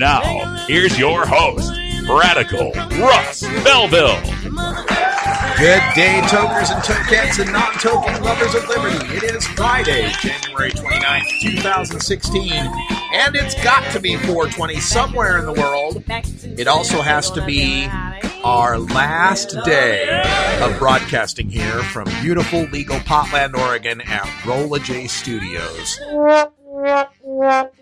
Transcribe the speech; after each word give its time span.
Now, 0.00 0.64
here's 0.66 0.98
your 0.98 1.26
host, 1.26 1.74
Radical 2.08 2.72
Russ 2.72 3.42
Belville. 3.62 4.18
Good 5.58 5.82
day, 5.94 6.22
tokers 6.26 6.70
and 6.70 6.82
tokettes 6.82 7.38
and 7.38 7.52
non-token 7.52 8.22
lovers 8.22 8.54
of 8.54 8.66
liberty. 8.66 8.96
It 9.14 9.24
is 9.24 9.46
Friday, 9.48 10.10
January 10.22 10.70
29th, 10.70 11.42
2016, 11.42 12.50
and 12.50 13.36
it's 13.36 13.62
got 13.62 13.92
to 13.92 14.00
be 14.00 14.16
420 14.16 14.80
somewhere 14.80 15.36
in 15.36 15.44
the 15.44 15.52
world. 15.52 16.02
It 16.58 16.66
also 16.66 17.02
has 17.02 17.30
to 17.32 17.44
be 17.44 17.86
our 18.42 18.78
last 18.78 19.54
day 19.66 20.22
of 20.62 20.78
broadcasting 20.78 21.50
here 21.50 21.82
from 21.82 22.06
beautiful 22.22 22.62
legal 22.72 22.96
Potland, 23.00 23.54
Oregon 23.54 24.00
at 24.00 24.46
Rolla 24.46 24.80
J 24.80 25.08
Studios. 25.08 26.00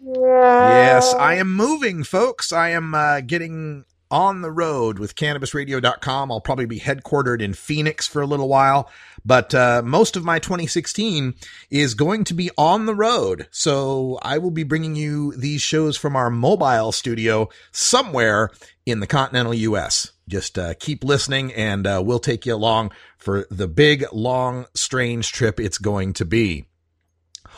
Yes, 0.02 1.14
I 1.18 1.34
am 1.34 1.54
moving, 1.54 2.04
folks. 2.04 2.52
I 2.52 2.70
am 2.70 2.94
uh, 2.94 3.20
getting 3.20 3.84
on 4.10 4.40
the 4.40 4.50
road 4.50 4.98
with 4.98 5.14
cannabisradio.com. 5.14 6.32
I'll 6.32 6.40
probably 6.40 6.66
be 6.66 6.80
headquartered 6.80 7.42
in 7.42 7.54
Phoenix 7.54 8.06
for 8.06 8.22
a 8.22 8.26
little 8.26 8.48
while, 8.48 8.90
but 9.24 9.54
uh, 9.54 9.82
most 9.84 10.16
of 10.16 10.24
my 10.24 10.38
2016 10.38 11.34
is 11.70 11.94
going 11.94 12.24
to 12.24 12.34
be 12.34 12.50
on 12.56 12.86
the 12.86 12.94
road. 12.94 13.48
So 13.50 14.18
I 14.22 14.38
will 14.38 14.50
be 14.50 14.62
bringing 14.62 14.96
you 14.96 15.34
these 15.36 15.60
shows 15.60 15.96
from 15.96 16.16
our 16.16 16.30
mobile 16.30 16.92
studio 16.92 17.48
somewhere 17.70 18.50
in 18.86 19.00
the 19.00 19.06
continental 19.06 19.54
U.S. 19.54 20.12
Just 20.28 20.58
uh, 20.58 20.74
keep 20.78 21.04
listening 21.04 21.52
and 21.52 21.86
uh, 21.86 22.02
we'll 22.04 22.18
take 22.18 22.46
you 22.46 22.54
along 22.54 22.92
for 23.18 23.46
the 23.50 23.68
big, 23.68 24.04
long, 24.12 24.66
strange 24.74 25.32
trip 25.32 25.60
it's 25.60 25.78
going 25.78 26.14
to 26.14 26.24
be. 26.24 26.67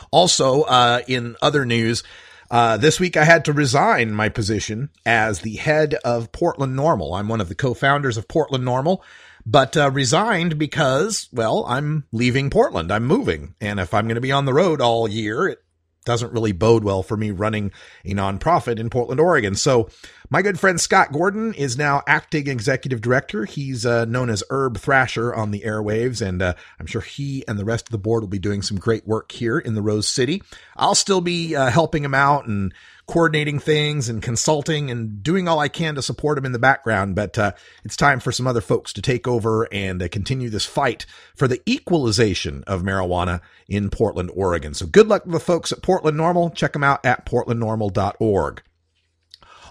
Also, 0.09 0.63
uh, 0.63 1.01
in 1.07 1.35
other 1.41 1.65
news, 1.65 2.03
uh, 2.49 2.77
this 2.77 2.99
week 2.99 3.15
I 3.15 3.23
had 3.23 3.45
to 3.45 3.53
resign 3.53 4.11
my 4.11 4.29
position 4.29 4.89
as 5.05 5.41
the 5.41 5.55
head 5.55 5.95
of 6.03 6.31
Portland 6.31 6.77
NORML. 6.77 7.17
I'm 7.17 7.27
one 7.27 7.41
of 7.41 7.49
the 7.49 7.55
co-founders 7.55 8.17
of 8.17 8.27
Portland 8.27 8.65
NORML, 8.65 9.01
but 9.45 9.77
uh, 9.77 9.89
resigned 9.91 10.57
because, 10.57 11.29
well, 11.31 11.65
I'm 11.67 12.05
leaving 12.11 12.49
Portland. 12.49 12.91
I'm 12.91 13.05
moving. 13.05 13.55
And 13.61 13.79
if 13.79 13.93
I'm 13.93 14.05
going 14.05 14.15
to 14.15 14.21
be 14.21 14.31
on 14.31 14.45
the 14.45 14.53
road 14.53 14.81
all 14.81 15.07
year, 15.07 15.47
it 15.47 15.63
doesn't 16.05 16.33
really 16.33 16.51
bode 16.51 16.83
well 16.83 17.03
for 17.03 17.15
me 17.15 17.31
running 17.31 17.71
a 18.05 18.13
nonprofit 18.13 18.79
in 18.79 18.89
Portland, 18.89 19.19
Oregon. 19.19 19.55
So 19.55 19.89
my 20.29 20.41
good 20.41 20.59
friend 20.59 20.79
Scott 20.79 21.11
Gordon 21.11 21.53
is 21.53 21.77
now 21.77 22.01
acting 22.07 22.47
executive 22.47 23.01
director. 23.01 23.45
He's 23.45 23.85
uh, 23.85 24.05
known 24.05 24.29
as 24.29 24.43
Herb 24.49 24.77
Thrasher 24.77 25.33
on 25.33 25.51
the 25.51 25.61
airwaves, 25.61 26.25
and 26.25 26.41
uh, 26.41 26.53
I'm 26.79 26.85
sure 26.85 27.01
he 27.01 27.43
and 27.47 27.59
the 27.59 27.65
rest 27.65 27.87
of 27.87 27.91
the 27.91 27.97
board 27.97 28.23
will 28.23 28.29
be 28.29 28.39
doing 28.39 28.61
some 28.61 28.77
great 28.77 29.05
work 29.07 29.31
here 29.31 29.59
in 29.59 29.75
the 29.75 29.81
Rose 29.81 30.07
City. 30.07 30.41
I'll 30.75 30.95
still 30.95 31.21
be 31.21 31.55
uh, 31.55 31.69
helping 31.69 32.03
him 32.03 32.15
out 32.15 32.47
and 32.47 32.73
coordinating 33.11 33.59
things 33.59 34.07
and 34.07 34.23
consulting 34.23 34.89
and 34.89 35.21
doing 35.21 35.45
all 35.45 35.59
I 35.59 35.67
can 35.67 35.95
to 35.95 36.01
support 36.01 36.37
him 36.37 36.45
in 36.45 36.53
the 36.53 36.59
background. 36.59 37.13
But 37.13 37.37
uh, 37.37 37.51
it's 37.83 37.97
time 37.97 38.21
for 38.21 38.31
some 38.31 38.47
other 38.47 38.61
folks 38.61 38.93
to 38.93 39.01
take 39.01 39.27
over 39.27 39.67
and 39.69 40.01
uh, 40.01 40.07
continue 40.07 40.49
this 40.49 40.65
fight 40.65 41.05
for 41.35 41.45
the 41.45 41.61
equalization 41.69 42.63
of 42.67 42.83
marijuana 42.83 43.41
in 43.67 43.89
Portland, 43.89 44.31
Oregon. 44.33 44.73
So 44.73 44.85
good 44.85 45.09
luck 45.09 45.25
to 45.25 45.29
the 45.29 45.41
folks 45.41 45.73
at 45.73 45.81
Portland 45.81 46.17
NORML. 46.17 46.55
Check 46.55 46.71
them 46.71 46.85
out 46.85 47.05
at 47.05 47.25
portlandnorml.org. 47.25 48.63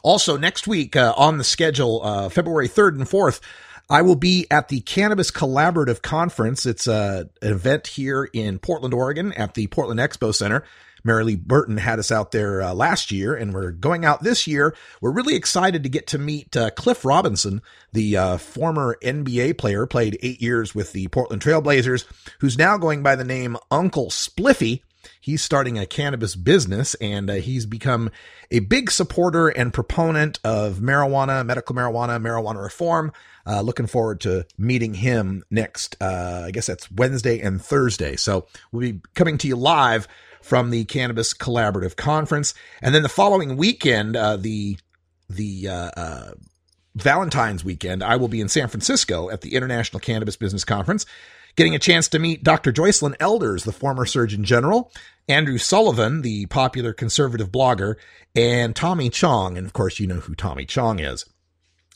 Also, 0.03 0.37
next 0.37 0.66
week 0.66 0.94
uh, 0.94 1.14
on 1.16 1.38
the 1.38 1.44
schedule, 1.44 2.03
uh, 2.04 2.28
February 2.28 2.69
3rd 2.69 2.98
and 2.98 3.06
4th, 3.09 3.41
I 3.88 4.03
will 4.03 4.16
be 4.16 4.47
at 4.50 4.69
the 4.69 4.81
Cannabis 4.81 5.31
Collaborative 5.31 6.03
Conference. 6.03 6.66
It's 6.66 6.87
uh, 6.87 7.25
an 7.41 7.53
event 7.53 7.87
here 7.87 8.28
in 8.34 8.59
Portland, 8.59 8.93
Oregon 8.93 9.32
at 9.32 9.54
the 9.54 9.66
Portland 9.69 9.98
Expo 9.98 10.34
Center. 10.34 10.62
Marilee 11.05 11.41
Burton 11.41 11.77
had 11.77 11.99
us 11.99 12.11
out 12.11 12.33
there 12.33 12.62
uh, 12.62 12.75
last 12.75 13.11
year, 13.11 13.34
and 13.34 13.53
we're 13.53 13.71
going 13.71 14.05
out 14.05 14.22
this 14.22 14.47
year. 14.47 14.75
We're 15.00 15.12
really 15.12 15.34
excited 15.34 15.83
to 15.83 15.88
get 15.88 16.06
to 16.09 16.19
meet 16.19 16.56
uh, 16.56 16.71
Cliff 16.71 17.05
Robinson, 17.05 17.62
the 17.93 18.16
uh, 18.16 18.37
former 18.38 18.99
NBA 19.03 19.59
player, 19.59 19.87
played 19.87 20.19
eight 20.22 20.41
years 20.41 20.75
with 20.75 20.93
the 20.93 21.09
Portland 21.09 21.43
Trailblazers, 21.43 22.05
who's 22.41 22.59
now 22.59 22.77
going 22.77 23.03
by 23.03 23.16
the 23.16 23.25
name 23.25 23.56
Uncle 23.71 24.06
Spliffy. 24.06 24.83
He's 25.21 25.43
starting 25.43 25.78
a 25.78 25.87
cannabis 25.87 26.34
business 26.34 26.94
and 26.94 27.31
uh, 27.31 27.34
he's 27.34 27.67
become 27.67 28.11
a 28.50 28.61
big 28.61 28.91
supporter 28.91 29.49
and 29.49 29.72
proponent 29.72 30.38
of 30.44 30.77
marijuana, 30.77 31.44
medical 31.44 31.75
marijuana, 31.75 32.21
marijuana 32.21 32.62
reform. 32.62 33.12
Uh, 33.47 33.61
looking 33.61 33.87
forward 33.87 34.21
to 34.21 34.47
meeting 34.59 34.94
him 34.94 35.43
next, 35.50 35.97
uh, 36.00 36.44
I 36.47 36.50
guess 36.50 36.67
that's 36.67 36.91
Wednesday 36.91 37.41
and 37.41 37.61
Thursday. 37.61 38.17
So 38.17 38.47
we'll 38.72 38.93
be 38.93 39.00
coming 39.15 39.38
to 39.38 39.49
you 39.49 39.56
live 39.56 40.06
from 40.42 40.70
the 40.70 40.84
Cannabis 40.84 41.34
Collaborative 41.34 41.96
Conference. 41.96 42.54
And 42.82 42.94
then 42.94 43.02
the 43.02 43.08
following 43.08 43.56
weekend, 43.56 44.16
uh, 44.16 44.36
the, 44.36 44.76
the, 45.28 45.68
uh, 45.68 45.90
uh, 45.96 46.30
Valentine's 46.96 47.64
weekend, 47.64 48.02
I 48.02 48.16
will 48.16 48.28
be 48.28 48.40
in 48.40 48.48
San 48.48 48.68
Francisco 48.68 49.30
at 49.30 49.42
the 49.42 49.54
International 49.54 50.00
Cannabis 50.00 50.36
Business 50.36 50.64
Conference 50.64 51.06
getting 51.56 51.74
a 51.74 51.78
chance 51.78 52.08
to 52.08 52.18
meet 52.18 52.44
Dr. 52.44 52.72
Joycelyn 52.72 53.14
Elders, 53.20 53.64
the 53.64 53.72
former 53.72 54.06
Surgeon 54.06 54.44
General, 54.44 54.92
Andrew 55.28 55.58
Sullivan, 55.58 56.22
the 56.22 56.46
popular 56.46 56.92
conservative 56.92 57.50
blogger, 57.50 57.96
and 58.34 58.74
Tommy 58.74 59.10
Chong. 59.10 59.56
And 59.56 59.66
of 59.66 59.72
course, 59.72 59.98
you 59.98 60.06
know 60.06 60.20
who 60.20 60.34
Tommy 60.34 60.64
Chong 60.64 60.98
is. 60.98 61.26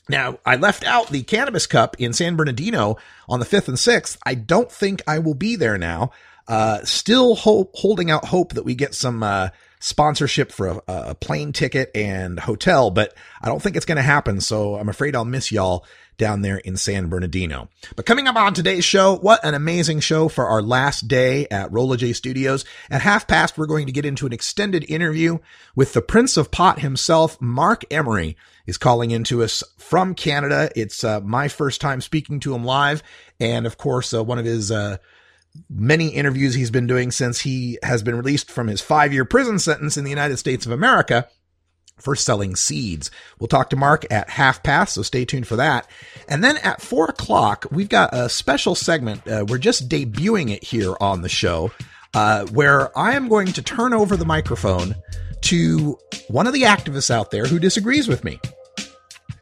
Now, 0.07 0.37
I 0.45 0.55
left 0.55 0.83
out 0.85 1.07
the 1.07 1.23
Cannabis 1.23 1.65
Cup 1.65 1.95
in 1.97 2.13
San 2.13 2.35
Bernardino 2.35 2.97
on 3.27 3.39
the 3.39 3.45
5th 3.45 3.67
and 3.67 3.77
6th. 3.77 4.17
I 4.23 4.35
don't 4.35 4.71
think 4.71 5.01
I 5.07 5.17
will 5.17 5.33
be 5.33 5.55
there 5.55 5.79
now. 5.79 6.11
Uh, 6.47 6.83
still 6.83 7.35
ho- 7.35 7.69
holding 7.73 8.11
out 8.11 8.25
hope 8.25 8.53
that 8.53 8.63
we 8.63 8.75
get 8.75 8.93
some 8.93 9.23
uh, 9.23 9.49
sponsorship 9.79 10.51
for 10.51 10.67
a, 10.67 10.81
a 10.87 11.15
plane 11.15 11.53
ticket 11.53 11.91
and 11.95 12.39
hotel, 12.39 12.91
but 12.91 13.13
I 13.41 13.47
don't 13.47 13.61
think 13.61 13.75
it's 13.75 13.85
going 13.85 13.97
to 13.97 14.01
happen. 14.01 14.41
So 14.41 14.75
I'm 14.75 14.89
afraid 14.89 15.15
I'll 15.15 15.25
miss 15.25 15.51
y'all 15.51 15.85
down 16.17 16.41
there 16.41 16.57
in 16.57 16.77
San 16.77 17.09
Bernardino. 17.09 17.67
But 17.95 18.05
coming 18.05 18.27
up 18.27 18.35
on 18.35 18.53
today's 18.53 18.85
show, 18.85 19.17
what 19.17 19.43
an 19.43 19.53
amazing 19.53 19.99
show 19.99 20.29
for 20.29 20.47
our 20.47 20.61
last 20.61 21.07
day 21.07 21.45
at 21.51 21.71
Rolla 21.71 21.97
J 21.97 22.13
Studios. 22.13 22.63
At 22.89 23.01
half 23.01 23.27
past, 23.27 23.57
we're 23.57 23.65
going 23.65 23.85
to 23.87 23.91
get 23.91 24.05
into 24.05 24.25
an 24.25 24.33
extended 24.33 24.85
interview 24.89 25.39
with 25.75 25.93
the 25.93 26.01
Prince 26.01 26.37
of 26.37 26.51
Pot 26.51 26.79
himself, 26.79 27.39
Marc 27.41 27.83
Emery 27.91 28.37
is 28.65 28.77
calling 28.77 29.11
into 29.11 29.43
us 29.43 29.63
from 29.77 30.15
Canada. 30.15 30.69
It's 30.75 31.03
uh, 31.03 31.21
my 31.21 31.47
first 31.47 31.81
time 31.81 32.01
speaking 32.01 32.39
to 32.41 32.55
him 32.55 32.63
live. 32.63 33.03
And 33.39 33.65
of 33.65 33.77
course, 33.77 34.13
uh, 34.13 34.23
one 34.23 34.39
of 34.39 34.45
his, 34.45 34.71
uh, 34.71 34.97
many 35.69 36.09
interviews 36.09 36.53
he's 36.53 36.71
been 36.71 36.87
doing 36.87 37.11
since 37.11 37.41
he 37.41 37.77
has 37.83 38.03
been 38.03 38.15
released 38.15 38.51
from 38.51 38.67
his 38.67 38.81
five 38.81 39.13
year 39.13 39.25
prison 39.25 39.59
sentence 39.59 39.97
in 39.97 40.03
the 40.03 40.09
United 40.09 40.37
States 40.37 40.65
of 40.65 40.71
America 40.71 41.27
for 41.99 42.15
selling 42.15 42.55
seeds. 42.55 43.09
We'll 43.39 43.47
talk 43.47 43.69
to 43.69 43.75
Marc 43.75 44.05
at 44.11 44.29
half 44.29 44.63
past, 44.63 44.95
so 44.95 45.01
stay 45.01 45.25
tuned 45.25 45.47
for 45.47 45.55
that. 45.55 45.87
And 46.27 46.43
then 46.43 46.57
at 46.57 46.81
four 46.81 47.05
o'clock, 47.05 47.65
we've 47.71 47.89
got 47.89 48.13
a 48.13 48.29
special 48.29 48.75
segment. 48.75 49.27
Uh, 49.27 49.45
we're 49.47 49.57
just 49.57 49.87
debuting 49.87 50.51
it 50.51 50.63
here 50.63 50.95
on 50.99 51.21
the 51.21 51.29
show, 51.29 51.71
uh, 52.13 52.45
where 52.47 52.97
I 52.97 53.13
am 53.13 53.29
going 53.29 53.47
to 53.47 53.61
turn 53.61 53.93
over 53.93 54.17
the 54.17 54.25
microphone 54.25 54.95
to 55.41 55.97
one 56.27 56.47
of 56.47 56.53
the 56.53 56.63
activists 56.63 57.11
out 57.11 57.31
there 57.31 57.45
who 57.45 57.59
disagrees 57.59 58.07
with 58.07 58.23
me. 58.23 58.39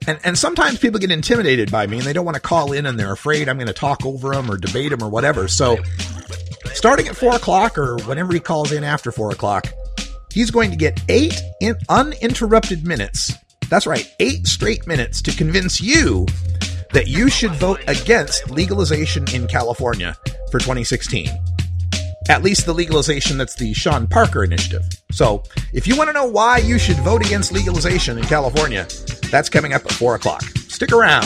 And, 0.07 0.19
and 0.23 0.37
sometimes 0.37 0.79
people 0.79 0.99
get 0.99 1.11
intimidated 1.11 1.71
by 1.71 1.87
me 1.87 1.97
and 1.97 2.05
they 2.05 2.13
don't 2.13 2.25
want 2.25 2.35
to 2.35 2.41
call 2.41 2.73
in 2.73 2.85
and 2.85 2.99
they're 2.99 3.13
afraid 3.13 3.47
I'm 3.47 3.57
going 3.57 3.67
to 3.67 3.73
talk 3.73 4.05
over 4.05 4.31
them 4.31 4.51
or 4.51 4.57
debate 4.57 4.91
them 4.91 5.01
or 5.01 5.09
whatever. 5.09 5.47
So 5.47 5.77
starting 6.73 7.07
at 7.07 7.15
four 7.15 7.35
o'clock 7.35 7.77
or 7.77 7.97
whenever 8.03 8.33
he 8.33 8.39
calls 8.39 8.71
in 8.71 8.83
after 8.83 9.11
four 9.11 9.31
o'clock, 9.31 9.67
he's 10.31 10.51
going 10.51 10.71
to 10.71 10.77
get 10.77 11.01
eight 11.09 11.39
in 11.61 11.75
uninterrupted 11.89 12.85
minutes. 12.85 13.33
That's 13.69 13.87
right, 13.87 14.11
eight 14.19 14.45
straight 14.45 14.85
minutes 14.87 15.21
to 15.23 15.31
convince 15.31 15.81
you 15.81 16.25
that 16.91 17.07
you 17.07 17.29
should 17.29 17.51
vote 17.53 17.79
against 17.87 18.49
legalization 18.51 19.25
in 19.33 19.47
California 19.47 20.15
for 20.51 20.59
2016. 20.59 21.29
At 22.29 22.43
least 22.43 22.65
the 22.65 22.73
legalization 22.73 23.37
that's 23.37 23.55
the 23.55 23.73
Sean 23.73 24.07
Parker 24.07 24.43
initiative. 24.43 24.83
So, 25.11 25.43
if 25.73 25.87
you 25.87 25.97
want 25.97 26.09
to 26.09 26.13
know 26.13 26.25
why 26.25 26.59
you 26.59 26.79
should 26.79 26.97
vote 26.97 27.25
against 27.25 27.51
legalization 27.51 28.17
in 28.17 28.23
California, 28.23 28.87
that's 29.29 29.49
coming 29.49 29.73
up 29.73 29.85
at 29.85 29.91
4 29.91 30.15
o'clock. 30.15 30.43
Stick 30.69 30.91
around. 30.91 31.25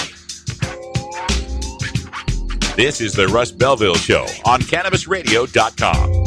This 2.76 3.02
is 3.02 3.14
the 3.14 3.28
Russ 3.28 3.52
Belville 3.52 3.96
Show 3.96 4.26
on 4.46 4.62
CannabisRadio.com. 4.62 6.27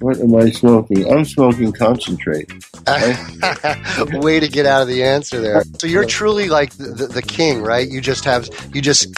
What 0.00 0.18
am 0.18 0.34
I 0.34 0.50
smoking? 0.50 1.12
I'm 1.12 1.24
smoking 1.24 1.72
concentrate. 1.72 2.50
Way 4.14 4.40
to 4.40 4.48
get 4.48 4.64
out 4.66 4.82
of 4.82 4.88
the 4.88 5.02
answer 5.04 5.40
there. 5.40 5.62
So 5.78 5.86
you're 5.86 6.06
truly 6.06 6.48
like 6.48 6.74
the, 6.76 6.88
the, 6.88 7.06
the, 7.06 7.22
king, 7.22 7.62
right? 7.62 7.86
You 7.86 8.00
just 8.00 8.24
have 8.24 8.48
you 8.72 8.80
just 8.80 9.14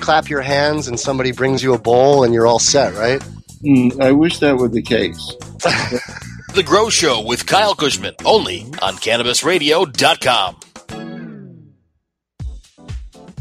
clap 0.00 0.28
your 0.28 0.42
hands 0.42 0.88
and 0.88 0.98
somebody 0.98 1.32
brings 1.32 1.62
you 1.62 1.74
a 1.74 1.78
bowl 1.78 2.24
and 2.24 2.34
you're 2.34 2.46
all 2.46 2.58
set, 2.58 2.94
right? 2.94 3.20
Mm, 3.62 4.02
I 4.02 4.12
wish 4.12 4.40
that 4.40 4.56
were 4.56 4.68
the 4.68 4.82
case. 4.82 5.34
the 6.54 6.62
Grow 6.64 6.90
Show 6.90 7.22
with 7.22 7.46
Kyle 7.46 7.74
Kushman, 7.74 8.14
only 8.24 8.62
on 8.82 8.94
CannabisRadio.com. 8.94 10.56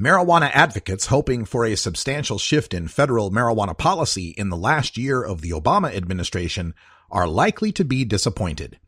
Marijuana 0.00 0.50
advocates 0.54 1.08
hoping 1.08 1.44
for 1.44 1.66
a 1.66 1.76
substantial 1.76 2.38
shift 2.38 2.72
in 2.72 2.88
federal 2.88 3.30
marijuana 3.30 3.76
policy 3.76 4.30
in 4.30 4.48
the 4.48 4.56
last 4.56 4.96
year 4.96 5.22
of 5.22 5.42
the 5.42 5.50
Obama 5.50 5.94
administration 5.94 6.72
are 7.10 7.28
likely 7.28 7.70
to 7.70 7.84
be 7.84 8.06
disappointed. 8.06 8.78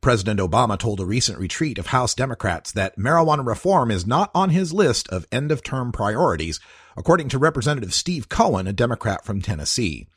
President 0.00 0.40
Obama 0.40 0.78
told 0.78 0.98
a 0.98 1.04
recent 1.04 1.38
retreat 1.38 1.76
of 1.76 1.88
House 1.88 2.14
Democrats 2.14 2.72
that 2.72 2.96
marijuana 2.96 3.46
reform 3.46 3.90
is 3.90 4.06
not 4.06 4.30
on 4.34 4.48
his 4.48 4.72
list 4.72 5.06
of 5.10 5.26
end 5.30 5.52
of 5.52 5.62
term 5.62 5.92
priorities, 5.92 6.58
according 6.96 7.28
to 7.28 7.38
Representative 7.38 7.92
Steve 7.92 8.30
Cohen, 8.30 8.66
a 8.66 8.72
Democrat 8.72 9.26
from 9.26 9.42
Tennessee. 9.42 10.08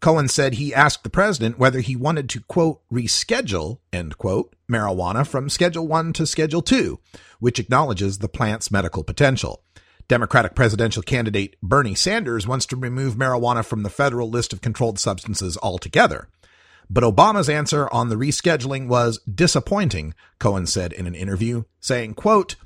Cohen 0.00 0.28
said 0.28 0.54
he 0.54 0.74
asked 0.74 1.04
the 1.04 1.10
president 1.10 1.58
whether 1.58 1.80
he 1.80 1.96
wanted 1.96 2.28
to, 2.28 2.40
quote, 2.40 2.82
reschedule, 2.92 3.78
end 3.94 4.18
quote, 4.18 4.54
marijuana 4.70 5.26
from 5.26 5.48
Schedule 5.48 5.88
1 5.88 6.12
to 6.12 6.26
Schedule 6.26 6.60
2, 6.60 6.98
which 7.40 7.58
acknowledges 7.58 8.18
the 8.18 8.28
plant's 8.28 8.70
medical 8.70 9.04
potential. 9.04 9.62
Democratic 10.12 10.54
presidential 10.54 11.02
candidate 11.02 11.56
Bernie 11.62 11.94
Sanders 11.94 12.46
wants 12.46 12.66
to 12.66 12.76
remove 12.76 13.14
marijuana 13.14 13.64
from 13.64 13.82
the 13.82 13.88
federal 13.88 14.28
list 14.28 14.52
of 14.52 14.60
controlled 14.60 14.98
substances 14.98 15.56
altogether. 15.62 16.28
But 16.90 17.02
Obama's 17.02 17.48
answer 17.48 17.88
on 17.90 18.10
the 18.10 18.16
rescheduling 18.16 18.88
was 18.88 19.20
disappointing, 19.20 20.12
Cohen 20.38 20.66
said 20.66 20.92
in 20.92 21.06
an 21.06 21.14
interview, 21.14 21.64
saying, 21.80 22.12
quote, 22.12 22.56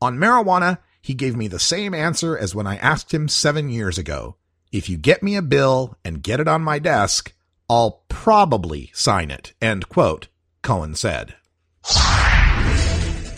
On 0.00 0.16
marijuana, 0.16 0.78
he 1.02 1.12
gave 1.12 1.36
me 1.36 1.46
the 1.46 1.58
same 1.58 1.92
answer 1.92 2.38
as 2.38 2.54
when 2.54 2.66
I 2.66 2.78
asked 2.78 3.12
him 3.12 3.28
seven 3.28 3.68
years 3.68 3.98
ago. 3.98 4.36
If 4.72 4.88
you 4.88 4.96
get 4.96 5.22
me 5.22 5.36
a 5.36 5.42
bill 5.42 5.98
and 6.06 6.22
get 6.22 6.40
it 6.40 6.48
on 6.48 6.62
my 6.62 6.78
desk, 6.78 7.34
I'll 7.68 8.02
probably 8.08 8.90
sign 8.94 9.30
it, 9.30 9.52
end 9.60 9.90
quote, 9.90 10.28
Cohen 10.62 10.94
said. 10.94 11.34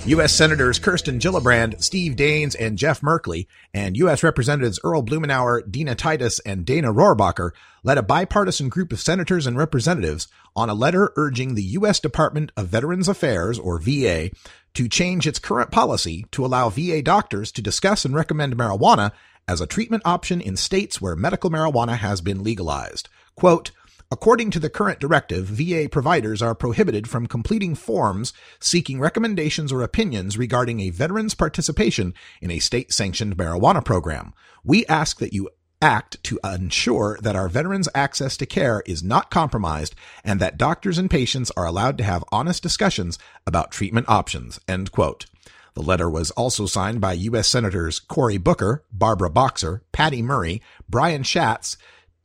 U.S. 0.06 0.32
Senators 0.32 0.78
Kirsten 0.78 1.18
Gillibrand, 1.18 1.82
Steve 1.82 2.14
Daines, 2.14 2.54
and 2.60 2.78
Jeff 2.78 3.00
Merkley, 3.00 3.48
and 3.74 3.96
U.S. 3.96 4.22
Representatives 4.22 4.78
Earl 4.84 5.02
Blumenauer, 5.02 5.68
Dina 5.68 5.96
Titus, 5.96 6.38
and 6.40 6.64
Dana 6.64 6.92
Rohrabacher 6.92 7.50
led 7.82 7.98
a 7.98 8.04
bipartisan 8.04 8.68
group 8.68 8.92
of 8.92 9.00
senators 9.00 9.48
and 9.48 9.58
representatives 9.58 10.28
on 10.54 10.70
a 10.70 10.74
letter 10.74 11.12
urging 11.16 11.54
the 11.56 11.62
U.S. 11.62 11.98
Department 11.98 12.52
of 12.56 12.68
Veterans 12.68 13.08
Affairs, 13.08 13.58
or 13.58 13.80
VA, 13.80 14.30
to 14.74 14.88
change 14.88 15.26
its 15.26 15.40
current 15.40 15.72
policy 15.72 16.24
to 16.30 16.46
allow 16.46 16.68
VA 16.68 17.02
doctors 17.02 17.50
to 17.50 17.60
discuss 17.60 18.04
and 18.04 18.14
recommend 18.14 18.56
marijuana 18.56 19.10
as 19.48 19.60
a 19.60 19.66
treatment 19.66 20.04
option 20.04 20.40
in 20.40 20.56
states 20.56 21.00
where 21.00 21.16
medical 21.16 21.50
marijuana 21.50 21.96
has 21.96 22.20
been 22.20 22.44
legalized. 22.44 23.08
Quote, 23.34 23.72
According 24.10 24.52
to 24.52 24.60
the 24.60 24.70
current 24.70 25.00
directive, 25.00 25.46
VA 25.46 25.88
providers 25.90 26.40
are 26.40 26.54
prohibited 26.54 27.08
from 27.08 27.26
completing 27.26 27.74
forms 27.74 28.32
seeking 28.60 29.00
recommendations 29.00 29.72
or 29.72 29.82
opinions 29.82 30.38
regarding 30.38 30.78
a 30.78 30.90
veteran's 30.90 31.34
participation 31.34 32.14
in 32.40 32.52
a 32.52 32.60
state 32.60 32.92
sanctioned 32.92 33.36
marijuana 33.36 33.84
program. 33.84 34.32
We 34.62 34.86
ask 34.86 35.18
that 35.18 35.32
you 35.32 35.50
act 35.82 36.22
to 36.24 36.38
ensure 36.44 37.18
that 37.20 37.36
our 37.36 37.48
veterans' 37.48 37.88
access 37.94 38.36
to 38.36 38.46
care 38.46 38.82
is 38.86 39.02
not 39.02 39.30
compromised 39.30 39.94
and 40.24 40.40
that 40.40 40.56
doctors 40.56 40.98
and 40.98 41.10
patients 41.10 41.50
are 41.56 41.66
allowed 41.66 41.98
to 41.98 42.04
have 42.04 42.24
honest 42.30 42.62
discussions 42.62 43.18
about 43.44 43.72
treatment 43.72 44.08
options. 44.08 44.60
End 44.68 44.92
quote. 44.92 45.26
The 45.74 45.82
letter 45.82 46.08
was 46.08 46.30
also 46.30 46.64
signed 46.64 47.02
by 47.02 47.12
U.S. 47.12 47.48
Senators 47.48 48.00
Cory 48.00 48.38
Booker, 48.38 48.84
Barbara 48.90 49.28
Boxer, 49.28 49.82
Patty 49.92 50.22
Murray, 50.22 50.62
Brian 50.88 51.22
Schatz, 51.22 51.76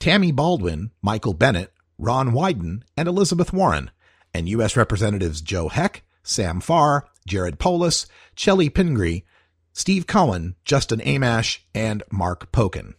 Tammy 0.02 0.32
Baldwin, 0.32 0.90
Michael 1.04 1.36
Bennet, 1.36 1.72
Ron 2.00 2.32
Wyden, 2.32 2.82
and 2.98 3.08
Elizabeth 3.08 3.54
Warren, 3.54 3.92
and 4.34 4.50
U.S. 4.50 4.76
Representatives 4.76 5.42
Joe 5.42 5.70
Heck, 5.70 6.02
Sam 6.24 6.60
Farr, 6.60 7.06
Jared 7.28 7.60
Polis, 7.60 8.08
Chellie 8.36 8.74
Pingree, 8.74 9.26
Steve 9.74 10.08
Cohen, 10.08 10.56
Justin 10.66 11.02
Amash, 11.02 11.60
and 11.76 12.02
Mark 12.12 12.52
Pocan. 12.52 12.96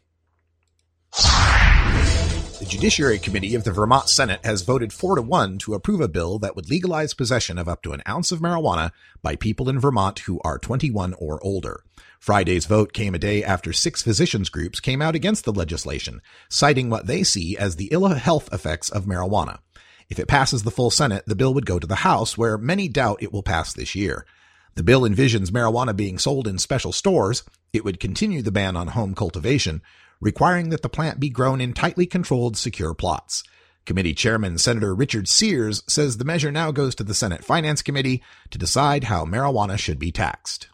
The 2.60 2.66
Judiciary 2.68 3.18
Committee 3.18 3.56
of 3.56 3.64
the 3.64 3.72
Vermont 3.72 4.08
Senate 4.08 4.44
has 4.44 4.62
voted 4.62 4.92
4 4.92 5.16
to 5.16 5.22
1 5.22 5.58
to 5.58 5.74
approve 5.74 6.00
a 6.00 6.06
bill 6.06 6.38
that 6.38 6.54
would 6.54 6.70
legalize 6.70 7.14
possession 7.14 7.58
of 7.58 7.68
up 7.68 7.82
to 7.82 7.92
an 7.92 8.04
ounce 8.08 8.30
of 8.30 8.38
marijuana 8.38 8.92
by 9.22 9.34
people 9.34 9.68
in 9.68 9.80
Vermont 9.80 10.20
who 10.20 10.40
are 10.44 10.56
21 10.56 11.14
or 11.14 11.42
older. 11.42 11.82
Friday's 12.22 12.66
vote 12.66 12.92
came 12.92 13.16
a 13.16 13.18
day 13.18 13.42
after 13.42 13.72
six 13.72 14.00
physicians 14.00 14.48
groups 14.48 14.78
came 14.78 15.02
out 15.02 15.16
against 15.16 15.44
the 15.44 15.52
legislation, 15.52 16.22
citing 16.48 16.88
what 16.88 17.08
they 17.08 17.24
see 17.24 17.56
as 17.58 17.74
the 17.74 17.88
ill 17.90 18.06
health 18.06 18.48
effects 18.52 18.88
of 18.90 19.06
marijuana. 19.06 19.58
If 20.08 20.20
it 20.20 20.28
passes 20.28 20.62
the 20.62 20.70
full 20.70 20.92
Senate, 20.92 21.24
the 21.26 21.34
bill 21.34 21.52
would 21.52 21.66
go 21.66 21.80
to 21.80 21.86
the 21.86 21.96
House, 22.06 22.38
where 22.38 22.56
many 22.56 22.86
doubt 22.86 23.24
it 23.24 23.32
will 23.32 23.42
pass 23.42 23.72
this 23.72 23.96
year. 23.96 24.24
The 24.76 24.84
bill 24.84 25.00
envisions 25.00 25.50
marijuana 25.50 25.96
being 25.96 26.16
sold 26.16 26.46
in 26.46 26.58
special 26.58 26.92
stores. 26.92 27.42
It 27.72 27.84
would 27.84 27.98
continue 27.98 28.40
the 28.40 28.52
ban 28.52 28.76
on 28.76 28.86
home 28.86 29.16
cultivation, 29.16 29.82
requiring 30.20 30.68
that 30.68 30.82
the 30.82 30.88
plant 30.88 31.18
be 31.18 31.28
grown 31.28 31.60
in 31.60 31.72
tightly 31.72 32.06
controlled, 32.06 32.56
secure 32.56 32.94
plots. 32.94 33.42
Committee 33.84 34.14
Chairman 34.14 34.58
Senator 34.58 34.94
Richard 34.94 35.26
Sears 35.26 35.82
says 35.88 36.18
the 36.18 36.24
measure 36.24 36.52
now 36.52 36.70
goes 36.70 36.94
to 36.94 37.02
the 37.02 37.14
Senate 37.14 37.44
Finance 37.44 37.82
Committee 37.82 38.22
to 38.50 38.58
decide 38.58 39.02
how 39.02 39.24
marijuana 39.24 39.76
should 39.76 39.98
be 39.98 40.12
taxed. 40.12 40.68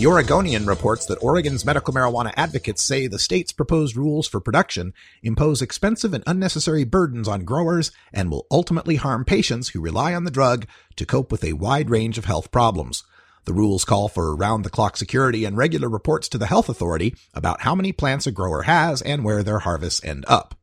The 0.00 0.06
Oregonian 0.06 0.64
reports 0.64 1.04
that 1.06 1.22
Oregon's 1.22 1.66
medical 1.66 1.92
marijuana 1.92 2.32
advocates 2.34 2.80
say 2.80 3.06
the 3.06 3.18
state's 3.18 3.52
proposed 3.52 3.98
rules 3.98 4.26
for 4.26 4.40
production 4.40 4.94
impose 5.22 5.60
expensive 5.60 6.14
and 6.14 6.24
unnecessary 6.26 6.84
burdens 6.84 7.28
on 7.28 7.44
growers 7.44 7.92
and 8.10 8.30
will 8.30 8.46
ultimately 8.50 8.96
harm 8.96 9.26
patients 9.26 9.68
who 9.68 9.80
rely 9.82 10.14
on 10.14 10.24
the 10.24 10.30
drug 10.30 10.66
to 10.96 11.04
cope 11.04 11.30
with 11.30 11.44
a 11.44 11.52
wide 11.52 11.90
range 11.90 12.16
of 12.16 12.24
health 12.24 12.50
problems. 12.50 13.04
The 13.44 13.52
rules 13.52 13.84
call 13.84 14.08
for 14.08 14.34
round 14.34 14.64
the 14.64 14.70
clock 14.70 14.96
security 14.96 15.44
and 15.44 15.54
regular 15.54 15.90
reports 15.90 16.30
to 16.30 16.38
the 16.38 16.46
health 16.46 16.70
authority 16.70 17.14
about 17.34 17.60
how 17.60 17.74
many 17.74 17.92
plants 17.92 18.26
a 18.26 18.30
grower 18.30 18.62
has 18.62 19.02
and 19.02 19.22
where 19.22 19.42
their 19.42 19.58
harvests 19.58 20.02
end 20.02 20.24
up. 20.26 20.54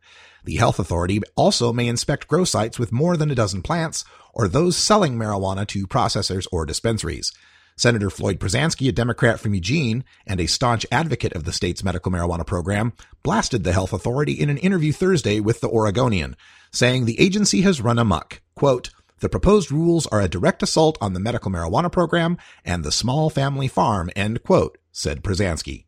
The 0.45 0.55
health 0.55 0.79
authority 0.79 1.21
also 1.35 1.71
may 1.71 1.87
inspect 1.87 2.27
grow 2.27 2.43
sites 2.43 2.79
with 2.79 2.91
more 2.91 3.15
than 3.15 3.29
a 3.29 3.35
dozen 3.35 3.61
plants 3.61 4.03
or 4.33 4.47
those 4.47 4.75
selling 4.75 5.15
marijuana 5.15 5.67
to 5.67 5.85
processors 5.85 6.47
or 6.51 6.65
dispensaries. 6.65 7.31
Senator 7.77 8.09
Floyd 8.09 8.39
Prozanski, 8.39 8.89
a 8.89 8.91
Democrat 8.91 9.39
from 9.39 9.53
Eugene 9.53 10.03
and 10.25 10.41
a 10.41 10.47
staunch 10.47 10.83
advocate 10.91 11.33
of 11.33 11.43
the 11.43 11.53
state's 11.53 11.83
medical 11.83 12.11
marijuana 12.11 12.45
program, 12.45 12.91
blasted 13.21 13.63
the 13.63 13.71
health 13.71 13.93
authority 13.93 14.33
in 14.33 14.49
an 14.49 14.57
interview 14.57 14.91
Thursday 14.91 15.39
with 15.39 15.61
the 15.61 15.69
Oregonian, 15.69 16.35
saying 16.71 17.05
the 17.05 17.19
agency 17.19 17.61
has 17.61 17.79
run 17.79 17.99
amok. 17.99 18.41
Quote, 18.55 18.89
the 19.19 19.29
proposed 19.29 19.71
rules 19.71 20.07
are 20.07 20.21
a 20.21 20.27
direct 20.27 20.63
assault 20.63 20.97
on 20.99 21.13
the 21.13 21.19
medical 21.19 21.51
marijuana 21.51 21.91
program 21.91 22.37
and 22.65 22.83
the 22.83 22.91
small 22.91 23.29
family 23.29 23.67
farm, 23.67 24.09
end 24.15 24.43
quote, 24.43 24.79
said 24.91 25.23
Prozanski. 25.23 25.85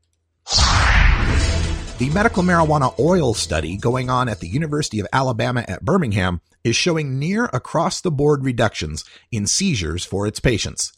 The 1.97 2.09
medical 2.13 2.43
marijuana 2.43 2.97
oil 2.99 3.33
study 3.33 3.77
going 3.77 4.11
on 4.11 4.29
at 4.29 4.39
the 4.39 4.47
University 4.47 4.99
of 4.99 5.07
Alabama 5.11 5.65
at 5.67 5.83
Birmingham 5.83 6.41
is 6.63 6.75
showing 6.75 7.17
near 7.17 7.45
across 7.51 7.99
the 7.99 8.11
board 8.11 8.45
reductions 8.45 9.03
in 9.31 9.47
seizures 9.47 10.05
for 10.05 10.27
its 10.27 10.39
patients. 10.39 10.93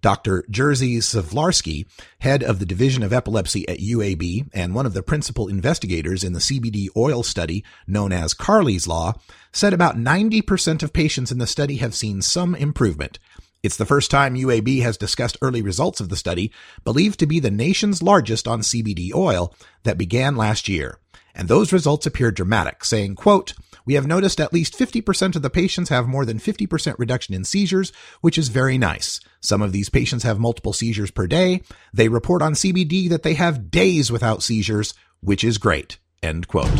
Dr. 0.00 0.44
Jerzy 0.50 0.98
Szaflarski, 0.98 1.86
head 2.20 2.42
of 2.42 2.58
the 2.58 2.66
Division 2.66 3.02
of 3.02 3.12
Epilepsy 3.12 3.68
at 3.68 3.78
UAB 3.78 4.48
and 4.52 4.74
one 4.74 4.86
of 4.86 4.94
the 4.94 5.02
principal 5.02 5.48
investigators 5.48 6.22
in 6.22 6.32
the 6.32 6.40
CBD 6.40 6.88
oil 6.96 7.22
study 7.22 7.64
known 7.86 8.12
as 8.12 8.34
Carley's 8.34 8.86
Law, 8.86 9.14
said 9.52 9.72
about 9.72 9.96
90% 9.96 10.82
of 10.82 10.92
patients 10.92 11.32
in 11.32 11.38
the 11.38 11.46
study 11.46 11.76
have 11.76 11.94
seen 11.94 12.22
some 12.22 12.54
improvement. 12.54 13.18
It's 13.66 13.76
the 13.76 13.84
first 13.84 14.12
time 14.12 14.36
UAB 14.36 14.82
has 14.82 14.96
discussed 14.96 15.38
early 15.42 15.60
results 15.60 16.00
of 16.00 16.08
the 16.08 16.14
study, 16.14 16.52
believed 16.84 17.18
to 17.18 17.26
be 17.26 17.40
the 17.40 17.50
nation's 17.50 18.00
largest 18.00 18.46
on 18.46 18.60
CBD 18.60 19.12
oil, 19.12 19.52
that 19.82 19.98
began 19.98 20.36
last 20.36 20.68
year. 20.68 21.00
And 21.34 21.48
those 21.48 21.72
results 21.72 22.06
appear 22.06 22.30
dramatic, 22.30 22.84
saying, 22.84 23.16
quote, 23.16 23.54
we 23.84 23.94
have 23.94 24.06
noticed 24.06 24.40
at 24.40 24.52
least 24.52 24.78
50% 24.78 25.34
of 25.34 25.42
the 25.42 25.50
patients 25.50 25.88
have 25.88 26.06
more 26.06 26.24
than 26.24 26.38
50% 26.38 26.94
reduction 26.96 27.34
in 27.34 27.44
seizures, 27.44 27.90
which 28.20 28.38
is 28.38 28.50
very 28.50 28.78
nice. 28.78 29.18
Some 29.40 29.62
of 29.62 29.72
these 29.72 29.88
patients 29.88 30.22
have 30.22 30.38
multiple 30.38 30.72
seizures 30.72 31.10
per 31.10 31.26
day. 31.26 31.62
They 31.92 32.06
report 32.06 32.42
on 32.42 32.52
CBD 32.52 33.08
that 33.08 33.24
they 33.24 33.34
have 33.34 33.72
days 33.72 34.12
without 34.12 34.44
seizures, 34.44 34.94
which 35.22 35.42
is 35.42 35.58
great. 35.58 35.98
End 36.22 36.46
quote. 36.46 36.70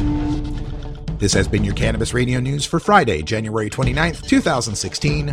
This 1.19 1.33
has 1.33 1.49
been 1.49 1.65
your 1.65 1.75
Cannabis 1.75 2.15
Radio 2.15 2.39
News 2.39 2.65
for 2.65 2.79
Friday, 2.79 3.23
January 3.23 3.71
29th, 3.71 4.29
2016. 4.29 5.33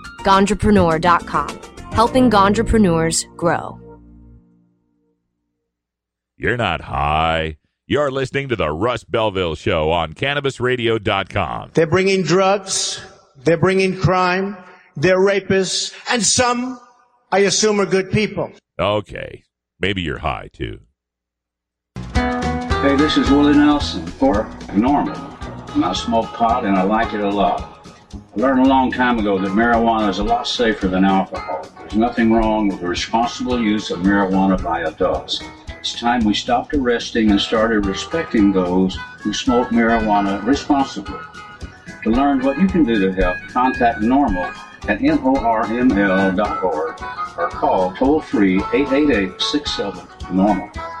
Ganjapreneur.com, 0.23 1.59
helping 1.91 2.29
Ganjapreneurs 2.29 3.25
grow. 3.35 3.79
You're 6.37 6.57
not 6.57 6.81
high. 6.81 7.57
You're 7.85 8.09
listening 8.09 8.49
to 8.49 8.55
the 8.55 8.71
Russ 8.71 9.03
Belville 9.03 9.53
Show 9.55 9.91
on 9.91 10.13
CannabisRadio.com. 10.13 11.71
They're 11.73 11.85
bringing 11.85 12.23
drugs. 12.23 12.99
They're 13.43 13.57
bringing 13.57 13.95
crime. 13.95 14.57
They're 14.95 15.19
rapists. 15.19 15.93
And 16.09 16.23
some, 16.23 16.79
I 17.31 17.39
assume, 17.39 17.79
are 17.79 17.85
good 17.85 18.09
people. 18.11 18.51
Okay. 18.79 19.43
Maybe 19.79 20.01
you're 20.01 20.19
high, 20.19 20.49
too. 20.51 20.79
Hey, 22.15 22.95
this 22.95 23.17
is 23.17 23.29
Willie 23.29 23.53
Nelson 23.55 24.07
for 24.07 24.45
NORML. 24.69 25.75
And 25.75 25.85
I 25.85 25.93
smoke 25.93 26.25
pot 26.27 26.65
and 26.65 26.75
I 26.75 26.81
like 26.81 27.13
it 27.13 27.21
a 27.21 27.29
lot. 27.29 27.70
I 28.33 28.39
learned 28.39 28.61
a 28.61 28.69
long 28.69 28.93
time 28.93 29.19
ago 29.19 29.37
that 29.37 29.51
marijuana 29.51 30.09
is 30.09 30.19
a 30.19 30.23
lot 30.23 30.47
safer 30.47 30.87
than 30.87 31.03
alcohol. 31.03 31.67
There's 31.77 31.95
nothing 31.95 32.31
wrong 32.31 32.69
with 32.69 32.79
the 32.79 32.87
responsible 32.87 33.59
use 33.59 33.91
of 33.91 33.99
marijuana 33.99 34.63
by 34.63 34.83
adults. 34.83 35.43
It's 35.67 35.99
time 35.99 36.23
we 36.23 36.33
stopped 36.33 36.73
arresting 36.73 37.31
and 37.31 37.41
started 37.41 37.85
respecting 37.85 38.53
those 38.53 38.97
who 39.19 39.33
smoke 39.33 39.67
marijuana 39.67 40.45
responsibly. 40.45 41.19
To 42.03 42.09
learn 42.09 42.39
what 42.39 42.57
you 42.57 42.67
can 42.67 42.85
do 42.85 43.05
to 43.05 43.11
help, 43.11 43.35
contact 43.49 43.99
NORML 43.99 44.55
at 44.87 44.99
norml.org 44.99 46.37
or 47.37 47.49
call 47.49 47.93
toll 47.95 48.21
free 48.21 48.63
888 48.73 49.41
67 49.41 50.07
NORML. 50.31 51.00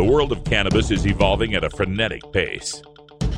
The 0.00 0.06
world 0.06 0.32
of 0.32 0.44
cannabis 0.44 0.90
is 0.90 1.04
evolving 1.04 1.52
at 1.52 1.62
a 1.62 1.68
frenetic 1.68 2.22
pace. 2.32 2.80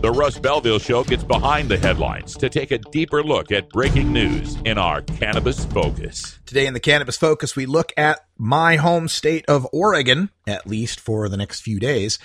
The 0.01 0.13
Russ 0.13 0.39
Belville 0.39 0.79
Show 0.79 1.03
gets 1.03 1.25
behind 1.25 1.69
the 1.69 1.77
headlines 1.77 2.37
to 2.37 2.49
take 2.49 2.71
a 2.71 2.79
deeper 2.79 3.21
look 3.25 3.51
at 3.51 3.69
breaking 3.71 4.13
news 4.13 4.57
in 4.65 4.79
our 4.79 5.03
Cannabis 5.03 5.65
Focus. 5.65 6.39
Today 6.47 6.69
in 6.69 6.73
the 6.73 6.79
Cannabis 6.79 7.17
Focus, 7.17 7.57
we 7.57 7.67
look 7.67 7.93
at 7.97 8.21
my 8.39 8.77
home 8.77 9.09
state 9.09 9.45
of 9.49 9.67
Oregon, 9.73 10.31
at 10.47 10.65
least 10.65 11.01
for 11.01 11.29
the 11.29 11.37
next 11.37 11.63
few 11.63 11.81
days, 11.81 12.21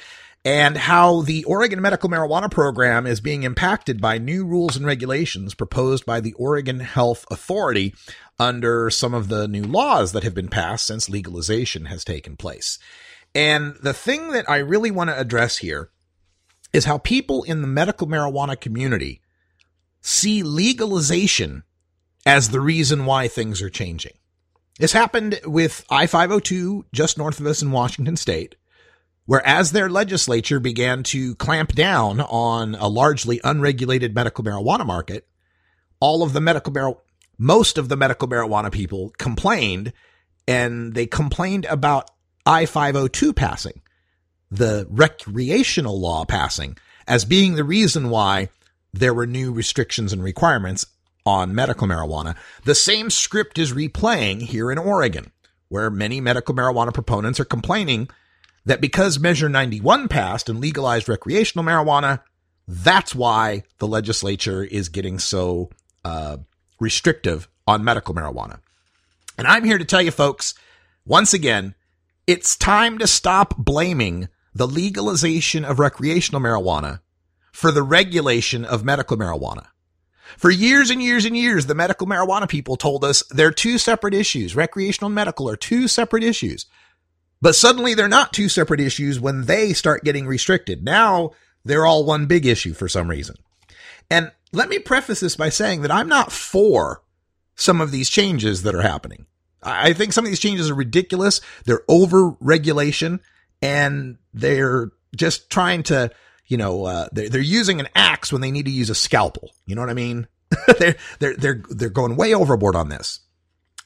and 0.46 0.78
how 0.78 1.24
the 1.24 1.44
Oregon 1.46 1.82
Medical 1.82 2.08
Marijuana 2.08 2.52
Program 2.52 3.08
is 3.08 3.20
being 3.20 3.42
impacted 3.42 4.00
by 4.00 4.20
new 4.20 4.46
rules 4.46 4.78
and 4.78 4.86
regulations 4.86 5.56
proposed 5.56 6.06
by 6.06 6.20
the 6.20 6.34
Oregon 6.34 6.82
Health 6.82 7.26
Authority 7.32 7.96
under 8.38 8.92
some 8.92 9.16
of 9.16 9.30
the 9.30 9.48
new 9.48 9.64
laws 9.64 10.12
that 10.12 10.22
have 10.22 10.36
been 10.36 10.48
passed 10.48 10.86
since 10.86 11.10
legalization 11.10 11.86
has 11.86 12.04
taken 12.04 12.38
place. 12.38 12.78
And 13.38 13.76
the 13.84 13.94
thing 13.94 14.32
that 14.32 14.50
I 14.50 14.58
really 14.58 14.90
want 14.90 15.12
to 15.12 15.20
address 15.20 15.58
here 15.58 15.92
is 16.74 16.86
how 16.86 16.98
people 16.98 17.44
in 17.44 17.62
the 17.62 17.68
medical 17.68 18.08
marijuana 18.08 18.60
community 18.60 19.22
see 20.02 20.42
legalization 20.42 21.62
as 22.26 22.50
the 22.50 22.60
reason 22.60 23.06
why 23.06 23.28
things 23.28 23.62
are 23.62 23.70
changing. 23.70 24.14
This 24.80 24.92
happened 24.92 25.40
with 25.46 25.86
I 25.88 26.08
502 26.08 26.88
just 26.92 27.20
north 27.20 27.40
of 27.40 27.46
us 27.46 27.62
in 27.62 27.72
Washington 27.72 28.18
state, 28.18 28.56
where 29.28 29.46
as 29.46 29.72
their 29.72 29.88
legislature 29.88 30.60
began 30.60 31.04
to 31.04 31.36
clamp 31.36 31.74
down 31.74 32.22
on 32.22 32.74
a 32.74 32.88
largely 32.88 33.40
unregulated 33.44 34.16
medical 34.16 34.44
marijuana 34.44 34.86
market, 34.86 35.28
all 36.00 36.24
of 36.24 36.34
the 36.34 36.42
medical 36.42 36.74
mar- 36.74 36.98
most 37.38 37.78
of 37.78 37.88
the 37.88 37.98
medical 37.98 38.28
marijuana 38.28 38.72
people 38.72 39.12
complained 39.20 39.94
and 40.48 40.96
they 40.96 41.06
complained 41.06 41.66
about 41.66 42.10
I 42.48 42.66
502 42.66 43.34
passing, 43.34 43.82
the 44.50 44.88
recreational 44.90 46.00
law 46.00 46.24
passing, 46.24 46.78
as 47.06 47.26
being 47.26 47.56
the 47.56 47.66
reason 47.66 48.10
why 48.10 48.48
there 48.94 49.14
were 49.14 49.28
new 49.28 49.52
restrictions 49.52 50.14
and 50.14 50.24
requirements 50.24 50.86
on 51.26 51.54
medical 51.54 51.90
marijuana. 51.90 52.38
The 52.64 52.74
same 52.74 53.10
script 53.10 53.58
is 53.58 53.74
replaying 53.74 54.44
here 54.44 54.72
in 54.72 54.78
Oregon, 54.78 55.34
where 55.68 55.90
many 55.90 56.22
medical 56.22 56.56
marijuana 56.56 56.94
proponents 56.94 57.38
are 57.42 57.46
complaining 57.46 58.10
that 58.66 58.80
because 58.80 59.20
Measure 59.20 59.50
91 59.50 60.08
passed 60.08 60.48
and 60.48 60.62
legalized 60.62 61.10
recreational 61.10 61.66
marijuana, 61.66 62.22
that's 62.66 63.14
why 63.14 63.64
the 63.80 63.88
legislature 63.88 64.64
is 64.64 64.88
getting 64.88 65.20
so 65.20 65.70
uh, 66.06 66.38
restrictive 66.80 67.50
on 67.68 67.84
medical 67.84 68.16
marijuana. 68.16 68.60
And 69.38 69.48
I'm 69.48 69.66
here 69.66 69.78
to 69.78 69.86
tell 69.86 70.02
you 70.02 70.12
folks, 70.12 70.54
once 71.06 71.34
again, 71.34 71.76
it's 72.28 72.58
time 72.58 72.98
to 72.98 73.08
stop 73.08 73.56
blaming 73.58 74.28
the 74.54 74.68
legalization 74.68 75.64
of 75.64 75.80
recreational 75.80 76.42
marijuana 76.42 77.00
for 77.54 77.72
the 77.72 77.82
regulation 77.82 78.66
of 78.66 78.84
medical 78.84 79.18
marijuana. 79.18 79.68
For 80.36 80.52
years 80.52 80.90
and 80.90 81.02
years 81.02 81.24
and 81.24 81.38
years, 81.38 81.68
the 81.68 81.76
medical 81.76 82.06
marijuana 82.06 82.50
people 82.50 82.76
told 82.76 83.06
us 83.06 83.24
they're 83.30 83.52
two 83.52 83.78
separate 83.78 84.14
issues. 84.14 84.56
Recreational 84.56 85.08
and 85.08 85.16
medical 85.16 85.50
are 85.50 85.56
two 85.56 85.88
separate 85.88 86.24
issues. 86.24 86.66
But 87.42 87.56
suddenly 87.56 87.94
they're 87.94 88.10
not 88.10 88.34
two 88.34 88.50
separate 88.50 88.82
issues 88.82 89.20
when 89.20 89.46
they 89.46 89.72
start 89.72 90.04
getting 90.04 90.28
restricted. 90.28 90.84
Now 90.84 91.32
they're 91.64 91.86
all 91.86 92.06
one 92.06 92.26
big 92.26 92.46
issue 92.46 92.74
for 92.74 92.90
some 92.90 93.10
reason. 93.10 93.38
And 94.10 94.32
let 94.52 94.70
me 94.70 94.80
preface 94.80 95.22
this 95.22 95.36
by 95.36 95.50
saying 95.50 95.82
that 95.82 95.92
I'm 95.92 96.10
not 96.10 96.32
for 96.32 97.04
some 97.56 97.80
of 97.80 97.92
these 97.92 98.10
changes 98.10 98.64
that 98.64 98.76
are 98.76 98.82
happening. 98.82 99.28
I 99.68 99.94
think 99.94 100.14
some 100.14 100.26
of 100.26 100.32
these 100.32 100.40
changes 100.40 100.70
are 100.70 100.76
ridiculous. 100.76 101.42
They're 101.66 101.84
over 101.88 102.30
regulation 102.40 103.20
and 103.62 104.18
they're 104.34 104.92
just 105.16 105.50
trying 105.50 105.84
to, 105.84 106.12
you 106.48 106.58
know, 106.58 106.86
uh, 106.86 107.10
they're, 107.12 107.30
they're 107.30 107.42
using 107.42 107.80
an 107.80 107.90
axe 107.96 108.32
when 108.32 108.42
they 108.42 108.52
need 108.52 108.66
to 108.66 108.72
use 108.72 108.90
a 108.90 108.96
scalpel. 108.96 109.52
You 109.66 109.76
know 109.76 109.82
what 109.82 109.90
I 109.90 109.96
mean? 109.96 110.28
they're, 110.80 110.96
they're, 111.20 111.36
they're, 111.36 111.64
they're 111.70 111.90
going 111.90 112.16
way 112.16 112.34
overboard 112.34 112.76
on 112.76 112.90
this. 112.90 113.20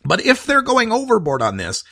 But 0.04 0.26
if 0.26 0.46
they're 0.46 0.62
going 0.62 0.92
overboard 0.92 1.42
on 1.42 1.58
this, 1.58 1.84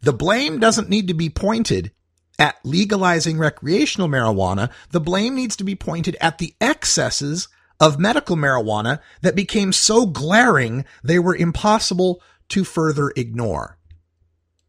the 0.00 0.12
blame 0.12 0.58
doesn't 0.58 0.88
need 0.88 1.08
to 1.08 1.14
be 1.14 1.30
pointed 1.30 1.92
at 2.38 2.56
legalizing 2.64 3.38
recreational 3.38 4.08
marijuana. 4.08 4.70
The 4.90 5.00
blame 5.00 5.34
needs 5.34 5.56
to 5.56 5.64
be 5.64 5.74
pointed 5.74 6.16
at 6.20 6.38
the 6.38 6.54
excesses 6.60 7.48
of 7.78 7.98
medical 7.98 8.36
marijuana 8.36 9.00
that 9.22 9.34
became 9.34 9.72
so 9.72 10.06
glaring 10.06 10.84
they 11.02 11.18
were 11.18 11.36
impossible 11.36 12.22
to 12.48 12.64
further 12.64 13.12
ignore. 13.16 13.78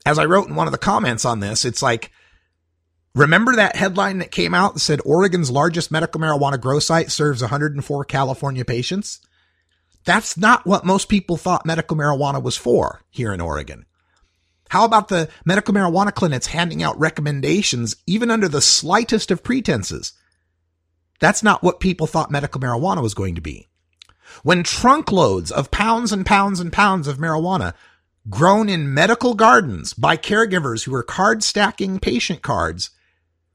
As 0.06 0.20
I 0.20 0.26
wrote 0.26 0.48
in 0.48 0.56
one 0.56 0.68
of 0.68 0.74
the 0.74 0.78
comments 0.78 1.26
on 1.26 1.40
this, 1.40 1.66
it's 1.66 1.82
like, 1.82 2.12
remember 3.16 3.56
that 3.56 3.76
headline 3.76 4.20
that 4.20 4.32
came 4.32 4.54
out 4.54 4.74
that 4.74 4.80
said 4.80 5.00
Oregon's 5.06 5.52
largest 5.52 5.92
medical 5.92 6.20
marijuana 6.20 6.60
grow 6.60 6.80
site 6.80 7.12
serves 7.12 7.42
104 7.42 8.06
California 8.06 8.66
patients? 8.66 9.20
That's 10.06 10.38
not 10.38 10.66
what 10.66 10.86
most 10.86 11.08
people 11.08 11.38
thought 11.38 11.66
medical 11.66 11.96
marijuana 11.96 12.44
was 12.44 12.58
for 12.58 13.02
here 13.10 13.34
in 13.34 13.40
Oregon. 13.40 13.86
How 14.70 14.86
about 14.86 15.08
the 15.08 15.30
medical 15.46 15.74
marijuana 15.74 16.14
clinics 16.14 16.48
handing 16.48 16.82
out 16.82 17.00
recommendations 17.00 17.96
even 18.08 18.32
under 18.32 18.48
the 18.48 18.62
slightest 18.62 19.32
of 19.32 19.44
pretenses? 19.44 20.14
That's 21.20 21.44
not 21.44 21.64
what 21.64 21.80
people 21.80 22.08
thought 22.08 22.32
medical 22.32 22.60
marijuana 22.60 23.02
was 23.02 23.14
going 23.14 23.36
to 23.36 23.42
be. 23.42 23.70
When 24.42 24.64
trunkloads 24.64 25.52
of 25.52 25.72
pounds 25.72 26.12
and 26.12 26.26
pounds 26.26 26.60
and 26.60 26.74
pounds 26.74 27.08
of 27.08 27.18
marijuana 27.18 27.74
grown 28.30 28.70
in 28.70 28.94
medical 28.94 29.36
gardens 29.36 29.94
by 29.94 30.18
caregivers 30.18 30.86
who 30.86 30.96
are 30.96 31.04
card 31.04 31.44
stacking 31.44 32.00
patient 32.00 32.42
cards, 32.42 32.90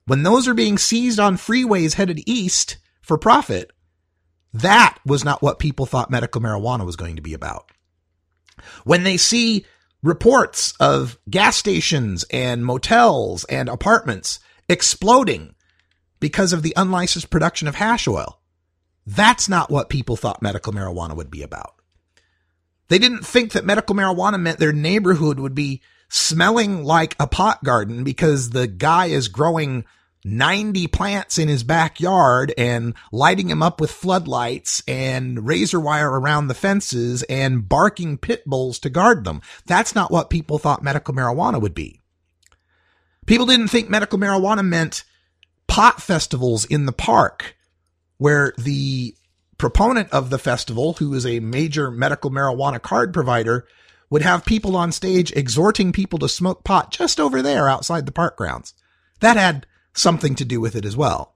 when 0.06 0.22
those 0.22 0.46
are 0.46 0.54
being 0.54 0.78
seized 0.78 1.18
on 1.18 1.36
freeways 1.36 1.94
headed 1.94 2.22
east 2.26 2.78
for 3.02 3.18
profit, 3.18 3.72
that 4.54 4.98
was 5.04 5.24
not 5.24 5.42
what 5.42 5.58
people 5.58 5.86
thought 5.86 6.10
medical 6.10 6.40
marijuana 6.40 6.86
was 6.86 6.96
going 6.96 7.16
to 7.16 7.22
be 7.22 7.34
about. 7.34 7.70
When 8.84 9.04
they 9.04 9.16
see 9.16 9.66
reports 10.02 10.72
of 10.80 11.18
gas 11.28 11.56
stations 11.56 12.24
and 12.30 12.64
motels 12.64 13.44
and 13.44 13.68
apartments 13.68 14.40
exploding 14.68 15.54
because 16.20 16.52
of 16.52 16.62
the 16.62 16.74
unlicensed 16.76 17.30
production 17.30 17.68
of 17.68 17.74
hash 17.74 18.06
oil. 18.06 18.40
That's 19.08 19.48
not 19.48 19.70
what 19.70 19.88
people 19.88 20.16
thought 20.16 20.42
medical 20.42 20.70
marijuana 20.70 21.16
would 21.16 21.30
be 21.30 21.42
about. 21.42 21.76
They 22.88 22.98
didn't 22.98 23.24
think 23.24 23.52
that 23.52 23.64
medical 23.64 23.96
marijuana 23.96 24.38
meant 24.38 24.58
their 24.58 24.72
neighborhood 24.72 25.40
would 25.40 25.54
be 25.54 25.80
smelling 26.10 26.84
like 26.84 27.16
a 27.18 27.26
pot 27.26 27.64
garden 27.64 28.04
because 28.04 28.50
the 28.50 28.66
guy 28.66 29.06
is 29.06 29.28
growing 29.28 29.86
90 30.24 30.88
plants 30.88 31.38
in 31.38 31.48
his 31.48 31.62
backyard 31.62 32.52
and 32.58 32.92
lighting 33.10 33.48
them 33.48 33.62
up 33.62 33.80
with 33.80 33.90
floodlights 33.90 34.82
and 34.86 35.46
razor 35.46 35.80
wire 35.80 36.10
around 36.10 36.48
the 36.48 36.54
fences 36.54 37.22
and 37.30 37.66
barking 37.66 38.18
pit 38.18 38.42
bulls 38.44 38.78
to 38.80 38.90
guard 38.90 39.24
them. 39.24 39.40
That's 39.64 39.94
not 39.94 40.10
what 40.10 40.28
people 40.28 40.58
thought 40.58 40.82
medical 40.82 41.14
marijuana 41.14 41.58
would 41.58 41.74
be. 41.74 42.02
People 43.24 43.46
didn't 43.46 43.68
think 43.68 43.88
medical 43.88 44.18
marijuana 44.18 44.66
meant 44.66 45.04
pot 45.66 46.02
festivals 46.02 46.66
in 46.66 46.84
the 46.84 46.92
park 46.92 47.54
where 48.18 48.52
the 48.58 49.16
proponent 49.56 50.10
of 50.10 50.30
the 50.30 50.38
festival, 50.38 50.94
who 50.94 51.14
is 51.14 51.26
a 51.26 51.40
major 51.40 51.90
medical 51.90 52.30
marijuana 52.30 52.80
card 52.80 53.12
provider, 53.12 53.66
would 54.10 54.22
have 54.22 54.44
people 54.44 54.76
on 54.76 54.92
stage 54.92 55.32
exhorting 55.32 55.92
people 55.92 56.18
to 56.18 56.28
smoke 56.28 56.64
pot 56.64 56.90
just 56.90 57.18
over 57.18 57.42
there 57.42 57.68
outside 57.68 58.06
the 58.06 58.12
park 58.12 58.36
grounds. 58.36 58.74
That 59.20 59.36
had 59.36 59.66
something 59.92 60.34
to 60.36 60.44
do 60.44 60.60
with 60.60 60.76
it 60.76 60.84
as 60.84 60.96
well. 60.96 61.34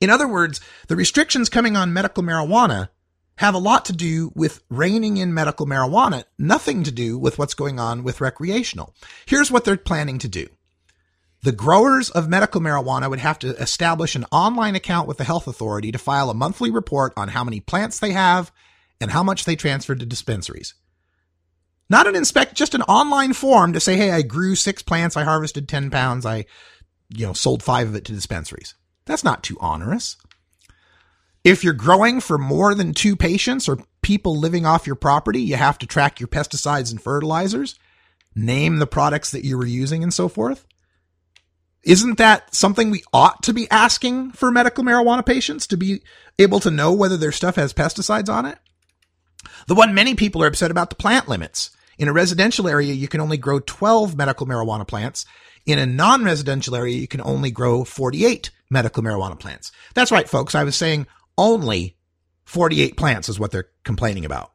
In 0.00 0.10
other 0.10 0.28
words, 0.28 0.60
the 0.86 0.96
restrictions 0.96 1.48
coming 1.48 1.76
on 1.76 1.92
medical 1.92 2.22
marijuana 2.22 2.88
have 3.36 3.54
a 3.54 3.58
lot 3.58 3.84
to 3.84 3.92
do 3.92 4.32
with 4.34 4.62
reining 4.68 5.16
in 5.16 5.32
medical 5.32 5.66
marijuana, 5.66 6.24
nothing 6.38 6.82
to 6.84 6.90
do 6.90 7.18
with 7.18 7.38
what's 7.38 7.54
going 7.54 7.78
on 7.78 8.02
with 8.02 8.20
recreational. 8.20 8.94
Here's 9.26 9.50
what 9.50 9.64
they're 9.64 9.76
planning 9.76 10.18
to 10.18 10.28
do. 10.28 10.48
The 11.42 11.52
growers 11.52 12.10
of 12.10 12.28
medical 12.28 12.60
marijuana 12.60 13.08
would 13.08 13.20
have 13.20 13.38
to 13.40 13.50
establish 13.56 14.16
an 14.16 14.24
online 14.32 14.74
account 14.74 15.06
with 15.06 15.18
the 15.18 15.24
health 15.24 15.46
authority 15.46 15.92
to 15.92 15.98
file 15.98 16.30
a 16.30 16.34
monthly 16.34 16.70
report 16.70 17.12
on 17.16 17.28
how 17.28 17.44
many 17.44 17.60
plants 17.60 17.98
they 17.98 18.10
have 18.10 18.50
and 19.00 19.10
how 19.10 19.22
much 19.22 19.44
they 19.44 19.54
transferred 19.54 20.00
to 20.00 20.06
dispensaries. 20.06 20.74
Not 21.88 22.06
an 22.06 22.16
inspect, 22.16 22.54
just 22.54 22.74
an 22.74 22.82
online 22.82 23.32
form 23.32 23.72
to 23.72 23.80
say, 23.80 23.96
Hey, 23.96 24.10
I 24.10 24.22
grew 24.22 24.56
six 24.56 24.82
plants. 24.82 25.16
I 25.16 25.22
harvested 25.22 25.68
10 25.68 25.90
pounds. 25.90 26.26
I 26.26 26.44
you 27.10 27.26
know, 27.26 27.32
sold 27.32 27.62
five 27.62 27.88
of 27.88 27.94
it 27.94 28.04
to 28.06 28.12
dispensaries. 28.12 28.74
That's 29.06 29.24
not 29.24 29.42
too 29.42 29.56
onerous. 29.60 30.16
If 31.44 31.64
you're 31.64 31.72
growing 31.72 32.20
for 32.20 32.36
more 32.36 32.74
than 32.74 32.92
two 32.92 33.16
patients 33.16 33.68
or 33.68 33.78
people 34.02 34.36
living 34.36 34.66
off 34.66 34.86
your 34.86 34.96
property, 34.96 35.40
you 35.40 35.56
have 35.56 35.78
to 35.78 35.86
track 35.86 36.20
your 36.20 36.28
pesticides 36.28 36.90
and 36.90 37.00
fertilizers, 37.00 37.78
name 38.34 38.76
the 38.76 38.86
products 38.86 39.30
that 39.30 39.44
you 39.44 39.56
were 39.56 39.66
using 39.66 40.02
and 40.02 40.12
so 40.12 40.28
forth. 40.28 40.66
Isn't 41.82 42.18
that 42.18 42.54
something 42.54 42.90
we 42.90 43.02
ought 43.12 43.42
to 43.44 43.52
be 43.52 43.70
asking 43.70 44.32
for 44.32 44.50
medical 44.50 44.84
marijuana 44.84 45.24
patients 45.24 45.66
to 45.68 45.76
be 45.76 46.02
able 46.38 46.60
to 46.60 46.70
know 46.70 46.92
whether 46.92 47.16
their 47.16 47.32
stuff 47.32 47.56
has 47.56 47.72
pesticides 47.72 48.28
on 48.28 48.46
it? 48.46 48.58
The 49.66 49.74
one 49.74 49.94
many 49.94 50.14
people 50.14 50.42
are 50.42 50.48
upset 50.48 50.70
about 50.70 50.90
the 50.90 50.96
plant 50.96 51.28
limits. 51.28 51.70
In 51.98 52.08
a 52.08 52.12
residential 52.12 52.68
area, 52.68 52.92
you 52.92 53.08
can 53.08 53.20
only 53.20 53.36
grow 53.36 53.60
12 53.60 54.16
medical 54.16 54.46
marijuana 54.46 54.86
plants 54.86 55.24
in 55.68 55.78
a 55.78 55.84
non-residential 55.84 56.74
area, 56.74 56.96
you 56.96 57.06
can 57.06 57.20
only 57.20 57.50
grow 57.50 57.84
48 57.84 58.50
medical 58.70 59.02
marijuana 59.02 59.38
plants. 59.38 59.70
That's 59.94 60.10
right, 60.10 60.26
folks. 60.26 60.54
I 60.54 60.64
was 60.64 60.74
saying 60.74 61.06
only 61.36 61.96
48 62.46 62.96
plants 62.96 63.28
is 63.28 63.38
what 63.38 63.50
they're 63.50 63.68
complaining 63.84 64.24
about. 64.24 64.52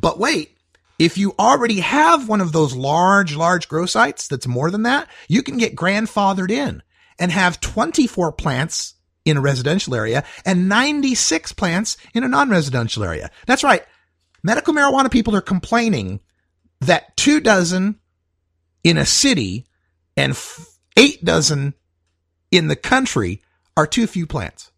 But 0.00 0.18
wait, 0.18 0.53
if 0.98 1.18
you 1.18 1.34
already 1.38 1.80
have 1.80 2.28
one 2.28 2.40
of 2.40 2.52
those 2.52 2.74
large, 2.74 3.36
large 3.36 3.68
grow 3.68 3.86
sites 3.86 4.28
that's 4.28 4.46
more 4.46 4.70
than 4.70 4.82
that, 4.82 5.08
you 5.28 5.42
can 5.42 5.56
get 5.56 5.74
grandfathered 5.74 6.50
in 6.50 6.82
and 7.18 7.32
have 7.32 7.60
24 7.60 8.32
plants 8.32 8.94
in 9.24 9.36
a 9.36 9.40
residential 9.40 9.94
area 9.94 10.24
and 10.44 10.68
96 10.68 11.52
plants 11.52 11.96
in 12.12 12.24
a 12.24 12.28
non-residential 12.28 13.02
area. 13.02 13.30
That's 13.46 13.64
right. 13.64 13.84
Medical 14.42 14.74
marijuana 14.74 15.10
people 15.10 15.34
are 15.34 15.40
complaining 15.40 16.20
that 16.80 17.16
two 17.16 17.40
dozen 17.40 17.98
in 18.82 18.98
a 18.98 19.06
city 19.06 19.66
and 20.16 20.32
f- 20.32 20.76
eight 20.96 21.24
dozen 21.24 21.74
in 22.50 22.68
the 22.68 22.76
country 22.76 23.42
are 23.76 23.86
too 23.86 24.06
few 24.06 24.26
plants. 24.26 24.70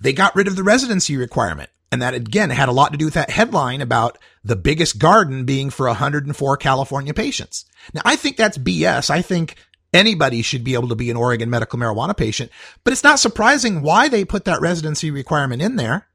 They 0.00 0.12
got 0.12 0.34
rid 0.34 0.48
of 0.48 0.56
the 0.56 0.64
residency 0.64 1.16
requirement. 1.16 1.70
And 1.92 2.00
that 2.02 2.14
again 2.14 2.50
had 2.50 2.68
a 2.68 2.72
lot 2.72 2.92
to 2.92 2.98
do 2.98 3.06
with 3.06 3.14
that 3.14 3.30
headline 3.30 3.80
about 3.80 4.16
the 4.44 4.56
biggest 4.56 4.98
garden 4.98 5.44
being 5.44 5.70
for 5.70 5.86
104 5.86 6.56
California 6.56 7.12
patients. 7.12 7.64
Now, 7.92 8.02
I 8.04 8.16
think 8.16 8.36
that's 8.36 8.58
BS. 8.58 9.10
I 9.10 9.22
think 9.22 9.56
anybody 9.92 10.42
should 10.42 10.62
be 10.62 10.74
able 10.74 10.88
to 10.88 10.94
be 10.94 11.10
an 11.10 11.16
Oregon 11.16 11.50
medical 11.50 11.78
marijuana 11.78 12.16
patient, 12.16 12.50
but 12.84 12.92
it's 12.92 13.02
not 13.02 13.18
surprising 13.18 13.82
why 13.82 14.08
they 14.08 14.24
put 14.24 14.44
that 14.44 14.60
residency 14.60 15.10
requirement 15.10 15.62
in 15.62 15.76
there. 15.76 16.06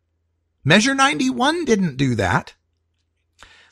Measure 0.64 0.96
91 0.96 1.66
didn't 1.66 1.98
do 1.98 2.16
that. 2.16 2.54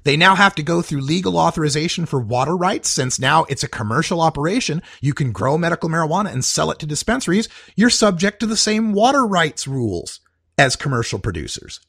They 0.03 0.17
now 0.17 0.35
have 0.35 0.53
to 0.55 0.63
go 0.63 0.81
through 0.81 1.01
legal 1.01 1.37
authorization 1.37 2.05
for 2.05 2.19
water 2.19 2.57
rights 2.57 2.89
since 2.89 3.19
now 3.19 3.45
it's 3.45 3.63
a 3.63 3.69
commercial 3.69 4.19
operation. 4.19 4.81
You 5.01 5.13
can 5.13 5.31
grow 5.31 5.57
medical 5.57 5.89
marijuana 5.89 6.33
and 6.33 6.43
sell 6.43 6.71
it 6.71 6.79
to 6.79 6.85
dispensaries. 6.85 7.47
You're 7.75 7.89
subject 7.89 8.41
to 8.41 8.45
the 8.45 8.57
same 8.57 8.91
water 8.91 9.25
rights 9.25 9.65
rules 9.65 10.19
as 10.57 10.75
commercial 10.75 11.19
producers. 11.19 11.79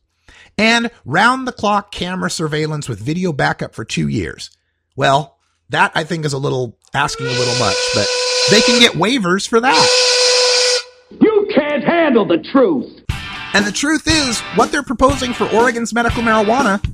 And 0.56 0.90
round 1.04 1.46
the 1.48 1.52
clock 1.52 1.90
camera 1.90 2.30
surveillance 2.30 2.88
with 2.88 3.00
video 3.00 3.32
backup 3.32 3.74
for 3.74 3.84
two 3.84 4.08
years. 4.08 4.50
Well, 4.96 5.38
That 5.70 5.92
I 5.94 6.04
think 6.04 6.24
is 6.24 6.32
a 6.32 6.38
little 6.38 6.78
asking 6.94 7.26
a 7.26 7.30
little 7.30 7.58
much, 7.58 7.76
but 7.94 8.06
they 8.50 8.60
can 8.60 8.78
get 8.78 8.92
waivers 8.92 9.48
for 9.48 9.60
that. 9.60 9.88
You 11.20 11.48
can't 11.54 11.82
handle 11.82 12.24
the 12.26 12.38
truth. 12.38 13.00
And 13.54 13.64
the 13.66 13.72
truth 13.72 14.06
is, 14.06 14.38
what 14.56 14.70
they're 14.70 14.82
proposing 14.82 15.32
for 15.32 15.48
Oregon's 15.50 15.94
medical 15.94 16.22
marijuana 16.22 16.84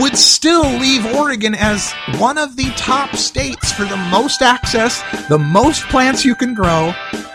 would 0.00 0.16
still 0.16 0.62
leave 0.78 1.06
Oregon 1.14 1.54
as 1.54 1.92
one 2.18 2.36
of 2.38 2.56
the 2.56 2.70
top 2.76 3.14
states 3.16 3.72
for 3.72 3.84
the 3.84 3.96
most 4.10 4.42
access, 4.42 5.02
the 5.28 5.38
most 5.38 5.82
plants 5.88 6.24
you 6.24 6.34
can 6.34 6.54
grow. 6.54 6.92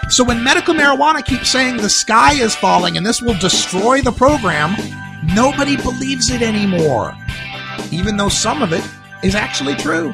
So 0.10 0.24
when 0.24 0.44
medical 0.44 0.74
marijuana 0.74 1.26
keeps 1.26 1.50
saying 1.50 1.78
the 1.78 1.90
sky 1.90 2.34
is 2.34 2.56
falling 2.56 2.98
and 2.98 3.06
this 3.06 3.22
will 3.22 3.38
destroy 3.40 4.02
the 4.02 4.12
program, 4.12 4.76
nobody 5.36 5.76
believes 5.78 6.30
it 6.30 6.42
anymore. 6.42 7.14
Even 7.92 8.18
though 8.18 8.30
some 8.30 8.62
of 8.62 8.74
it 8.74 8.88
is 9.24 9.36
actually 9.36 9.76
true. 9.76 10.14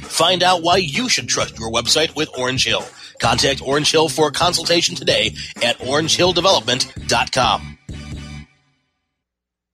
Find 0.11 0.43
out 0.43 0.61
why 0.61 0.77
you 0.77 1.07
should 1.07 1.29
trust 1.29 1.57
your 1.57 1.71
website 1.71 2.15
with 2.15 2.29
Orange 2.37 2.65
Hill. 2.65 2.83
Contact 3.19 3.61
Orange 3.61 3.91
Hill 3.91 4.09
for 4.09 4.27
a 4.27 4.31
consultation 4.31 4.93
today 4.93 5.35
at 5.63 5.77
orangehilldevelopment.com. 5.79 7.77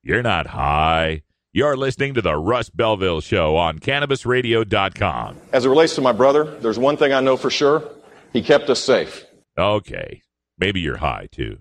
You're 0.04 0.22
not 0.22 0.46
high. 0.46 1.22
You're 1.52 1.76
listening 1.76 2.14
to 2.14 2.22
the 2.22 2.36
Russ 2.36 2.70
Belville 2.70 3.20
Show 3.20 3.56
on 3.56 3.80
CannabisRadio.com. 3.80 5.36
As 5.52 5.64
it 5.64 5.68
relates 5.68 5.96
to 5.96 6.00
my 6.00 6.12
brother, 6.12 6.44
there's 6.60 6.78
one 6.78 6.96
thing 6.96 7.12
I 7.12 7.20
know 7.20 7.36
for 7.36 7.50
sure. 7.50 7.82
He 8.32 8.40
kept 8.40 8.70
us 8.70 8.82
safe. 8.82 9.24
Okay. 9.58 10.22
Maybe 10.56 10.80
you're 10.80 10.98
high, 10.98 11.28
too. 11.32 11.58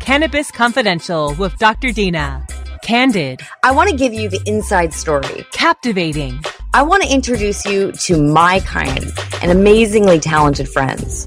Cannabis 0.00 0.50
Confidential 0.50 1.34
with 1.34 1.56
Dr. 1.58 1.92
Dina. 1.92 2.44
Candid. 2.82 3.40
I 3.62 3.70
want 3.70 3.90
to 3.90 3.96
give 3.96 4.12
you 4.12 4.28
the 4.28 4.42
inside 4.46 4.92
story. 4.92 5.46
Captivating. 5.52 6.40
I 6.74 6.82
want 6.82 7.02
to 7.02 7.08
introduce 7.08 7.64
you 7.64 7.92
to 7.92 8.22
my 8.22 8.60
kind 8.60 9.10
and 9.40 9.50
amazingly 9.50 10.20
talented 10.20 10.68
friends. 10.68 11.26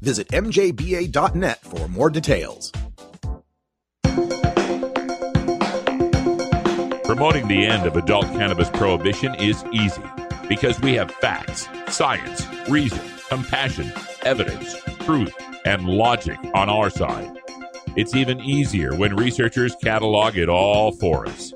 Visit 0.00 0.28
MJBA.net 0.28 1.60
for 1.62 1.88
more 1.88 2.10
details. 2.10 2.72
Promoting 7.04 7.48
the 7.48 7.66
end 7.66 7.86
of 7.86 7.96
adult 7.96 8.26
cannabis 8.26 8.68
prohibition 8.70 9.34
is 9.36 9.64
easy 9.72 10.02
because 10.48 10.80
we 10.80 10.94
have 10.94 11.10
facts, 11.10 11.66
science, 11.88 12.46
reason, 12.68 13.00
compassion, 13.28 13.92
evidence, 14.22 14.76
truth, 15.00 15.34
and 15.64 15.88
logic 15.88 16.38
on 16.54 16.68
our 16.68 16.90
side. 16.90 17.36
It's 17.96 18.14
even 18.14 18.40
easier 18.40 18.94
when 18.94 19.16
researchers 19.16 19.74
catalog 19.82 20.36
it 20.36 20.48
all 20.48 20.92
for 20.92 21.26
us. 21.26 21.52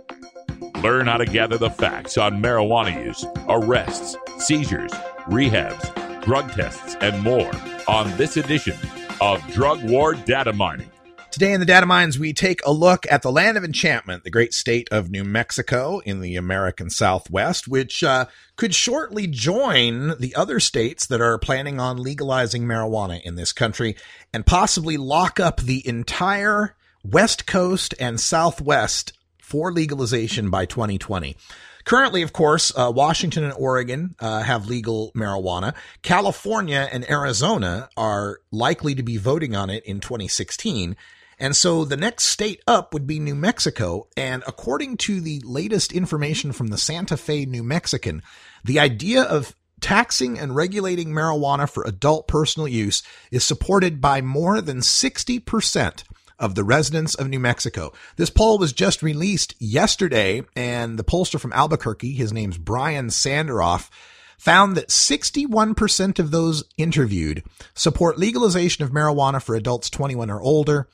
Learn 0.83 1.07
how 1.07 1.19
to 1.19 1.27
gather 1.27 1.59
the 1.59 1.71
facts 1.71 2.19
on 2.19 2.43
marijuana 2.43 3.05
use, 3.05 3.25
arrests, 3.49 4.17
seizures, 4.39 4.91
rehabs, 5.29 6.02
drug 6.23 6.51
tests, 6.53 6.97
and 7.01 7.21
more 7.23 7.51
on 7.89 8.17
this 8.17 8.37
edition 8.37 8.77
of 9.21 9.45
Drug 9.53 9.83
War 9.85 10.15
Data 10.15 10.53
Mining. 10.53 10.91
Today 11.33 11.53
in 11.53 11.61
the 11.61 11.67
Data 11.67 11.87
Mines, 11.87 12.19
we 12.19 12.35
take 12.35 12.61
a 12.67 12.73
look 12.73 13.07
at 13.11 13.23
the 13.23 13.33
land 13.33 13.57
of 13.57 13.65
enchantment, 13.65 14.23
the 14.23 14.31
great 14.31 14.53
state 14.53 14.87
of 14.93 15.11
New 15.11 15.25
Mexico 15.25 16.01
in 16.01 16.21
the 16.21 16.37
American 16.37 16.91
Southwest, 16.91 17.67
which 17.67 18.05
uh, 18.05 18.27
could 18.57 18.75
shortly 18.75 19.27
join 19.27 20.19
the 20.19 20.35
other 20.35 20.61
states 20.61 21.07
that 21.07 21.23
are 21.23 21.39
planning 21.39 21.81
on 21.81 21.97
legalizing 21.97 22.65
marijuana 22.65 23.21
in 23.23 23.35
this 23.35 23.53
country 23.53 23.97
and 24.35 24.45
possibly 24.45 24.99
lock 24.99 25.41
up 25.41 25.63
the 25.63 25.87
entire 25.89 26.77
West 27.03 27.47
Coast 27.47 27.95
and 27.99 28.21
Southwest 28.21 29.15
for 29.41 29.73
legalization 29.73 30.51
by 30.51 30.67
2020. 30.67 31.37
Currently, 31.85 32.23
of 32.23 32.33
course, 32.33 32.73
uh, 32.77 32.93
Washington 32.95 33.45
and 33.45 33.55
Oregon 33.55 34.15
uh, 34.21 34.43
have 34.43 34.67
legal 34.67 35.13
marijuana. 35.15 35.75
California 36.03 36.89
and 36.93 37.09
Arizona 37.11 37.89
are 37.97 38.39
likely 38.51 38.95
to 38.95 39.03
be 39.03 39.17
voting 39.17 39.57
on 39.57 39.71
it 39.71 39.85
in 39.85 40.01
2016. 40.01 40.97
And 41.39 41.57
so 41.57 41.85
the 41.85 41.97
next 41.97 42.25
state 42.25 42.63
up 42.67 42.95
would 42.95 43.07
be 43.07 43.19
New 43.19 43.35
Mexico. 43.35 44.07
And 44.17 44.45
according 44.47 44.97
to 44.99 45.21
the 45.21 45.43
latest 45.45 45.93
information 45.93 46.53
from 46.53 46.69
the 46.69 46.79
Santa 46.79 47.17
Fe 47.17 47.47
New 47.47 47.65
Mexican, 47.65 48.23
the 48.65 48.79
idea 48.79 49.23
of 49.23 49.57
taxing 49.81 50.39
and 50.39 50.55
regulating 50.55 51.09
marijuana 51.09 51.69
for 51.69 51.83
adult 51.85 52.29
personal 52.29 52.69
use 52.69 53.03
is 53.33 53.45
supported 53.45 54.01
by 54.01 54.21
more 54.21 54.61
than 54.61 54.79
60% 54.79 56.05
of 56.43 56.55
the 56.55 56.65
residents 56.65 57.15
of 57.15 57.29
New 57.29 57.39
Mexico. 57.39 57.93
This 58.17 58.29
poll 58.29 58.59
was 58.59 58.75
just 58.75 59.03
released 59.03 59.55
yesterday, 59.59 60.43
and 60.55 60.99
the 60.99 61.05
pollster 61.05 61.41
from 61.41 61.53
Albuquerque, 61.55 62.13
his 62.13 62.33
name's 62.33 62.59
Brian 62.59 63.07
Sanderoff, 63.07 63.89
found 64.37 64.77
that 64.77 64.89
61% 64.89 66.19
of 66.19 66.33
those 66.33 66.65
interviewed 66.77 67.45
support 67.75 68.19
legalization 68.19 68.85
of 68.85 68.91
marijuana 68.91 69.41
for 69.41 69.55
adults 69.55 69.89
21 69.89 70.31
or 70.31 70.43
older, 70.43 70.89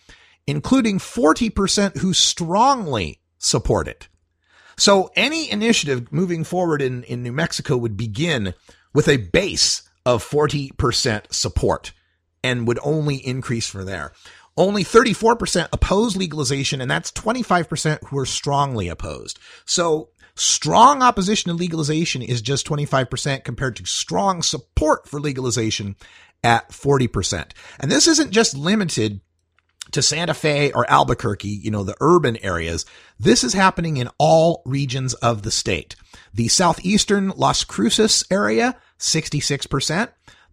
including 0.46 0.98
40% 0.98 1.96
who 1.96 2.12
strongly 2.12 3.20
support 3.38 3.88
it. 3.88 4.08
So 4.76 5.10
any 5.16 5.50
initiative 5.50 6.12
moving 6.12 6.44
forward 6.44 6.82
in, 6.82 7.04
in 7.04 7.22
New 7.22 7.32
Mexico 7.32 7.76
would 7.78 7.96
begin 7.96 8.52
with 8.92 9.08
a 9.08 9.16
base 9.16 9.82
of 10.04 10.22
40% 10.22 11.32
support 11.32 11.92
and 12.44 12.68
would 12.68 12.78
only 12.82 13.16
increase 13.16 13.68
from 13.68 13.86
there. 13.86 14.12
Only 14.58 14.82
34% 14.82 15.68
oppose 15.72 16.16
legalization, 16.16 16.80
and 16.80 16.90
that's 16.90 17.12
25% 17.12 18.08
who 18.08 18.18
are 18.18 18.26
strongly 18.26 18.88
opposed. 18.88 19.38
So 19.64 20.08
strong 20.34 21.00
opposition 21.00 21.50
to 21.50 21.56
legalization 21.56 22.22
is 22.22 22.42
just 22.42 22.66
25% 22.66 23.44
compared 23.44 23.76
to 23.76 23.86
strong 23.86 24.42
support 24.42 25.06
for 25.06 25.20
legalization 25.20 25.94
at 26.42 26.70
40%. 26.70 27.52
And 27.78 27.88
this 27.88 28.08
isn't 28.08 28.32
just 28.32 28.56
limited 28.56 29.20
to 29.92 30.02
Santa 30.02 30.34
Fe 30.34 30.72
or 30.72 30.90
Albuquerque, 30.90 31.48
you 31.48 31.70
know, 31.70 31.84
the 31.84 31.96
urban 32.00 32.36
areas. 32.38 32.84
This 33.16 33.44
is 33.44 33.52
happening 33.52 33.96
in 33.96 34.10
all 34.18 34.62
regions 34.66 35.14
of 35.14 35.42
the 35.42 35.52
state. 35.52 35.94
The 36.34 36.48
southeastern 36.48 37.28
Las 37.36 37.62
Cruces 37.62 38.24
area, 38.28 38.76
66%. 38.98 40.08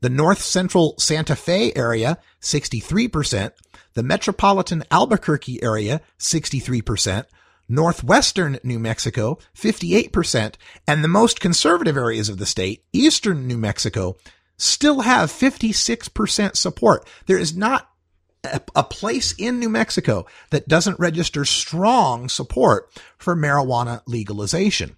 The 0.06 0.10
north 0.12 0.44
central 0.44 0.94
Santa 1.00 1.36
Fe 1.36 1.74
area, 1.76 2.20
63%. 2.40 3.54
The 3.96 4.04
metropolitan 4.04 4.84
Albuquerque 4.92 5.64
area, 5.64 6.00
63%. 6.20 7.26
northwestern 7.68 8.60
New 8.64 8.78
Mexico, 8.78 9.40
58%, 9.56 10.54
and 10.88 11.04
the 11.04 11.08
most 11.08 11.40
conservative 11.40 11.98
areas 11.98 12.30
of 12.30 12.38
the 12.38 12.46
state, 12.46 12.84
eastern 12.94 13.48
New 13.48 13.58
Mexico, 13.58 14.16
still 14.58 15.02
have 15.02 15.32
56% 15.32 16.56
support. 16.56 17.08
There 17.26 17.40
is 17.40 17.58
not 17.58 17.90
a, 18.44 18.84
place 18.84 19.34
in 19.40 19.58
New 19.58 19.70
Mexico 19.70 20.28
that 20.52 20.68
doesn't 20.68 21.00
register 21.00 21.46
strong 21.46 22.30
support 22.30 22.92
for 23.18 23.36
marijuana 23.36 24.04
legalization. 24.06 24.98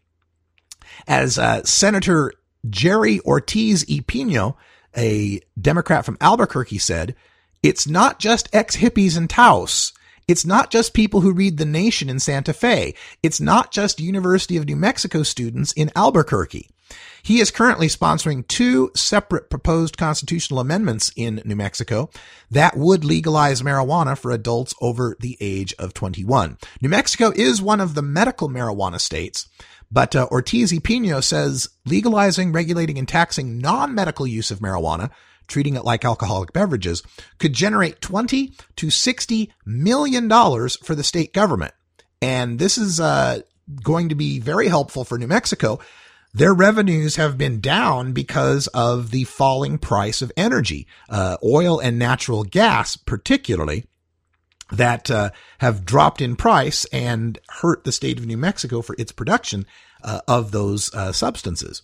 As 1.08 1.40
uh, 1.40 1.64
Senator 1.64 2.34
Jerry 2.70 3.22
Ortiz 3.22 3.86
y 3.88 4.04
Pino, 4.06 4.58
a 4.96 5.42
Democrat 5.60 6.06
from 6.06 6.18
Albuquerque, 6.22 6.78
said, 6.78 7.16
it's 7.64 7.88
not 7.88 8.20
just 8.20 8.54
ex 8.54 8.78
hippies 8.78 9.18
and 9.18 9.30
Taos. 9.30 9.94
It's 10.28 10.46
not 10.46 10.72
just 10.72 10.94
people 10.94 11.22
who 11.22 11.32
read 11.32 11.58
The 11.58 11.66
Nation 11.66 12.10
in 12.10 12.20
Santa 12.20 12.54
Fe. 12.54 12.94
It's 13.24 13.40
not 13.40 13.72
just 13.72 14.02
University 14.02 14.58
of 14.58 14.66
New 14.66 14.76
Mexico 14.76 15.24
students 15.24 15.72
in 15.72 15.90
Albuquerque. 15.96 16.70
He 17.24 17.40
is 17.42 17.52
currently 17.52 17.88
sponsoring 17.88 18.48
two 18.48 18.92
separate 18.96 19.50
proposed 19.50 19.98
constitutional 19.98 20.60
amendments 20.60 21.12
in 21.16 21.42
New 21.44 21.56
Mexico 21.56 22.10
that 22.50 22.78
would 22.78 23.04
legalize 23.04 23.62
marijuana 23.62 24.18
for 24.18 24.32
adults 24.32 24.74
over 24.80 25.18
the 25.20 25.38
age 25.42 25.74
of 25.80 25.94
21. 25.94 26.58
New 26.82 26.90
Mexico 26.90 27.32
is 27.36 27.62
one 27.62 27.82
of 27.82 27.96
the 27.96 28.02
medical 28.02 28.50
marijuana 28.50 29.00
states, 29.00 29.50
but 29.92 30.16
uh, 30.16 30.28
Ortiz 30.32 30.78
Pino 30.82 31.22
says 31.22 31.68
legalizing, 31.86 32.52
regulating, 32.52 32.98
and 32.98 33.08
taxing 33.08 33.60
non-medical 33.60 34.28
use 34.28 34.52
of 34.52 34.60
marijuana 34.60 35.10
treating 35.48 35.76
it 35.76 35.86
like 35.86 36.06
alcoholic 36.06 36.54
beverages 36.54 37.04
could 37.40 37.54
generate 37.54 38.02
20 38.02 38.54
to 38.76 38.90
60 38.90 39.52
million 39.66 40.28
dollars 40.28 40.76
for 40.84 40.96
the 40.96 41.04
state 41.04 41.34
government. 41.34 41.74
And 42.22 42.60
this 42.60 42.78
is 42.78 43.00
uh, 43.00 43.42
going 43.84 44.10
to 44.10 44.16
be 44.16 44.40
very 44.40 44.68
helpful 44.68 45.04
for 45.04 45.18
New 45.18 45.28
Mexico. 45.28 45.80
Their 46.34 46.54
revenues 46.54 47.16
have 47.16 47.38
been 47.38 47.62
down 47.62 48.14
because 48.14 48.68
of 48.68 49.12
the 49.12 49.24
falling 49.24 49.78
price 49.78 50.22
of 50.22 50.32
energy, 50.38 50.88
uh, 51.10 51.38
oil 51.44 51.80
and 51.80 51.98
natural 51.98 52.44
gas, 52.44 52.98
particularly 52.98 53.86
that 54.72 55.10
uh, 55.10 55.30
have 55.60 55.86
dropped 55.86 56.22
in 56.22 56.36
price 56.36 56.86
and 56.86 57.40
hurt 57.62 57.84
the 57.84 57.92
state 57.92 58.20
of 58.20 58.26
New 58.26 58.38
Mexico 58.38 58.82
for 58.82 58.96
its 58.98 59.12
production 59.12 59.66
uh, 60.04 60.22
of 60.28 60.52
those 60.52 60.94
uh, 60.94 61.12
substances. 61.12 61.84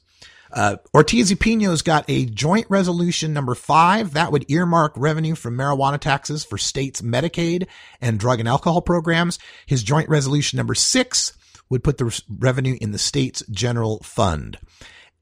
Uh, 0.52 0.78
Ortiz 0.94 1.32
y 1.32 1.38
Pino's 1.40 1.82
got 1.82 2.06
a 2.08 2.26
joint 2.26 2.68
resolution 2.70 3.34
number 3.34 3.56
five 3.56 4.14
that 4.14 4.32
would 4.32 4.50
earmark 4.52 4.94
revenue 4.96 5.34
from 5.34 5.58
marijuana 5.58 6.00
taxes 6.00 6.46
for 6.46 6.60
states' 6.60 7.02
Medicaid 7.02 7.68
and 8.00 8.20
drug 8.20 8.40
and 8.40 8.48
alcohol 8.48 8.82
programs. 8.82 9.40
His 9.66 9.82
joint 9.82 10.10
resolution 10.10 10.58
number 10.58 10.76
six 10.76 11.34
would 11.70 11.84
put 11.84 11.98
the 11.98 12.22
revenue 12.30 12.78
in 12.80 12.92
the 12.92 13.00
state's 13.00 13.44
general 13.50 14.00
fund. 14.04 14.60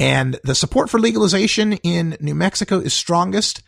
And 0.02 0.38
the 0.44 0.56
support 0.56 0.90
for 0.90 1.00
legalization 1.00 1.74
in 1.74 2.18
New 2.20 2.36
Mexico 2.36 2.80
is 2.80 2.94
strongest 2.94 3.62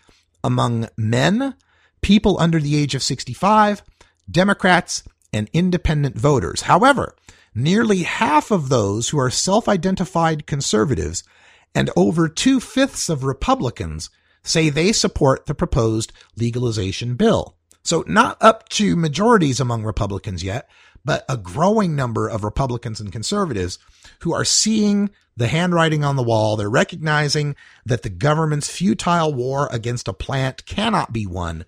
among 0.44 0.90
men, 0.98 1.56
people 2.04 2.40
under 2.40 2.60
the 2.60 2.76
age 2.76 2.94
of 2.94 3.02
65, 3.02 3.82
Democrats, 4.30 5.04
and 5.34 5.50
independent 5.54 6.18
voters. 6.18 6.62
However, 6.62 7.16
nearly 7.56 8.04
half 8.04 8.52
of 8.52 8.70
those 8.70 9.10
who 9.10 9.20
are 9.20 9.32
self-identified 9.32 10.46
conservatives 10.46 11.24
and 11.74 11.90
over 11.96 12.30
two 12.30 12.60
fifths 12.60 13.10
of 13.10 13.24
Republicans 13.24 14.10
say 14.44 14.70
they 14.70 14.92
support 14.92 15.46
the 15.46 15.56
proposed 15.56 16.12
legalization 16.36 17.16
bill. 17.16 17.56
So 17.84 18.04
not 18.08 18.38
up 18.42 18.70
to 18.70 18.96
majorities 18.96 19.60
among 19.60 19.84
Republicans 19.84 20.44
yet, 20.44 20.70
but 21.04 21.26
a 21.28 21.38
growing 21.38 21.96
number 21.96 22.28
of 22.28 22.44
Republicans 22.44 23.02
and 23.02 23.12
conservatives 23.12 23.80
who 24.20 24.34
are 24.34 24.46
seeing 24.46 25.10
the 25.36 25.48
handwriting 25.48 26.04
on 26.04 26.16
the 26.16 26.24
wall. 26.24 26.56
They're 26.56 26.70
recognizing 26.70 27.56
that 27.86 28.04
the 28.04 28.10
government's 28.10 28.70
futile 28.70 29.34
war 29.34 29.68
against 29.72 30.08
a 30.08 30.14
plant 30.14 30.66
cannot 30.66 31.12
be 31.12 31.26
won. 31.26 31.66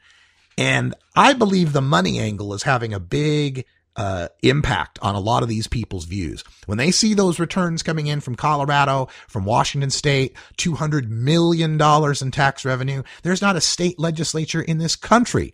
And 0.57 0.93
I 1.15 1.33
believe 1.33 1.73
the 1.73 1.81
money 1.81 2.19
angle 2.19 2.53
is 2.53 2.63
having 2.63 2.93
a 2.93 2.99
big 2.99 3.65
uh, 3.95 4.27
impact 4.41 4.99
on 5.01 5.15
a 5.15 5.19
lot 5.19 5.43
of 5.43 5.49
these 5.49 5.67
people's 5.67 6.05
views. 6.05 6.43
When 6.65 6.77
they 6.77 6.91
see 6.91 7.13
those 7.13 7.39
returns 7.39 7.83
coming 7.83 8.07
in 8.07 8.19
from 8.19 8.35
Colorado, 8.35 9.07
from 9.27 9.45
Washington 9.45 9.89
state, 9.89 10.35
$200 10.57 11.07
million 11.07 11.79
in 11.81 12.31
tax 12.31 12.65
revenue, 12.65 13.03
there's 13.23 13.41
not 13.41 13.55
a 13.55 13.61
state 13.61 13.99
legislature 13.99 14.61
in 14.61 14.77
this 14.77 14.95
country 14.95 15.53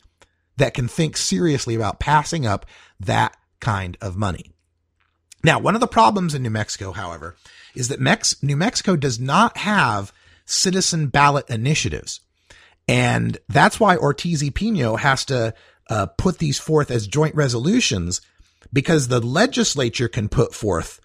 that 0.57 0.73
can 0.73 0.87
think 0.87 1.17
seriously 1.17 1.75
about 1.75 1.99
passing 1.99 2.45
up 2.45 2.65
that 2.99 3.35
kind 3.59 3.97
of 4.01 4.17
money. 4.17 4.51
Now, 5.43 5.59
one 5.59 5.75
of 5.75 5.81
the 5.81 5.87
problems 5.87 6.35
in 6.35 6.43
New 6.43 6.51
Mexico, 6.51 6.91
however, 6.91 7.35
is 7.75 7.87
that 7.87 7.99
Mex- 7.99 8.41
New 8.43 8.57
Mexico 8.57 8.95
does 8.95 9.19
not 9.19 9.57
have 9.57 10.13
citizen 10.45 11.07
ballot 11.07 11.49
initiatives. 11.49 12.21
And 12.91 13.37
that's 13.47 13.79
why 13.79 13.95
Ortiz 13.95 14.43
y 14.43 14.49
Pino 14.53 14.97
has 14.97 15.23
to 15.25 15.53
uh, 15.89 16.07
put 16.17 16.39
these 16.39 16.59
forth 16.59 16.91
as 16.91 17.07
joint 17.07 17.33
resolutions 17.35 18.19
because 18.73 19.07
the 19.07 19.21
legislature 19.21 20.09
can 20.09 20.27
put 20.27 20.53
forth 20.53 20.99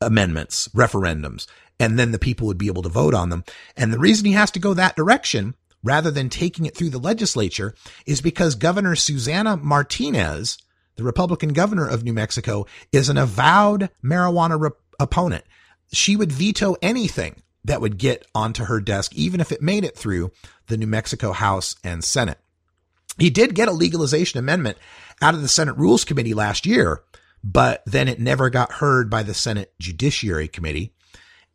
amendments, 0.00 0.66
referendums, 0.68 1.46
and 1.78 1.98
then 1.98 2.10
the 2.10 2.18
people 2.18 2.46
would 2.46 2.56
be 2.56 2.68
able 2.68 2.80
to 2.84 2.88
vote 2.88 3.12
on 3.12 3.28
them. 3.28 3.44
And 3.76 3.92
the 3.92 3.98
reason 3.98 4.24
he 4.24 4.32
has 4.32 4.50
to 4.52 4.58
go 4.58 4.72
that 4.72 4.96
direction 4.96 5.54
rather 5.84 6.10
than 6.10 6.30
taking 6.30 6.64
it 6.64 6.74
through 6.74 6.88
the 6.88 6.98
legislature 6.98 7.74
is 8.06 8.22
because 8.22 8.54
Governor 8.54 8.96
Susana 8.96 9.58
Martinez, 9.58 10.56
the 10.94 11.04
Republican 11.04 11.52
governor 11.52 11.86
of 11.86 12.02
New 12.02 12.14
Mexico, 12.14 12.64
is 12.92 13.10
an 13.10 13.18
avowed 13.18 13.90
marijuana 14.02 14.58
re- 14.58 14.70
opponent. 14.98 15.44
She 15.92 16.16
would 16.16 16.32
veto 16.32 16.76
anything 16.80 17.42
that 17.66 17.80
would 17.80 17.98
get 17.98 18.26
onto 18.34 18.64
her 18.64 18.80
desk, 18.80 19.14
even 19.14 19.40
if 19.40 19.52
it 19.52 19.62
made 19.62 19.84
it 19.84 19.96
through 19.96 20.32
the 20.68 20.76
New 20.76 20.86
Mexico 20.86 21.32
House 21.32 21.76
and 21.84 22.02
Senate. 22.02 22.38
He 23.18 23.30
did 23.30 23.54
get 23.54 23.68
a 23.68 23.72
legalization 23.72 24.38
amendment 24.38 24.78
out 25.22 25.34
of 25.34 25.42
the 25.42 25.48
Senate 25.48 25.76
Rules 25.76 26.04
Committee 26.04 26.34
last 26.34 26.66
year, 26.66 27.02
but 27.42 27.82
then 27.86 28.08
it 28.08 28.20
never 28.20 28.50
got 28.50 28.72
heard 28.72 29.08
by 29.08 29.22
the 29.22 29.34
Senate 29.34 29.72
Judiciary 29.78 30.48
Committee. 30.48 30.92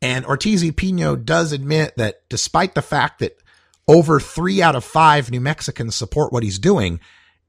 And 0.02 0.26
Ortiz 0.26 0.70
Pino 0.72 1.16
does 1.16 1.52
admit 1.52 1.94
that 1.98 2.28
despite 2.30 2.74
the 2.74 2.82
fact 2.82 3.20
that 3.20 3.38
over 3.88 4.20
three 4.20 4.62
out 4.62 4.76
of 4.76 4.84
five 4.84 5.30
New 5.30 5.42
Mexicans 5.42 5.96
support 5.96 6.34
what 6.34 6.44
he's 6.44 6.60
doing, 6.60 7.00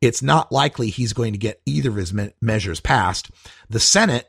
it's 0.01 0.22
not 0.22 0.53
likely 0.53 0.90
he's 0.90 1.12
going 1.12 1.33
to 1.33 1.38
get 1.38 1.62
either 1.64 1.90
of 1.90 1.96
his 1.96 2.12
me- 2.12 2.35
measures 2.40 2.81
passed. 2.81 3.31
The 3.70 3.81
Senate, 3.81 4.29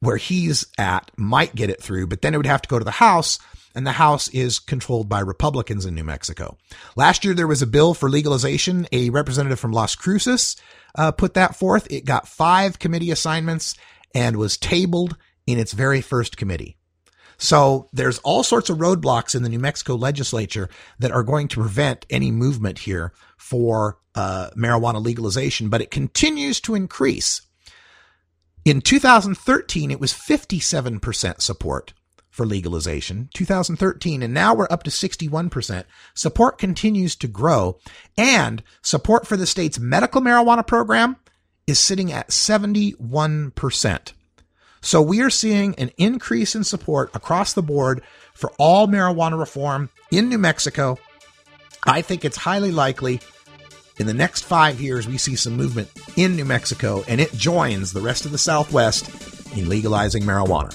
where 0.00 0.18
he's 0.18 0.66
at, 0.78 1.10
might 1.16 1.54
get 1.54 1.70
it 1.70 1.82
through, 1.82 2.06
but 2.06 2.22
then 2.22 2.34
it 2.34 2.36
would 2.36 2.46
have 2.46 2.62
to 2.62 2.68
go 2.68 2.78
to 2.78 2.84
the 2.84 2.90
House, 2.92 3.38
and 3.74 3.86
the 3.86 3.92
House 3.92 4.28
is 4.28 4.58
controlled 4.58 5.08
by 5.08 5.20
Republicans 5.20 5.84
in 5.84 5.94
New 5.94 6.04
Mexico. 6.04 6.56
Last 6.96 7.24
year, 7.24 7.34
there 7.34 7.46
was 7.46 7.62
a 7.62 7.66
bill 7.66 7.94
for 7.94 8.08
legalization. 8.08 8.86
A 8.92 9.10
representative 9.10 9.58
from 9.58 9.72
Las 9.72 9.94
Cruces 9.94 10.56
uh, 10.94 11.12
put 11.12 11.34
that 11.34 11.56
forth. 11.56 11.86
It 11.90 12.04
got 12.04 12.28
five 12.28 12.78
committee 12.78 13.10
assignments 13.10 13.74
and 14.14 14.36
was 14.36 14.56
tabled 14.56 15.16
in 15.46 15.58
its 15.58 15.72
very 15.72 16.00
first 16.00 16.36
committee. 16.36 16.76
So 17.36 17.88
there's 17.92 18.20
all 18.20 18.44
sorts 18.44 18.70
of 18.70 18.78
roadblocks 18.78 19.34
in 19.34 19.42
the 19.42 19.48
New 19.48 19.58
Mexico 19.58 19.96
legislature 19.96 20.68
that 21.00 21.10
are 21.10 21.24
going 21.24 21.48
to 21.48 21.60
prevent 21.60 22.06
any 22.08 22.30
movement 22.30 22.78
here 22.80 23.12
for 23.36 23.98
uh, 24.14 24.50
marijuana 24.56 25.04
legalization, 25.04 25.68
but 25.68 25.82
it 25.82 25.90
continues 25.90 26.60
to 26.60 26.76
increase. 26.76 27.42
In 28.64 28.80
2013, 28.80 29.90
it 29.90 30.00
was 30.00 30.12
57% 30.12 31.40
support 31.40 31.92
for 32.34 32.44
legalization, 32.44 33.28
2013, 33.32 34.20
and 34.20 34.34
now 34.34 34.52
we're 34.52 34.66
up 34.68 34.82
to 34.82 34.90
61%. 34.90 35.84
Support 36.14 36.58
continues 36.58 37.14
to 37.14 37.28
grow, 37.28 37.78
and 38.18 38.60
support 38.82 39.24
for 39.24 39.36
the 39.36 39.46
state's 39.46 39.78
medical 39.78 40.20
marijuana 40.20 40.66
program 40.66 41.14
is 41.68 41.78
sitting 41.78 42.10
at 42.10 42.30
71%. 42.30 44.12
So 44.80 45.00
we 45.00 45.22
are 45.22 45.30
seeing 45.30 45.76
an 45.76 45.92
increase 45.96 46.56
in 46.56 46.64
support 46.64 47.14
across 47.14 47.52
the 47.52 47.62
board 47.62 48.02
for 48.32 48.50
all 48.58 48.88
marijuana 48.88 49.38
reform 49.38 49.88
in 50.10 50.28
New 50.28 50.38
Mexico. 50.38 50.98
I 51.84 52.02
think 52.02 52.24
it's 52.24 52.36
highly 52.36 52.72
likely 52.72 53.20
in 54.00 54.08
the 54.08 54.12
next 54.12 54.42
five 54.42 54.80
years 54.80 55.06
we 55.06 55.18
see 55.18 55.36
some 55.36 55.56
movement 55.56 55.88
in 56.16 56.34
New 56.34 56.44
Mexico 56.44 57.04
and 57.06 57.20
it 57.20 57.32
joins 57.32 57.92
the 57.92 58.00
rest 58.00 58.24
of 58.24 58.32
the 58.32 58.38
Southwest 58.38 59.08
in 59.56 59.68
legalizing 59.68 60.24
marijuana. 60.24 60.74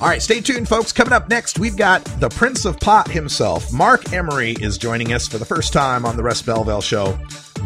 All 0.00 0.08
right, 0.08 0.20
stay 0.20 0.40
tuned, 0.40 0.68
folks. 0.68 0.92
Coming 0.92 1.12
up 1.12 1.28
next, 1.30 1.58
we've 1.58 1.76
got 1.76 2.04
the 2.20 2.28
Prince 2.28 2.64
of 2.64 2.78
Pot 2.78 3.08
himself. 3.10 3.72
Marc 3.72 4.12
Emery 4.12 4.52
is 4.52 4.76
joining 4.76 5.12
us 5.12 5.26
for 5.26 5.38
the 5.38 5.44
first 5.44 5.72
time 5.72 6.04
on 6.04 6.16
the 6.16 6.22
Russ 6.22 6.42
Belville 6.42 6.82
Show. 6.82 7.18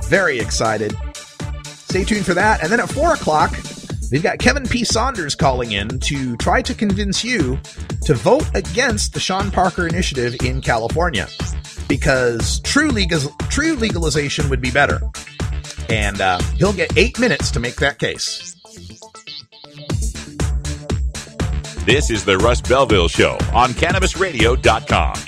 Very 0.04 0.38
excited. 0.38 0.96
Stay 1.64 2.04
tuned 2.04 2.26
for 2.26 2.34
that. 2.34 2.62
And 2.62 2.70
then 2.70 2.80
at 2.80 2.88
4 2.90 3.14
o'clock, 3.14 3.56
we've 4.12 4.22
got 4.22 4.38
Kevin 4.38 4.64
P. 4.68 4.84
Saunders 4.84 5.34
calling 5.34 5.72
in 5.72 5.98
to 6.00 6.36
try 6.36 6.62
to 6.62 6.74
convince 6.74 7.24
you 7.24 7.58
to 8.02 8.14
vote 8.14 8.44
against 8.54 9.14
the 9.14 9.20
Sean 9.20 9.50
Parker 9.50 9.88
initiative 9.88 10.36
in 10.44 10.60
California 10.60 11.26
because 11.88 12.60
true, 12.60 12.88
legal, 12.90 13.20
true 13.48 13.74
legalization 13.74 14.48
would 14.50 14.60
be 14.60 14.70
better. 14.70 15.00
and 15.88 16.20
uh, 16.20 16.38
he'll 16.56 16.74
get 16.74 16.96
eight 16.98 17.18
minutes 17.18 17.50
to 17.52 17.58
make 17.58 17.76
that 17.76 17.98
case. 17.98 18.54
This 21.88 22.10
is 22.10 22.22
the 22.22 22.36
Russ 22.36 22.60
Belville 22.60 23.08
Show 23.08 23.38
on 23.54 23.70
CannabisRadio.com. 23.70 25.27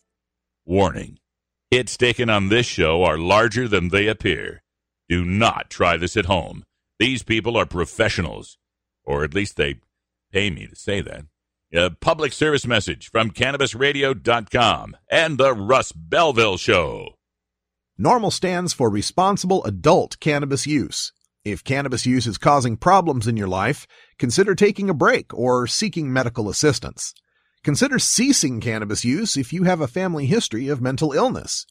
Warning 0.65 1.17
hits 1.71 1.97
taken 1.97 2.29
on 2.29 2.49
this 2.49 2.65
show 2.65 3.03
are 3.03 3.17
larger 3.17 3.67
than 3.67 3.89
they 3.89 4.07
appear. 4.07 4.61
Do 5.09 5.25
not 5.25 5.69
try 5.69 5.97
this 5.97 6.15
at 6.15 6.25
home. 6.25 6.63
These 6.99 7.23
people 7.23 7.57
are 7.57 7.65
professionals, 7.65 8.57
or 9.03 9.23
at 9.23 9.33
least 9.33 9.55
they 9.55 9.79
pay 10.31 10.51
me 10.51 10.67
to 10.67 10.75
say 10.75 11.01
that. 11.01 11.25
A 11.73 11.89
public 11.89 12.33
service 12.33 12.67
message 12.67 13.09
from 13.09 13.31
CannabisRadio.com 13.31 14.97
and 15.09 15.37
the 15.37 15.53
Russ 15.53 15.93
Belville 15.93 16.57
Show. 16.57 17.15
NORML 17.99 18.33
stands 18.33 18.73
for 18.73 18.89
responsible 18.89 19.63
adult 19.63 20.19
cannabis 20.19 20.67
use. 20.67 21.13
If 21.43 21.63
cannabis 21.63 22.05
use 22.05 22.27
is 22.27 22.37
causing 22.37 22.77
problems 22.77 23.27
in 23.27 23.37
your 23.37 23.47
life, 23.47 23.87
consider 24.19 24.53
taking 24.53 24.89
a 24.89 24.93
break 24.93 25.33
or 25.33 25.65
seeking 25.65 26.11
medical 26.11 26.49
assistance. 26.49 27.13
Consider 27.63 27.99
ceasing 27.99 28.59
cannabis 28.59 29.05
use 29.05 29.37
if 29.37 29.53
you 29.53 29.65
have 29.65 29.81
a 29.81 29.87
family 29.87 30.25
history 30.25 30.67
of 30.67 30.81
mental 30.81 31.11
illness. 31.11 31.67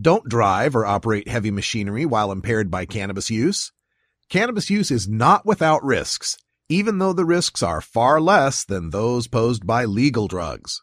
Don't 0.00 0.26
drive 0.26 0.74
or 0.74 0.86
operate 0.86 1.28
heavy 1.28 1.50
machinery 1.50 2.06
while 2.06 2.32
impaired 2.32 2.70
by 2.70 2.86
cannabis 2.86 3.28
use. 3.28 3.70
Cannabis 4.30 4.70
use 4.70 4.90
is 4.90 5.06
not 5.06 5.44
without 5.44 5.84
risks, 5.84 6.38
even 6.70 6.96
though 6.96 7.12
the 7.12 7.26
risks 7.26 7.62
are 7.62 7.82
far 7.82 8.18
less 8.18 8.64
than 8.64 8.88
those 8.88 9.28
posed 9.28 9.66
by 9.66 9.84
legal 9.84 10.26
drugs. 10.26 10.82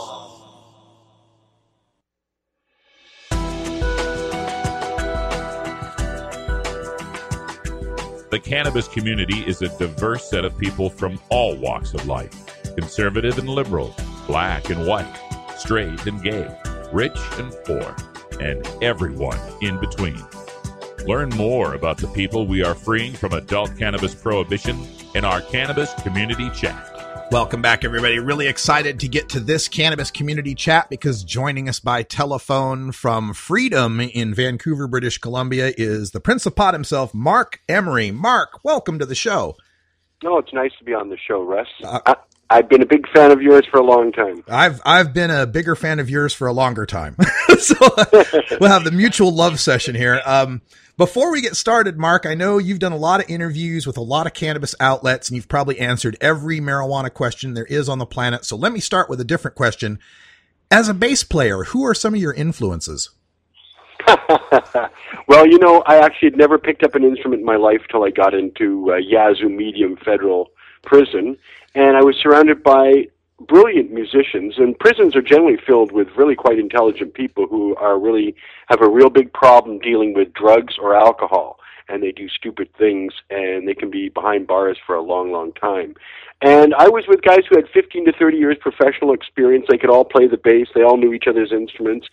The 8.31 8.39
cannabis 8.39 8.87
community 8.87 9.39
is 9.41 9.61
a 9.61 9.77
diverse 9.77 10.29
set 10.29 10.45
of 10.45 10.57
people 10.57 10.89
from 10.89 11.19
all 11.27 11.57
walks 11.57 11.93
of 11.93 12.07
life 12.07 12.33
conservative 12.75 13.37
and 13.37 13.49
liberal, 13.49 13.93
black 14.25 14.69
and 14.69 14.87
white, 14.87 15.13
straight 15.57 16.05
and 16.05 16.23
gay, 16.23 16.47
rich 16.93 17.17
and 17.33 17.53
poor, 17.65 17.93
and 18.39 18.65
everyone 18.81 19.37
in 19.61 19.77
between. 19.81 20.23
Learn 21.05 21.27
more 21.31 21.73
about 21.73 21.97
the 21.97 22.07
people 22.07 22.47
we 22.47 22.63
are 22.63 22.73
freeing 22.73 23.11
from 23.11 23.33
adult 23.33 23.77
cannabis 23.77 24.15
prohibition 24.15 24.79
in 25.13 25.25
our 25.25 25.41
Cannabis 25.41 25.93
Community 25.95 26.49
Chat. 26.51 26.90
Welcome 27.31 27.61
back, 27.61 27.85
everybody. 27.85 28.19
Really 28.19 28.47
excited 28.47 28.99
to 28.99 29.07
get 29.07 29.29
to 29.29 29.39
this 29.39 29.69
cannabis 29.69 30.11
community 30.11 30.53
chat 30.53 30.89
because 30.89 31.23
joining 31.23 31.69
us 31.69 31.79
by 31.79 32.03
telephone 32.03 32.91
from 32.91 33.33
Freedom 33.33 34.01
in 34.01 34.33
Vancouver, 34.33 34.85
British 34.85 35.17
Columbia 35.17 35.71
is 35.77 36.11
the 36.11 36.19
Prince 36.19 36.45
of 36.45 36.57
Pot 36.57 36.73
himself, 36.73 37.13
Marc 37.13 37.61
Emery. 37.69 38.11
Marc, 38.11 38.65
welcome 38.65 38.99
to 38.99 39.05
the 39.05 39.15
show. 39.15 39.55
No, 40.21 40.39
it's 40.39 40.51
nice 40.51 40.71
to 40.79 40.83
be 40.83 40.93
on 40.93 41.07
the 41.07 41.15
show, 41.25 41.41
Russ. 41.41 41.69
I, 41.85 42.17
I've 42.49 42.67
been 42.67 42.81
a 42.81 42.85
big 42.85 43.07
fan 43.15 43.31
of 43.31 43.41
yours 43.41 43.65
for 43.71 43.79
a 43.79 43.83
long 43.83 44.11
time. 44.11 44.43
I've 44.49 44.81
I've 44.85 45.13
been 45.13 45.31
a 45.31 45.47
bigger 45.47 45.77
fan 45.77 45.99
of 45.99 46.09
yours 46.09 46.33
for 46.33 46.47
a 46.47 46.53
longer 46.53 46.85
time. 46.85 47.15
so 47.59 47.75
we'll 48.59 48.69
have 48.69 48.83
the 48.83 48.91
mutual 48.91 49.33
love 49.33 49.57
session 49.57 49.95
here. 49.95 50.21
Um, 50.25 50.61
before 51.01 51.31
we 51.31 51.41
get 51.41 51.55
started, 51.55 51.97
Marc, 51.97 52.27
I 52.27 52.35
know 52.35 52.59
you've 52.59 52.77
done 52.77 52.91
a 52.91 52.95
lot 52.95 53.23
of 53.23 53.27
interviews 53.27 53.87
with 53.87 53.97
a 53.97 54.01
lot 54.01 54.27
of 54.27 54.35
cannabis 54.35 54.75
outlets 54.79 55.29
and 55.29 55.35
you've 55.35 55.47
probably 55.47 55.79
answered 55.79 56.15
every 56.21 56.59
marijuana 56.59 57.11
question 57.11 57.55
there 57.55 57.65
is 57.65 57.89
on 57.89 57.97
the 57.97 58.05
planet. 58.05 58.45
So 58.45 58.55
let 58.55 58.71
me 58.71 58.79
start 58.79 59.09
with 59.09 59.19
a 59.19 59.23
different 59.23 59.57
question. 59.57 59.97
As 60.69 60.87
a 60.87 60.93
bass 60.93 61.23
player, 61.23 61.63
who 61.63 61.83
are 61.87 61.95
some 61.95 62.13
of 62.13 62.21
your 62.21 62.35
influences? 62.35 63.09
well, 65.27 65.47
you 65.47 65.57
know, 65.57 65.81
I 65.87 65.97
actually 65.97 66.27
had 66.27 66.37
never 66.37 66.59
picked 66.59 66.83
up 66.83 66.93
an 66.93 67.03
instrument 67.03 67.39
in 67.39 67.47
my 67.47 67.55
life 67.55 67.81
till 67.89 68.03
I 68.03 68.11
got 68.11 68.35
into 68.35 68.91
uh, 68.91 68.97
Yazoo 68.97 69.49
Medium 69.49 69.97
Federal 70.05 70.51
Prison, 70.83 71.35
and 71.73 71.97
I 71.97 72.03
was 72.03 72.15
surrounded 72.21 72.61
by 72.61 73.07
brilliant 73.47 73.91
musicians 73.91 74.55
and 74.57 74.77
prisons 74.79 75.15
are 75.15 75.21
generally 75.21 75.57
filled 75.65 75.91
with 75.91 76.07
really 76.15 76.35
quite 76.35 76.59
intelligent 76.59 77.13
people 77.13 77.47
who 77.47 77.75
are 77.75 77.99
really 77.99 78.35
have 78.67 78.81
a 78.81 78.89
real 78.89 79.09
big 79.09 79.31
problem 79.33 79.79
dealing 79.79 80.13
with 80.13 80.33
drugs 80.33 80.75
or 80.79 80.95
alcohol 80.95 81.59
and 81.89 82.03
they 82.03 82.11
do 82.11 82.29
stupid 82.29 82.69
things 82.77 83.13
and 83.29 83.67
they 83.67 83.73
can 83.73 83.89
be 83.89 84.09
behind 84.09 84.47
bars 84.47 84.77
for 84.85 84.95
a 84.95 85.01
long 85.01 85.31
long 85.31 85.51
time 85.53 85.95
and 86.41 86.73
I 86.73 86.89
was 86.89 87.05
with 87.07 87.21
guys 87.21 87.41
who 87.47 87.55
had 87.55 87.69
15 87.69 88.05
to 88.05 88.11
30 88.13 88.37
years 88.37 88.57
professional 88.59 89.13
experience. 89.13 89.65
They 89.69 89.77
could 89.77 89.91
all 89.91 90.03
play 90.03 90.27
the 90.27 90.37
bass. 90.37 90.67
They 90.73 90.81
all 90.81 90.97
knew 90.97 91.13
each 91.13 91.27
other's 91.27 91.51
instruments. 91.51 92.07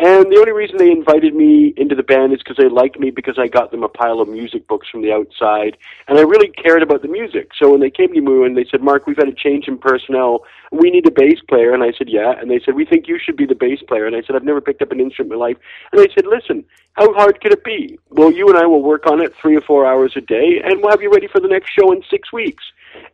And 0.00 0.32
the 0.32 0.38
only 0.38 0.52
reason 0.52 0.78
they 0.78 0.90
invited 0.90 1.34
me 1.34 1.74
into 1.76 1.94
the 1.94 2.02
band 2.02 2.32
is 2.32 2.38
because 2.38 2.56
they 2.56 2.68
liked 2.68 2.98
me 2.98 3.10
because 3.10 3.38
I 3.38 3.46
got 3.46 3.70
them 3.70 3.82
a 3.82 3.88
pile 3.88 4.20
of 4.20 4.28
music 4.28 4.66
books 4.68 4.88
from 4.88 5.02
the 5.02 5.12
outside. 5.12 5.76
And 6.08 6.18
I 6.18 6.22
really 6.22 6.48
cared 6.48 6.82
about 6.82 7.02
the 7.02 7.08
music. 7.08 7.50
So 7.58 7.70
when 7.70 7.80
they 7.80 7.90
came 7.90 8.14
to 8.14 8.20
me 8.20 8.46
and 8.46 8.56
they 8.56 8.64
said, 8.70 8.80
Marc, 8.80 9.06
we've 9.06 9.18
had 9.18 9.28
a 9.28 9.34
change 9.34 9.68
in 9.68 9.76
personnel. 9.76 10.44
We 10.72 10.90
need 10.90 11.06
a 11.06 11.12
bass 11.12 11.40
player. 11.46 11.74
And 11.74 11.82
I 11.82 11.92
said, 11.92 12.08
yeah. 12.08 12.32
And 12.40 12.50
they 12.50 12.60
said, 12.64 12.74
we 12.74 12.86
think 12.86 13.06
you 13.06 13.18
should 13.22 13.36
be 13.36 13.46
the 13.46 13.54
bass 13.54 13.80
player. 13.86 14.06
And 14.06 14.16
I 14.16 14.22
said, 14.22 14.34
I've 14.34 14.44
never 14.44 14.62
picked 14.62 14.80
up 14.80 14.92
an 14.92 15.00
instrument 15.00 15.34
in 15.34 15.38
my 15.38 15.44
life. 15.44 15.58
And 15.92 16.00
they 16.00 16.08
said, 16.14 16.24
listen, 16.26 16.64
how 16.94 17.12
hard 17.12 17.40
could 17.42 17.52
it 17.52 17.64
be? 17.64 17.98
Well, 18.08 18.32
you 18.32 18.48
and 18.48 18.56
I 18.56 18.64
will 18.64 18.82
work 18.82 19.06
on 19.06 19.20
it 19.20 19.34
three 19.36 19.56
or 19.56 19.60
four 19.60 19.84
hours 19.84 20.14
a 20.16 20.22
day 20.22 20.62
and 20.64 20.80
we'll 20.80 20.90
have 20.90 21.02
you 21.02 21.12
ready 21.12 21.26
for 21.26 21.40
the 21.40 21.48
next 21.48 21.70
show 21.70 21.92
in 21.92 22.02
six 22.10 22.32
weeks. 22.32 22.64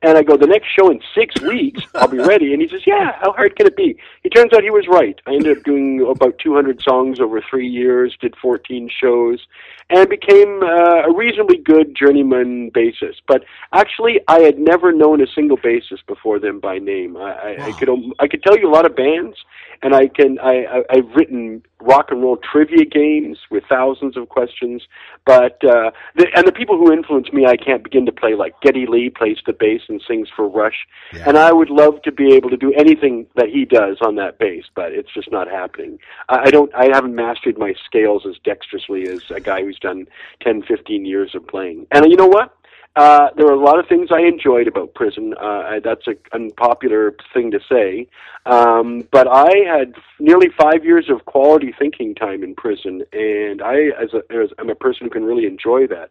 And 0.02 0.16
I 0.16 0.22
go, 0.22 0.36
the 0.36 0.46
next 0.46 0.68
show 0.68 0.90
in 0.90 1.00
six 1.14 1.40
weeks, 1.42 1.82
I'll 1.94 2.08
be 2.08 2.18
ready. 2.18 2.52
And 2.52 2.62
he 2.62 2.68
says, 2.68 2.82
yeah, 2.86 3.12
how 3.20 3.32
hard 3.32 3.56
can 3.56 3.66
it 3.66 3.76
be? 3.76 3.96
It 4.24 4.30
turns 4.30 4.52
out 4.52 4.62
he 4.62 4.70
was 4.70 4.86
right. 4.88 5.20
I 5.26 5.34
ended 5.34 5.58
up 5.58 5.64
doing 5.64 6.06
about 6.08 6.38
200 6.38 6.82
songs 6.82 7.20
over 7.20 7.40
three 7.40 7.68
years, 7.68 8.16
did 8.20 8.34
14 8.36 8.88
shows, 8.88 9.46
and 9.90 10.08
became 10.08 10.62
uh, 10.62 11.02
a 11.02 11.12
reasonably 11.14 11.58
good 11.58 11.94
journeyman 11.96 12.70
bassist. 12.70 13.20
But 13.26 13.44
actually, 13.72 14.20
I 14.28 14.40
had 14.40 14.58
never 14.58 14.92
known 14.92 15.20
a 15.20 15.26
single 15.26 15.58
bassist 15.58 16.06
before 16.06 16.38
them 16.38 16.60
by 16.60 16.78
name. 16.78 17.16
I, 17.16 17.20
wow. 17.20 17.66
I 17.66 17.72
could 17.72 17.90
I 18.18 18.28
could 18.28 18.42
tell 18.42 18.56
you 18.56 18.68
a 18.68 18.72
lot 18.72 18.86
of 18.86 18.96
bands, 18.96 19.36
and 19.82 19.94
I 19.94 20.08
can 20.08 20.38
I, 20.38 20.64
I 20.64 20.82
I've 20.90 21.10
written 21.14 21.62
rock 21.82 22.10
and 22.10 22.22
roll 22.22 22.36
trivia 22.36 22.84
games 22.84 23.38
with 23.50 23.64
thousands 23.68 24.16
of 24.16 24.28
questions. 24.28 24.82
But 25.26 25.62
uh, 25.64 25.90
the, 26.14 26.26
and 26.34 26.46
the 26.46 26.52
people 26.52 26.76
who 26.76 26.92
influenced 26.92 27.32
me, 27.32 27.46
I 27.46 27.56
can't 27.56 27.82
begin 27.82 28.06
to 28.06 28.12
play. 28.12 28.34
Like 28.34 28.60
Geddy 28.60 28.86
Lee 28.86 29.10
plays 29.10 29.38
the 29.46 29.52
bass 29.52 29.82
and 29.88 30.00
sings 30.06 30.28
for 30.34 30.48
Rush, 30.48 30.86
yeah. 31.12 31.24
and 31.26 31.36
I 31.36 31.52
would 31.52 31.70
love 31.70 32.02
to 32.02 32.12
be 32.12 32.34
able 32.34 32.50
to 32.50 32.56
do 32.56 32.72
anything 32.74 33.26
that 33.34 33.48
he 33.48 33.64
does 33.64 33.98
on 34.00 34.14
that 34.16 34.38
bass, 34.38 34.64
but 34.74 34.92
it's 34.92 35.12
just 35.12 35.32
not 35.32 35.48
happening. 35.48 35.98
I, 36.28 36.44
I 36.44 36.50
don't. 36.50 36.72
I 36.74 36.88
haven't 36.92 37.14
mastered 37.14 37.58
my 37.58 37.74
scales 37.84 38.24
as 38.28 38.36
dexterously 38.44 39.08
as 39.08 39.30
a 39.30 39.40
guy 39.40 39.62
who's 39.62 39.79
done 39.80 40.06
10, 40.42 40.62
15 40.62 41.04
years 41.04 41.34
of 41.34 41.46
playing. 41.46 41.86
And 41.90 42.10
you 42.10 42.16
know 42.16 42.26
what? 42.26 42.56
Uh, 42.96 43.28
there 43.36 43.46
were 43.46 43.52
a 43.52 43.64
lot 43.64 43.78
of 43.78 43.86
things 43.86 44.08
I 44.12 44.20
enjoyed 44.20 44.66
about 44.66 44.94
prison. 44.94 45.34
Uh, 45.40 45.78
that's 45.82 46.06
an 46.08 46.16
unpopular 46.32 47.14
thing 47.32 47.52
to 47.52 47.60
say, 47.70 48.08
um, 48.46 49.06
but 49.12 49.28
I 49.30 49.50
had 49.64 49.94
nearly 50.18 50.48
five 50.58 50.84
years 50.84 51.08
of 51.08 51.24
quality 51.24 51.72
thinking 51.78 52.16
time 52.16 52.42
in 52.42 52.54
prison, 52.56 53.02
and 53.12 53.62
I, 53.62 53.90
as 54.02 54.12
a, 54.12 54.22
as, 54.34 54.50
I'm 54.58 54.70
a 54.70 54.74
person 54.74 55.06
who 55.06 55.10
can 55.10 55.24
really 55.24 55.46
enjoy 55.46 55.86
that. 55.86 56.10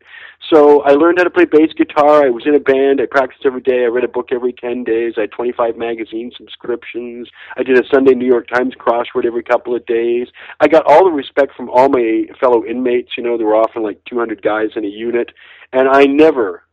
So 0.50 0.82
I 0.84 0.92
learned 0.92 1.18
how 1.18 1.26
to 1.26 1.30
play 1.30 1.46
bass 1.46 1.74
guitar. 1.76 2.26
I 2.26 2.30
was 2.30 2.44
in 2.46 2.56
a 2.56 2.60
band. 2.60 3.02
I 3.02 3.08
practiced 3.08 3.46
every 3.46 3.62
day. 3.62 3.84
I 3.84 3.88
read 3.88 4.06
a 4.06 4.08
book 4.08 4.30
every 4.32 4.54
ten 4.54 4.84
days. 4.84 5.16
I 5.18 5.22
had 5.22 5.32
25 5.32 5.76
magazine 5.76 6.32
subscriptions. 6.38 7.28
I 7.58 7.64
did 7.64 7.78
a 7.78 7.88
Sunday 7.94 8.14
New 8.14 8.28
York 8.28 8.48
Times 8.48 8.74
crossword 8.76 9.26
every 9.26 9.44
couple 9.44 9.76
of 9.76 9.86
days. 9.86 10.28
I 10.60 10.68
got 10.68 10.86
all 10.86 11.04
the 11.04 11.12
respect 11.12 11.56
from 11.56 11.70
all 11.70 11.90
my 11.90 12.26
fellow 12.40 12.64
inmates. 12.64 13.12
You 13.18 13.24
know, 13.24 13.38
there 13.38 13.48
were 13.48 13.56
often 13.56 13.84
like 13.84 14.00
200 14.06 14.42
guys 14.42 14.70
in 14.76 14.86
a 14.86 14.88
unit, 14.88 15.32
and 15.74 15.88
I 15.88 16.06
never 16.06 16.64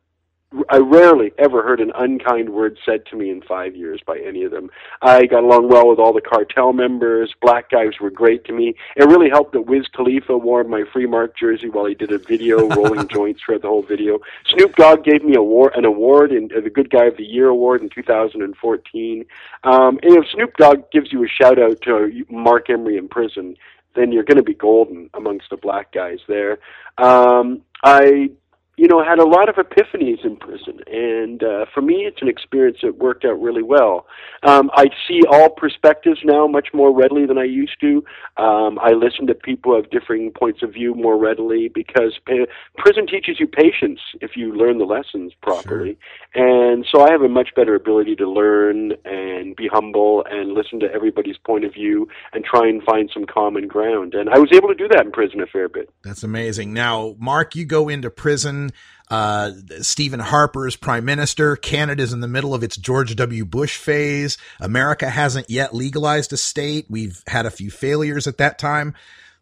I 0.69 0.79
rarely 0.79 1.33
ever 1.39 1.63
heard 1.63 1.81
an 1.81 1.93
unkind 1.95 2.51
word 2.51 2.79
said 2.85 3.05
to 3.07 3.17
me 3.17 3.31
in 3.31 3.43
five 3.43 3.75
years 3.75 4.01
by 4.07 4.19
any 4.19 4.45
of 4.45 4.53
them. 4.53 4.71
I 5.03 5.27
got 5.27 5.43
along 5.43 5.69
well 5.69 5.89
with 5.89 5.99
all 5.99 6.13
the 6.13 6.21
cartel 6.21 6.73
members. 6.73 7.35
Black 7.43 7.69
guys 7.69 7.93
were 8.01 8.11
great 8.11 8.45
to 8.45 8.53
me. 8.53 8.75
It 8.97 9.05
really 9.05 9.29
helped 9.29 9.53
that 9.53 9.63
Wiz 9.63 9.87
Khalifa 9.89 10.37
wore 10.39 10.63
my 10.65 10.85
Free 10.93 11.07
Marc 11.07 11.37
jersey 11.37 11.69
while 11.69 11.87
he 11.87 11.95
did 11.95 12.13
a 12.13 12.19
video 12.19 12.69
rolling 12.77 13.09
joints 13.09 13.43
throughout 13.43 13.63
the 13.63 13.69
whole 13.69 13.83
video. 13.83 14.19
Snoop 14.47 14.77
Dogg 14.77 15.05
gave 15.05 15.25
me 15.25 15.35
a 15.35 15.43
war, 15.43 15.73
an 15.75 15.85
award, 15.85 16.33
in, 16.33 16.49
uh, 16.57 16.61
the 16.61 16.71
Good 16.71 16.91
Guy 16.91 17.07
of 17.07 17.17
the 17.17 17.25
Year 17.25 17.49
award 17.49 17.83
in 17.83 17.89
2014. 17.89 19.25
Um, 19.65 19.99
and 20.03 20.17
if 20.17 20.25
Snoop 20.33 20.57
Dogg 20.57 20.91
gives 20.93 21.13
you 21.13 21.25
a 21.25 21.29
shout 21.29 21.59
out 21.59 21.81
to 21.83 22.25
Marc 22.31 22.71
Emery 22.71 22.97
in 22.97 23.09
prison, 23.09 23.57
then 23.95 24.13
you're 24.13 24.25
going 24.25 24.37
to 24.37 24.43
be 24.45 24.55
golden 24.55 25.11
amongst 25.15 25.51
the 25.51 25.57
black 25.57 25.93
guys 25.93 26.19
there. 26.29 26.59
Um, 26.99 27.63
I 27.83 28.31
you 28.77 28.87
know, 28.87 29.03
had 29.03 29.18
a 29.18 29.24
lot 29.24 29.49
of 29.49 29.55
epiphanies 29.55 30.22
in 30.22 30.37
prison, 30.37 30.81
and 30.87 31.43
uh, 31.43 31.64
for 31.72 31.81
me, 31.81 32.05
it's 32.07 32.20
an 32.20 32.29
experience 32.29 32.79
that 32.83 32.99
worked 32.99 33.24
out 33.24 33.41
really 33.41 33.62
well. 33.62 34.07
Um, 34.43 34.70
I 34.74 34.89
see 35.09 35.22
all 35.31 35.49
perspectives 35.49 36.20
now 36.24 36.47
much 36.47 36.68
more 36.74 36.95
readily 36.95 37.24
than 37.24 37.39
I 37.39 37.45
used 37.45 37.81
to. 37.81 38.05
Um, 38.37 38.79
I 38.79 38.91
listen 38.91 39.27
to 39.29 39.35
people 39.35 39.79
of 39.79 39.89
differing 39.89 40.31
points 40.31 40.62
of 40.62 40.74
view 40.74 40.95
more 40.95 41.16
readily 41.18 41.70
because 41.74 42.18
pa- 42.27 42.45
prison 42.77 43.07
teaches 43.07 43.41
you 43.41 43.47
patience 43.47 43.99
if 44.20 44.33
you 44.37 44.55
learn 44.55 44.77
the 44.77 44.85
lessons 44.85 45.33
properly, 45.41 45.97
sure. 46.35 46.74
and 46.74 46.85
so 46.93 47.01
I 47.01 47.11
have 47.11 47.22
a 47.22 47.31
much 47.31 47.55
better 47.57 47.74
ability 47.74 48.14
to 48.16 48.29
learn 48.31 48.93
and 49.07 49.57
be 49.57 49.68
humble 49.72 50.22
and 50.29 50.53
listen 50.53 50.81
to 50.81 50.93
everybody's 50.93 51.39
point 51.39 51.64
of 51.64 51.72
view 51.72 52.09
and 52.35 52.45
try 52.45 52.68
and 52.68 52.83
find 52.83 53.11
some 53.12 53.24
common 53.24 53.68
ground. 53.68 54.12
And 54.12 54.29
I 54.29 54.39
was 54.39 54.51
able 54.53 54.68
to 54.68 54.74
do 54.74 54.87
that 54.89 55.07
in 55.07 55.12
prison 55.12 55.41
a 55.41 55.47
fair 55.47 55.70
bit. 55.70 55.89
That's 56.03 56.22
amazing. 56.22 56.74
Now, 56.74 57.16
Marc, 57.18 57.57
you 57.57 57.64
go 57.64 57.89
into 57.89 58.11
prison 58.11 58.66
uh, 59.11 59.53
Stephen 59.81 60.21
Harper 60.21 60.67
is 60.67 60.77
prime 60.77 61.05
minister. 61.05 61.57
Canada's 61.57 62.12
in 62.12 62.21
the 62.21 62.29
middle 62.29 62.55
of 62.55 62.62
its 62.62 62.77
George 62.77 63.14
W. 63.14 63.45
Bush 63.45 63.77
phase. 63.77 64.37
America 64.61 65.09
hasn't 65.09 65.49
yet 65.49 65.75
legalized 65.75 66.33
a 66.33 66.37
state. 66.37 66.87
We've 66.89 67.23
had 67.27 67.47
a 67.47 67.51
few 67.51 67.71
failures 67.71 68.27
at 68.27 68.39
that 68.39 68.59
time. 68.59 68.95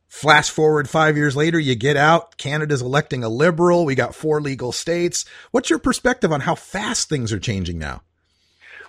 Flash 0.08 0.50
forward 0.50 0.88
five 0.88 1.16
years 1.16 1.34
later, 1.34 1.58
you 1.58 1.74
get 1.74 1.96
out. 1.96 2.36
Canada's 2.36 2.82
electing 2.82 3.24
a 3.24 3.28
liberal. 3.28 3.84
We 3.84 3.94
got 3.94 4.14
four 4.14 4.40
legal 4.40 4.70
states. 4.70 5.24
What's 5.50 5.70
your 5.70 5.80
perspective 5.80 6.30
on 6.30 6.42
how 6.42 6.54
fast 6.54 7.08
things 7.08 7.32
are 7.32 7.40
changing 7.40 7.78
now? 7.78 8.02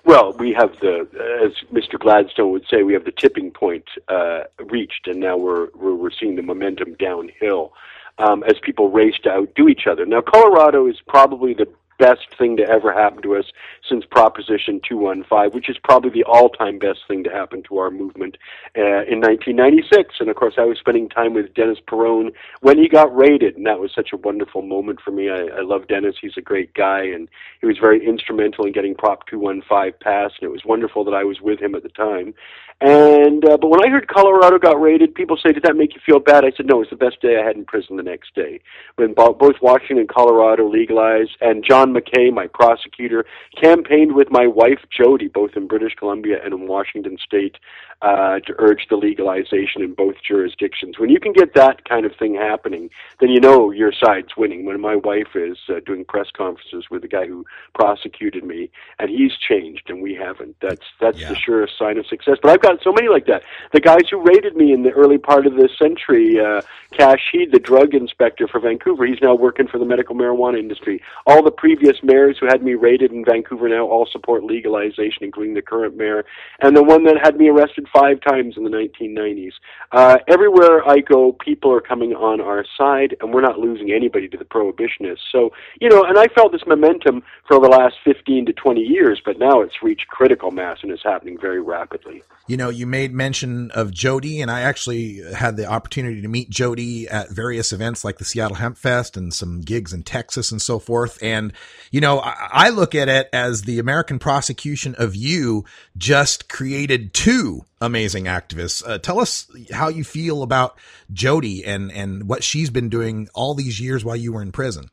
Well, 0.03 0.33
we 0.33 0.53
have 0.53 0.79
the, 0.81 1.07
as 1.43 1.53
Mr. 1.73 1.97
Gladstone 1.97 2.51
would 2.51 2.65
say, 2.69 2.83
we 2.83 2.93
have 2.93 3.05
the 3.05 3.11
tipping 3.11 3.49
point 3.49 3.85
uh, 4.07 4.43
reached, 4.69 5.07
and 5.07 5.19
now 5.19 5.35
we're, 5.35 5.69
we're 5.73 5.95
we're 5.95 6.11
seeing 6.11 6.35
the 6.35 6.43
momentum 6.43 6.93
downhill 6.99 7.73
um, 8.17 8.43
as 8.43 8.55
people 8.61 8.89
race 8.89 9.15
to 9.23 9.29
outdo 9.29 9.67
each 9.67 9.87
other. 9.89 10.05
Now, 10.05 10.21
Colorado 10.21 10.87
is 10.87 10.97
probably 11.07 11.53
the 11.53 11.67
best 11.97 12.27
thing 12.37 12.57
to 12.57 12.63
ever 12.63 12.93
happen 12.93 13.21
to 13.21 13.35
us 13.35 13.45
since 13.87 14.05
Proposition 14.05 14.81
215, 14.87 15.51
which 15.51 15.69
is 15.69 15.77
probably 15.83 16.09
the 16.09 16.23
all-time 16.25 16.79
best 16.79 16.99
thing 17.07 17.23
to 17.23 17.29
happen 17.29 17.63
to 17.63 17.77
our 17.77 17.89
movement 17.89 18.37
uh, 18.77 19.03
in 19.07 19.21
1996. 19.21 20.15
And 20.19 20.29
of 20.29 20.35
course, 20.35 20.55
I 20.57 20.65
was 20.65 20.77
spending 20.77 21.09
time 21.09 21.33
with 21.33 21.53
Dennis 21.53 21.79
Peron 21.87 22.31
when 22.61 22.77
he 22.77 22.87
got 22.89 23.15
raided, 23.15 23.55
and 23.55 23.65
that 23.65 23.79
was 23.79 23.91
such 23.93 24.09
a 24.13 24.17
wonderful 24.17 24.61
moment 24.61 24.99
for 25.03 25.11
me. 25.11 25.29
I, 25.29 25.45
I 25.57 25.61
love 25.61 25.87
Dennis; 25.87 26.15
he's 26.21 26.37
a 26.37 26.41
great 26.41 26.73
guy, 26.73 27.03
and 27.03 27.29
he 27.61 27.67
was 27.67 27.77
very 27.79 28.05
instrumental 28.05 28.65
in 28.65 28.73
getting 28.73 28.95
Prop 28.95 29.25
215 29.27 29.93
passed. 30.01 30.35
And 30.41 30.49
it 30.49 30.51
was 30.51 30.65
wonderful 30.65 31.03
that 31.05 31.13
I 31.13 31.23
was 31.23 31.41
with 31.41 31.61
him 31.61 31.75
at 31.75 31.83
the 31.83 31.89
time. 31.89 32.33
And 32.81 33.47
uh, 33.47 33.55
but 33.55 33.69
when 33.69 33.85
I 33.85 33.89
heard 33.89 34.09
Colorado 34.09 34.59
got 34.59 34.79
raided, 34.81 35.15
people 35.15 35.37
say, 35.37 35.53
"Did 35.53 35.63
that 35.63 35.77
make 35.77 35.95
you 35.95 36.01
feel 36.05 36.19
bad?" 36.19 36.43
I 36.43 36.51
said, 36.57 36.65
"No, 36.65 36.81
it's 36.81 36.89
the 36.89 36.97
best 36.97 37.21
day 37.21 37.39
I 37.41 37.45
had 37.45 37.55
in 37.55 37.63
prison 37.63 37.95
the 37.95 38.03
next 38.03 38.35
day 38.35 38.59
when 38.97 39.13
both 39.13 39.55
Washington 39.61 39.99
and 39.99 40.09
Colorado 40.09 40.69
legalized, 40.69 41.37
and 41.39 41.63
John 41.63 41.93
McKay, 41.93 42.33
my 42.33 42.47
prosecutor, 42.47 43.25
campaigned 43.61 44.13
with 44.13 44.29
my 44.29 44.45
wife 44.45 44.79
Jodie, 44.91 45.31
both 45.31 45.51
in 45.55 45.67
British 45.67 45.95
Columbia 45.95 46.37
and 46.43 46.53
in 46.53 46.67
Washington 46.67 47.17
State, 47.17 47.57
uh, 48.01 48.39
to 48.39 48.53
urge 48.59 48.87
the 48.89 48.97
legalization 48.97 49.81
in 49.81 49.93
both 49.93 50.15
jurisdictions. 50.27 50.99
When 50.99 51.09
you 51.09 51.19
can 51.19 51.31
get 51.31 51.53
that 51.55 51.87
kind 51.87 52.05
of 52.05 52.11
thing 52.17 52.35
happening, 52.35 52.89
then 53.21 53.29
you 53.29 53.39
know 53.39 53.71
your 53.71 53.93
side's 53.93 54.35
winning. 54.35 54.65
When 54.65 54.81
my 54.81 54.97
wife 54.97 55.35
is 55.35 55.57
uh, 55.69 55.79
doing 55.85 56.03
press 56.03 56.27
conferences 56.35 56.85
with 56.91 57.03
the 57.03 57.07
guy 57.07 57.25
who 57.25 57.45
prosecuted 57.73 58.43
me, 58.43 58.69
and 58.99 59.09
he's 59.09 59.31
changed 59.37 59.89
and 59.89 60.01
we 60.01 60.13
haven't, 60.13 60.57
that's 60.61 60.85
that's 60.99 61.19
yeah. 61.19 61.29
the 61.29 61.35
surest 61.35 61.77
sign 61.79 61.97
of 61.97 62.05
success. 62.07 62.37
But 62.41 62.51
I've 62.51 62.61
got 62.65 62.81
so 62.83 62.91
many 62.91 63.07
like 63.07 63.25
that. 63.27 63.43
The 63.73 63.79
guys 63.79 64.09
who 64.09 64.21
raided 64.21 64.55
me 64.55 64.73
in 64.73 64.83
the 64.83 64.91
early 64.91 65.17
part 65.17 65.45
of 65.45 65.55
this 65.55 65.71
century, 65.77 66.39
uh, 66.39 66.61
Kash 66.91 67.29
Heed, 67.31 67.51
the 67.51 67.59
drug 67.59 67.93
inspector 67.93 68.47
for 68.47 68.59
Vancouver, 68.59 69.05
he's 69.05 69.21
now 69.21 69.35
working 69.35 69.67
for 69.67 69.77
the 69.77 69.85
medical 69.85 70.15
marijuana 70.15 70.57
industry. 70.57 71.01
All 71.27 71.43
the 71.43 71.51
previous 71.51 71.97
mayors 72.01 72.37
who 72.39 72.47
had 72.47 72.63
me 72.63 72.73
raided 72.73 73.11
in 73.11 73.23
Vancouver 73.23 73.69
now 73.69 73.85
all 73.85 74.07
support 74.11 74.43
legalization, 74.43 75.23
including 75.23 75.53
the 75.53 75.61
current 75.61 75.95
mayor, 75.95 76.25
and 76.61 76.75
the 76.75 76.83
one 76.83 77.03
that 77.05 77.17
had 77.21 77.37
me 77.37 77.49
arrested 77.49 77.87
five 77.93 78.19
times 78.21 78.55
in 78.57 78.63
the 78.63 78.69
1990s. 78.69 79.53
Uh, 79.91 80.17
everywhere 80.27 80.87
I 80.87 80.99
go, 80.99 81.33
people 81.33 81.71
are 81.71 81.81
coming 81.81 82.13
on 82.13 82.41
our 82.41 82.65
side, 82.77 83.15
and 83.21 83.33
we're 83.33 83.41
not 83.41 83.59
losing 83.59 83.91
anybody 83.91 84.27
to 84.29 84.37
the 84.37 84.45
prohibitionists. 84.45 85.31
So, 85.31 85.51
you 85.79 85.89
know, 85.89 86.03
and 86.03 86.17
I 86.17 86.27
felt 86.27 86.51
this 86.51 86.65
momentum 86.65 87.23
for 87.47 87.59
the 87.59 87.67
last 87.67 87.95
15 88.03 88.47
to 88.47 88.53
20 88.53 88.81
years, 88.81 89.21
but 89.23 89.37
now 89.37 89.61
it's 89.61 89.83
reached 89.83 90.07
critical 90.07 90.51
mass 90.51 90.79
and 90.81 90.91
is 90.91 91.03
happening 91.03 91.37
very 91.39 91.61
rapidly. 91.61 92.23
You 92.55 92.57
know, 92.57 92.69
you 92.69 92.87
made 92.87 93.13
mention 93.13 93.69
of 93.71 93.91
Jodie, 93.91 94.41
and 94.41 94.49
I 94.49 94.61
actually 94.61 95.21
had 95.33 95.57
the 95.57 95.65
opportunity 95.65 96.21
to 96.21 96.29
meet 96.29 96.49
Jodie 96.49 97.05
at 97.11 97.29
various 97.29 97.73
events 97.73 98.05
like 98.05 98.17
the 98.17 98.23
Seattle 98.23 98.55
Hemp 98.55 98.77
Fest 98.77 99.17
and 99.17 99.33
some 99.33 99.59
gigs 99.59 99.91
in 99.91 100.03
Texas 100.03 100.53
and 100.53 100.61
so 100.61 100.79
forth. 100.79 101.21
And, 101.21 101.51
you 101.91 101.99
know, 101.99 102.21
I, 102.21 102.47
I 102.49 102.69
look 102.69 102.95
at 102.95 103.09
it 103.09 103.27
as 103.33 103.63
the 103.63 103.79
American 103.79 104.19
prosecution 104.19 104.95
of 104.97 105.17
you 105.17 105.65
just 105.97 106.47
created 106.47 107.13
two 107.13 107.65
amazing 107.81 108.23
activists. 108.23 108.81
Uh, 108.87 108.99
tell 108.99 109.19
us 109.19 109.51
how 109.73 109.89
you 109.89 110.05
feel 110.05 110.41
about 110.41 110.79
Jodie 111.11 111.61
and, 111.67 111.91
and 111.91 112.29
what 112.29 112.41
she's 112.41 112.69
been 112.69 112.87
doing 112.87 113.27
all 113.33 113.53
these 113.53 113.81
years 113.81 114.05
while 114.05 114.15
you 114.15 114.31
were 114.31 114.41
in 114.41 114.53
prison. 114.53 114.89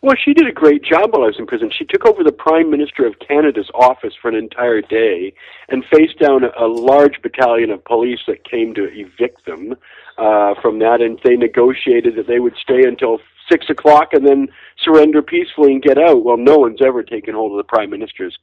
Well, 0.00 0.16
she 0.24 0.32
did 0.32 0.46
a 0.46 0.52
great 0.52 0.84
job 0.84 1.12
while 1.12 1.24
I 1.24 1.26
was 1.26 1.38
in 1.38 1.46
prison. 1.46 1.70
She 1.76 1.84
took 1.84 2.06
over 2.06 2.22
the 2.22 2.32
Prime 2.32 2.70
Minister 2.70 3.04
of 3.04 3.18
Canada's 3.18 3.70
office 3.74 4.14
for 4.20 4.28
an 4.28 4.36
entire 4.36 4.80
day 4.80 5.32
and 5.68 5.84
faced 5.92 6.20
down 6.20 6.44
a, 6.44 6.50
a 6.56 6.68
large 6.68 7.20
battalion 7.20 7.70
of 7.70 7.84
police 7.84 8.20
that 8.28 8.44
came 8.44 8.74
to 8.74 8.88
evict 8.92 9.44
them 9.44 9.74
uh, 10.16 10.54
from 10.62 10.78
that, 10.78 11.00
and 11.00 11.18
they 11.24 11.36
negotiated 11.36 12.14
that 12.16 12.28
they 12.28 12.38
would 12.38 12.54
stay 12.62 12.84
until 12.84 13.18
six 13.50 13.68
o'clock 13.70 14.12
and 14.12 14.26
then 14.26 14.48
surrender 14.82 15.22
peacefully 15.22 15.72
and 15.72 15.82
get 15.82 15.98
out. 15.98 16.24
Well, 16.24 16.36
no 16.36 16.58
one's 16.58 16.82
ever 16.82 17.02
taken 17.02 17.34
hold 17.34 17.52
of 17.52 17.58
the 17.58 17.64
Prime 17.64 17.90
Minister's 17.90 18.38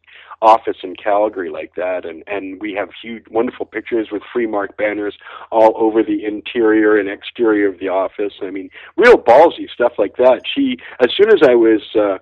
office 0.46 0.78
in 0.84 0.96
Calgary 0.96 1.50
like 1.50 1.74
that, 1.76 2.06
and 2.06 2.24
and 2.28 2.62
we 2.62 2.74
have 2.74 2.90
huge, 3.02 3.24
wonderful 3.30 3.66
pictures 3.66 4.10
with 4.12 4.22
free 4.32 4.48
marc 4.48 4.78
banners 4.78 5.16
all 5.52 5.74
over 5.76 6.04
the 6.04 6.24
interior 6.26 6.98
and 6.98 7.10
exterior 7.10 7.68
of 7.68 7.80
the 7.80 7.90
office. 7.90 8.34
I 8.42 8.52
mean, 8.52 8.70
real 8.96 9.18
ballsy 9.18 9.70
stuff 9.74 9.94
like 9.98 10.16
that. 10.18 10.42
She, 10.54 10.78
as 11.02 11.10
soon 11.16 11.30
as 11.30 11.48
I 11.48 11.56
was. 11.56 11.82
Uh, 11.96 12.18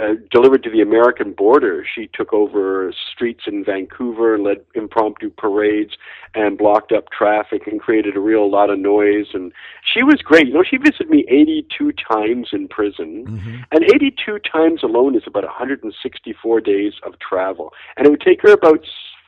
uh, 0.00 0.14
delivered 0.30 0.62
to 0.62 0.70
the 0.70 0.80
American 0.80 1.32
border. 1.32 1.84
She 1.94 2.08
took 2.12 2.32
over 2.32 2.92
streets 3.12 3.44
in 3.46 3.64
Vancouver 3.64 4.34
and 4.34 4.44
led 4.44 4.58
impromptu 4.74 5.30
parades 5.30 5.92
and 6.34 6.56
blocked 6.56 6.92
up 6.92 7.10
traffic 7.10 7.66
and 7.66 7.80
created 7.80 8.16
a 8.16 8.20
real 8.20 8.50
lot 8.50 8.70
of 8.70 8.78
noise. 8.78 9.26
And 9.34 9.52
she 9.92 10.02
was 10.02 10.22
great. 10.22 10.48
You 10.48 10.54
know, 10.54 10.64
she 10.68 10.76
visited 10.76 11.10
me 11.10 11.24
82 11.28 11.92
times 11.92 12.48
in 12.52 12.68
prison, 12.68 13.26
mm-hmm. 13.26 13.56
and 13.72 13.84
82 13.84 14.38
times 14.40 14.82
alone 14.82 15.16
is 15.16 15.22
about 15.26 15.44
164 15.44 16.60
days 16.60 16.94
of 17.04 17.18
travel. 17.18 17.72
And 17.96 18.06
it 18.06 18.10
would 18.10 18.20
take 18.20 18.42
her 18.42 18.52
about 18.52 18.84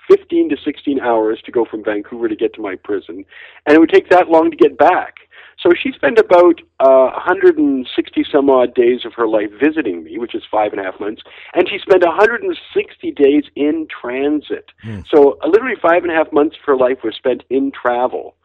15 0.08 0.50
to 0.50 0.56
16 0.64 1.00
hours 1.00 1.40
to 1.44 1.52
go 1.52 1.64
from 1.64 1.84
Vancouver 1.84 2.28
to 2.28 2.36
get 2.36 2.54
to 2.54 2.60
my 2.60 2.74
prison, 2.76 3.24
and 3.66 3.76
it 3.76 3.78
would 3.78 3.90
take 3.90 4.10
that 4.10 4.28
long 4.28 4.50
to 4.50 4.56
get 4.56 4.76
back. 4.76 5.14
So 5.62 5.72
she 5.74 5.92
spent 5.92 6.18
about 6.18 6.60
uh, 6.80 7.10
160 7.12 8.24
some 8.32 8.48
odd 8.48 8.74
days 8.74 9.04
of 9.04 9.12
her 9.14 9.28
life 9.28 9.50
visiting 9.60 10.04
me, 10.04 10.18
which 10.18 10.34
is 10.34 10.42
five 10.50 10.72
and 10.72 10.80
a 10.80 10.84
half 10.84 10.98
months, 10.98 11.22
and 11.54 11.68
she 11.68 11.78
spent 11.78 12.02
160 12.02 13.12
days 13.12 13.44
in 13.56 13.86
transit. 13.88 14.70
Mm. 14.84 15.06
So 15.06 15.38
uh, 15.42 15.48
literally 15.48 15.76
five 15.80 16.02
and 16.02 16.12
a 16.12 16.14
half 16.14 16.32
months 16.32 16.56
of 16.56 16.64
her 16.64 16.76
life 16.76 16.98
was 17.04 17.14
spent 17.14 17.44
in 17.50 17.72
travel 17.72 18.36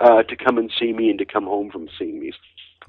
uh, 0.00 0.24
to 0.24 0.36
come 0.36 0.58
and 0.58 0.70
see 0.78 0.92
me 0.92 1.10
and 1.10 1.18
to 1.18 1.24
come 1.24 1.44
home 1.44 1.70
from 1.70 1.88
seeing 1.98 2.18
me. 2.20 2.32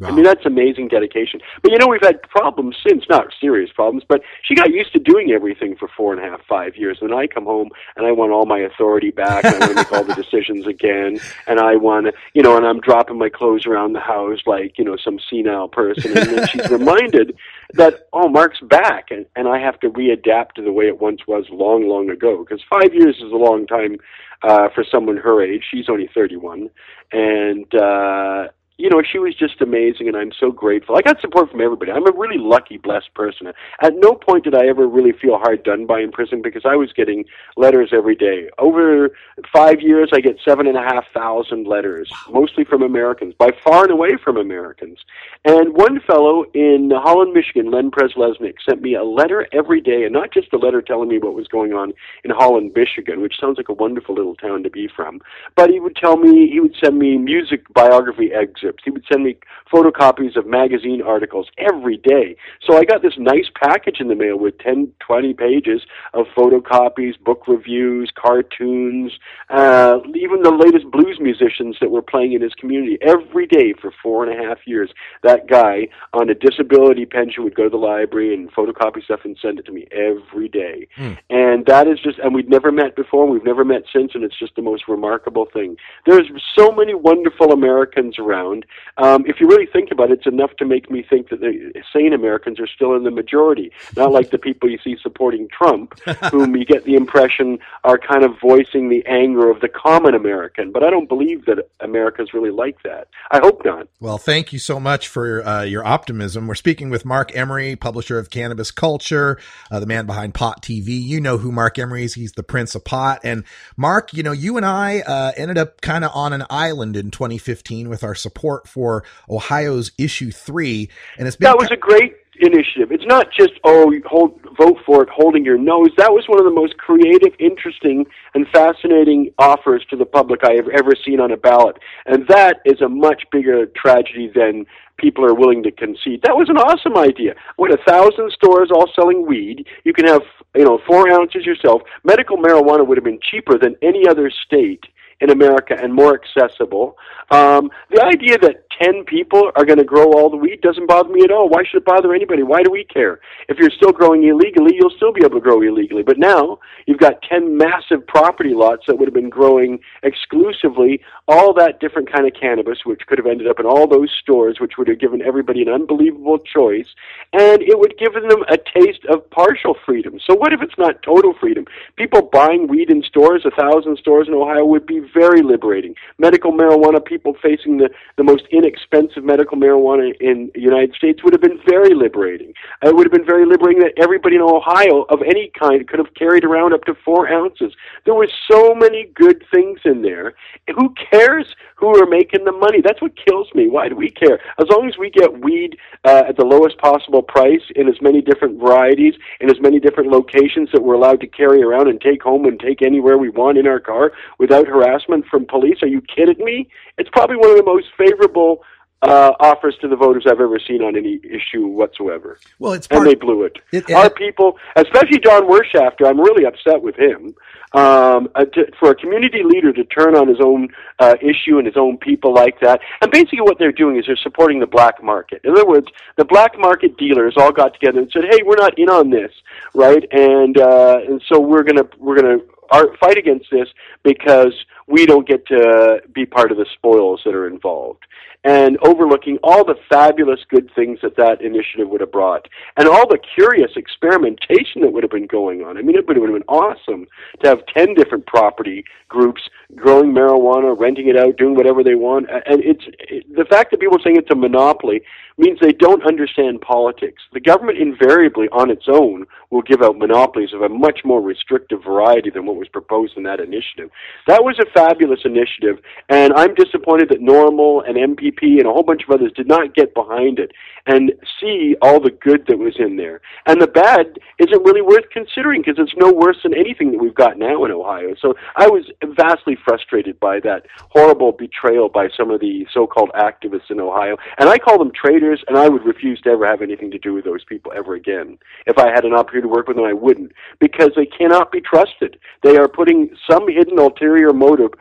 I 0.03 0.11
mean, 0.11 0.23
that's 0.23 0.45
amazing 0.45 0.89
dedication. 0.89 1.39
But 1.61 1.71
you 1.71 1.77
know, 1.77 1.87
we've 1.87 2.01
had 2.01 2.21
problems 2.23 2.75
since, 2.85 3.05
not 3.09 3.27
serious 3.39 3.71
problems, 3.71 4.03
but 4.07 4.21
she 4.43 4.55
got 4.55 4.71
used 4.71 4.91
to 4.93 4.99
doing 4.99 5.31
everything 5.31 5.75
for 5.77 5.87
four 5.95 6.13
and 6.13 6.21
a 6.21 6.29
half, 6.29 6.41
five 6.47 6.75
years. 6.75 6.97
And 7.01 7.13
I 7.13 7.27
come 7.27 7.45
home 7.45 7.69
and 7.95 8.05
I 8.05 8.11
want 8.11 8.31
all 8.31 8.45
my 8.45 8.59
authority 8.59 9.11
back. 9.11 9.45
And 9.45 9.55
I 9.55 9.59
want 9.59 9.71
to 9.71 9.75
make 9.75 9.93
all 9.93 10.03
the 10.03 10.15
decisions 10.21 10.67
again. 10.67 11.19
And 11.47 11.59
I 11.59 11.77
want 11.77 12.07
to, 12.07 12.13
you 12.33 12.41
know, 12.41 12.57
and 12.57 12.65
I'm 12.65 12.81
dropping 12.81 13.17
my 13.17 13.29
clothes 13.29 13.65
around 13.65 13.93
the 13.93 14.01
house 14.01 14.39
like, 14.45 14.77
you 14.77 14.83
know, 14.83 14.97
some 14.97 15.17
senile 15.29 15.69
person. 15.69 16.17
And 16.17 16.29
then 16.29 16.47
she's 16.47 16.69
reminded 16.69 17.37
that, 17.73 18.07
oh, 18.11 18.27
Marc's 18.27 18.59
back. 18.61 19.11
And, 19.11 19.25
and 19.35 19.47
I 19.47 19.59
have 19.59 19.79
to 19.79 19.89
readapt 19.89 20.53
to 20.55 20.61
the 20.61 20.73
way 20.73 20.87
it 20.87 20.99
once 20.99 21.21
was 21.27 21.45
long, 21.49 21.87
long 21.87 22.09
ago. 22.09 22.43
Because 22.43 22.63
five 22.69 22.93
years 22.93 23.15
is 23.17 23.31
a 23.31 23.37
long 23.37 23.65
time 23.65 23.97
uh, 24.43 24.67
for 24.75 24.83
someone 24.83 25.17
her 25.17 25.41
age. 25.41 25.63
She's 25.71 25.87
only 25.87 26.09
31. 26.13 26.69
And, 27.13 27.73
uh, 27.73 28.47
you 28.78 28.89
know, 28.89 29.01
she 29.01 29.19
was 29.19 29.34
just 29.36 29.61
amazing, 29.61 30.09
and 30.09 30.17
I'm 30.17 30.34
so 30.38 30.51
grateful. 30.51 30.97
I 30.97 31.01
got 31.01 31.21
support 31.21 31.49
from 31.49 31.61
everybody. 31.61 31.91
I'm 31.91 32.07
a 32.07 32.11
really 32.11 32.38
lucky, 32.38 32.78
blessed 32.78 33.13
person. 33.13 33.47
At 33.82 33.93
no 33.95 34.13
point 34.13 34.43
did 34.43 34.53
I 34.53 34.67
ever 34.67 34.86
really 34.86 35.13
feel 35.13 35.38
hard 35.38 35.63
done 35.63 35.86
by 35.86 36.01
in 36.01 36.11
prison 36.11 36.41
because 36.41 36.63
I 36.65 36.76
was 36.76 36.91
getting 36.91 37.23
letters 37.55 37.91
every 37.93 38.15
day. 38.15 38.49
Over 38.57 39.11
five 39.53 39.80
years, 39.80 40.09
I 40.13 40.19
get 40.19 40.39
seven 40.43 40.67
and 40.67 40.78
a 40.78 40.82
half 40.82 41.05
thousand 41.13 41.67
letters, 41.67 42.11
mostly 42.30 42.65
from 42.65 42.82
Americans, 42.82 43.34
by 43.38 43.51
far 43.63 43.84
and 43.84 43.91
away 43.91 44.17
from 44.21 44.36
Americans. 44.36 44.99
And 45.45 45.73
one 45.73 46.01
fellow 46.01 46.43
in 46.53 46.91
Holland, 46.93 47.32
Michigan, 47.32 47.71
Len 47.71 47.91
Preslesnik, 47.91 48.55
sent 48.67 48.82
me 48.82 48.95
a 48.95 49.05
letter 49.05 49.47
every 49.53 49.80
day, 49.80 50.03
and 50.03 50.11
not 50.11 50.34
just 50.34 50.51
a 50.51 50.57
letter 50.57 50.82
telling 50.82 51.07
me 51.07 51.17
what 51.17 51.34
was 51.34 51.47
going 51.47 51.71
on 51.71 51.93
in 52.26 52.32
Holland, 52.32 52.73
Michigan, 52.76 53.21
which 53.21 53.39
sounds 53.39 53.55
like 53.55 53.69
a 53.69 53.73
wonderful 53.73 54.15
little 54.15 54.36
town 54.36 54.63
to 54.63 54.69
be 54.69 54.89
from, 54.93 55.21
but 55.55 55.69
he 55.69 55.80
would 55.80 55.95
tell 55.95 56.17
me, 56.17 56.49
he 56.51 56.59
would 56.59 56.76
send 56.84 56.99
me 56.99 57.17
music 57.17 57.61
biography 57.73 58.34
excerpts 58.34 58.64
he 58.84 58.91
would 58.91 59.05
send 59.11 59.24
me 59.24 59.38
photocopies 59.72 60.36
of 60.36 60.45
magazine 60.45 61.01
articles 61.01 61.47
every 61.57 61.97
day. 61.97 62.36
So 62.66 62.78
I 62.78 62.84
got 62.84 63.01
this 63.01 63.13
nice 63.18 63.49
package 63.61 63.99
in 63.99 64.07
the 64.07 64.16
mail 64.16 64.38
with 64.38 64.57
10, 64.59 64.91
20 64.99 65.34
pages 65.34 65.82
of 66.13 66.26
photocopies, 66.38 67.20
book 67.20 67.47
reviews, 67.47 68.11
cartoons, 68.16 69.13
uh, 69.49 69.99
even 70.16 70.41
the 70.41 70.51
latest 70.51 70.89
blues 70.91 71.20
musicians 71.20 71.78
that 71.82 71.91
were 71.91 72.01
playing 72.01 72.34
in 72.34 72.41
his 72.41 72.53
community 72.53 72.97
every 73.01 73.47
day 73.47 73.74
for 73.80 73.91
four 74.01 74.26
and 74.26 74.39
a 74.39 74.47
half 74.47 74.59
years. 74.66 74.91
That 75.24 75.47
guy 75.47 75.88
on 76.13 76.30
a 76.30 76.36
disability 76.36 77.05
pension 77.05 77.43
would 77.43 77.55
go 77.55 77.63
to 77.63 77.70
the 77.70 77.78
library 77.78 78.34
and 78.34 78.51
photocopy 78.51 79.03
stuff 79.03 79.22
and 79.24 79.38
send 79.41 79.59
it 79.59 79.66
to 79.66 79.72
me 79.72 79.88
every 79.91 80.47
day. 80.47 80.88
Mm. 80.97 81.18
And 81.30 81.66
that 81.66 81.88
is 81.88 81.99
just, 81.99 82.20
and 82.20 82.34
we'd 82.34 82.49
never 82.49 82.72
met 82.72 82.95
before, 82.95 83.28
we've 83.28 83.43
never 83.43 83.66
met 83.66 83.84
since, 83.93 84.11
and 84.13 84.24
it's 84.24 84.38
just 84.38 84.55
the 84.55 84.61
most 84.61 84.88
remarkable 84.88 85.47
thing. 85.51 85.78
There's 86.05 86.30
so 86.57 86.72
many 86.72 86.93
wonderful 86.93 87.51
Americans 87.51 88.18
around 88.20 88.55
around. 88.56 88.66
Um, 88.97 89.26
if 89.28 89.39
you 89.39 89.47
really 89.47 89.66
think 89.66 89.91
about 89.91 90.12
it, 90.12 90.20
it's 90.20 90.28
enough 90.28 90.56
to 90.58 90.66
make 90.66 90.89
me 90.89 91.06
think 91.08 91.30
that 91.30 91.41
the 91.41 91.74
sane 91.91 92.14
Americans 92.14 92.60
are 92.60 92.68
still 92.68 92.95
in 92.95 93.03
the 93.03 93.12
majority, 93.12 93.72
not 93.95 94.12
like 94.12 94.32
the 94.32 94.38
people 94.38 94.70
you 94.70 94.80
see 94.84 94.95
supporting 95.01 95.47
Trump, 95.49 95.99
whom 96.32 96.56
you 96.56 96.66
get 96.66 96.86
the 96.86 96.95
impression 96.95 97.60
are 97.84 97.97
kind 97.97 98.24
of 98.24 98.39
voicing 98.39 98.89
the 98.89 99.06
anger 99.06 99.49
of 99.49 99.62
the 99.62 99.68
common 99.68 100.16
American. 100.16 100.72
But 100.72 100.84
I 100.84 100.89
don't 100.89 101.10
believe 101.10 101.45
that 101.45 101.70
America's 101.82 102.34
really 102.34 102.51
like 102.51 102.82
that. 102.84 103.08
I 103.32 103.39
hope 103.39 103.64
not. 103.66 103.88
Well, 103.99 104.18
thank 104.18 104.53
you 104.53 104.60
so 104.60 104.80
much 104.80 105.08
for 105.08 105.45
uh, 105.45 105.64
your 105.64 105.86
optimism. 105.86 106.47
We're 106.47 106.56
speaking 106.56 106.89
with 106.89 107.06
Marc 107.06 107.36
Emery, 107.36 107.76
publisher 107.76 108.18
of 108.18 108.30
Cannabis 108.30 108.72
Culture, 108.72 109.38
uh, 109.70 109.80
the 109.80 109.86
man 109.86 110.06
behind 110.06 110.34
Pot 110.34 110.62
TV. 110.62 111.01
You 111.01 111.20
know 111.20 111.38
who 111.38 111.51
Marc 111.51 111.78
Emery 111.78 112.06
is. 112.06 112.14
He's 112.14 112.34
the 112.34 112.43
Prince 112.43 112.76
of 112.76 112.86
Pot. 112.86 113.20
And 113.24 113.43
Marc, 113.76 114.14
you 114.14 114.24
know, 114.24 114.32
you 114.32 114.58
and 114.58 114.66
I 114.66 115.01
uh, 115.01 115.32
ended 115.36 115.58
up 115.58 115.82
kind 115.82 116.06
of 116.06 116.12
on 116.14 116.32
an 116.34 116.45
island 116.49 116.95
in 116.95 117.12
2015 117.12 117.89
with 117.89 118.03
our 118.03 118.16
support 118.16 118.44
support 118.45 118.67
for 118.67 119.03
Ohio's 119.29 119.91
issue 119.97 120.31
three, 120.31 120.89
and 121.17 121.27
it's 121.27 121.37
been 121.37 121.45
that 121.45 121.57
was 121.57 121.71
a 121.71 121.77
great 121.77 122.13
initiative. 122.39 122.91
It's 122.91 123.05
not 123.05 123.27
just 123.31 123.53
oh 123.63 123.91
hold, 124.05 124.39
vote 124.57 124.77
for 124.85 125.03
it, 125.03 125.09
holding 125.09 125.45
your 125.45 125.57
nose. 125.57 125.89
That 125.97 126.11
was 126.11 126.25
one 126.27 126.39
of 126.39 126.45
the 126.45 126.51
most 126.51 126.77
creative, 126.77 127.33
interesting, 127.39 128.05
and 128.33 128.45
fascinating 128.53 129.31
offers 129.39 129.85
to 129.89 129.95
the 129.95 130.05
public 130.05 130.41
I 130.43 130.53
have 130.53 130.67
ever 130.69 130.91
seen 131.05 131.19
on 131.19 131.31
a 131.31 131.37
ballot, 131.37 131.77
and 132.05 132.27
that 132.27 132.57
is 132.65 132.81
a 132.81 132.89
much 132.89 133.23
bigger 133.31 133.65
tragedy 133.67 134.31
than 134.33 134.65
people 134.97 135.25
are 135.25 135.33
willing 135.33 135.61
to 135.63 135.71
concede. 135.71 136.21
That 136.23 136.37
was 136.37 136.49
an 136.49 136.57
awesome 136.57 136.97
idea. 136.97 137.33
What 137.57 137.73
a 137.73 137.83
thousand 137.87 138.31
stores 138.31 138.69
all 138.71 138.89
selling 138.95 139.25
weed. 139.25 139.65
You 139.83 139.93
can 139.93 140.07
have 140.07 140.21
you 140.55 140.65
know 140.65 140.79
four 140.87 141.11
ounces 141.11 141.45
yourself. 141.45 141.81
Medical 142.03 142.37
marijuana 142.37 142.85
would 142.85 142.97
have 142.97 143.05
been 143.05 143.19
cheaper 143.21 143.57
than 143.57 143.75
any 143.81 144.07
other 144.07 144.29
state 144.29 144.85
in 145.22 145.30
America 145.30 145.76
and 145.82 145.93
more 145.93 146.20
accessible. 146.20 146.97
Um, 147.32 147.72
the 147.89 148.03
idea 148.03 148.38
that 148.39 148.66
10 148.82 149.05
people 149.05 149.51
are 149.55 149.66
going 149.66 149.78
to 149.78 149.86
grow 149.86 150.13
all 150.13 150.30
the 150.30 150.38
weed 150.38 150.61
doesn't 150.61 150.88
bother 150.88 151.09
me 151.09 151.24
at 151.24 151.32
all. 151.32 151.49
Why 151.49 151.63
should 151.63 151.78
it 151.78 151.86
bother 151.86 152.13
anybody? 152.13 152.43
Why 152.43 152.61
do 152.61 152.70
we 152.70 152.84
care? 152.84 153.20
If 153.47 153.57
you're 153.57 153.72
still 153.72 153.91
growing 153.91 154.24
illegally, 154.24 154.76
you'll 154.76 154.95
still 154.95 155.13
be 155.13 155.22
able 155.24 155.36
to 155.36 155.41
grow 155.41 155.61
illegally. 155.61 156.03
But 156.03 156.18
now 156.18 156.59
you've 156.86 156.99
got 156.99 157.22
10 157.22 157.57
massive 157.57 158.05
property 158.05 158.53
lots 158.53 158.86
that 158.88 158.97
would 158.97 159.07
have 159.07 159.13
been 159.13 159.30
growing 159.30 159.80
exclusively 160.03 161.01
all 161.28 161.53
that 161.53 161.80
different 161.80 162.11
kind 162.11 162.28
of 162.28 162.34
cannabis, 162.39 162.80
which 162.86 163.07
could 163.07 163.18
have 163.18 163.28
ended 163.28 163.47
up 163.47 163.59
in 163.59 163.66
all 163.66 163.88
those 163.88 164.11
stores, 164.22 164.59
which 164.59 164.74
would 164.78 164.88
have 164.88 164.99
given 164.99 165.22
everybody 165.22 165.61
an 165.61 165.70
unbelievable 165.70 166.39
choice. 166.39 166.88
And 167.34 167.61
it 167.61 167.80
would 167.80 167.97
give 167.97 168.13
them 168.13 168.43
a 168.49 168.57
taste 168.57 169.05
of 169.09 169.30
partial 169.30 169.76
freedom. 169.86 170.20
So 170.26 170.36
what 170.36 170.53
if 170.53 170.61
it's 170.61 170.78
not 170.78 171.01
total 171.01 171.34
freedom? 171.34 171.66
People 171.95 172.30
buying 172.32 172.68
weed 172.68 172.89
in 172.89 173.01
stores, 173.03 173.45
a 173.45 173.51
thousand 173.51 173.97
stores 173.97 174.28
in 174.28 174.34
Ohio, 174.34 174.66
would 174.66 174.86
be 174.86 175.05
very 175.14 175.41
liberating. 175.41 175.95
Medical 176.18 176.51
marijuana 176.51 177.03
people 177.03 177.36
facing 177.41 177.78
the, 177.78 177.89
the 178.18 178.24
most 178.24 178.43
inexpensive 178.51 179.24
medical 179.24 179.58
marijuana 179.58 180.14
in 180.20 180.51
the 180.53 180.62
United 180.62 180.93
States 180.95 181.24
would 181.24 181.34
have 181.34 181.41
been 181.41 181.60
very 181.68 181.93
liberating. 181.93 182.53
It 182.84 182.95
would 182.95 183.06
have 183.06 183.14
been 183.14 183.26
very 183.26 183.45
liberating 183.45 183.82
that 183.84 183.93
everybody 184.01 184.36
in 184.36 184.41
Ohio 184.41 185.03
of 185.10 185.22
any 185.22 185.51
kind 185.60 185.88
could 185.88 185.99
have 185.99 186.14
carried 186.16 186.43
around 186.43 186.74
up 186.74 186.84
to 186.86 186.95
four 187.06 187.28
ounces. 187.28 187.74
There 188.06 188.14
were 188.14 188.30
so 188.49 188.74
many 188.74 189.12
good 189.16 189.43
things 189.53 189.80
in 189.86 190.01
there. 190.01 190.34
Who 190.76 190.93
cares 191.12 191.45
who 191.76 192.01
are 192.01 192.08
making 192.08 192.45
the 192.45 192.51
money? 192.51 192.82
That's 192.82 193.01
what 193.01 193.14
kills 193.16 193.47
me. 193.53 193.68
Why 193.68 193.89
do 193.89 193.95
we 193.95 194.10
care? 194.10 194.39
As 194.60 194.68
long 194.70 194.88
as 194.88 194.97
we 194.97 195.10
get 195.10 195.43
weed 195.43 195.78
uh, 196.06 196.24
at 196.30 196.38
the 196.38 196.45
lowest 196.45 196.78
possible 196.78 197.22
price 197.22 197.62
in 197.76 197.88
as 197.88 198.01
many 198.01 198.22
different 198.22 198.60
varieties, 198.60 199.14
in 199.41 199.49
as 199.49 199.60
many 199.60 199.80
different 199.80 200.10
locations 200.10 200.70
that 200.72 200.82
we're 200.82 200.95
allowed 200.95 201.20
to 201.22 201.28
carry 201.28 201.62
around 201.62 201.89
and 201.89 201.99
take 201.99 202.24
home 202.24 202.45
and 202.45 202.60
take 202.60 202.82
anywhere 202.82 203.18
we 203.18 203.30
want 203.30 203.58
in 203.58 203.68
our 203.68 203.80
car 203.80 204.12
without 204.39 204.68
harassment 204.68 204.94
from 205.03 205.45
police. 205.45 205.77
Are 205.81 205.87
you 205.87 206.01
kidding 206.01 206.43
me? 206.43 206.69
It's 206.97 207.09
probably 207.11 207.37
one 207.37 207.51
of 207.51 207.57
the 207.57 207.63
most 207.63 207.87
favorable 207.97 208.63
uh, 209.01 209.33
offers 209.39 209.75
to 209.81 209.87
the 209.87 209.95
voters 209.95 210.23
I've 210.25 210.39
ever 210.39 210.59
seen 210.65 210.81
on 210.81 210.95
any 210.95 211.19
issue 211.23 211.67
whatsoever. 211.67 212.39
Well, 212.59 212.73
it's 212.73 212.87
and 212.89 213.05
they 213.05 213.13
blew 213.13 213.43
it. 213.43 213.57
It- 213.71 213.89
it- 213.89 213.93
Our 213.93 214.09
people, 214.09 214.57
especially 214.75 215.19
John 215.19 215.43
Wershafter, 215.43 216.07
I'm 216.07 216.19
really 216.19 216.45
upset 216.45 216.81
with 216.81 216.95
him. 216.95 217.35
Um, 217.73 218.29
uh, 218.35 218.45
to, 218.45 218.67
for 218.79 218.91
a 218.91 218.95
community 218.95 219.43
leader 219.43 219.73
to 219.73 219.83
turn 219.83 220.15
on 220.15 220.29
his 220.29 220.37
own 220.41 220.69
uh, 220.99 221.15
issue 221.21 221.57
and 221.57 221.67
his 221.67 221.75
own 221.75 221.97
people 221.97 222.33
like 222.33 222.61
that, 222.61 222.79
and 223.01 223.11
basically 223.11 223.41
what 223.41 223.59
they're 223.59 223.73
doing 223.73 223.97
is 223.97 224.05
they're 224.07 224.15
supporting 224.15 224.61
the 224.61 224.65
black 224.67 225.03
market. 225.03 225.41
In 225.43 225.51
other 225.51 225.65
words, 225.67 225.87
the 226.15 226.23
black 226.23 226.57
market 226.57 226.95
dealers 226.95 227.33
all 227.35 227.51
got 227.51 227.73
together 227.73 227.99
and 227.99 228.09
said, 228.13 228.23
"Hey, 228.31 228.39
we're 228.45 228.55
not 228.55 228.79
in 228.79 228.87
on 228.89 229.09
this, 229.09 229.31
right? 229.73 230.05
And 230.11 230.57
uh, 230.57 230.99
and 231.05 231.21
so 231.27 231.37
we're 231.41 231.63
gonna 231.63 231.83
we're 231.97 232.15
gonna 232.15 232.37
our, 232.72 232.95
fight 232.97 233.18
against 233.18 233.47
this 233.51 233.68
because 234.03 234.53
we 234.88 235.05
don't 235.05 235.28
get 235.28 235.45
to 235.47 236.01
be 236.13 236.26
part 236.26 236.51
of 236.51 236.57
the 236.57 236.66
spoils 236.76 237.22
that 237.26 237.34
are 237.34 237.47
involved. 237.47 238.03
And 238.45 238.77
overlooking 238.83 239.39
all 239.43 239.65
the 239.65 239.75
fabulous 239.89 240.39
good 240.49 240.69
things 240.75 240.99
that 241.01 241.17
that 241.17 241.41
initiative 241.41 241.89
would 241.89 242.01
have 242.01 242.11
brought, 242.11 242.47
and 242.77 242.87
all 242.87 243.07
the 243.07 243.17
curious 243.17 243.71
experimentation 243.75 244.81
that 244.81 244.93
would 244.93 245.03
have 245.03 245.11
been 245.11 245.25
going 245.25 245.63
on. 245.63 245.77
I 245.77 245.81
mean, 245.81 245.97
it 245.97 246.07
would 246.07 246.15
have 246.15 246.25
been 246.25 246.43
awesome 246.47 247.07
to 247.41 247.49
have 247.49 247.65
10 247.75 247.95
different 247.95 248.27
property 248.27 248.83
groups 249.09 249.41
growing 249.75 250.11
marijuana, 250.13 250.79
renting 250.79 251.07
it 251.07 251.17
out, 251.17 251.37
doing 251.37 251.55
whatever 251.55 251.83
they 251.83 251.95
want. 251.95 252.29
And 252.29 252.63
it's 252.63 252.83
it, 252.99 253.25
the 253.35 253.45
fact 253.45 253.71
that 253.71 253.79
people 253.79 253.97
are 253.97 254.01
saying 254.03 254.17
it's 254.17 254.31
a 254.31 254.35
monopoly 254.35 255.01
means 255.37 255.59
they 255.59 255.73
don't 255.73 256.05
understand 256.05 256.61
politics. 256.61 257.21
The 257.33 257.41
government 257.41 257.77
invariably, 257.77 258.47
on 258.51 258.69
its 258.69 258.85
own, 258.87 259.25
will 259.49 259.63
give 259.63 259.81
out 259.81 259.97
monopolies 259.97 260.53
of 260.53 260.61
a 260.61 260.69
much 260.69 261.01
more 261.03 261.21
restrictive 261.21 261.83
variety 261.83 262.29
than 262.29 262.45
what 262.45 262.55
was 262.55 262.69
proposed 262.69 263.17
in 263.17 263.23
that 263.23 263.39
initiative. 263.39 263.89
That 264.27 264.43
was 264.43 264.57
a 264.59 264.71
fabulous 264.71 265.21
initiative, 265.25 265.83
and 266.09 266.31
I'm 266.33 266.53
disappointed 266.55 267.09
that 267.09 267.19
NORML 267.19 267.87
and 267.87 268.17
MPP 268.17 268.34
and 268.41 268.65
a 268.65 268.71
whole 268.71 268.83
bunch 268.83 269.03
of 269.03 269.13
others 269.13 269.31
did 269.36 269.47
not 269.47 269.73
get 269.75 269.93
behind 269.93 270.39
it 270.39 270.51
and 270.88 271.13
see 271.39 271.75
all 271.81 271.99
the 271.99 272.11
good 272.11 272.45
that 272.47 272.59
was 272.59 272.75
in 272.77 272.95
there. 272.95 273.21
And 273.45 273.61
the 273.61 273.67
bad 273.67 274.19
isn't 274.39 274.63
really 274.63 274.81
worth 274.81 275.09
considering 275.11 275.61
because 275.61 275.79
it's 275.79 275.95
no 275.97 276.11
worse 276.11 276.38
than 276.43 276.53
anything 276.53 276.91
that 276.91 276.99
we've 276.99 277.15
got 277.15 277.38
now 277.38 277.65
in 277.65 277.71
Ohio. 277.71 278.13
So 278.21 278.36
I 278.55 278.67
was 278.67 278.86
vastly 279.03 279.57
frustrated 279.65 280.19
by 280.19 280.39
that 280.41 280.65
horrible 280.89 281.31
betrayal 281.31 281.89
by 281.89 282.09
some 282.15 282.31
of 282.31 282.39
the 282.39 282.65
so-called 282.73 283.11
activists 283.15 283.71
in 283.71 283.79
Ohio. 283.79 284.17
And 284.38 284.49
I 284.49 284.57
call 284.57 284.77
them 284.77 284.91
traitors, 284.93 285.43
and 285.47 285.57
I 285.57 285.69
would 285.69 285.86
refuse 285.86 286.21
to 286.21 286.29
ever 286.29 286.45
have 286.45 286.61
anything 286.61 286.91
to 286.91 286.99
do 286.99 287.13
with 287.13 287.25
those 287.25 287.43
people 287.45 287.71
ever 287.75 287.95
again. 287.95 288.38
If 288.67 288.77
I 288.77 288.89
had 288.89 289.05
an 289.05 289.13
opportunity 289.13 289.47
to 289.47 289.53
work 289.53 289.67
with 289.67 289.77
them, 289.77 289.86
I 289.86 289.93
wouldn't 289.93 290.31
because 290.59 290.91
they 290.95 291.05
cannot 291.05 291.51
be 291.51 291.61
trusted. 291.61 292.19
They 292.43 292.57
are 292.57 292.67
putting 292.67 293.09
some 293.29 293.47
hidden 293.47 293.79
ulterior 293.79 294.33
motive 294.33 294.71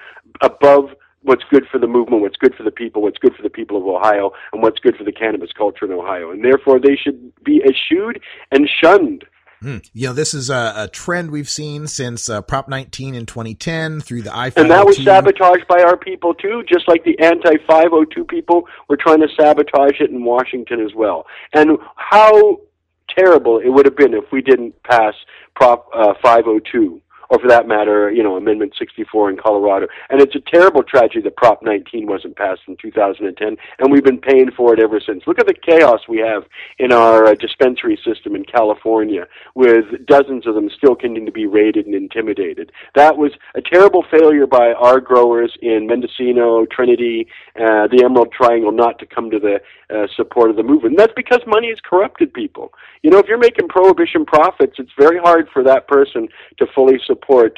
above 0.40 0.90
what's 1.25 1.43
good 1.51 1.66
for 1.70 1.79
the 1.79 1.87
movement, 1.87 2.22
what's 2.22 2.37
good 2.37 2.55
for 2.55 2.62
the 2.62 2.70
people, 2.70 3.03
what's 3.03 3.18
good 3.18 3.35
for 3.35 3.43
the 3.43 3.51
people 3.51 3.77
of 3.77 3.85
Ohio, 3.85 4.31
and 4.53 4.62
what's 4.62 4.79
good 4.79 4.97
for 4.97 5.05
the 5.05 5.12
cannabis 5.12 5.51
culture 5.57 5.85
in 5.85 5.93
Ohio. 5.93 6.31
And 6.31 6.45
therefore, 6.45 6.79
they 6.79 6.97
should 6.97 7.33
be 7.45 7.62
eschewed 7.64 8.20
and 8.53 8.68
shunned. 8.68 9.25
Hmm. 9.61 9.79
You 9.95 10.09
know, 10.09 10.12
this 10.12 10.35
is 10.35 10.51
a, 10.51 10.75
a 10.77 10.89
trend 10.89 11.31
we've 11.31 11.49
seen 11.49 11.87
since 11.87 12.29
uh, 12.29 12.43
Prop 12.43 12.68
19 12.68 13.14
in 13.14 13.25
2010 13.25 14.03
through 14.03 14.22
the 14.22 14.35
I. 14.35 14.53
And 14.57 14.70
that 14.70 14.85
was 14.85 15.03
sabotaged 15.03 15.66
by 15.66 15.83
our 15.83 15.97
people 15.97 16.35
too, 16.35 16.62
just 16.68 16.87
like 16.87 17.05
the 17.05 17.18
anti 17.18 17.57
502 17.66 18.25
people 18.25 18.64
were 18.89 18.99
trying 18.99 19.20
to 19.20 19.29
sabotage 19.41 20.01
it 20.01 20.11
in 20.11 20.25
Washington 20.25 20.81
as 20.81 20.95
well. 20.95 21.27
And 21.55 21.79
how 21.97 22.61
terrible 23.09 23.59
it 23.59 23.70
would 23.70 23.87
have 23.87 23.97
been 23.97 24.12
if 24.12 24.25
we 24.31 24.43
didn't 24.43 24.75
pass 24.83 25.14
Prop 25.55 25.89
uh, 25.95 26.12
502 26.22 27.01
or 27.31 27.39
for 27.39 27.49
that 27.49 27.66
matter, 27.66 28.11
you 28.11 28.22
know, 28.22 28.37
Amendment 28.37 28.75
64 28.79 29.31
in 29.31 29.37
Colorado. 29.37 29.87
And 30.11 30.20
it's 30.20 30.35
a 30.35 30.41
terrible 30.41 30.83
tragedy 30.83 31.20
that 31.22 31.37
Prop 31.37 31.62
19 31.62 32.07
wasn't 32.07 32.37
passed 32.37 32.62
in 32.68 32.77
2010, 32.77 33.57
and 33.79 33.93
we've 33.93 34.05
been 34.05 34.20
paying 34.20 34.51
for 34.57 34.72
it 34.75 34.81
ever 34.81 35.01
since. 35.01 35.22
Look 35.27 35.39
at 35.39 35.47
the 35.47 35.55
chaos 35.55 36.01
we 36.09 36.18
have 36.18 36.45
in 36.79 36.93
our 36.93 37.27
uh, 37.27 37.35
dispensary 37.35 37.99
system 38.05 38.35
in 38.35 38.45
California, 38.45 39.27
with 39.55 39.85
dozens 40.07 40.47
of 40.47 40.55
them 40.55 40.68
still 40.77 40.95
continuing 40.95 41.27
to 41.27 41.33
be 41.33 41.47
raided 41.47 41.87
and 41.87 41.95
intimidated. 41.95 42.72
That 42.95 43.16
was 43.16 43.33
a 43.55 43.61
terrible 43.61 44.05
failure 44.11 44.47
by 44.47 44.72
our 44.72 45.01
growers 45.01 45.57
in 45.62 45.87
Mendocino, 45.87 46.66
Trinity, 46.66 47.27
uh, 47.57 47.89
the 47.89 48.03
Emerald 48.05 48.33
Triangle, 48.33 48.72
not 48.72 48.99
to 48.99 49.07
come 49.07 49.31
to 49.31 49.39
the 49.39 49.61
uh, 49.95 50.07
support 50.16 50.51
of 50.51 50.57
the 50.57 50.62
movement. 50.62 50.93
And 50.93 50.99
that's 50.99 51.12
because 51.16 51.41
money 51.47 51.68
has 51.68 51.79
corrupted 51.81 52.33
people. 52.33 52.72
You 53.03 53.11
know, 53.11 53.18
if 53.18 53.27
you're 53.27 53.39
making 53.39 53.68
prohibition 53.68 54.25
profits, 54.25 54.75
it's 54.79 54.91
very 54.99 55.18
hard 55.18 55.49
for 55.53 55.62
that 55.64 55.89
person 55.89 56.29
to 56.59 56.66
fully 56.75 56.99
support 57.05 57.13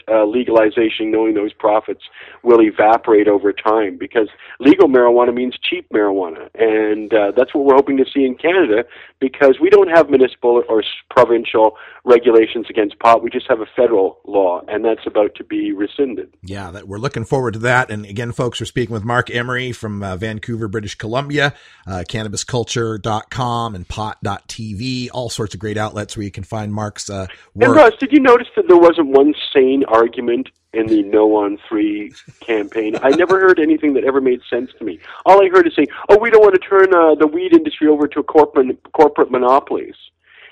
uh, 0.09 0.24
legalization, 0.24 1.11
knowing 1.11 1.34
those 1.34 1.52
profits 1.52 2.02
will 2.42 2.61
evaporate 2.61 3.28
over 3.28 3.52
time. 3.52 3.96
Because 3.98 4.28
legal 4.61 4.88
marijuana 4.88 5.34
means 5.34 5.57
cheap 5.62 5.88
marijuana, 5.90 6.48
and 6.54 7.12
uh, 7.12 7.32
that's 7.36 7.54
what 7.54 7.64
we're 7.64 7.74
hoping 7.74 7.96
to 7.98 8.04
see 8.12 8.24
in 8.24 8.36
Canada. 8.36 8.84
Because 9.20 9.59
we 9.61 9.70
don't 9.70 9.88
have 9.88 10.11
municipal 10.11 10.62
or 10.68 10.82
provincial 11.11 11.76
regulations 12.04 12.66
against 12.70 12.98
pot, 12.98 13.22
we 13.22 13.30
just 13.30 13.46
have 13.48 13.61
a 13.61 13.66
federal 13.74 14.20
law, 14.26 14.62
and 14.68 14.84
that's 14.84 15.07
about 15.07 15.34
to 15.34 15.44
be 15.44 15.72
rescinded. 15.72 16.32
Yeah, 16.42 16.70
that 16.70 16.86
we're 16.86 16.98
looking 16.98 17.24
forward 17.24 17.54
to 17.54 17.59
that. 17.61 17.90
And 17.90 18.07
again, 18.07 18.32
folks, 18.32 18.61
we're 18.61 18.66
speaking 18.66 18.94
with 18.94 19.04
Marc 19.04 19.30
Emery 19.30 19.72
from 19.72 20.02
uh, 20.02 20.16
Vancouver, 20.16 20.68
British 20.68 20.94
Columbia, 20.94 21.54
uh, 21.86 22.04
cannabisculture.com 22.09 23.74
and 23.74 23.88
pot.tv, 23.88 25.09
all 25.12 25.28
sorts 25.28 25.54
of 25.54 25.61
great 25.61 25.76
outlets 25.76 26.16
where 26.16 26.24
you 26.24 26.30
can 26.30 26.44
find 26.44 26.72
Marc's 26.72 27.11
uh, 27.11 27.26
work. 27.54 27.68
And 27.68 27.74
Russ, 27.74 27.92
did 27.98 28.12
you 28.12 28.20
notice 28.20 28.48
that 28.57 28.68
there 28.68 28.78
wasn't 28.78 29.09
one 29.09 29.34
sane 29.57 29.84
argument 29.84 30.48
in 30.72 30.86
the 30.86 31.02
No 31.02 31.36
on 31.36 31.59
Three 31.68 32.12
campaign? 32.40 32.96
I 33.02 33.11
never 33.11 33.40
heard 33.40 33.59
anything 33.59 33.94
that 33.94 34.04
ever 34.04 34.20
made 34.20 34.40
sense 34.50 34.70
to 34.78 34.84
me. 34.84 34.98
All 35.24 35.42
I 35.42 35.48
heard 35.48 35.66
is 35.66 35.74
saying, 35.74 35.88
"Oh, 36.09 36.18
we 36.18 36.30
don't 36.30 36.42
want 36.42 36.54
to 36.54 36.68
turn 36.68 36.94
uh, 36.94 37.14
the 37.14 37.26
weed 37.26 37.52
industry 37.52 37.88
over 37.88 38.07
to 38.09 38.22
corporate 38.22 38.78
corporate 38.92 39.30
monopolies." 39.30 39.94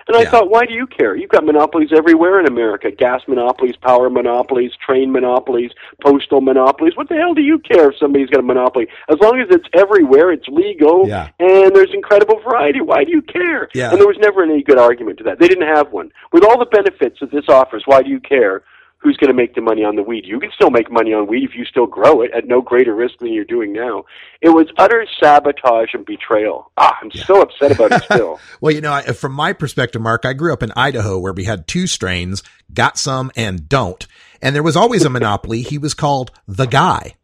And 0.07 0.17
I 0.17 0.23
yeah. 0.23 0.31
thought, 0.31 0.51
why 0.51 0.67
do 0.67 0.75
you 0.75 0.87
care? 0.87 1.17
You've 1.17 1.31
got 1.31 1.45
monopolies 1.45 1.91
everywhere 1.97 2.39
in 2.39 2.47
America 2.47 2.91
gas 2.91 3.23
monopolies, 3.27 3.77
power 3.77 4.11
monopolies, 4.11 4.73
train 4.85 5.13
monopolies, 5.13 5.71
postal 6.03 6.41
monopolies. 6.41 6.97
What 6.97 7.09
the 7.09 7.17
hell 7.17 7.35
do 7.35 7.41
you 7.41 7.59
care 7.59 7.91
if 7.91 7.99
somebody's 7.99 8.29
got 8.29 8.41
a 8.41 8.43
monopoly? 8.43 8.87
As 9.09 9.19
long 9.21 9.41
as 9.41 9.49
it's 9.51 9.67
everywhere, 9.73 10.31
it's 10.33 10.47
legal, 10.49 11.09
yeah. 11.09 11.31
and 11.39 11.75
there's 11.75 11.93
incredible 11.95 12.41
variety. 12.41 12.81
Why 12.81 13.05
do 13.05 13.13
you 13.13 13.23
care? 13.23 13.69
Yeah. 13.75 13.91
And 13.91 13.99
there 13.99 14.07
was 14.07 14.19
never 14.19 14.43
any 14.43 14.63
good 14.63 14.79
argument 14.79 15.19
to 15.19 15.25
that. 15.25 15.39
They 15.39 15.49
didn't 15.49 15.69
have 15.69 15.91
one. 15.93 16.11
With 16.33 16.45
all 16.45 16.59
the 16.59 16.67
benefits 16.67 17.21
that 17.21 17.31
this 17.31 17.49
offers, 17.49 17.83
why 17.87 18.03
do 18.03 18.11
you 18.11 18.21
care? 18.21 18.63
Who's 19.05 19.19
going 19.19 19.29
to 19.29 19.35
make 19.35 19.55
the 19.55 19.61
money 19.61 19.85
on 19.85 19.97
the 19.97 20.03
weed? 20.03 20.25
You 20.25 20.41
can 20.41 20.51
still 20.55 20.71
make 20.71 20.91
money 20.91 21.13
on 21.13 21.27
weed 21.27 21.45
if 21.45 21.55
you 21.55 21.67
still 21.67 21.87
grow 21.87 22.23
it 22.23 22.31
at 22.35 22.49
no 22.49 22.63
greater 22.63 22.95
risk 22.95 23.19
than 23.19 23.35
you're 23.35 23.45
doing 23.45 23.71
now. 23.71 24.05
It 24.41 24.49
was 24.49 24.67
utter 24.79 25.07
sabotage 25.23 25.93
and 25.93 26.07
betrayal. 26.07 26.73
Ah, 26.79 26.97
I'm 27.03 27.11
yeah. 27.13 27.25
so 27.27 27.43
upset 27.43 27.73
about 27.73 27.93
it 27.93 28.03
still. 28.05 28.41
well, 28.63 28.75
you 28.75 28.81
know, 28.81 28.99
from 29.13 29.33
my 29.33 29.53
perspective, 29.53 30.01
Marc, 30.01 30.25
I 30.25 30.33
grew 30.33 30.55
up 30.55 30.63
in 30.63 30.73
Idaho 30.75 31.19
where 31.19 31.35
we 31.35 31.45
had 31.45 31.69
two 31.69 31.87
strains, 31.87 32.43
got 32.73 32.97
some 32.97 33.31
and 33.37 33.69
don't. 33.69 34.07
And 34.41 34.55
there 34.57 34.63
was 34.63 34.75
always 34.75 35.05
a 35.05 35.11
monopoly. 35.11 35.61
he 35.61 35.77
was 35.77 35.93
called 35.93 36.31
the 36.49 36.67
guy. 36.67 37.15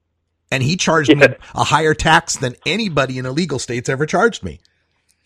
And 0.50 0.62
he 0.62 0.76
charged 0.76 1.08
yeah. 1.08 1.28
me 1.28 1.34
a 1.54 1.64
higher 1.64 1.94
tax 1.94 2.36
than 2.36 2.56
anybody 2.66 3.16
in 3.16 3.24
illegal 3.24 3.58
states 3.58 3.88
ever 3.88 4.04
charged 4.04 4.42
me. 4.42 4.60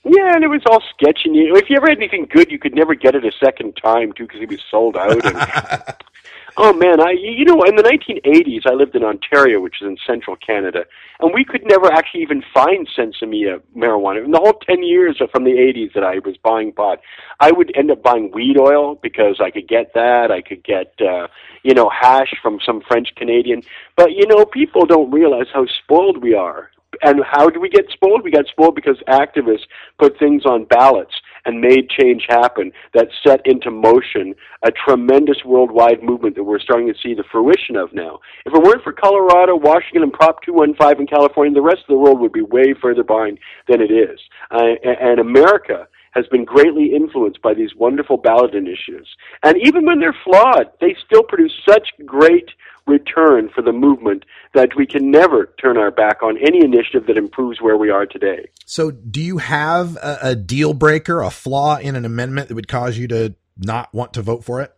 Yeah, 0.05 0.34
and 0.34 0.44
it 0.44 0.48
was 0.48 0.61
all 0.66 0.82
sketchy. 0.92 1.30
If 1.30 1.70
you 1.70 1.76
ever 1.76 1.88
had 1.88 1.96
anything 1.96 2.26
good, 2.30 2.50
you 2.50 2.59
could 2.59 2.74
never 2.74 2.94
get 2.94 3.14
it 3.14 3.24
a 3.24 3.32
second 3.42 3.72
time 3.82 4.12
too 4.12 4.26
because 4.26 4.42
it 4.42 4.50
was 4.50 4.61
sold 4.70 4.96
out. 4.96 5.24
And 5.24 5.96
Oh 6.57 6.72
man, 6.72 7.00
I 7.00 7.11
you 7.11 7.44
know 7.44 7.64
in 7.64 7.74
the 7.74 7.82
1980s 7.82 8.64
I 8.64 8.74
lived 8.74 8.94
in 8.94 9.02
Ontario, 9.02 9.61
which 9.61 9.82
is 9.82 9.88
in 9.88 9.96
central 10.07 10.36
Canada, 10.36 10.84
and 11.18 11.34
we 11.34 11.44
could 11.44 11.62
never 11.64 11.92
actually 11.92 12.22
even 12.22 12.44
find 12.55 12.88
sinsemilla 12.96 13.61
marijuana. 13.76 14.24
In 14.24 14.30
the 14.30 14.38
whole 14.38 14.61
10 14.64 14.84
years 14.84 15.20
from 15.32 15.42
the 15.42 15.50
80s 15.50 15.94
that 15.94 16.05
I 16.05 16.20
was 16.24 16.36
buying 16.36 16.72
pot, 16.72 17.00
I 17.40 17.50
would 17.50 17.76
end 17.76 17.90
up 17.90 18.05
buying 18.05 18.30
weed 18.32 18.57
oil 18.57 18.94
because 19.02 19.40
I 19.40 19.50
could 19.50 19.66
get 19.66 19.94
that. 19.94 20.30
I 20.30 20.42
could 20.42 20.62
get 20.62 20.94
uh, 21.00 21.26
you 21.64 21.74
know 21.74 21.90
hash 21.90 22.32
from 22.40 22.61
some 22.64 22.82
French 22.86 23.09
Canadian. 23.16 23.62
But 23.96 24.12
you 24.12 24.26
know 24.28 24.44
people 24.44 24.86
don't 24.86 25.11
realize 25.11 25.46
how 25.52 25.66
spoiled 25.66 26.22
we 26.22 26.34
are. 26.34 26.70
And 27.02 27.24
how 27.28 27.50
do 27.50 27.59
we 27.59 27.68
get 27.68 27.90
spoiled? 27.90 28.22
We 28.22 28.30
got 28.30 28.46
spoiled 28.46 28.76
because 28.76 28.98
activists 29.09 29.66
put 29.98 30.16
things 30.20 30.46
on 30.46 30.66
ballots 30.66 31.14
and 31.45 31.61
made 31.61 31.88
change 31.90 32.26
happen 32.28 32.72
that 32.92 33.09
set 33.26 33.40
into 33.45 33.70
motion 33.70 34.34
a 34.62 34.70
tremendous 34.70 35.38
worldwide 35.45 36.03
movement 36.03 36.36
that 36.36 36.45
we're 36.45 36.59
starting 36.59 36.92
to 36.92 36.99
see 37.01 37.14
the 37.14 37.24
fruition 37.30 37.76
of 37.76 37.92
now. 37.92 38.18
If 38.47 38.55
it 38.55 38.62
weren't 38.62 38.82
for 38.82 38.92
Colorado, 38.92 39.57
Washington, 39.57 40.03
and 40.03 40.12
Prop 40.12 40.42
215 40.42 41.01
in 41.01 41.07
California, 41.07 41.55
the 41.55 41.62
rest 41.62 41.80
of 41.80 41.88
the 41.88 41.99
world 41.99 42.20
would 42.20 42.32
be 42.32 42.42
way 42.42 42.74
further 42.80 43.05
behind 43.05 43.38
than 43.68 43.80
it 43.80 43.90
is. 43.90 44.18
Uh, 44.51 44.74
and 44.84 45.20
America 45.20 45.86
has 46.15 46.27
been 46.29 46.45
greatly 46.45 46.93
influenced 46.95 47.43
by 47.43 47.55
these 47.55 47.75
wonderful 47.77 48.17
ballot 48.17 48.55
initiatives. 48.55 49.09
And 49.43 49.57
even 49.65 49.85
when 49.85 50.01
they're 50.01 50.17
flawed, 50.25 50.71
they 50.81 50.97
still 51.05 51.23
produce 51.23 51.53
such 51.69 51.89
great 52.07 52.51
return 52.87 53.49
for 53.55 53.62
the 53.62 53.73
movement 53.73 54.25
that 54.53 54.71
we 54.77 54.87
can 54.87 55.11
never 55.11 55.53
turn 55.61 55.77
our 55.77 55.91
back 55.91 56.23
on 56.23 56.37
any 56.39 56.62
initiative 56.65 57.07
that 57.07 57.17
improves 57.17 57.61
where 57.61 57.77
we 57.77 57.91
are 57.91 58.07
today. 58.07 58.49
So, 58.67 58.91
do 58.91 59.21
you 59.21 59.39
have 59.39 59.97
a, 59.97 60.19
a 60.23 60.37
deal 60.37 60.75
breaker, 60.75 61.23
a 61.23 61.31
flaw 61.31 61.79
in 61.79 61.97
an 61.97 62.05
amendment 62.05 62.49
that 62.49 62.55
would 62.55 62.69
cause 62.69 62.99
you 62.99 63.09
to 63.09 63.35
not 63.57 63.93
want 63.95 64.15
to 64.15 64.23
vote 64.23 64.45
for 64.45 64.61
it? 64.61 64.75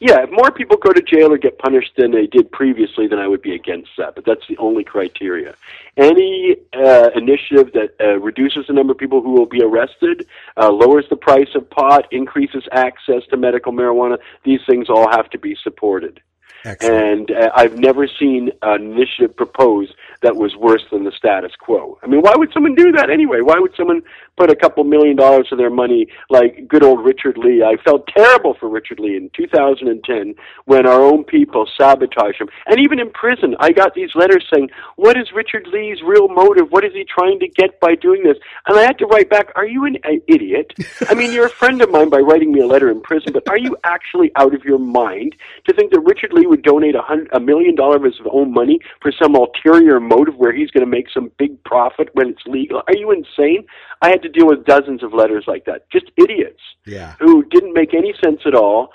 Yeah, 0.00 0.24
if 0.24 0.30
more 0.30 0.50
people 0.50 0.76
go 0.76 0.92
to 0.92 1.00
jail 1.00 1.32
or 1.32 1.38
get 1.38 1.58
punished 1.58 1.92
than 1.96 2.10
they 2.10 2.26
did 2.26 2.50
previously, 2.50 3.06
then 3.06 3.18
I 3.18 3.28
would 3.28 3.42
be 3.42 3.54
against 3.54 3.90
that. 3.96 4.14
But 4.14 4.24
that's 4.24 4.46
the 4.48 4.56
only 4.58 4.84
criteria. 4.84 5.54
Any 5.96 6.56
uh, 6.72 7.10
initiative 7.14 7.72
that 7.72 7.94
uh, 8.00 8.18
reduces 8.18 8.66
the 8.66 8.72
number 8.72 8.92
of 8.92 8.98
people 8.98 9.22
who 9.22 9.32
will 9.32 9.46
be 9.46 9.62
arrested, 9.62 10.26
uh, 10.56 10.70
lowers 10.70 11.06
the 11.10 11.16
price 11.16 11.54
of 11.54 11.70
pot, 11.70 12.06
increases 12.10 12.64
access 12.72 13.22
to 13.30 13.36
medical 13.36 13.72
marijuana, 13.72 14.18
these 14.44 14.60
things 14.68 14.90
all 14.90 15.08
have 15.10 15.30
to 15.30 15.38
be 15.38 15.56
supported. 15.62 16.20
Excellent. 16.64 17.30
And 17.30 17.30
uh, 17.30 17.50
I've 17.54 17.78
never 17.78 18.08
seen 18.08 18.50
an 18.62 18.92
initiative 18.92 19.36
proposed 19.36 19.94
that 20.22 20.36
was 20.36 20.56
worse 20.56 20.82
than 20.90 21.04
the 21.04 21.12
status 21.12 21.52
quo. 21.60 21.98
I 22.02 22.06
mean, 22.06 22.22
why 22.22 22.32
would 22.34 22.50
someone 22.52 22.74
do 22.74 22.90
that 22.92 23.10
anyway? 23.10 23.40
Why 23.42 23.58
would 23.58 23.72
someone 23.76 24.00
put 24.36 24.50
a 24.50 24.56
couple 24.56 24.82
million 24.84 25.16
dollars 25.16 25.48
of 25.52 25.58
their 25.58 25.70
money 25.70 26.06
like 26.30 26.66
good 26.66 26.82
old 26.82 27.04
Richard 27.04 27.36
Lee? 27.36 27.62
I 27.62 27.76
felt 27.84 28.06
terrible 28.06 28.54
for 28.58 28.70
Richard 28.70 28.98
Lee 28.98 29.16
in 29.16 29.30
2010 29.36 30.34
when 30.64 30.86
our 30.86 31.02
own 31.02 31.24
people 31.24 31.68
sabotaged 31.78 32.40
him. 32.40 32.48
And 32.66 32.80
even 32.80 32.98
in 32.98 33.10
prison, 33.10 33.54
I 33.60 33.72
got 33.72 33.94
these 33.94 34.10
letters 34.14 34.46
saying, 34.52 34.70
what 34.96 35.18
is 35.18 35.28
Richard 35.34 35.66
Lee's 35.66 36.02
real 36.02 36.28
motive? 36.28 36.70
What 36.70 36.84
is 36.84 36.94
he 36.94 37.04
trying 37.04 37.38
to 37.40 37.48
get 37.48 37.78
by 37.80 37.94
doing 37.94 38.22
this? 38.22 38.38
And 38.66 38.78
I 38.78 38.82
had 38.82 38.98
to 38.98 39.06
write 39.06 39.28
back, 39.28 39.52
are 39.56 39.66
you 39.66 39.84
an 39.84 39.98
idiot? 40.26 40.72
I 41.08 41.14
mean, 41.14 41.32
you're 41.32 41.46
a 41.46 41.50
friend 41.50 41.82
of 41.82 41.90
mine 41.90 42.08
by 42.08 42.18
writing 42.18 42.52
me 42.52 42.60
a 42.60 42.66
letter 42.66 42.90
in 42.90 43.02
prison, 43.02 43.34
but 43.34 43.46
are 43.50 43.58
you 43.58 43.76
actually 43.84 44.32
out 44.36 44.54
of 44.54 44.64
your 44.64 44.78
mind 44.78 45.36
to 45.66 45.74
think 45.74 45.92
that 45.92 46.00
Richard 46.00 46.32
Lee 46.32 46.46
would 46.54 46.62
donate 46.62 46.94
a, 46.94 47.02
hundred, 47.02 47.28
a 47.32 47.40
million 47.40 47.74
dollars 47.74 47.96
of 47.96 48.04
his 48.04 48.14
own 48.30 48.52
money 48.52 48.78
for 49.02 49.10
some 49.10 49.34
ulterior 49.34 49.98
motive 49.98 50.36
where 50.36 50.52
he's 50.52 50.70
going 50.70 50.84
to 50.84 50.90
make 50.90 51.10
some 51.10 51.32
big 51.36 51.62
profit 51.64 52.08
when 52.12 52.28
it's 52.28 52.42
legal. 52.46 52.80
Are 52.86 52.96
you 52.96 53.10
insane? 53.10 53.66
I 54.02 54.10
had 54.10 54.22
to 54.22 54.28
deal 54.28 54.46
with 54.46 54.64
dozens 54.64 55.02
of 55.02 55.12
letters 55.12 55.44
like 55.48 55.64
that. 55.64 55.90
Just 55.90 56.12
idiots. 56.16 56.60
Yeah. 56.86 57.14
Who 57.18 57.42
didn't 57.44 57.74
make 57.74 57.92
any 57.92 58.14
sense 58.22 58.42
at 58.46 58.54
all, 58.54 58.92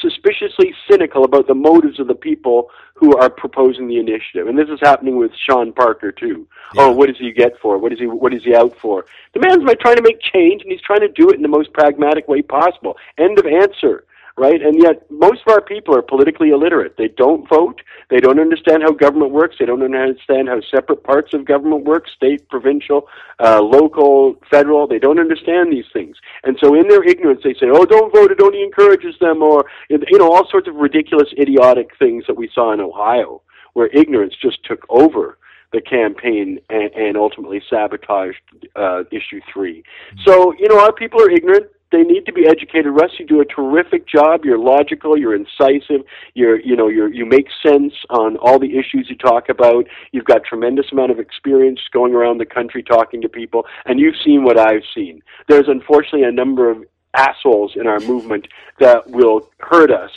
suspiciously 0.00 0.74
cynical 0.90 1.24
about 1.24 1.46
the 1.46 1.54
motives 1.54 2.00
of 2.00 2.08
the 2.08 2.14
people 2.16 2.68
who 2.94 3.16
are 3.16 3.30
proposing 3.30 3.86
the 3.86 3.98
initiative. 3.98 4.48
And 4.48 4.58
this 4.58 4.68
is 4.68 4.80
happening 4.82 5.16
with 5.16 5.30
Sean 5.48 5.72
Parker 5.72 6.10
too. 6.10 6.48
Yeah. 6.74 6.82
Oh, 6.82 6.92
what 6.92 7.06
does 7.06 7.18
he 7.18 7.30
get 7.30 7.52
for? 7.60 7.78
What 7.78 7.92
is 7.92 8.00
he 8.00 8.06
what 8.06 8.34
is 8.34 8.42
he 8.42 8.56
out 8.56 8.76
for? 8.78 9.04
The 9.34 9.40
man's 9.40 9.62
trying 9.80 9.96
to 9.96 10.02
make 10.02 10.20
change 10.20 10.62
and 10.62 10.72
he's 10.72 10.80
trying 10.80 11.00
to 11.00 11.08
do 11.08 11.28
it 11.30 11.36
in 11.36 11.42
the 11.42 11.48
most 11.48 11.72
pragmatic 11.72 12.26
way 12.26 12.42
possible. 12.42 12.96
End 13.18 13.38
of 13.38 13.46
answer 13.46 14.04
right? 14.38 14.60
And 14.60 14.80
yet, 14.82 15.10
most 15.10 15.40
of 15.46 15.52
our 15.52 15.60
people 15.60 15.96
are 15.96 16.02
politically 16.02 16.50
illiterate. 16.50 16.96
They 16.98 17.08
don't 17.08 17.48
vote. 17.48 17.80
They 18.10 18.18
don't 18.18 18.38
understand 18.38 18.82
how 18.82 18.92
government 18.92 19.32
works. 19.32 19.56
They 19.58 19.66
don't 19.66 19.82
understand 19.82 20.48
how 20.48 20.60
separate 20.70 21.02
parts 21.04 21.32
of 21.32 21.46
government 21.46 21.84
work 21.84 22.04
state, 22.14 22.48
provincial, 22.48 23.08
uh, 23.42 23.60
local, 23.62 24.36
federal. 24.50 24.86
They 24.86 24.98
don't 24.98 25.18
understand 25.18 25.72
these 25.72 25.86
things. 25.92 26.16
And 26.44 26.58
so, 26.62 26.74
in 26.74 26.88
their 26.88 27.02
ignorance, 27.02 27.40
they 27.44 27.54
say, 27.54 27.66
oh, 27.72 27.84
don't 27.84 28.12
vote. 28.14 28.30
It 28.30 28.40
only 28.42 28.62
encourages 28.62 29.14
them, 29.20 29.42
or, 29.42 29.64
you 29.88 30.18
know, 30.18 30.32
all 30.32 30.46
sorts 30.50 30.68
of 30.68 30.74
ridiculous, 30.76 31.28
idiotic 31.38 31.90
things 31.98 32.24
that 32.26 32.36
we 32.36 32.50
saw 32.54 32.72
in 32.72 32.80
Ohio 32.80 33.42
where 33.72 33.88
ignorance 33.88 34.34
just 34.40 34.64
took 34.64 34.86
over 34.88 35.36
the 35.72 35.82
campaign 35.82 36.58
and, 36.70 36.90
and 36.94 37.16
ultimately 37.16 37.60
sabotaged 37.68 38.40
uh, 38.74 39.02
issue 39.12 39.40
three. 39.52 39.82
So, 40.24 40.54
you 40.58 40.68
know, 40.68 40.80
our 40.80 40.92
people 40.92 41.20
are 41.20 41.30
ignorant. 41.30 41.66
They 41.92 42.02
need 42.02 42.26
to 42.26 42.32
be 42.32 42.46
educated. 42.46 42.92
Russ, 42.92 43.12
you 43.18 43.26
do 43.26 43.40
a 43.40 43.44
terrific 43.44 44.08
job. 44.08 44.44
You're 44.44 44.58
logical. 44.58 45.16
You're 45.16 45.34
incisive. 45.34 46.02
You're, 46.34 46.58
you 46.60 46.74
know, 46.74 46.88
you're, 46.88 47.12
you 47.12 47.24
make 47.24 47.46
sense 47.64 47.92
on 48.10 48.36
all 48.38 48.58
the 48.58 48.76
issues 48.76 49.06
you 49.08 49.16
talk 49.16 49.48
about. 49.48 49.86
You've 50.10 50.24
got 50.24 50.42
tremendous 50.44 50.86
amount 50.90 51.12
of 51.12 51.20
experience 51.20 51.80
going 51.92 52.12
around 52.12 52.38
the 52.38 52.46
country 52.46 52.82
talking 52.82 53.20
to 53.22 53.28
people, 53.28 53.66
and 53.84 54.00
you've 54.00 54.16
seen 54.24 54.42
what 54.44 54.58
I've 54.58 54.82
seen. 54.94 55.22
There's 55.48 55.68
unfortunately 55.68 56.24
a 56.24 56.32
number 56.32 56.70
of 56.70 56.84
assholes 57.14 57.72
in 57.76 57.86
our 57.86 58.00
movement 58.00 58.48
that 58.80 59.08
will 59.08 59.48
hurt 59.60 59.90
us 59.90 60.10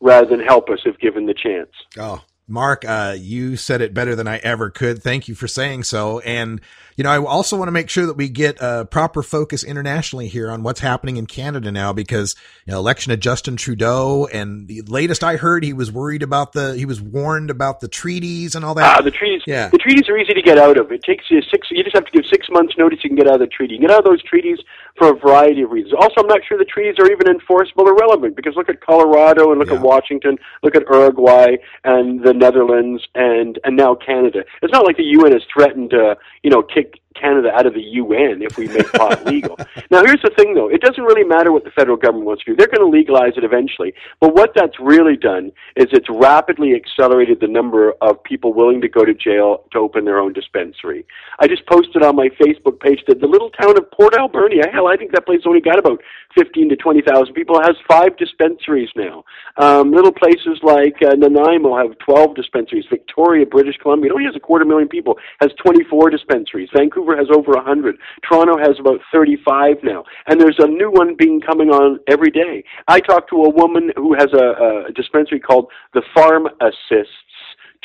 rather 0.00 0.26
than 0.26 0.40
help 0.40 0.68
us 0.68 0.80
if 0.84 0.98
given 0.98 1.26
the 1.26 1.34
chance. 1.34 1.70
Oh, 1.98 2.22
Marc, 2.46 2.84
uh, 2.84 3.16
you 3.18 3.56
said 3.56 3.80
it 3.80 3.92
better 3.92 4.14
than 4.14 4.28
I 4.28 4.36
ever 4.38 4.70
could. 4.70 5.02
Thank 5.02 5.28
you 5.28 5.34
for 5.34 5.48
saying 5.48 5.82
so. 5.84 6.20
And, 6.20 6.60
you 6.96 7.04
know, 7.04 7.10
I 7.10 7.22
also 7.22 7.56
want 7.56 7.68
to 7.68 7.72
make 7.72 7.90
sure 7.90 8.06
that 8.06 8.16
we 8.16 8.30
get 8.30 8.56
a 8.60 8.86
proper 8.86 9.22
focus 9.22 9.62
internationally 9.62 10.28
here 10.28 10.50
on 10.50 10.62
what's 10.62 10.80
happening 10.80 11.18
in 11.18 11.26
Canada 11.26 11.70
now 11.70 11.92
because, 11.92 12.34
you 12.64 12.72
know, 12.72 12.78
election 12.78 13.12
of 13.12 13.20
Justin 13.20 13.56
Trudeau 13.56 14.26
and 14.32 14.66
the 14.66 14.80
latest 14.82 15.22
I 15.22 15.36
heard, 15.36 15.62
he 15.62 15.74
was 15.74 15.92
worried 15.92 16.22
about 16.22 16.52
the, 16.52 16.74
he 16.74 16.86
was 16.86 17.00
warned 17.00 17.50
about 17.50 17.80
the 17.80 17.88
treaties 17.88 18.54
and 18.54 18.64
all 18.64 18.74
that. 18.74 18.98
Ah, 18.98 19.02
the 19.02 19.10
treaties. 19.10 19.42
Yeah. 19.46 19.68
The 19.68 19.78
treaties 19.78 20.08
are 20.08 20.16
easy 20.16 20.32
to 20.32 20.42
get 20.42 20.58
out 20.58 20.78
of. 20.78 20.90
It 20.90 21.02
takes 21.02 21.24
you 21.30 21.42
six. 21.42 21.68
You 21.70 21.84
just 21.84 21.94
have 21.94 22.06
to 22.06 22.10
give 22.12 22.24
six 22.26 22.48
months' 22.50 22.74
notice. 22.78 23.00
You 23.04 23.10
can 23.10 23.16
get 23.16 23.28
out 23.28 23.34
of 23.34 23.40
the 23.40 23.46
treaty. 23.46 23.74
You 23.74 23.80
can 23.80 23.88
get 23.88 23.94
out 23.94 24.06
of 24.06 24.10
those 24.10 24.22
treaties 24.22 24.58
for 24.96 25.10
a 25.10 25.14
variety 25.14 25.62
of 25.62 25.70
reasons. 25.70 25.92
Also, 26.00 26.22
I'm 26.22 26.26
not 26.26 26.40
sure 26.48 26.56
the 26.56 26.64
treaties 26.64 26.94
are 26.98 27.10
even 27.10 27.28
enforceable 27.28 27.88
or 27.88 27.94
relevant 27.94 28.36
because 28.36 28.56
look 28.56 28.70
at 28.70 28.80
Colorado 28.80 29.50
and 29.50 29.60
look 29.60 29.70
at 29.70 29.80
Washington, 29.80 30.38
look 30.62 30.74
at 30.74 30.82
Uruguay 30.88 31.56
and 31.84 32.24
the 32.24 32.32
Netherlands 32.32 33.02
and 33.14 33.58
and 33.64 33.76
now 33.76 33.94
Canada. 33.94 34.44
It's 34.62 34.72
not 34.72 34.86
like 34.86 34.96
the 34.96 35.04
UN 35.04 35.32
has 35.32 35.42
threatened 35.52 35.90
to 35.90 36.16
you 36.42 36.50
know 36.50 36.62
kick 36.62 36.85
Canada 37.20 37.50
out 37.52 37.66
of 37.66 37.74
the 37.74 37.82
UN 37.82 38.42
if 38.42 38.56
we 38.56 38.68
make 38.68 38.90
pot 38.92 39.24
legal. 39.32 39.56
Now, 39.90 40.04
here's 40.04 40.22
the 40.22 40.32
thing, 40.36 40.54
though. 40.54 40.68
It 40.68 40.80
doesn't 40.80 41.02
really 41.02 41.24
matter 41.24 41.52
what 41.52 41.64
the 41.64 41.70
federal 41.70 41.96
government 41.96 42.26
wants 42.26 42.44
to 42.44 42.52
do. 42.52 42.56
They're 42.56 42.66
going 42.66 42.90
to 42.90 42.96
legalize 42.96 43.32
it 43.36 43.44
eventually. 43.44 43.94
But 44.20 44.34
what 44.34 44.52
that's 44.54 44.78
really 44.80 45.16
done 45.16 45.52
is 45.76 45.86
it's 45.92 46.08
rapidly 46.10 46.74
accelerated 46.74 47.40
the 47.40 47.48
number 47.48 47.92
of 48.00 48.22
people 48.22 48.52
willing 48.52 48.80
to 48.80 48.88
go 48.88 49.04
to 49.04 49.14
jail 49.14 49.64
to 49.72 49.78
open 49.78 50.04
their 50.04 50.18
own 50.18 50.32
dispensary. 50.32 51.06
I 51.38 51.46
just 51.46 51.66
posted 51.66 52.02
on 52.02 52.16
my 52.16 52.28
Facebook 52.40 52.80
page 52.80 53.00
that 53.08 53.20
the 53.20 53.26
little 53.26 53.50
town 53.50 53.76
of 53.76 53.90
Port 53.90 54.14
Albernia, 54.14 54.64
hell, 54.72 54.88
I 54.88 54.96
think 54.96 55.12
that 55.12 55.26
place 55.26 55.40
only 55.46 55.60
got 55.60 55.78
about 55.78 56.00
15 56.36 56.68
to 56.70 56.76
20,000 56.76 57.34
people, 57.34 57.60
has 57.60 57.76
five 57.88 58.16
dispensaries 58.16 58.90
now. 58.96 59.24
Um, 59.58 59.92
little 59.92 60.12
places 60.12 60.58
like 60.62 60.96
uh, 61.02 61.14
Nanaimo 61.14 61.76
have 61.76 61.98
12 61.98 62.34
dispensaries. 62.34 62.84
Victoria, 62.90 63.46
British 63.46 63.76
Columbia, 63.78 64.10
it 64.10 64.14
only 64.14 64.26
has 64.26 64.36
a 64.36 64.40
quarter 64.40 64.64
million 64.64 64.88
people, 64.88 65.18
has 65.40 65.50
24 65.62 66.10
dispensaries. 66.10 66.68
Vancouver 66.74 67.05
has 67.14 67.28
over 67.30 67.52
100. 67.52 67.96
Toronto 68.26 68.56
has 68.58 68.80
about 68.80 69.00
35 69.12 69.76
now. 69.82 70.04
And 70.26 70.40
there's 70.40 70.58
a 70.58 70.66
new 70.66 70.90
one 70.90 71.14
being 71.14 71.40
coming 71.40 71.68
on 71.68 72.00
every 72.08 72.30
day. 72.30 72.64
I 72.88 73.00
talked 73.00 73.28
to 73.30 73.44
a 73.44 73.50
woman 73.50 73.92
who 73.96 74.14
has 74.14 74.32
a, 74.32 74.86
a 74.88 74.92
dispensary 74.92 75.40
called 75.40 75.70
the 75.92 76.02
Farm 76.14 76.48
Assists 76.60 77.12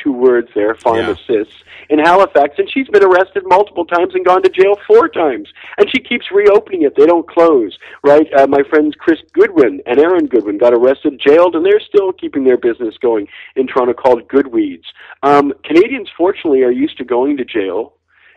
two 0.02 0.12
words 0.12 0.48
there, 0.56 0.76
pharmacists, 0.76 1.64
in 1.90 2.00
Halifax, 2.00 2.56
and 2.58 2.70
she's 2.72 2.88
been 2.88 3.04
arrested 3.04 3.44
multiple 3.46 3.86
times 3.86 4.14
and 4.16 4.26
gone 4.26 4.42
to 4.44 4.50
jail 4.50 4.76
four 4.88 5.08
times. 5.08 5.50
And 5.78 5.90
she 5.90 6.02
keeps 6.02 6.32
reopening 6.32 6.84
it. 6.84 6.96
They 6.96 7.06
don't 7.06 7.28
close, 7.28 7.78
right? 8.04 8.28
Uh, 8.38 8.48
my 8.48 8.64
friends 8.70 8.96
Chris 8.98 9.20
Goodwin 9.34 9.82
and 9.86 10.00
Erin 10.00 10.28
Goodwin 10.28 10.58
got 10.58 10.74
arrested, 10.74 11.20
jailed, 11.26 11.56
and 11.56 11.66
they're 11.66 11.80
still 11.80 12.12
keeping 12.12 12.44
their 12.44 12.58
business 12.58 12.96
going 13.02 13.28
in 13.56 13.68
Toronto 13.68 13.94
called 13.94 14.28
Goodweeds. 14.28 14.86
Um, 15.24 15.54
Canadians, 15.64 16.10
fortunately, 16.18 16.64
are 16.64 16.72
used 16.72 16.98
to 16.98 17.04
going 17.04 17.38
to 17.38 17.46
jail 17.46 17.94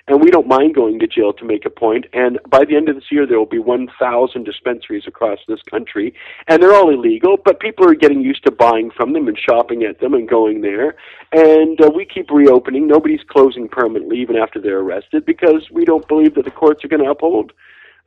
and 0.07 0.21
we 0.21 0.31
don't 0.31 0.47
mind 0.47 0.75
going 0.75 0.99
to 0.99 1.07
jail 1.07 1.33
to 1.33 1.45
make 1.45 1.65
a 1.65 1.71
point. 1.71 2.07
And 2.13 2.39
by 2.49 2.65
the 2.65 2.77
end 2.77 2.89
of 2.89 2.97
this 2.97 3.11
year, 3.11 3.27
there 3.27 3.39
will 3.39 3.47
be 3.47 3.59
1,000 3.59 4.45
dispensaries 4.45 5.05
across 5.07 5.39
this 5.49 5.63
country, 5.63 6.15
and 6.47 6.63
they're 6.63 6.75
all 6.75 6.91
illegal. 6.91 7.37
But 7.43 7.61
people 7.61 7.89
are 7.89 7.95
getting 7.95 8.21
used 8.21 8.45
to 8.45 8.51
buying 8.51 8.91
from 8.91 9.15
them 9.15 9.29
and 9.29 9.39
shopping 9.39 9.83
at 9.85 10.01
them 10.01 10.13
and 10.13 10.29
going 10.29 10.61
there. 10.61 10.97
And 11.33 11.81
uh, 11.81 11.91
we 11.95 12.05
keep 12.05 12.31
reopening. 12.31 12.87
Nobody's 12.87 13.25
closing 13.29 13.69
permanently, 13.69 14.21
even 14.21 14.37
after 14.37 14.61
they're 14.61 14.81
arrested, 14.81 15.25
because 15.25 15.71
we 15.71 15.85
don't 15.85 16.07
believe 16.07 16.35
that 16.35 16.45
the 16.45 16.51
courts 16.51 16.85
are 16.85 16.89
going 16.89 17.03
to 17.03 17.11
uphold 17.11 17.53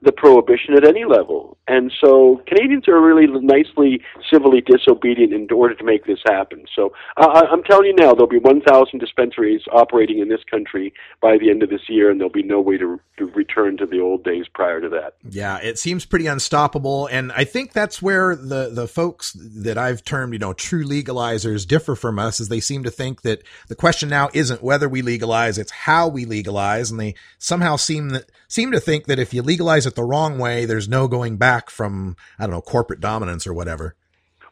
the 0.01 0.11
prohibition 0.11 0.75
at 0.75 0.87
any 0.87 1.05
level. 1.05 1.57
And 1.67 1.91
so 1.99 2.41
Canadians 2.47 2.87
are 2.87 3.01
really 3.01 3.25
nicely 3.41 4.01
civilly 4.31 4.61
disobedient 4.61 5.33
in 5.33 5.47
order 5.51 5.73
to 5.73 5.83
make 5.83 6.05
this 6.05 6.19
happen. 6.25 6.65
So 6.75 6.93
I'm 7.17 7.63
telling 7.63 7.87
you 7.87 7.95
now, 7.95 8.13
there'll 8.13 8.27
be 8.27 8.37
1,000 8.37 8.99
dispensaries 8.99 9.61
operating 9.71 10.19
in 10.19 10.29
this 10.29 10.43
country 10.49 10.93
by 11.21 11.37
the 11.37 11.49
end 11.49 11.63
of 11.63 11.69
this 11.69 11.89
year, 11.89 12.11
and 12.11 12.19
there'll 12.19 12.31
be 12.31 12.43
no 12.43 12.61
way 12.61 12.77
to, 12.77 12.99
to 13.17 13.25
return 13.27 13.75
to 13.77 13.87
the 13.87 13.99
old 13.99 14.23
days 14.23 14.45
prior 14.53 14.79
to 14.79 14.89
that. 14.89 15.15
Yeah, 15.27 15.57
it 15.57 15.79
seems 15.79 16.05
pretty 16.05 16.27
unstoppable, 16.27 17.07
and 17.07 17.31
I 17.31 17.43
think 17.43 17.73
that's 17.73 18.01
where 18.01 18.35
the 18.35 18.69
the 18.71 18.87
folks 18.87 19.33
that 19.33 19.77
I've 19.77 20.03
termed, 20.03 20.33
you 20.33 20.39
know, 20.39 20.53
true 20.53 20.85
legalizers 20.85 21.67
differ 21.67 21.95
from 21.95 22.19
us, 22.19 22.39
is 22.39 22.49
they 22.49 22.59
seem 22.59 22.83
to 22.83 22.91
think 22.91 23.23
that 23.23 23.41
the 23.67 23.75
question 23.75 24.09
now 24.09 24.29
isn't 24.33 24.61
whether 24.61 24.87
we 24.87 25.01
legalize, 25.01 25.57
it's 25.57 25.71
how 25.71 26.07
we 26.07 26.25
legalize, 26.25 26.91
and 26.91 26.99
they 26.99 27.15
somehow 27.39 27.75
seem 27.77 28.09
that 28.09 28.29
seem 28.47 28.71
to 28.71 28.79
think 28.79 29.05
that 29.05 29.19
if 29.19 29.33
you 29.33 29.41
legalize 29.41 29.86
it 29.88 29.95
the 29.95 30.03
wrong 30.03 30.38
way, 30.38 30.65
there's 30.65 30.88
no 30.88 31.07
going 31.07 31.38
back 31.38 31.69
from 31.69 32.15
I 32.38 32.43
don't 32.43 32.51
know 32.51 32.61
corporate 32.61 32.99
dominance 32.99 33.47
or 33.47 33.53
whatever. 33.53 33.95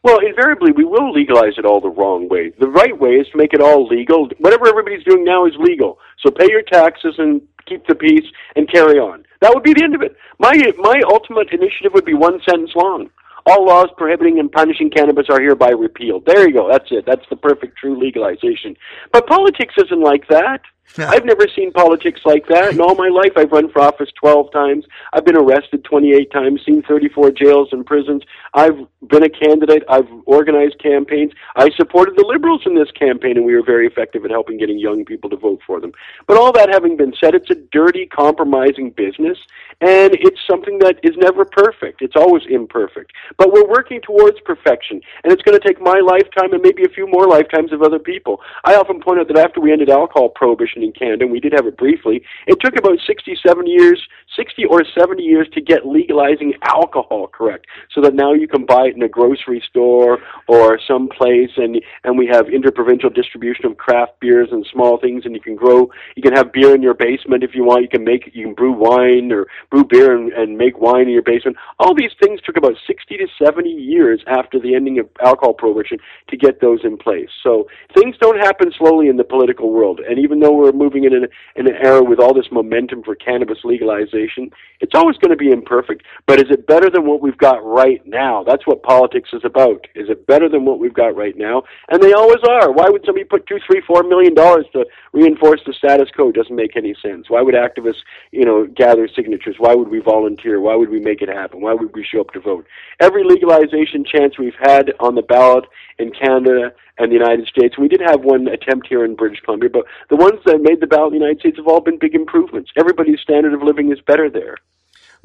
Well, 0.02 0.18
invariably, 0.18 0.70
we 0.70 0.84
will 0.84 1.12
legalize 1.12 1.58
it 1.58 1.64
all 1.64 1.80
the 1.80 1.88
wrong 1.88 2.28
way. 2.28 2.52
The 2.60 2.68
right 2.68 2.96
way 2.96 3.14
is 3.14 3.26
to 3.30 3.38
make 3.38 3.52
it 3.52 3.60
all 3.60 3.88
legal. 3.88 4.28
Whatever 4.38 4.68
everybody's 4.68 5.04
doing 5.04 5.24
now 5.24 5.46
is 5.46 5.54
legal. 5.58 5.98
So 6.24 6.30
pay 6.30 6.46
your 6.48 6.62
taxes 6.62 7.16
and 7.18 7.42
keep 7.66 7.86
the 7.88 7.94
peace 7.96 8.24
and 8.54 8.70
carry 8.70 8.98
on. 8.98 9.24
That 9.40 9.52
would 9.52 9.64
be 9.64 9.74
the 9.74 9.82
end 9.82 9.94
of 9.94 10.02
it. 10.02 10.16
My 10.38 10.52
my 10.78 11.00
ultimate 11.10 11.52
initiative 11.52 11.92
would 11.92 12.04
be 12.04 12.14
one 12.14 12.40
sentence 12.48 12.70
long. 12.74 13.10
All 13.46 13.64
laws 13.64 13.88
prohibiting 13.96 14.40
and 14.40 14.50
punishing 14.50 14.90
cannabis 14.90 15.26
are 15.30 15.40
hereby 15.40 15.70
repealed. 15.70 16.24
There 16.26 16.48
you 16.48 16.52
go. 16.52 16.68
That's 16.70 16.90
it. 16.90 17.04
That's 17.06 17.28
the 17.30 17.36
perfect 17.36 17.78
true 17.78 17.98
legalization. 17.98 18.76
But 19.12 19.26
politics 19.26 19.74
isn't 19.76 20.00
like 20.00 20.26
that. 20.28 20.62
I've 20.98 21.24
never 21.24 21.46
seen 21.54 21.72
politics 21.72 22.20
like 22.24 22.46
that. 22.48 22.72
In 22.72 22.80
all 22.80 22.94
my 22.94 23.08
life, 23.08 23.32
I've 23.36 23.52
run 23.52 23.70
for 23.70 23.82
office 23.82 24.08
12 24.18 24.50
times. 24.52 24.84
I've 25.12 25.24
been 25.24 25.36
arrested 25.36 25.84
28 25.84 26.30
times, 26.30 26.62
seen 26.64 26.82
34 26.82 27.32
jails 27.32 27.68
and 27.72 27.84
prisons. 27.84 28.22
I've 28.54 28.78
been 29.08 29.22
a 29.22 29.28
candidate. 29.28 29.82
I've 29.88 30.08
organized 30.24 30.78
campaigns. 30.82 31.32
I 31.56 31.70
supported 31.76 32.16
the 32.16 32.24
Liberals 32.24 32.62
in 32.66 32.74
this 32.74 32.90
campaign, 32.92 33.36
and 33.36 33.44
we 33.44 33.54
were 33.54 33.64
very 33.64 33.86
effective 33.86 34.24
at 34.24 34.30
helping 34.30 34.58
getting 34.58 34.78
young 34.78 35.04
people 35.04 35.28
to 35.30 35.36
vote 35.36 35.60
for 35.66 35.80
them. 35.80 35.92
But 36.26 36.38
all 36.38 36.52
that 36.52 36.72
having 36.72 36.96
been 36.96 37.12
said, 37.20 37.34
it's 37.34 37.50
a 37.50 37.56
dirty, 37.72 38.06
compromising 38.06 38.90
business, 38.90 39.38
and 39.80 40.14
it's 40.14 40.40
something 40.48 40.78
that 40.78 40.98
is 41.02 41.16
never 41.18 41.44
perfect. 41.44 42.00
It's 42.00 42.16
always 42.16 42.44
imperfect. 42.48 43.12
But 43.36 43.52
we're 43.52 43.68
working 43.68 44.00
towards 44.00 44.40
perfection, 44.40 45.00
and 45.24 45.32
it's 45.32 45.42
going 45.42 45.58
to 45.58 45.66
take 45.66 45.80
my 45.80 46.00
lifetime 46.00 46.52
and 46.52 46.62
maybe 46.62 46.84
a 46.84 46.88
few 46.88 47.06
more 47.06 47.26
lifetimes 47.26 47.72
of 47.72 47.82
other 47.82 47.98
people. 47.98 48.40
I 48.64 48.76
often 48.76 49.00
point 49.00 49.20
out 49.20 49.28
that 49.28 49.36
after 49.36 49.60
we 49.60 49.72
ended 49.72 49.90
alcohol 49.90 50.30
prohibition 50.30 50.75
in 50.82 50.92
Canada, 50.92 51.26
we 51.26 51.40
did 51.40 51.52
have 51.52 51.66
it 51.66 51.76
briefly, 51.76 52.22
it 52.46 52.58
took 52.60 52.76
about 52.76 52.98
60, 53.06 53.36
70 53.46 53.70
years, 53.70 54.02
60 54.34 54.64
or 54.66 54.84
70 54.84 55.22
years 55.22 55.48
to 55.52 55.60
get 55.60 55.86
legalizing 55.86 56.54
alcohol 56.62 57.28
correct, 57.28 57.66
so 57.94 58.00
that 58.00 58.14
now 58.14 58.32
you 58.32 58.48
can 58.48 58.66
buy 58.66 58.86
it 58.86 58.96
in 58.96 59.02
a 59.02 59.08
grocery 59.08 59.62
store 59.68 60.18
or 60.48 60.78
someplace, 60.86 61.50
and 61.56 61.80
and 62.04 62.18
we 62.18 62.26
have 62.26 62.48
interprovincial 62.48 63.10
distribution 63.10 63.66
of 63.66 63.76
craft 63.76 64.18
beers 64.20 64.48
and 64.52 64.66
small 64.70 64.98
things, 64.98 65.24
and 65.24 65.34
you 65.34 65.40
can 65.40 65.56
grow, 65.56 65.90
you 66.16 66.22
can 66.22 66.34
have 66.34 66.52
beer 66.52 66.74
in 66.74 66.82
your 66.82 66.94
basement 66.94 67.42
if 67.42 67.54
you 67.54 67.64
want, 67.64 67.82
you 67.82 67.88
can 67.88 68.04
make, 68.04 68.30
you 68.34 68.44
can 68.44 68.54
brew 68.54 68.72
wine 68.72 69.32
or 69.32 69.46
brew 69.70 69.84
beer 69.84 70.16
and, 70.16 70.32
and 70.32 70.56
make 70.58 70.78
wine 70.78 71.02
in 71.02 71.10
your 71.10 71.22
basement. 71.22 71.56
All 71.78 71.94
these 71.94 72.12
things 72.22 72.40
took 72.42 72.56
about 72.56 72.74
60 72.86 73.16
to 73.16 73.26
70 73.42 73.68
years 73.68 74.22
after 74.26 74.58
the 74.58 74.74
ending 74.74 74.98
of 74.98 75.08
alcohol 75.24 75.54
prohibition 75.54 75.98
to 76.28 76.36
get 76.36 76.60
those 76.60 76.80
in 76.84 76.96
place. 76.96 77.28
So 77.42 77.68
things 77.94 78.16
don't 78.20 78.38
happen 78.38 78.72
slowly 78.76 79.08
in 79.08 79.16
the 79.16 79.24
political 79.24 79.70
world, 79.70 80.00
and 80.00 80.18
even 80.18 80.40
though 80.40 80.52
we're 80.52 80.65
moving 80.72 81.04
in 81.04 81.14
an, 81.14 81.26
in 81.54 81.66
an 81.66 81.74
era 81.74 82.02
with 82.02 82.18
all 82.18 82.34
this 82.34 82.50
momentum 82.50 83.02
for 83.02 83.14
cannabis 83.14 83.58
legalization, 83.64 84.50
it's 84.80 84.94
always 84.94 85.16
going 85.18 85.30
to 85.30 85.36
be 85.36 85.50
imperfect. 85.50 86.02
But 86.26 86.40
is 86.40 86.50
it 86.50 86.66
better 86.66 86.90
than 86.90 87.06
what 87.06 87.20
we've 87.20 87.38
got 87.38 87.64
right 87.64 88.04
now? 88.06 88.44
That's 88.44 88.66
what 88.66 88.82
politics 88.82 89.30
is 89.32 89.42
about. 89.44 89.86
Is 89.94 90.08
it 90.08 90.26
better 90.26 90.48
than 90.48 90.64
what 90.64 90.78
we've 90.78 90.94
got 90.94 91.16
right 91.16 91.36
now? 91.36 91.62
And 91.90 92.02
they 92.02 92.12
always 92.12 92.42
are. 92.48 92.70
Why 92.72 92.88
would 92.88 93.04
somebody 93.04 93.24
put 93.24 93.46
two, 93.46 93.58
three, 93.66 93.82
four 93.86 94.02
million 94.02 94.34
dollars 94.34 94.66
to 94.72 94.86
reinforce 95.12 95.60
the 95.66 95.72
status 95.72 96.08
quo? 96.14 96.32
Doesn't 96.32 96.54
make 96.54 96.76
any 96.76 96.94
sense. 97.02 97.28
Why 97.28 97.42
would 97.42 97.54
activists, 97.54 98.02
you 98.30 98.44
know, 98.44 98.66
gather 98.66 99.08
signatures? 99.08 99.56
Why 99.58 99.74
would 99.74 99.88
we 99.88 100.00
volunteer? 100.00 100.60
Why 100.60 100.74
would 100.74 100.90
we 100.90 101.00
make 101.00 101.22
it 101.22 101.28
happen? 101.28 101.60
Why 101.60 101.74
would 101.74 101.94
we 101.94 102.04
show 102.04 102.20
up 102.20 102.32
to 102.32 102.40
vote? 102.40 102.66
Every 103.00 103.24
legalization 103.24 104.04
chance 104.04 104.38
we've 104.38 104.52
had 104.60 104.92
on 105.00 105.14
the 105.14 105.22
ballot 105.22 105.64
in 105.98 106.10
Canada 106.10 106.72
and 106.98 107.10
the 107.10 107.14
United 107.16 107.46
States. 107.46 107.78
We 107.78 107.88
did 107.88 108.00
have 108.00 108.22
one 108.22 108.48
attempt 108.48 108.86
here 108.88 109.04
in 109.04 109.14
British 109.14 109.40
Columbia, 109.40 109.70
but 109.70 109.84
the 110.08 110.16
ones 110.16 110.40
that 110.46 110.60
made 110.60 110.80
the 110.80 110.86
ballot 110.86 111.12
in 111.12 111.18
the 111.18 111.24
United 111.24 111.40
States 111.40 111.56
have 111.58 111.66
all 111.66 111.80
been 111.80 111.98
big 111.98 112.14
improvements. 112.14 112.70
Everybody's 112.76 113.20
standard 113.20 113.54
of 113.54 113.62
living 113.62 113.92
is 113.92 114.00
better 114.00 114.30
there. 114.30 114.56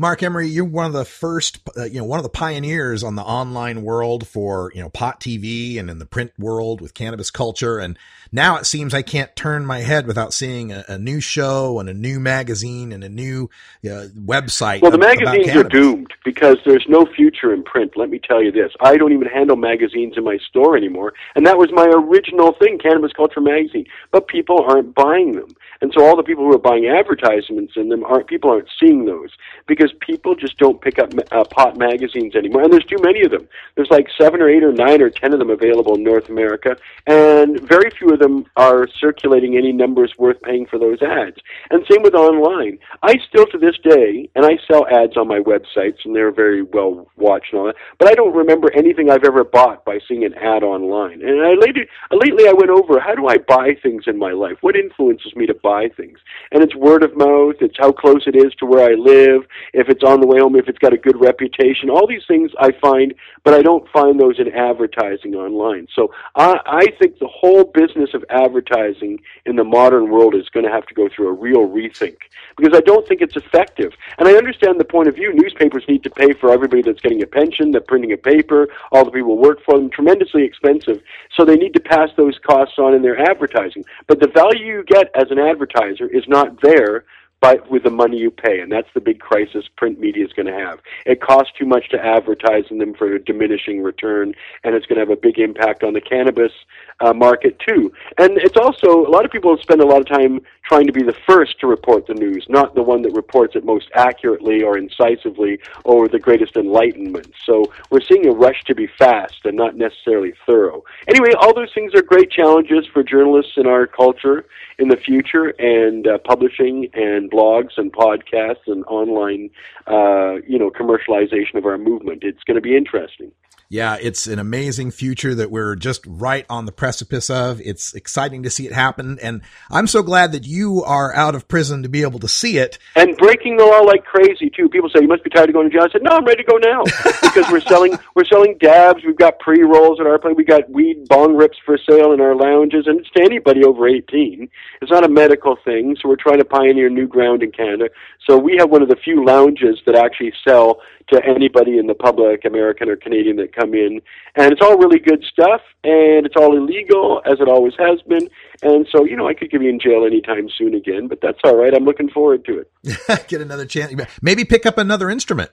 Marc 0.01 0.23
Emery, 0.23 0.47
you're 0.47 0.65
one 0.65 0.87
of 0.87 0.93
the 0.93 1.05
first, 1.05 1.59
uh, 1.77 1.83
you 1.83 1.99
know, 1.99 2.03
one 2.03 2.17
of 2.17 2.23
the 2.23 2.29
pioneers 2.29 3.03
on 3.03 3.15
the 3.15 3.21
online 3.21 3.83
world 3.83 4.27
for, 4.27 4.71
you 4.73 4.81
know, 4.81 4.89
pot 4.89 5.19
TV 5.19 5.77
and 5.77 5.91
in 5.91 5.99
the 5.99 6.07
print 6.07 6.31
world 6.39 6.81
with 6.81 6.95
cannabis 6.95 7.29
culture. 7.29 7.77
And 7.77 7.99
now 8.31 8.57
it 8.57 8.65
seems 8.65 8.95
I 8.95 9.03
can't 9.03 9.35
turn 9.35 9.63
my 9.63 9.81
head 9.81 10.07
without 10.07 10.33
seeing 10.33 10.71
a, 10.71 10.83
a 10.87 10.97
new 10.97 11.19
show 11.19 11.79
and 11.79 11.87
a 11.87 11.93
new 11.93 12.19
magazine 12.19 12.91
and 12.91 13.03
a 13.03 13.09
new 13.09 13.51
uh, 13.85 14.09
website. 14.17 14.81
Well, 14.81 14.89
the 14.89 14.97
ab- 14.97 15.19
magazines 15.19 15.55
are 15.55 15.69
doomed 15.69 16.11
because 16.25 16.57
there's 16.65 16.85
no 16.89 17.05
future 17.05 17.53
in 17.53 17.61
print. 17.61 17.91
Let 17.95 18.09
me 18.09 18.19
tell 18.19 18.41
you 18.41 18.51
this. 18.51 18.71
I 18.79 18.97
don't 18.97 19.13
even 19.13 19.27
handle 19.27 19.55
magazines 19.55 20.15
in 20.17 20.23
my 20.23 20.39
store 20.49 20.75
anymore. 20.75 21.13
And 21.35 21.45
that 21.45 21.59
was 21.59 21.69
my 21.71 21.85
original 21.85 22.53
thing, 22.53 22.79
Cannabis 22.79 23.13
Culture 23.13 23.39
Magazine. 23.39 23.85
But 24.09 24.27
people 24.27 24.65
aren't 24.67 24.95
buying 24.95 25.33
them. 25.33 25.49
And 25.81 25.91
so 25.95 26.05
all 26.05 26.15
the 26.15 26.23
people 26.23 26.43
who 26.43 26.53
are 26.53 26.59
buying 26.59 26.87
advertisements 26.87 27.73
in 27.75 27.89
them 27.89 28.03
aren't, 28.03 28.27
people 28.27 28.49
aren't 28.49 28.69
seeing 28.79 29.05
those 29.05 29.29
because 29.67 29.90
people 29.99 30.35
just 30.35 30.57
don't 30.57 30.81
pick 30.81 30.99
up 30.99 31.11
uh, 31.31 31.43
pot 31.45 31.77
magazines 31.77 32.35
anymore. 32.35 32.63
And 32.63 32.73
there's 32.73 32.85
too 32.85 33.01
many 33.01 33.23
of 33.23 33.31
them. 33.31 33.47
There's 33.75 33.89
like 33.91 34.07
seven 34.19 34.41
or 34.41 34.49
eight 34.49 34.63
or 34.63 34.71
nine 34.71 35.01
or 35.01 35.09
ten 35.09 35.33
of 35.33 35.39
them 35.39 35.49
available 35.49 35.95
in 35.95 36.03
North 36.03 36.29
America. 36.29 36.75
And 37.07 37.59
very 37.61 37.91
few 37.91 38.09
of 38.09 38.19
them 38.19 38.45
are 38.55 38.87
circulating 38.99 39.57
any 39.57 39.71
numbers 39.71 40.13
worth 40.17 40.41
paying 40.41 40.65
for 40.65 40.79
those 40.79 41.01
ads. 41.01 41.37
And 41.69 41.85
same 41.89 42.03
with 42.03 42.13
online. 42.13 42.79
I 43.03 43.17
still 43.27 43.45
to 43.47 43.57
this 43.57 43.77
day, 43.83 44.29
and 44.35 44.45
I 44.45 44.57
sell 44.69 44.87
ads 44.87 45.17
on 45.17 45.27
my 45.27 45.39
websites 45.39 46.05
and 46.05 46.15
they're 46.15 46.31
very 46.31 46.61
well 46.61 47.07
watched 47.17 47.53
and 47.53 47.59
all 47.59 47.65
that, 47.67 47.75
but 47.99 48.07
I 48.07 48.13
don't 48.13 48.35
remember 48.35 48.71
anything 48.73 49.09
I've 49.09 49.23
ever 49.23 49.43
bought 49.43 49.85
by 49.85 49.99
seeing 50.07 50.23
an 50.23 50.33
ad 50.35 50.63
online. 50.63 51.21
And 51.21 51.41
I 51.41 51.53
lately, 51.53 51.87
lately 52.11 52.47
I 52.47 52.53
went 52.53 52.69
over 52.69 52.99
how 52.99 53.15
do 53.15 53.27
I 53.27 53.37
buy 53.37 53.75
things 53.81 54.03
in 54.07 54.17
my 54.17 54.31
life? 54.31 54.57
What 54.61 54.75
influences 54.75 55.35
me 55.35 55.45
to 55.47 55.53
buy 55.53 55.89
things? 55.95 56.19
And 56.51 56.63
it's 56.63 56.75
word 56.75 57.03
of 57.03 57.15
mouth, 57.15 57.55
it's 57.61 57.77
how 57.77 57.91
close 57.91 58.23
it 58.27 58.35
is 58.35 58.53
to 58.55 58.65
where 58.65 58.89
I 58.89 58.93
live, 58.93 59.43
if 59.73 59.89
it's 59.89 60.03
on 60.03 60.19
the 60.19 60.27
way 60.27 60.39
home, 60.39 60.55
if 60.55 60.67
it's 60.67 60.77
got 60.77 60.93
a 60.93 60.97
good 60.97 61.19
reputation. 61.19 61.89
All 61.89 62.07
these 62.07 62.25
things 62.27 62.51
I 62.59 62.71
find, 62.81 63.13
but 63.43 63.53
I 63.53 63.61
don't 63.61 63.87
find 63.89 64.19
those 64.19 64.39
in 64.39 64.51
advertising 64.51 65.35
online. 65.35 65.87
So 65.95 66.13
I, 66.35 66.59
I 66.65 66.87
think 66.99 67.19
the 67.19 67.27
whole 67.27 67.63
business 67.63 68.09
of 68.13 68.23
advertising 68.29 69.19
in 69.45 69.55
the 69.55 69.63
modern 69.63 70.09
world 70.09 70.35
is 70.35 70.47
going 70.49 70.65
to 70.65 70.71
have 70.71 70.85
to 70.87 70.93
go 70.93 71.09
through 71.13 71.29
a 71.29 71.33
real 71.33 71.67
rethink 71.67 72.17
because 72.57 72.77
I 72.77 72.81
don't 72.81 73.07
think 73.07 73.21
it's 73.21 73.35
effective. 73.35 73.93
And 74.17 74.27
I 74.27 74.33
understand 74.33 74.79
the 74.79 74.85
point 74.85 75.07
of 75.07 75.15
view. 75.15 75.33
Newspapers 75.33 75.83
need 75.87 76.03
to 76.03 76.09
pay 76.09 76.33
for 76.33 76.51
everybody 76.51 76.81
that's 76.81 77.01
getting 77.01 77.23
a 77.23 77.27
pension, 77.27 77.71
the 77.71 77.81
printing 77.81 78.11
a 78.13 78.17
paper, 78.17 78.67
all 78.91 79.05
the 79.05 79.11
people 79.11 79.37
work 79.37 79.63
for 79.63 79.77
them, 79.77 79.89
tremendously 79.89 80.43
expensive. 80.43 81.01
So 81.35 81.45
they 81.45 81.55
need 81.55 81.73
to 81.73 81.79
pass 81.79 82.09
those 82.17 82.37
costs 82.45 82.75
on 82.77 82.93
in 82.93 83.01
their 83.01 83.19
advertising. 83.19 83.83
But 84.07 84.19
the 84.19 84.27
value 84.27 84.65
you 84.65 84.83
get 84.83 85.09
as 85.15 85.31
an 85.31 85.39
advertiser 85.39 86.07
is 86.07 86.23
not 86.27 86.61
there 86.61 87.05
by, 87.41 87.57
with 87.69 87.83
the 87.83 87.89
money 87.89 88.17
you 88.17 88.29
pay, 88.29 88.59
and 88.59 88.71
that's 88.71 88.87
the 88.93 89.01
big 89.01 89.19
crisis 89.19 89.65
print 89.75 89.99
media 89.99 90.23
is 90.23 90.31
going 90.31 90.45
to 90.45 90.53
have. 90.53 90.79
It 91.07 91.21
costs 91.21 91.51
too 91.57 91.65
much 91.65 91.89
to 91.89 91.99
advertise 91.99 92.65
in 92.69 92.77
them 92.77 92.93
for 92.93 93.13
a 93.13 93.21
diminishing 93.21 93.81
return, 93.81 94.33
and 94.63 94.75
it's 94.75 94.85
going 94.85 94.97
to 94.97 95.01
have 95.01 95.09
a 95.09 95.19
big 95.19 95.39
impact 95.39 95.83
on 95.83 95.93
the 95.93 96.01
cannabis 96.01 96.51
uh, 96.99 97.13
market 97.13 97.59
too. 97.67 97.91
And 98.19 98.37
it's 98.37 98.57
also 98.57 99.05
a 99.05 99.09
lot 99.09 99.25
of 99.25 99.31
people 99.31 99.57
spend 99.57 99.81
a 99.81 99.87
lot 99.87 100.01
of 100.01 100.07
time 100.07 100.41
trying 100.71 100.87
to 100.87 100.93
be 100.93 101.03
the 101.03 101.15
first 101.27 101.59
to 101.59 101.67
report 101.67 102.07
the 102.07 102.13
news, 102.13 102.45
not 102.47 102.75
the 102.75 102.81
one 102.81 103.01
that 103.01 103.11
reports 103.13 103.57
it 103.57 103.65
most 103.65 103.87
accurately 103.93 104.63
or 104.63 104.77
incisively 104.77 105.59
or 105.83 106.07
the 106.07 106.17
greatest 106.17 106.55
enlightenment. 106.55 107.29
So 107.45 107.73
we're 107.89 107.99
seeing 108.09 108.25
a 108.25 108.31
rush 108.31 108.63
to 108.67 108.73
be 108.73 108.87
fast 108.97 109.41
and 109.43 109.57
not 109.57 109.75
necessarily 109.75 110.31
thorough. 110.45 110.81
Anyway, 111.09 111.31
all 111.37 111.53
those 111.53 111.73
things 111.73 111.93
are 111.93 112.01
great 112.01 112.31
challenges 112.31 112.87
for 112.93 113.03
journalists 113.03 113.51
in 113.57 113.67
our 113.67 113.85
culture 113.85 114.45
in 114.79 114.87
the 114.87 114.95
future, 114.95 115.53
and 115.59 116.07
uh, 116.07 116.17
publishing 116.19 116.87
and 116.93 117.29
blogs 117.29 117.71
and 117.77 117.91
podcasts 117.91 118.65
and 118.65 118.85
online, 118.85 119.49
uh, 119.87 120.35
you 120.47 120.57
know, 120.57 120.71
commercialization 120.71 121.55
of 121.55 121.65
our 121.65 121.77
movement. 121.77 122.23
It's 122.23 122.43
going 122.45 122.55
to 122.55 122.61
be 122.61 122.77
interesting. 122.77 123.31
Yeah, 123.71 123.95
it's 124.01 124.27
an 124.27 124.37
amazing 124.37 124.91
future 124.91 125.33
that 125.33 125.49
we're 125.49 125.77
just 125.77 126.03
right 126.05 126.45
on 126.49 126.65
the 126.65 126.73
precipice 126.73 127.29
of. 127.29 127.61
It's 127.61 127.93
exciting 127.93 128.43
to 128.43 128.49
see 128.49 128.65
it 128.65 128.73
happen. 128.73 129.17
And 129.21 129.43
I'm 129.69 129.87
so 129.87 130.03
glad 130.03 130.33
that 130.33 130.45
you 130.45 130.60
are 130.83 131.13
out 131.15 131.35
of 131.35 131.47
prison 131.47 131.83
to 131.83 131.89
be 131.89 132.01
able 132.01 132.19
to 132.19 132.27
see 132.27 132.57
it. 132.57 132.77
And 132.95 133.15
breaking 133.17 133.57
the 133.57 133.65
law 133.65 133.79
like 133.79 134.05
crazy 134.05 134.49
too. 134.49 134.69
People 134.69 134.89
say 134.89 135.01
you 135.01 135.07
must 135.07 135.23
be 135.23 135.29
tired 135.29 135.49
of 135.49 135.53
going 135.53 135.69
to 135.69 135.75
jail. 135.75 135.85
I 135.87 135.91
said, 135.91 136.03
No, 136.03 136.11
I'm 136.11 136.25
ready 136.25 136.43
to 136.43 136.49
go 136.49 136.57
now. 136.57 136.83
because 137.21 137.49
we're 137.51 137.61
selling 137.61 137.97
we're 138.15 138.25
selling 138.25 138.57
dabs, 138.59 139.03
we've 139.05 139.17
got 139.17 139.39
pre 139.39 139.63
rolls 139.63 139.99
at 139.99 140.05
our 140.05 140.19
place, 140.19 140.35
we 140.37 140.43
got 140.43 140.69
weed 140.69 141.07
bong 141.07 141.35
rips 141.35 141.57
for 141.65 141.77
sale 141.77 142.11
in 142.11 142.21
our 142.21 142.35
lounges, 142.35 142.87
and 142.87 142.99
it's 142.99 143.09
to 143.11 143.23
anybody 143.23 143.63
over 143.63 143.87
eighteen. 143.87 144.49
It's 144.81 144.91
not 144.91 145.03
a 145.03 145.09
medical 145.09 145.57
thing, 145.63 145.95
so 146.01 146.09
we're 146.09 146.15
trying 146.15 146.39
to 146.39 146.45
pioneer 146.45 146.89
new 146.89 147.07
ground 147.07 147.43
in 147.43 147.51
Canada. 147.51 147.89
So 148.27 148.37
we 148.37 148.55
have 148.59 148.69
one 148.69 148.81
of 148.81 148.89
the 148.89 148.95
few 148.95 149.25
lounges 149.25 149.79
that 149.85 149.95
actually 149.95 150.33
sell 150.47 150.79
to 151.11 151.21
anybody 151.25 151.77
in 151.77 151.87
the 151.87 151.93
public, 151.93 152.45
American 152.45 152.89
or 152.89 152.95
Canadian, 152.95 153.35
that 153.37 153.55
come 153.55 153.73
in. 153.73 154.01
And 154.35 154.51
it's 154.51 154.61
all 154.61 154.77
really 154.77 154.99
good 154.99 155.23
stuff, 155.23 155.61
and 155.83 156.25
it's 156.25 156.35
all 156.35 156.55
illegal, 156.55 157.21
as 157.25 157.39
it 157.39 157.47
always 157.47 157.73
has 157.77 158.01
been. 158.03 158.29
And 158.63 158.87
so, 158.91 159.05
you 159.05 159.15
know, 159.15 159.27
I 159.27 159.33
could 159.33 159.49
give 159.49 159.61
you 159.61 159.69
in 159.69 159.79
jail 159.79 160.05
anytime 160.05 160.47
soon 160.55 160.75
again, 160.75 161.07
but 161.07 161.19
that's 161.21 161.39
all 161.43 161.55
right. 161.55 161.73
I'm 161.73 161.83
looking 161.83 162.09
forward 162.09 162.45
to 162.45 162.59
it. 162.59 163.27
Get 163.27 163.41
another 163.41 163.65
chance. 163.65 163.93
Maybe 164.21 164.45
pick 164.45 164.65
up 164.65 164.77
another 164.77 165.09
instrument. 165.09 165.49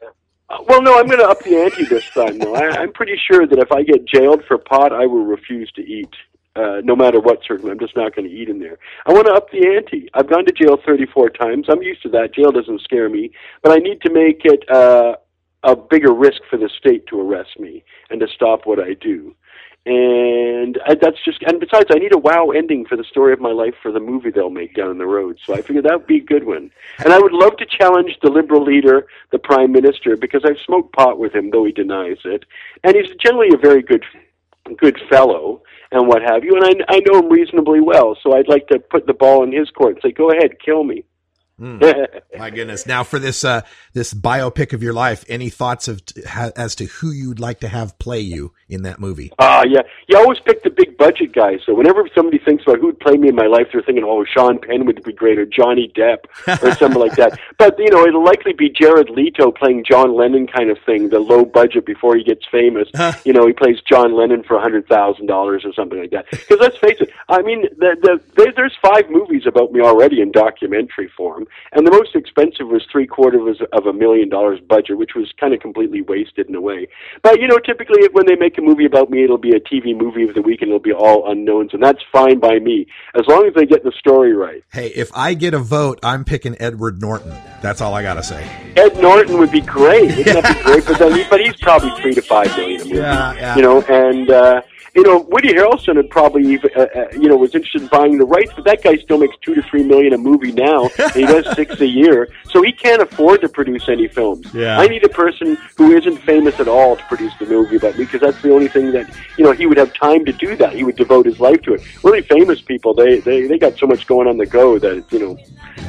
Uh, 0.51 0.59
well, 0.67 0.83
no, 0.83 0.99
I'm 0.99 1.07
going 1.07 1.19
to 1.19 1.29
up 1.29 1.43
the 1.43 1.57
ante 1.57 1.85
this 1.85 2.09
time, 2.11 2.39
though. 2.39 2.55
I, 2.55 2.69
I'm 2.81 2.93
pretty 2.93 3.19
sure 3.31 3.47
that 3.47 3.59
if 3.59 3.73
I 3.73 3.83
get 3.83 4.07
jailed 4.07 4.45
for 4.47 4.59
pot, 4.59 4.93
I 4.93 5.07
will 5.07 5.25
refuse 5.25 5.71
to 5.77 5.83
eat. 5.83 6.15
Uh, 6.57 6.81
no 6.83 6.97
matter 6.97 7.21
what 7.21 7.39
circle, 7.47 7.71
I'm 7.71 7.79
just 7.79 7.97
not 7.97 8.17
going 8.17 8.29
to 8.29 8.35
eat 8.35 8.49
in 8.49 8.59
there. 8.59 8.79
I 9.07 9.13
want 9.13 9.27
to 9.27 9.33
up 9.33 9.51
the 9.53 9.65
ante. 9.77 10.09
I've 10.13 10.29
gone 10.29 10.45
to 10.45 10.53
jail 10.53 10.77
34 10.85 11.31
times. 11.31 11.67
I'm 11.69 11.83
used 11.83 12.03
to 12.03 12.09
that. 12.11 12.35
Jail 12.35 12.51
doesn't 12.51 12.81
scare 12.81 13.09
me, 13.09 13.31
but 13.63 13.71
I 13.71 13.77
need 13.77 14.01
to 14.01 14.13
make 14.13 14.41
it 14.45 14.69
uh, 14.69 15.17
a 15.63 15.77
bigger 15.77 16.13
risk 16.13 16.41
for 16.51 16.57
the 16.57 16.69
state 16.77 17.07
to 17.09 17.21
arrest 17.21 17.61
me 17.61 17.85
and 18.11 18.19
to 18.21 18.27
stop 18.35 18.67
what 18.67 18.81
I 18.81 18.95
do. 18.95 19.37
And 19.89 20.79
I, 20.87 20.97
that's 20.97 21.17
just, 21.25 21.43
and 21.45 21.59
besides, 21.59 21.87
I 21.91 21.99
need 21.99 22.15
a 22.15 22.19
wow 22.19 22.51
ending 22.51 22.85
for 22.85 22.95
the 22.95 23.05
story 23.05 23.33
of 23.33 23.41
my 23.41 23.53
life 23.53 23.75
for 23.83 23.91
the 23.91 24.01
movie 24.01 24.31
they'll 24.31 24.51
make 24.51 24.75
down 24.75 24.99
the 24.99 25.07
road. 25.07 25.39
So 25.43 25.55
I 25.55 25.63
figured 25.63 25.87
that 25.87 26.01
would 26.01 26.07
be 26.07 26.19
a 26.19 26.25
good 26.25 26.45
one. 26.45 26.71
And 26.99 27.11
I 27.11 27.19
would 27.19 27.33
love 27.33 27.57
to 27.57 27.65
challenge 27.65 28.19
the 28.21 28.29
Liberal 28.29 28.63
leader, 28.63 29.07
the 29.31 29.39
Prime 29.39 29.73
Minister, 29.73 30.15
because 30.15 30.45
I've 30.45 30.59
smoked 30.59 30.95
pot 30.95 31.19
with 31.19 31.35
him, 31.35 31.49
though 31.51 31.65
he 31.65 31.73
denies 31.73 32.19
it. 32.27 32.45
And 32.85 32.97
he's 32.97 33.17
generally 33.17 33.49
a 33.55 33.57
very 33.57 33.81
good, 33.81 34.05
good 34.77 35.01
fellow 35.09 35.63
and 35.91 36.07
what 36.07 36.21
have 36.21 36.45
you. 36.45 36.55
And 36.55 36.67
I, 36.67 36.97
I 36.97 37.01
know 37.07 37.21
him 37.21 37.31
reasonably 37.31 37.81
well, 37.81 38.15
so 38.23 38.37
I'd 38.37 38.47
like 38.47 38.69
to 38.69 38.79
put 38.79 39.07
the 39.07 39.15
ball 39.15 39.43
in 39.43 39.53
his 39.53 39.71
court 39.71 39.95
and 39.95 40.03
say, 40.03 40.13
go 40.13 40.31
ahead, 40.31 40.61
kill 40.63 40.85
me. 40.85 41.03
Mm. 41.61 42.21
My 42.39 42.51
goodness! 42.51 42.87
Now 42.87 43.03
for 43.03 43.19
this 43.19 43.45
uh, 43.45 43.63
this 43.93 44.15
biopic 44.15 44.73
of 44.73 44.83
your 44.83 44.93
life, 44.93 45.25
any 45.29 45.51
thoughts 45.51 45.89
of 45.89 46.03
ha, 46.27 46.51
as 46.57 46.77
to 46.77 46.85
who 46.87 47.11
you'd 47.11 47.41
like 47.41 47.61
to 47.61 47.69
have 47.69 47.99
play 47.99 48.21
you 48.21 48.53
in 48.69 48.83
that 48.83 49.01
movie? 49.01 49.33
Ah, 49.39 49.61
uh, 49.61 49.65
yeah. 49.65 49.81
You 50.07 50.19
always 50.19 50.39
pick 50.39 50.63
the 50.63 50.71
big 50.71 50.97
budget 50.97 51.33
guys. 51.33 51.61
So 51.67 51.75
whenever 51.75 52.09
somebody 52.15 52.39
thinks 52.39 52.63
about 52.63 52.79
who'd 52.79 53.01
play 53.01 53.17
me 53.17 53.29
in 53.29 53.35
my 53.35 53.47
life, 53.47 53.69
they're 53.73 53.83
thinking, 53.83 54.05
"Oh, 54.05 54.25
Sean 54.25 54.59
Penn 54.61 54.87
would 54.87 55.03
be 55.03 55.13
great," 55.13 55.39
or 55.39 55.47
Johnny 55.47 55.91
Depp, 55.97 56.27
or 56.63 56.75
something 56.75 57.01
like 57.01 57.17
that. 57.17 57.39
But 57.59 57.77
you 57.79 57.91
know, 57.91 58.07
it'll 58.07 58.25
likely 58.25 58.53
be 58.53 58.71
Jared 58.71 59.11
Leto 59.11 59.51
playing 59.51 59.85
John 59.85 60.15
Lennon, 60.15 60.47
kind 60.47 60.71
of 60.71 60.79
thing. 60.87 61.09
The 61.09 61.19
low 61.19 61.45
budget 61.45 61.85
before 61.85 62.15
he 62.15 62.23
gets 62.23 62.47
famous. 62.47 62.89
you 63.25 63.33
know, 63.33 63.47
he 63.49 63.53
plays 63.53 63.81
John 63.81 64.15
Lennon 64.15 64.45
for 64.45 64.57
a 64.57 64.61
hundred 64.61 64.87
thousand 64.87 65.27
dollars 65.27 65.65
or 65.65 65.73
something 65.73 65.99
like 65.99 66.11
that. 66.13 66.27
Because 66.31 66.59
let's 66.61 66.79
face 66.79 67.01
it, 67.01 67.11
I 67.29 67.43
mean, 67.43 67.63
the, 67.77 68.21
the, 68.37 68.53
there's 68.55 68.77
five 68.81 69.11
movies 69.11 69.43
about 69.45 69.73
me 69.73 69.81
already 69.81 70.21
in 70.21 70.31
documentary 70.31 71.09
form. 71.09 71.48
And 71.73 71.87
the 71.87 71.91
most 71.91 72.15
expensive 72.15 72.69
was 72.69 72.87
three 72.91 73.07
quarters 73.07 73.59
of 73.73 73.87
a 73.87 73.93
million 73.93 74.29
dollars 74.29 74.61
budget, 74.61 74.99
which 74.99 75.15
was 75.15 75.33
kind 75.39 75.55
of 75.55 75.61
completely 75.61 76.03
wasted 76.03 76.49
in 76.49 76.55
a 76.55 76.61
way. 76.61 76.89
But 77.23 77.41
you 77.41 77.49
know, 77.49 77.59
typically 77.59 78.09
when 78.13 78.27
they 78.27 78.37
make 78.37 78.59
a 78.59 78.63
movie 78.63 78.85
about 78.85 79.11
me, 79.11 79.25
it'll 79.25 79.39
be 79.39 79.53
a 79.53 79.61
TV 79.61 79.97
movie 79.97 80.25
of 80.25 80.35
the 80.35 80.43
week, 80.43 80.63
and 80.63 80.69
it'll 80.69 80.81
be 80.81 80.93
all 80.93 81.31
unknowns, 81.31 81.71
and 81.73 81.83
that's 81.83 82.01
fine 82.13 82.39
by 82.39 82.59
me 82.59 82.87
as 83.15 83.23
long 83.27 83.47
as 83.47 83.55
they 83.55 83.67
get 83.67 83.85
the 83.85 83.93
story 83.99 84.33
right. 84.35 84.63
Hey, 84.73 84.89
if 84.89 85.11
I 85.15 85.35
get 85.35 85.55
a 85.55 85.59
vote, 85.59 85.99
I'm 86.03 86.25
picking 86.25 86.57
Edward 86.61 87.01
Norton. 87.01 87.35
That's 87.63 87.81
all 87.81 87.95
I 87.95 88.03
gotta 88.03 88.23
say. 88.23 88.45
Ed 88.77 89.01
Norton 89.01 89.39
would 89.39 89.51
be 89.53 89.61
great. 89.61 90.17
Wouldn't 90.17 90.43
that 90.43 90.57
be 90.57 90.63
great? 90.73 90.87
But 90.87 90.99
then, 90.99 91.27
but 91.31 91.41
he's 91.41 91.57
probably 91.57 91.91
three 92.01 92.15
to 92.15 92.23
five 92.23 92.57
million 92.57 92.81
a 92.81 92.85
movie. 92.85 92.97
Yeah, 92.97 93.35
yeah. 93.35 93.57
You 93.57 93.63
know, 93.63 93.83
and. 93.83 94.31
uh 94.31 94.63
you 94.95 95.03
know, 95.03 95.19
Woody 95.31 95.53
Harrelson 95.53 95.97
had 95.97 96.11
probably, 96.11 96.59
uh, 96.59 96.81
uh, 96.81 97.09
you 97.13 97.29
know, 97.29 97.37
was 97.37 97.55
interested 97.55 97.83
in 97.83 97.89
buying 97.89 98.19
the 98.19 98.25
rights, 98.25 98.53
but 98.55 98.65
that 98.65 98.83
guy 98.83 98.97
still 98.97 99.19
makes 99.19 99.37
two 99.43 99.55
to 99.55 99.63
three 99.63 99.83
million 99.83 100.13
a 100.15 100.19
movie 100.19 100.53
now. 100.53 100.89
and 100.99 101.13
he 101.13 101.27
does 101.27 101.47
six 101.55 101.81
a 101.81 101.87
year, 101.87 102.29
so 102.51 102.63
he 102.63 102.73
can't 102.73 103.03
afford 103.03 103.41
to 103.43 103.49
produce 103.49 103.89
any 103.89 104.09
films. 104.09 104.53
Yeah. 104.55 104.79
I 104.79 104.87
need 104.87 105.05
a 105.05 105.09
person 105.09 105.57
who 105.77 105.93
isn't 105.97 106.19
famous 106.19 106.59
at 106.61 106.69
all 106.69 106.97
to 106.97 107.05
produce 107.05 107.33
the 107.39 107.47
movie 107.47 107.77
about 107.77 107.97
me, 107.99 108.05
because 108.05 108.21
that's 108.21 108.41
the 108.43 108.53
only 108.53 108.69
thing 108.69 108.93
that, 108.93 109.15
you 109.37 109.45
know, 109.45 109.53
he 109.53 109.67
would 109.67 109.79
have 109.79 109.93
time 109.95 110.25
to 110.25 110.33
do 110.33 110.57
that. 110.57 110.73
He 110.73 110.85
would 110.85 110.97
devote 110.97 111.27
his 111.27 111.41
life 111.41 111.63
to 111.63 111.75
it. 111.75 111.83
Really 112.03 112.23
famous 112.23 112.61
people, 112.61 112.95
they 112.95 113.21
they 113.21 113.47
they 113.47 113.59
got 113.59 113.79
so 113.79 113.87
much 113.87 114.07
going 114.07 114.27
on 114.27 114.37
the 114.37 114.47
go 114.47 114.79
that 114.79 115.05
you 115.13 115.19
know, 115.19 115.39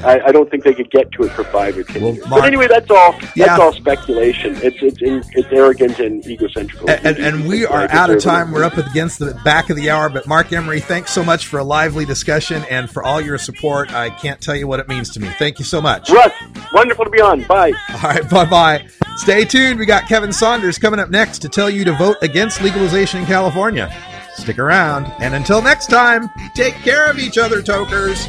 I, 0.03 0.19
I 0.27 0.31
don't 0.31 0.49
think 0.49 0.63
they 0.63 0.73
could 0.73 0.91
get 0.91 1.11
to 1.13 1.23
it 1.23 1.31
for 1.31 1.43
five 1.45 1.77
or 1.77 1.83
ten 1.83 2.01
well, 2.01 2.13
years. 2.13 2.27
Marc, 2.27 2.41
but 2.41 2.47
anyway, 2.47 2.67
that's 2.67 2.89
all. 2.91 3.13
That's 3.13 3.35
yeah. 3.35 3.57
all 3.57 3.73
speculation. 3.73 4.55
It's 4.57 4.77
it's 4.81 4.99
it's 5.01 5.47
arrogant 5.51 5.99
and 5.99 6.25
egocentric. 6.25 6.81
And, 6.87 7.05
and, 7.05 7.17
and 7.17 7.47
we 7.47 7.65
are 7.65 7.89
out 7.91 8.09
of 8.09 8.21
time. 8.21 8.51
We're 8.51 8.63
up 8.63 8.77
at 8.77 8.88
against 8.89 9.19
the 9.19 9.33
back 9.43 9.69
of 9.69 9.75
the 9.75 9.89
hour, 9.89 10.09
but 10.09 10.27
Marc 10.27 10.51
Emery, 10.51 10.79
thanks 10.79 11.11
so 11.11 11.23
much 11.23 11.47
for 11.47 11.59
a 11.59 11.63
lively 11.63 12.05
discussion 12.05 12.63
and 12.69 12.89
for 12.89 13.03
all 13.03 13.21
your 13.21 13.37
support. 13.37 13.93
I 13.93 14.09
can't 14.09 14.41
tell 14.41 14.55
you 14.55 14.67
what 14.67 14.79
it 14.79 14.87
means 14.87 15.09
to 15.11 15.19
me. 15.19 15.29
Thank 15.37 15.59
you 15.59 15.65
so 15.65 15.81
much. 15.81 16.09
Russ, 16.09 16.33
wonderful 16.73 17.05
to 17.05 17.11
be 17.11 17.21
on. 17.21 17.43
Bye. 17.43 17.71
All 17.89 17.99
right, 18.01 18.29
bye 18.29 18.45
bye. 18.45 18.87
Stay 19.17 19.45
tuned. 19.45 19.79
We 19.79 19.85
got 19.85 20.07
Kevin 20.07 20.31
Saunders 20.31 20.77
coming 20.77 20.99
up 20.99 21.09
next 21.09 21.39
to 21.39 21.49
tell 21.49 21.69
you 21.69 21.83
to 21.85 21.93
vote 21.93 22.17
against 22.21 22.61
legalization 22.61 23.21
in 23.21 23.25
California. 23.25 23.93
Stick 24.35 24.59
around. 24.59 25.05
And 25.19 25.35
until 25.35 25.61
next 25.61 25.87
time, 25.87 26.29
take 26.55 26.73
care 26.75 27.09
of 27.09 27.19
each 27.19 27.37
other, 27.37 27.61
tokers. 27.61 28.27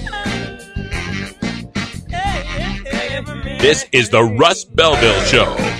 This 3.60 3.86
is 3.92 4.08
the 4.08 4.24
Russ 4.24 4.64
Belville 4.64 5.20
Show. 5.22 5.79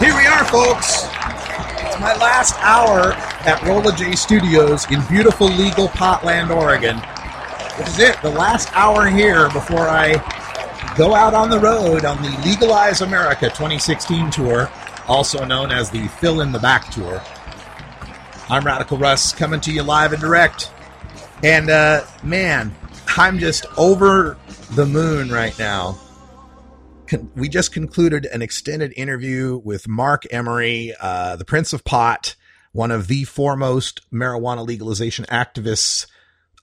Here 0.00 0.16
we 0.16 0.24
are, 0.24 0.46
folks. 0.46 1.04
It's 1.04 2.00
my 2.00 2.16
last 2.16 2.54
hour 2.60 3.12
at 3.46 3.62
Rolla 3.64 3.94
J 3.94 4.16
Studios 4.16 4.90
in 4.90 5.04
beautiful 5.08 5.46
legal 5.46 5.88
Potland, 5.88 6.48
Oregon. 6.48 6.96
This 7.76 7.88
is 7.90 7.98
it, 7.98 8.22
the 8.22 8.30
last 8.30 8.74
hour 8.74 9.06
here 9.06 9.50
before 9.50 9.86
I 9.86 10.14
go 10.96 11.14
out 11.14 11.34
on 11.34 11.50
the 11.50 11.58
road 11.58 12.06
on 12.06 12.22
the 12.22 12.30
Legalize 12.46 13.02
America 13.02 13.50
2016 13.50 14.30
tour, 14.30 14.70
also 15.06 15.44
known 15.44 15.70
as 15.70 15.90
the 15.90 16.08
Fill 16.08 16.40
in 16.40 16.50
the 16.50 16.58
Back 16.58 16.90
tour. 16.90 17.22
I'm 18.48 18.64
Radical 18.64 18.96
Russ 18.96 19.34
coming 19.34 19.60
to 19.60 19.70
you 19.70 19.82
live 19.82 20.14
and 20.14 20.22
direct. 20.22 20.72
And 21.44 21.68
uh, 21.68 22.06
man, 22.22 22.74
I'm 23.18 23.38
just 23.38 23.66
over 23.76 24.38
the 24.70 24.86
moon 24.86 25.28
right 25.28 25.56
now 25.58 25.98
we 27.34 27.48
just 27.48 27.72
concluded 27.72 28.26
an 28.26 28.42
extended 28.42 28.92
interview 28.96 29.60
with 29.64 29.88
Marc 29.88 30.24
Emery, 30.30 30.94
uh, 31.00 31.36
the 31.36 31.44
Prince 31.44 31.72
of 31.72 31.84
Pot, 31.84 32.36
one 32.72 32.90
of 32.90 33.08
the 33.08 33.24
foremost 33.24 34.02
marijuana 34.12 34.66
legalization 34.66 35.24
activists 35.26 36.06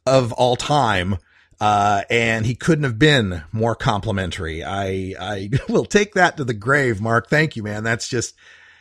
of 0.05 0.31
all 0.33 0.55
time. 0.55 1.17
Uh, 1.59 2.03
and 2.09 2.45
he 2.45 2.53
couldn't 2.53 2.83
have 2.83 2.99
been 2.99 3.43
more 3.51 3.75
complimentary. 3.75 4.63
I, 4.63 5.15
I 5.19 5.49
will 5.69 5.85
take 5.85 6.13
that 6.13 6.37
to 6.37 6.43
the 6.43 6.53
grave, 6.53 7.01
Marc. 7.01 7.29
Thank 7.29 7.55
you, 7.55 7.63
man. 7.63 7.83
That's 7.83 8.07
just 8.07 8.35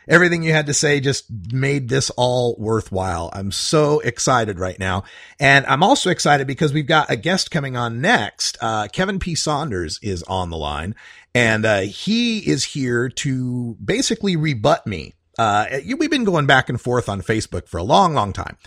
everything 0.07 0.43
you 0.43 0.53
had 0.53 0.67
to 0.67 0.73
say 0.73 0.99
just 0.99 1.25
made 1.51 1.89
this 1.89 2.09
all 2.11 2.55
worthwhile. 2.57 3.29
I'm 3.33 3.51
so 3.51 3.99
excited 3.99 4.59
right 4.59 4.79
now. 4.79 5.03
And 5.39 5.65
I'm 5.65 5.83
also 5.83 6.09
excited 6.09 6.47
because 6.47 6.71
we've 6.71 6.87
got 6.87 7.11
a 7.11 7.15
guest 7.15 7.51
coming 7.51 7.75
on 7.75 7.99
next. 7.99 8.57
Uh, 8.61 8.87
Kevin 8.91 9.19
P. 9.19 9.35
Saunders 9.35 9.99
is 10.01 10.23
on 10.23 10.49
the 10.49 10.57
line 10.57 10.95
and 11.37 11.65
uh, 11.67 11.81
he 11.81 12.39
is 12.39 12.63
here 12.63 13.09
to 13.09 13.77
basically 13.83 14.35
rebut 14.35 14.87
me. 14.87 15.13
Uh, 15.37 15.67
we've 15.99 16.09
been 16.09 16.23
going 16.23 16.47
back 16.47 16.67
and 16.67 16.81
forth 16.81 17.07
on 17.07 17.21
Facebook 17.21 17.67
for 17.67 17.77
a 17.77 17.83
long, 17.83 18.15
long 18.15 18.33
time. 18.33 18.57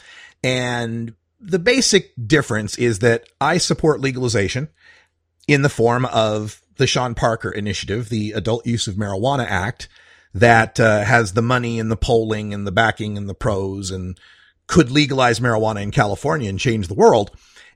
And 0.45 1.15
the 1.41 1.59
basic 1.59 2.13
difference 2.29 2.79
is 2.79 3.01
that 3.01 3.25
I 3.41 3.59
support 3.59 4.01
legalization 4.01 4.69
in 5.49 5.63
the 5.63 5.69
form 5.69 6.05
of 6.05 6.63
the 6.77 6.87
Sean 6.87 7.17
Parker 7.17 7.51
initiative, 7.51 8.09
the 8.09 8.31
Adult 8.33 8.65
Use 8.65 8.87
of 8.87 8.95
Marijuana 8.95 9.47
Act, 9.49 9.89
that 10.33 10.79
uh, 10.79 11.03
has 11.03 11.33
the 11.33 11.43
money 11.43 11.81
and 11.81 11.91
the 11.91 11.97
polling 11.97 12.55
and 12.55 12.69
the 12.69 12.73
backing 12.73 13.19
and 13.19 13.29
the 13.29 13.35
pros 13.35 13.91
and 13.91 14.17
could 14.69 14.93
legalize 14.93 15.41
marijuana 15.41 15.83
in 15.83 15.91
California 15.91 16.49
and 16.49 16.61
change 16.61 16.87
the 16.87 16.95
world. 16.95 17.33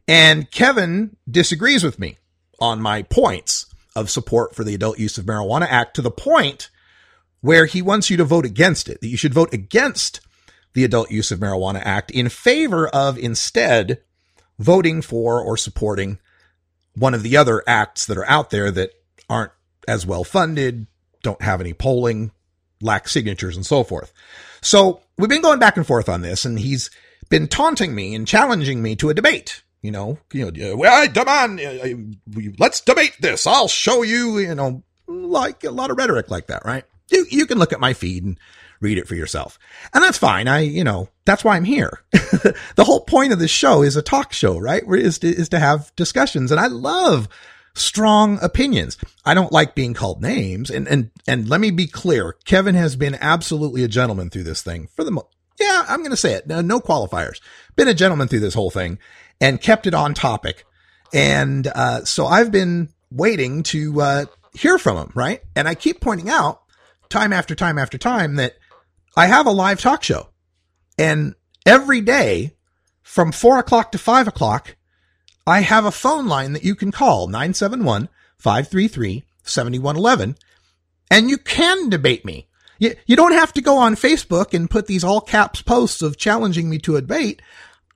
And 0.06 0.48
Kevin 0.52 1.16
disagrees 1.28 1.82
with 1.82 1.98
me 1.98 2.18
on 2.60 2.80
my 2.80 3.02
points 3.02 3.66
of 3.96 4.10
support 4.10 4.54
for 4.54 4.64
the 4.64 4.74
Adult 4.74 4.98
Use 4.98 5.18
of 5.18 5.26
Marijuana 5.26 5.66
Act 5.68 5.94
to 5.96 6.02
the 6.02 6.10
point 6.10 6.70
where 7.40 7.66
he 7.66 7.82
wants 7.82 8.10
you 8.10 8.16
to 8.16 8.24
vote 8.24 8.44
against 8.44 8.88
it, 8.88 9.00
that 9.00 9.08
you 9.08 9.16
should 9.16 9.34
vote 9.34 9.52
against 9.52 10.20
the 10.72 10.84
Adult 10.84 11.10
Use 11.10 11.30
of 11.30 11.38
Marijuana 11.38 11.80
Act 11.84 12.10
in 12.10 12.28
favor 12.28 12.88
of 12.88 13.18
instead 13.18 14.00
voting 14.58 15.02
for 15.02 15.40
or 15.40 15.56
supporting 15.56 16.18
one 16.96 17.14
of 17.14 17.22
the 17.22 17.36
other 17.36 17.62
acts 17.66 18.06
that 18.06 18.16
are 18.16 18.28
out 18.28 18.50
there 18.50 18.70
that 18.70 18.90
aren't 19.28 19.52
as 19.86 20.06
well 20.06 20.24
funded, 20.24 20.86
don't 21.22 21.42
have 21.42 21.60
any 21.60 21.72
polling, 21.72 22.30
lack 22.80 23.08
signatures 23.08 23.56
and 23.56 23.66
so 23.66 23.82
forth. 23.84 24.12
So 24.60 25.00
we've 25.18 25.28
been 25.28 25.42
going 25.42 25.58
back 25.58 25.76
and 25.76 25.86
forth 25.86 26.08
on 26.08 26.22
this 26.22 26.44
and 26.44 26.58
he's 26.58 26.90
been 27.28 27.48
taunting 27.48 27.94
me 27.94 28.14
and 28.14 28.26
challenging 28.26 28.82
me 28.82 28.96
to 28.96 29.10
a 29.10 29.14
debate 29.14 29.62
you 29.84 29.90
know, 29.90 30.16
you 30.32 30.50
know, 30.50 30.76
well, 30.76 31.02
I 31.02 31.08
demand, 31.08 31.60
uh, 31.60 32.40
let's 32.58 32.80
debate 32.80 33.16
this. 33.20 33.46
I'll 33.46 33.68
show 33.68 34.02
you, 34.02 34.38
you 34.38 34.54
know, 34.54 34.82
like 35.06 35.62
a 35.62 35.70
lot 35.70 35.90
of 35.90 35.98
rhetoric 35.98 36.30
like 36.30 36.46
that, 36.46 36.64
right? 36.64 36.84
You, 37.10 37.26
you 37.30 37.44
can 37.44 37.58
look 37.58 37.74
at 37.74 37.80
my 37.80 37.92
feed 37.92 38.24
and 38.24 38.40
read 38.80 38.96
it 38.96 39.06
for 39.06 39.14
yourself. 39.14 39.58
And 39.92 40.02
that's 40.02 40.16
fine. 40.16 40.48
I, 40.48 40.60
you 40.60 40.84
know, 40.84 41.10
that's 41.26 41.44
why 41.44 41.56
I'm 41.56 41.64
here. 41.64 42.00
the 42.12 42.84
whole 42.84 43.00
point 43.00 43.34
of 43.34 43.38
this 43.38 43.50
show 43.50 43.82
is 43.82 43.94
a 43.94 44.00
talk 44.00 44.32
show, 44.32 44.58
right? 44.58 44.82
Is 44.88 45.18
to, 45.18 45.28
is 45.28 45.50
to 45.50 45.58
have 45.58 45.94
discussions. 45.96 46.50
And 46.50 46.58
I 46.58 46.68
love 46.68 47.28
strong 47.74 48.38
opinions. 48.40 48.96
I 49.26 49.34
don't 49.34 49.52
like 49.52 49.74
being 49.74 49.92
called 49.92 50.22
names. 50.22 50.70
And, 50.70 50.88
and, 50.88 51.10
and 51.28 51.46
let 51.46 51.60
me 51.60 51.70
be 51.70 51.86
clear. 51.86 52.36
Kevin 52.46 52.74
has 52.74 52.96
been 52.96 53.18
absolutely 53.20 53.84
a 53.84 53.88
gentleman 53.88 54.30
through 54.30 54.44
this 54.44 54.62
thing 54.62 54.88
for 54.96 55.04
the, 55.04 55.10
mo- 55.10 55.28
yeah, 55.60 55.84
I'm 55.86 56.00
going 56.00 56.10
to 56.10 56.16
say 56.16 56.32
it. 56.32 56.46
No, 56.46 56.62
no, 56.62 56.80
qualifiers. 56.80 57.40
Been 57.76 57.88
a 57.88 57.94
gentleman 57.94 58.28
through 58.28 58.40
this 58.40 58.54
whole 58.54 58.70
thing 58.70 58.98
and 59.40 59.60
kept 59.60 59.86
it 59.86 59.94
on 59.94 60.14
topic. 60.14 60.64
And, 61.12 61.66
uh, 61.66 62.04
so 62.04 62.26
I've 62.26 62.50
been 62.50 62.88
waiting 63.10 63.62
to, 63.64 64.00
uh, 64.00 64.24
hear 64.52 64.78
from 64.78 64.96
him, 64.96 65.12
right? 65.14 65.42
And 65.54 65.68
I 65.68 65.74
keep 65.74 66.00
pointing 66.00 66.28
out 66.28 66.62
time 67.08 67.32
after 67.32 67.54
time 67.54 67.78
after 67.78 67.98
time 67.98 68.36
that 68.36 68.54
I 69.16 69.26
have 69.26 69.46
a 69.46 69.52
live 69.52 69.80
talk 69.80 70.02
show 70.02 70.28
and 70.98 71.34
every 71.66 72.00
day 72.00 72.54
from 73.02 73.32
four 73.32 73.58
o'clock 73.58 73.92
to 73.92 73.98
five 73.98 74.28
o'clock, 74.28 74.76
I 75.46 75.60
have 75.60 75.84
a 75.84 75.90
phone 75.90 76.26
line 76.26 76.52
that 76.54 76.64
you 76.64 76.74
can 76.74 76.90
call 76.90 77.26
971 77.26 78.08
533 78.38 79.24
7111 79.42 80.36
and 81.10 81.28
you 81.28 81.38
can 81.38 81.90
debate 81.90 82.24
me. 82.24 82.48
You, 82.78 82.96
you 83.06 83.14
don't 83.14 83.32
have 83.32 83.52
to 83.54 83.62
go 83.62 83.78
on 83.78 83.94
Facebook 83.94 84.52
and 84.54 84.70
put 84.70 84.86
these 84.86 85.04
all 85.04 85.20
caps 85.20 85.62
posts 85.62 86.02
of 86.02 86.16
challenging 86.16 86.68
me 86.68 86.78
to 86.78 86.96
a 86.96 87.00
debate. 87.00 87.40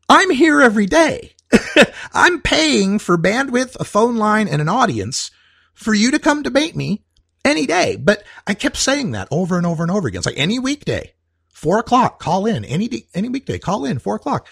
I'm 0.09 0.31
here 0.31 0.63
every 0.63 0.87
day. 0.87 1.35
I'm 2.13 2.41
paying 2.41 2.99
for 2.99 3.19
bandwidth, 3.19 3.77
a 3.79 3.85
phone 3.85 4.17
line, 4.17 4.49
and 4.49 4.61
an 4.61 4.69
audience 4.69 5.31
for 5.75 5.95
you 5.95 6.11
to 6.11 6.19
come 6.19 6.43
debate 6.43 6.75
me 6.75 7.05
any 7.45 7.67
day. 7.67 7.97
But 7.97 8.25
I 8.47 8.55
kept 8.55 8.77
saying 8.77 9.13
that 9.13 9.29
over 9.31 9.57
and 9.57 9.67
over 9.67 9.83
and 9.83 9.93
over 9.93 10.09
again. 10.09 10.19
It's 10.19 10.27
like 10.27 10.39
any 10.39 10.59
weekday, 10.59 11.15
four 11.53 11.79
o'clock, 11.79 12.19
call 12.19 12.47
in. 12.47 12.65
Any, 12.65 13.07
any 13.15 13.29
weekday, 13.29 13.59
call 13.59 13.85
in, 13.85 13.99
four 13.99 14.17
o'clock. 14.17 14.47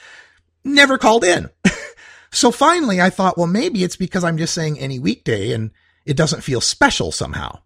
Never 0.65 0.99
called 0.99 1.25
in. 1.25 1.49
so 2.33 2.51
finally 2.51 3.01
I 3.01 3.11
thought, 3.11 3.39
well, 3.39 3.47
maybe 3.47 3.83
it's 3.83 3.97
because 3.97 4.25
I'm 4.25 4.39
just 4.39 4.55
saying 4.55 4.79
any 4.79 4.99
weekday 4.99 5.53
and 5.53 5.71
it 6.05 6.17
doesn't 6.17 6.43
feel 6.43 6.61
special 6.61 7.13
somehow. 7.13 7.61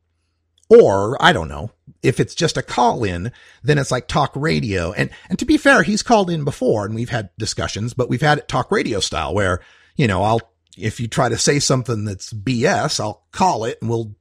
Or 0.70 1.22
I 1.22 1.32
don't 1.32 1.48
know. 1.48 1.72
If 2.02 2.20
it's 2.20 2.34
just 2.34 2.56
a 2.56 2.62
call 2.62 3.04
in, 3.04 3.32
then 3.62 3.76
it's 3.76 3.90
like 3.90 4.06
talk 4.06 4.32
radio. 4.34 4.92
And, 4.92 5.10
and 5.28 5.38
to 5.38 5.44
be 5.44 5.58
fair, 5.58 5.82
he's 5.82 6.02
called 6.02 6.30
in 6.30 6.44
before 6.44 6.86
and 6.86 6.94
we've 6.94 7.10
had 7.10 7.30
discussions, 7.38 7.92
but 7.92 8.08
we've 8.08 8.22
had 8.22 8.38
it 8.38 8.48
talk 8.48 8.70
radio 8.70 9.00
style 9.00 9.34
where, 9.34 9.60
you 9.96 10.06
know, 10.06 10.22
I'll, 10.22 10.40
if 10.78 11.00
you 11.00 11.08
try 11.08 11.28
to 11.28 11.36
say 11.36 11.58
something 11.58 12.04
that's 12.04 12.32
BS, 12.32 13.00
I'll 13.00 13.26
call 13.32 13.64
it 13.64 13.78
and 13.80 13.90
we'll, 13.90 14.14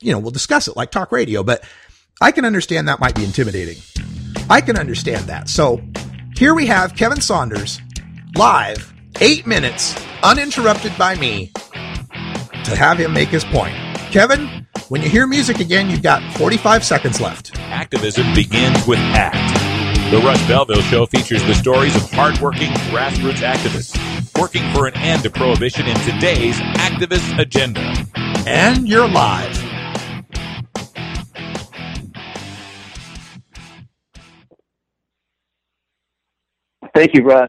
you 0.00 0.12
know, 0.12 0.18
we'll 0.18 0.30
discuss 0.30 0.68
it 0.68 0.76
like 0.76 0.90
talk 0.90 1.10
radio. 1.10 1.42
But 1.42 1.64
I 2.20 2.30
can 2.30 2.44
understand 2.44 2.86
that 2.86 3.00
might 3.00 3.14
be 3.14 3.24
intimidating. 3.24 3.78
I 4.50 4.60
can 4.60 4.78
understand 4.78 5.24
that. 5.24 5.48
So 5.48 5.80
here 6.36 6.54
we 6.54 6.66
have 6.66 6.94
Kevin 6.94 7.20
Saunders 7.20 7.80
live, 8.36 8.92
eight 9.20 9.46
minutes, 9.46 9.96
uninterrupted 10.22 10.96
by 10.98 11.16
me 11.16 11.50
to 12.64 12.76
have 12.76 12.98
him 12.98 13.12
make 13.12 13.28
his 13.28 13.44
point. 13.44 13.74
Kevin, 14.10 14.59
when 14.90 15.02
you 15.02 15.08
hear 15.08 15.24
music 15.24 15.60
again, 15.60 15.88
you've 15.88 16.02
got 16.02 16.20
45 16.36 16.84
seconds 16.84 17.20
left. 17.20 17.56
Activism 17.58 18.26
begins 18.34 18.84
with 18.88 18.98
ACT. 18.98 20.10
The 20.10 20.18
Russ 20.18 20.44
Belville 20.48 20.82
Show 20.82 21.06
features 21.06 21.44
the 21.44 21.54
stories 21.54 21.94
of 21.94 22.10
hardworking 22.10 22.72
grassroots 22.90 23.46
activists 23.46 23.96
working 24.36 24.64
for 24.74 24.88
an 24.88 24.96
end 24.96 25.22
to 25.22 25.30
prohibition 25.30 25.86
in 25.86 25.94
today's 25.98 26.56
activist 26.56 27.38
agenda. 27.38 27.94
And 28.48 28.88
you're 28.88 29.08
live. 29.08 29.56
Thank 36.96 37.14
you, 37.14 37.22
Russ, 37.22 37.48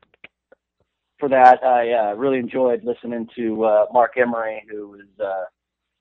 for 1.17 1.27
that. 1.29 1.63
I 1.63 1.91
uh, 1.91 2.13
really 2.13 2.37
enjoyed 2.37 2.83
listening 2.83 3.27
to 3.35 3.65
uh, 3.65 3.85
Marc 3.91 4.15
Emery, 4.15 4.63
who 4.69 4.93
is 4.93 5.19
uh, 5.19 5.45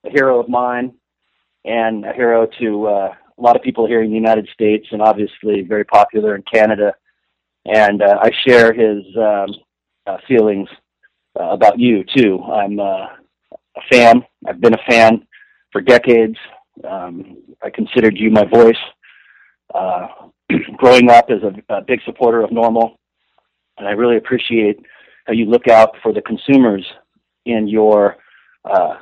a 0.05 0.11
hero 0.11 0.39
of 0.39 0.47
mine 0.51 0.93
and 1.65 2.05
a 2.05 2.13
hero 2.13 2.47
to 2.59 2.87
uh, 2.87 3.15
a 3.39 3.43
lot 3.43 3.57
of 3.57 3.63
people 3.63 3.87
here 3.87 4.03
in 4.03 4.11
the 4.11 4.17
United 4.17 4.49
States, 4.53 4.87
and 4.91 5.03
obviously 5.03 5.63
very 5.63 5.85
popular 5.85 6.35
in 6.35 6.43
Canada. 6.53 6.95
And 7.67 8.03
uh, 8.03 8.19
I 8.21 8.31
share 8.47 8.73
his 8.73 9.05
um, 9.17 9.55
uh, 10.07 10.19
feelings 10.27 10.69
uh, 11.39 11.51
about 11.51 11.79
you 11.79 12.05
too. 12.17 12.43
I'm 12.43 12.81
uh, 12.81 13.07
a 13.77 13.81
fan. 13.91 14.23
I've 14.47 14.61
been 14.61 14.75
a 14.75 14.91
fan 14.91 15.27
for 15.73 15.81
decades. 15.81 16.37
Um, 16.89 17.39
I 17.63 17.71
considered 17.71 18.17
you 18.17 18.31
my 18.31 18.45
voice. 18.45 18.77
Uh, 19.75 20.09
growing 20.77 21.11
up 21.11 21.31
as 21.31 21.43
a, 21.43 21.75
a 21.75 21.83
big 21.83 22.01
supporter 22.05 22.43
of 22.43 22.51
NORML, 22.51 22.97
and 23.79 23.87
I 23.87 23.93
really 23.93 24.17
appreciate 24.17 24.79
how 25.27 25.33
you 25.33 25.45
look 25.45 25.69
out 25.69 25.95
for 26.03 26.13
the 26.13 26.23
consumers 26.23 26.85
in 27.47 27.69
your 27.69 28.17
uh, 28.65 28.97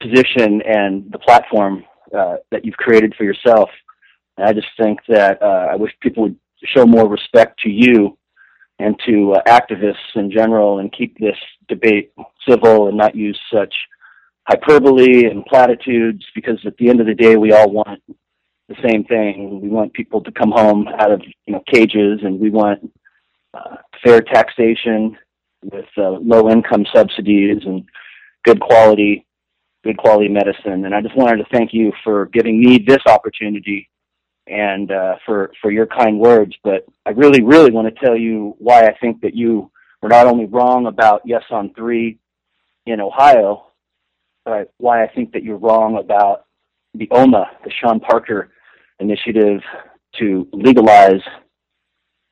position 0.00 0.62
and 0.62 1.10
the 1.12 1.18
platform 1.18 1.84
uh, 2.16 2.36
that 2.50 2.64
you've 2.64 2.76
created 2.76 3.14
for 3.16 3.24
yourself. 3.24 3.70
And 4.36 4.46
I 4.48 4.52
just 4.52 4.68
think 4.80 5.00
that 5.08 5.42
uh, 5.42 5.68
I 5.70 5.76
wish 5.76 5.92
people 6.00 6.24
would 6.24 6.36
show 6.64 6.86
more 6.86 7.08
respect 7.08 7.60
to 7.60 7.70
you 7.70 8.16
and 8.78 8.98
to 9.06 9.34
uh, 9.34 9.42
activists 9.48 10.14
in 10.14 10.30
general 10.30 10.78
and 10.78 10.92
keep 10.92 11.18
this 11.18 11.36
debate 11.68 12.12
civil 12.48 12.88
and 12.88 12.96
not 12.96 13.14
use 13.14 13.38
such 13.52 13.74
hyperbole 14.48 15.26
and 15.26 15.44
platitudes 15.46 16.24
because 16.34 16.58
at 16.64 16.76
the 16.78 16.88
end 16.88 17.00
of 17.00 17.06
the 17.06 17.14
day 17.14 17.36
we 17.36 17.52
all 17.52 17.70
want 17.70 18.00
the 18.68 18.76
same 18.86 19.04
thing. 19.04 19.60
We 19.62 19.68
want 19.68 19.92
people 19.92 20.22
to 20.22 20.32
come 20.32 20.52
home 20.52 20.88
out 20.98 21.10
of 21.10 21.22
you 21.46 21.54
know 21.54 21.62
cages 21.72 22.20
and 22.22 22.38
we 22.38 22.50
want 22.50 22.90
uh, 23.54 23.76
fair 24.04 24.20
taxation 24.20 25.16
with 25.62 25.86
uh, 25.96 26.10
low 26.10 26.50
income 26.50 26.86
subsidies 26.94 27.62
and 27.64 27.84
good 28.44 28.60
quality 28.60 29.26
good 29.84 29.96
quality 29.96 30.28
medicine. 30.28 30.84
And 30.84 30.94
I 30.94 31.00
just 31.00 31.16
wanted 31.16 31.38
to 31.38 31.48
thank 31.52 31.72
you 31.72 31.92
for 32.04 32.26
giving 32.26 32.60
me 32.60 32.78
this 32.78 33.02
opportunity 33.06 33.88
and 34.46 34.90
uh, 34.90 35.16
for 35.26 35.52
for 35.60 35.70
your 35.70 35.86
kind 35.86 36.18
words. 36.18 36.54
But 36.64 36.86
I 37.06 37.10
really, 37.10 37.42
really 37.42 37.70
want 37.70 37.92
to 37.92 38.04
tell 38.04 38.16
you 38.16 38.54
why 38.58 38.86
I 38.86 38.96
think 39.00 39.20
that 39.20 39.34
you 39.34 39.70
were 40.02 40.08
not 40.08 40.26
only 40.26 40.46
wrong 40.46 40.86
about 40.86 41.22
yes 41.24 41.42
on 41.50 41.72
three 41.74 42.18
in 42.86 43.00
Ohio, 43.00 43.66
but 44.44 44.72
why 44.78 45.04
I 45.04 45.08
think 45.08 45.32
that 45.32 45.42
you're 45.42 45.58
wrong 45.58 45.98
about 45.98 46.46
the 46.94 47.08
AUMA, 47.08 47.46
the 47.64 47.70
Sean 47.82 48.00
Parker 48.00 48.50
initiative 48.98 49.60
to 50.18 50.48
legalize 50.52 51.20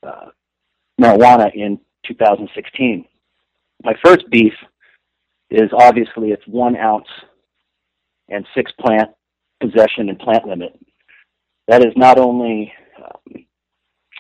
uh, 0.03 0.26
marijuana 1.01 1.55
in 1.55 1.78
2016. 2.07 3.05
My 3.84 3.94
first 4.03 4.28
beef 4.30 4.55
is 5.51 5.70
obviously 5.78 6.30
it's 6.30 6.47
one 6.47 6.76
ounce 6.76 7.07
and 8.29 8.47
six 8.55 8.70
plant 8.81 9.11
possession 9.61 10.09
and 10.09 10.18
plant 10.18 10.47
limit. 10.47 10.79
That 11.68 11.85
is 11.85 11.93
not 11.97 12.18
only 12.18 12.72
um, 13.03 13.45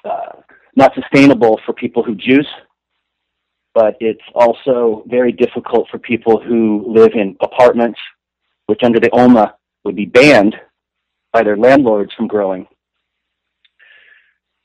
uh, 0.04 0.40
not 0.74 0.92
sustainable 0.94 1.60
for 1.64 1.72
people 1.72 2.02
who 2.02 2.14
juice, 2.14 2.46
but 3.74 3.96
it's 4.00 4.22
also 4.34 5.04
very 5.06 5.32
difficult 5.32 5.88
for 5.90 5.98
people 5.98 6.40
who 6.40 6.84
live 6.86 7.12
in 7.14 7.36
apartments, 7.40 7.98
which 8.66 8.80
under 8.82 8.98
the 8.98 9.10
AUMA 9.10 9.54
would 9.84 9.96
be 9.96 10.06
banned 10.06 10.56
by 11.32 11.42
their 11.42 11.56
landlords 11.56 12.12
from 12.14 12.26
growing, 12.26 12.66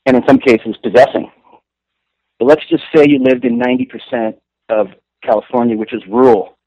and 0.06 0.16
in 0.16 0.22
some 0.26 0.38
cases 0.38 0.76
possessing. 0.82 1.30
But 2.38 2.46
let's 2.46 2.66
just 2.68 2.84
say 2.94 3.06
you 3.06 3.18
lived 3.22 3.44
in 3.44 3.58
90% 3.58 4.34
of 4.70 4.88
California, 5.22 5.76
which 5.76 5.92
is 5.92 6.02
rural, 6.08 6.58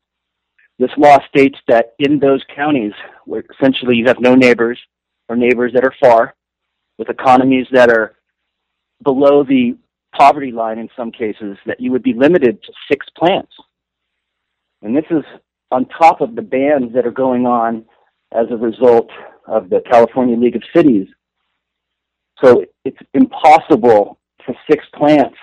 this 0.77 0.91
law 0.97 1.17
states 1.27 1.57
that 1.67 1.93
in 1.99 2.19
those 2.19 2.43
counties 2.53 2.91
where 3.25 3.43
essentially 3.57 3.95
you 3.95 4.05
have 4.07 4.19
no 4.19 4.35
neighbors 4.35 4.79
or 5.29 5.35
neighbors 5.35 5.71
that 5.73 5.85
are 5.85 5.93
far, 5.99 6.35
with 6.97 7.09
economies 7.09 7.67
that 7.71 7.89
are 7.89 8.15
below 9.03 9.43
the 9.43 9.77
poverty 10.15 10.51
line 10.51 10.77
in 10.77 10.89
some 10.95 11.11
cases, 11.11 11.57
that 11.65 11.79
you 11.79 11.91
would 11.91 12.03
be 12.03 12.13
limited 12.13 12.61
to 12.63 12.71
six 12.89 13.05
plants. 13.17 13.51
And 14.81 14.95
this 14.95 15.05
is 15.09 15.23
on 15.71 15.85
top 15.87 16.21
of 16.21 16.35
the 16.35 16.41
bans 16.41 16.93
that 16.93 17.05
are 17.05 17.11
going 17.11 17.45
on 17.45 17.85
as 18.31 18.45
a 18.51 18.55
result 18.55 19.09
of 19.47 19.69
the 19.69 19.81
California 19.91 20.37
League 20.37 20.55
of 20.55 20.63
Cities. 20.75 21.07
So 22.43 22.65
it's 22.83 22.97
impossible 23.13 24.19
for 24.45 24.55
six 24.69 24.85
plants 24.93 25.37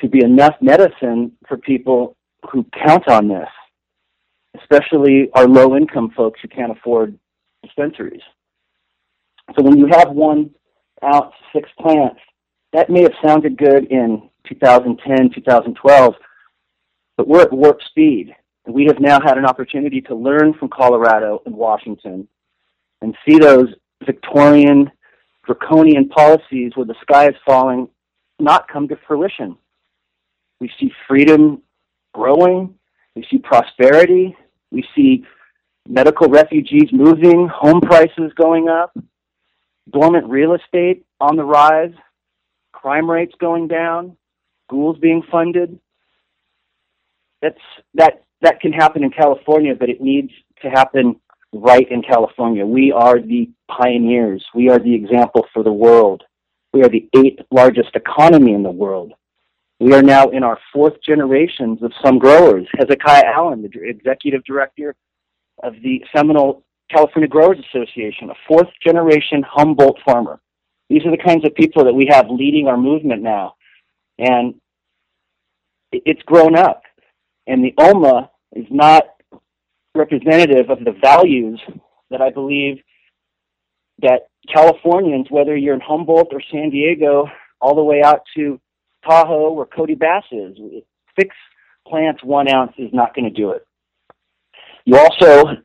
to 0.00 0.08
be 0.08 0.24
enough 0.24 0.54
medicine 0.60 1.32
for 1.48 1.56
people 1.56 2.16
who 2.50 2.64
count 2.86 3.08
on 3.08 3.28
this 3.28 3.48
especially 4.60 5.30
our 5.34 5.46
low 5.46 5.76
income 5.76 6.12
folks 6.16 6.40
who 6.40 6.48
can't 6.48 6.72
afford 6.72 7.18
dispensaries. 7.62 8.22
So 9.56 9.62
when 9.62 9.78
you 9.78 9.86
have 9.90 10.10
one 10.10 10.50
out 11.02 11.32
six 11.52 11.68
plants, 11.78 12.20
that 12.72 12.90
may 12.90 13.02
have 13.02 13.12
sounded 13.24 13.56
good 13.56 13.86
in 13.90 14.28
2010, 14.48 15.30
2012, 15.34 16.14
but 17.16 17.28
we're 17.28 17.42
at 17.42 17.52
warp 17.52 17.80
speed. 17.88 18.34
And 18.66 18.74
we 18.74 18.86
have 18.86 18.98
now 18.98 19.20
had 19.20 19.36
an 19.36 19.44
opportunity 19.44 20.00
to 20.02 20.14
learn 20.14 20.54
from 20.54 20.70
Colorado 20.70 21.42
and 21.44 21.54
Washington 21.54 22.26
and 23.02 23.14
see 23.28 23.38
those 23.38 23.68
Victorian, 24.06 24.90
draconian 25.44 26.08
policies 26.08 26.72
where 26.74 26.86
the 26.86 26.94
sky 27.02 27.28
is 27.28 27.34
falling 27.46 27.88
not 28.38 28.66
come 28.68 28.88
to 28.88 28.96
fruition. 29.06 29.56
We 30.60 30.70
see 30.80 30.90
freedom 31.06 31.62
growing, 32.14 32.74
we 33.14 33.26
see 33.30 33.38
prosperity, 33.38 34.36
we 34.74 34.84
see 34.94 35.24
medical 35.88 36.28
refugees 36.28 36.90
moving, 36.92 37.48
home 37.48 37.80
prices 37.80 38.32
going 38.36 38.68
up, 38.68 38.94
dormant 39.90 40.28
real 40.28 40.54
estate 40.54 41.04
on 41.20 41.36
the 41.36 41.44
rise, 41.44 41.92
crime 42.72 43.10
rates 43.10 43.34
going 43.40 43.68
down, 43.68 44.16
schools 44.66 44.98
being 45.00 45.22
funded. 45.30 45.78
That's 47.40 47.60
that 47.94 48.24
that 48.42 48.60
can 48.60 48.72
happen 48.72 49.04
in 49.04 49.10
California, 49.10 49.74
but 49.74 49.88
it 49.88 50.00
needs 50.00 50.30
to 50.62 50.68
happen 50.68 51.20
right 51.52 51.88
in 51.90 52.02
California. 52.02 52.66
We 52.66 52.90
are 52.90 53.20
the 53.20 53.48
pioneers. 53.70 54.44
We 54.54 54.68
are 54.70 54.78
the 54.78 54.94
example 54.94 55.46
for 55.52 55.62
the 55.62 55.72
world. 55.72 56.24
We 56.72 56.82
are 56.82 56.88
the 56.88 57.08
eighth 57.16 57.42
largest 57.50 57.94
economy 57.94 58.52
in 58.52 58.62
the 58.62 58.70
world. 58.70 59.12
We 59.80 59.92
are 59.92 60.02
now 60.02 60.30
in 60.30 60.44
our 60.44 60.58
fourth 60.72 60.94
generations 61.02 61.82
of 61.82 61.92
some 62.04 62.18
growers. 62.18 62.66
Hezekiah 62.78 63.24
Allen, 63.26 63.62
the 63.62 63.88
executive 63.88 64.44
director 64.44 64.94
of 65.62 65.74
the 65.82 66.02
Seminole 66.14 66.62
California 66.90 67.28
Growers 67.28 67.58
Association, 67.58 68.30
a 68.30 68.34
fourth 68.46 68.68
generation 68.84 69.42
Humboldt 69.42 69.98
farmer. 70.04 70.40
These 70.88 71.04
are 71.06 71.10
the 71.10 71.22
kinds 71.22 71.44
of 71.44 71.54
people 71.54 71.84
that 71.84 71.94
we 71.94 72.06
have 72.10 72.30
leading 72.30 72.68
our 72.68 72.76
movement 72.76 73.22
now. 73.22 73.54
And 74.18 74.54
it's 75.92 76.22
grown 76.22 76.56
up. 76.56 76.82
And 77.46 77.64
the 77.64 77.74
AUMA 77.78 78.30
is 78.52 78.66
not 78.70 79.04
representative 79.94 80.70
of 80.70 80.84
the 80.84 80.94
values 81.02 81.60
that 82.10 82.20
I 82.20 82.30
believe 82.30 82.78
that 84.02 84.28
Californians, 84.52 85.26
whether 85.30 85.56
you're 85.56 85.74
in 85.74 85.80
Humboldt 85.80 86.28
or 86.32 86.42
San 86.52 86.70
Diego, 86.70 87.26
all 87.60 87.74
the 87.74 87.82
way 87.82 88.02
out 88.02 88.22
to 88.36 88.60
Tahoe 89.04 89.50
or 89.50 89.66
Cody 89.66 89.94
Bass 89.94 90.24
is, 90.32 90.56
six 91.18 91.34
plants, 91.86 92.22
one 92.22 92.48
ounce 92.48 92.72
is 92.78 92.90
not 92.92 93.14
going 93.14 93.24
to 93.24 93.30
do 93.30 93.50
it. 93.50 93.66
You 94.84 94.98
also, 94.98 95.56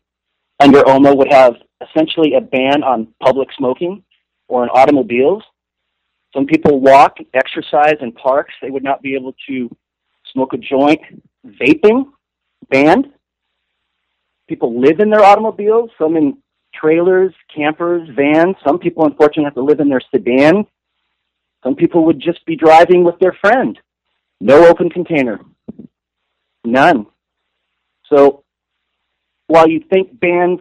under 0.59 0.79
AUMA, 0.87 1.15
would 1.15 1.31
have 1.31 1.55
essentially 1.81 2.35
a 2.35 2.41
ban 2.41 2.83
on 2.83 3.07
public 3.21 3.49
smoking 3.57 4.03
or 4.47 4.63
in 4.63 4.69
automobiles. 4.69 5.43
Some 6.33 6.45
people 6.45 6.79
walk, 6.79 7.17
exercise 7.33 7.95
in 8.01 8.11
parks. 8.11 8.53
They 8.61 8.69
would 8.69 8.83
not 8.83 9.01
be 9.01 9.15
able 9.15 9.33
to 9.47 9.75
smoke 10.31 10.53
a 10.53 10.57
joint. 10.57 11.01
Vaping, 11.45 12.05
banned. 12.69 13.07
People 14.47 14.79
live 14.79 14.99
in 14.99 15.09
their 15.09 15.23
automobiles, 15.23 15.89
some 15.97 16.15
in 16.15 16.37
trailers, 16.73 17.33
campers, 17.53 18.07
vans. 18.15 18.55
Some 18.65 18.79
people, 18.79 19.05
unfortunately, 19.05 19.45
have 19.45 19.55
to 19.55 19.63
live 19.63 19.79
in 19.79 19.89
their 19.89 20.01
sedans. 20.11 20.65
Some 21.63 21.75
people 21.75 22.05
would 22.05 22.19
just 22.19 22.45
be 22.45 22.55
driving 22.55 23.03
with 23.03 23.19
their 23.19 23.35
friend. 23.41 23.77
No 24.39 24.67
open 24.67 24.89
container. 24.89 25.39
None. 26.63 27.05
So 28.11 28.43
while 29.47 29.67
you 29.67 29.83
think 29.89 30.19
bans 30.19 30.59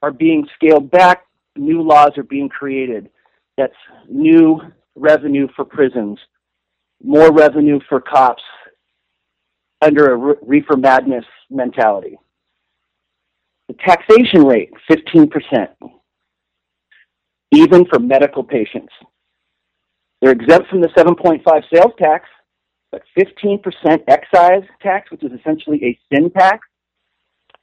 are 0.00 0.12
being 0.12 0.46
scaled 0.54 0.90
back, 0.90 1.24
new 1.56 1.82
laws 1.82 2.12
are 2.16 2.22
being 2.22 2.48
created. 2.48 3.10
That's 3.56 3.74
new 4.08 4.60
revenue 4.94 5.48
for 5.54 5.64
prisons, 5.64 6.18
more 7.02 7.32
revenue 7.32 7.80
for 7.88 8.00
cops 8.00 8.42
under 9.80 10.12
a 10.12 10.36
reefer 10.42 10.76
madness 10.76 11.24
mentality. 11.50 12.16
The 13.68 13.74
taxation 13.74 14.44
rate, 14.44 14.70
15%, 14.90 15.68
even 17.52 17.84
for 17.86 17.98
medical 17.98 18.44
patients. 18.44 18.92
They're 20.22 20.32
exempt 20.32 20.70
from 20.70 20.80
the 20.80 20.88
7.5 20.88 21.42
sales 21.70 21.92
tax, 21.98 22.26
but 22.90 23.02
15% 23.18 23.60
excise 24.08 24.62
tax, 24.80 25.10
which 25.10 25.22
is 25.22 25.32
essentially 25.38 25.84
a 25.84 25.98
sin 26.10 26.30
tax, 26.30 26.66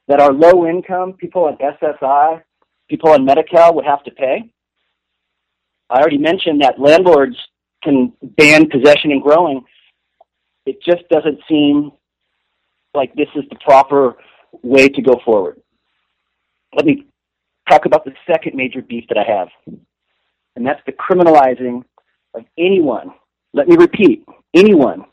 that 0.06 0.20
our 0.20 0.32
low 0.32 0.64
income 0.66 1.14
people 1.14 1.46
on 1.46 1.56
SSI, 1.56 2.42
people 2.88 3.10
on 3.10 3.24
Medi-Cal 3.24 3.74
would 3.74 3.84
have 3.84 4.04
to 4.04 4.12
pay. 4.12 4.48
I 5.88 5.98
already 5.98 6.18
mentioned 6.18 6.62
that 6.62 6.78
landlords 6.78 7.36
can 7.82 8.12
ban 8.22 8.68
possession 8.70 9.10
and 9.10 9.22
growing. 9.22 9.64
It 10.66 10.80
just 10.84 11.08
doesn't 11.10 11.40
seem 11.48 11.90
like 12.94 13.12
this 13.16 13.28
is 13.34 13.42
the 13.50 13.56
proper 13.64 14.16
way 14.62 14.88
to 14.88 15.02
go 15.02 15.20
forward 15.24 15.60
let 16.74 16.86
me 16.86 17.06
talk 17.68 17.86
about 17.86 18.04
the 18.04 18.12
second 18.26 18.54
major 18.54 18.82
beef 18.82 19.04
that 19.08 19.18
I 19.18 19.30
have, 19.30 19.48
and 20.56 20.66
that's 20.66 20.80
the 20.86 20.92
criminalizing 20.92 21.84
of 22.34 22.44
anyone, 22.58 23.12
let 23.52 23.68
me 23.68 23.76
repeat, 23.76 24.24
anyone 24.54 25.04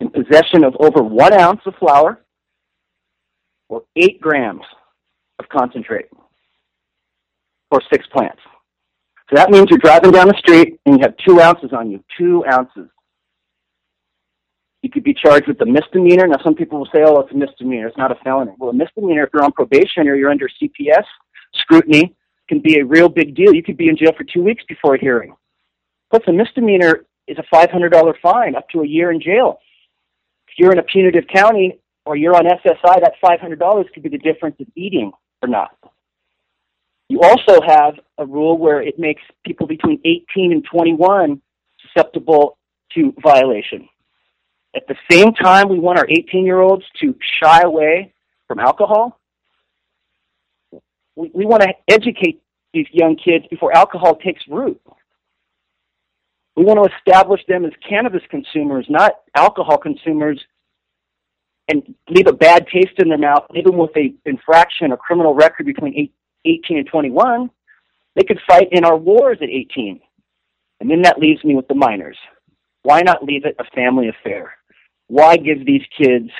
in 0.00 0.10
possession 0.10 0.64
of 0.64 0.74
over 0.80 1.02
one 1.02 1.32
ounce 1.32 1.60
of 1.66 1.74
flower 1.76 2.22
or 3.68 3.82
eight 3.96 4.20
grams 4.20 4.62
of 5.38 5.48
concentrate 5.48 6.06
or 7.70 7.80
six 7.92 8.06
plants. 8.08 8.40
So 9.28 9.36
that 9.36 9.50
means 9.50 9.66
you're 9.70 9.78
driving 9.78 10.12
down 10.12 10.28
the 10.28 10.38
street 10.38 10.78
and 10.86 10.96
you 10.96 11.02
have 11.02 11.14
two 11.26 11.40
ounces 11.40 11.72
on 11.72 11.90
you, 11.90 12.02
two 12.16 12.44
ounces. 12.46 12.88
You 14.82 14.90
could 14.90 15.02
be 15.02 15.14
charged 15.14 15.48
with 15.48 15.60
a 15.62 15.66
misdemeanor. 15.66 16.28
Now, 16.28 16.36
some 16.44 16.54
people 16.54 16.78
will 16.78 16.88
say, 16.94 17.02
oh, 17.04 17.18
it's 17.20 17.32
a 17.32 17.36
misdemeanor. 17.36 17.88
It's 17.88 17.96
not 17.96 18.12
a 18.12 18.14
felony. 18.22 18.52
Well, 18.56 18.70
a 18.70 18.74
misdemeanor, 18.74 19.24
if 19.24 19.30
you're 19.34 19.42
on 19.42 19.50
probation 19.50 20.06
or 20.06 20.14
you're 20.14 20.30
under 20.30 20.48
CPS 20.62 21.02
scrutiny, 21.54 22.14
can 22.48 22.60
be 22.60 22.78
a 22.78 22.84
real 22.84 23.08
big 23.08 23.34
deal. 23.34 23.52
You 23.52 23.64
could 23.64 23.76
be 23.76 23.88
in 23.88 23.96
jail 23.96 24.12
for 24.16 24.22
two 24.22 24.44
weeks 24.44 24.62
before 24.68 24.94
a 24.94 25.00
hearing. 25.00 25.34
Plus, 26.10 26.22
a 26.26 26.32
misdemeanor 26.32 27.04
is 27.26 27.36
a 27.38 27.54
$500 27.54 28.14
fine, 28.22 28.54
up 28.54 28.68
to 28.70 28.80
a 28.80 28.86
year 28.86 29.10
in 29.10 29.20
jail. 29.20 29.58
If 30.48 30.54
you're 30.58 30.72
in 30.72 30.78
a 30.78 30.82
punitive 30.82 31.24
county 31.32 31.78
or 32.04 32.16
you're 32.16 32.36
on 32.36 32.44
SSI, 32.44 33.00
that 33.00 33.14
$500 33.22 33.92
could 33.92 34.02
be 34.02 34.08
the 34.08 34.18
difference 34.18 34.56
of 34.60 34.66
eating 34.76 35.12
or 35.42 35.48
not. 35.48 35.76
You 37.08 37.20
also 37.20 37.60
have 37.66 37.94
a 38.18 38.26
rule 38.26 38.58
where 38.58 38.82
it 38.82 38.98
makes 38.98 39.22
people 39.44 39.66
between 39.66 40.00
18 40.04 40.52
and 40.52 40.64
21 40.64 41.40
susceptible 41.82 42.58
to 42.94 43.14
violation. 43.22 43.88
At 44.74 44.86
the 44.88 44.96
same 45.10 45.32
time, 45.32 45.68
we 45.68 45.78
want 45.78 45.98
our 45.98 46.06
18 46.08 46.44
year 46.44 46.60
olds 46.60 46.84
to 47.00 47.14
shy 47.40 47.62
away 47.62 48.12
from 48.48 48.58
alcohol. 48.58 49.18
We, 51.14 51.30
we 51.32 51.46
want 51.46 51.62
to 51.62 51.72
educate 51.88 52.42
these 52.72 52.86
young 52.92 53.16
kids 53.16 53.46
before 53.48 53.74
alcohol 53.74 54.16
takes 54.16 54.42
root. 54.48 54.80
We 56.56 56.64
want 56.64 56.82
to 56.82 56.96
establish 56.96 57.40
them 57.48 57.64
as 57.64 57.72
cannabis 57.86 58.22
consumers, 58.30 58.86
not 58.88 59.12
alcohol 59.36 59.78
consumers, 59.78 60.42
and 61.68 61.94
leave 62.08 62.26
a 62.26 62.32
bad 62.32 62.66
taste 62.72 62.98
in 62.98 63.08
their 63.08 63.18
mouth, 63.18 63.44
even 63.54 63.76
with 63.76 63.90
a 63.96 64.14
infraction 64.24 64.92
or 64.92 64.96
criminal 64.96 65.34
record 65.34 65.66
between 65.66 66.10
18 66.44 66.78
and 66.78 66.86
21. 66.86 67.50
They 68.14 68.24
could 68.24 68.40
fight 68.48 68.68
in 68.72 68.84
our 68.84 68.96
wars 68.96 69.38
at 69.42 69.50
18. 69.50 70.00
And 70.80 70.90
then 70.90 71.02
that 71.02 71.18
leaves 71.18 71.44
me 71.44 71.56
with 71.56 71.68
the 71.68 71.74
minors. 71.74 72.16
Why 72.82 73.02
not 73.02 73.24
leave 73.24 73.44
it 73.44 73.56
a 73.58 73.64
family 73.74 74.08
affair? 74.08 74.56
why 75.08 75.36
give 75.36 75.64
these 75.64 75.82
kids 75.96 76.30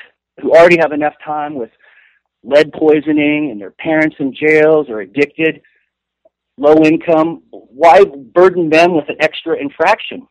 who 0.41 0.51
already 0.51 0.77
have 0.79 0.91
enough 0.91 1.13
time 1.23 1.55
with 1.55 1.69
lead 2.43 2.71
poisoning 2.73 3.49
and 3.51 3.59
their 3.59 3.71
parents 3.71 4.15
in 4.19 4.33
jails 4.33 4.87
or 4.89 5.01
addicted, 5.01 5.61
low 6.57 6.75
income, 6.83 7.43
why 7.51 8.03
burden 8.03 8.69
them 8.69 8.95
with 8.95 9.09
an 9.09 9.17
extra 9.19 9.55
infraction? 9.57 10.27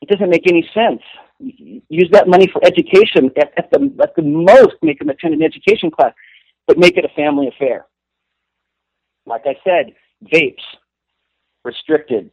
It 0.00 0.08
doesn't 0.08 0.30
make 0.30 0.48
any 0.48 0.68
sense. 0.72 1.02
Use 1.38 2.08
that 2.12 2.28
money 2.28 2.48
for 2.52 2.64
education. 2.64 3.30
At, 3.36 3.52
at 3.56 3.70
the 3.70 3.94
at 4.02 4.14
the 4.16 4.22
most, 4.22 4.76
make 4.82 4.98
them 4.98 5.08
attend 5.08 5.34
an 5.34 5.42
education 5.42 5.90
class, 5.90 6.12
but 6.66 6.78
make 6.78 6.96
it 6.96 7.04
a 7.04 7.14
family 7.14 7.48
affair. 7.48 7.86
Like 9.26 9.42
I 9.46 9.56
said, 9.64 9.94
vapes 10.32 10.64
restricted. 11.64 12.30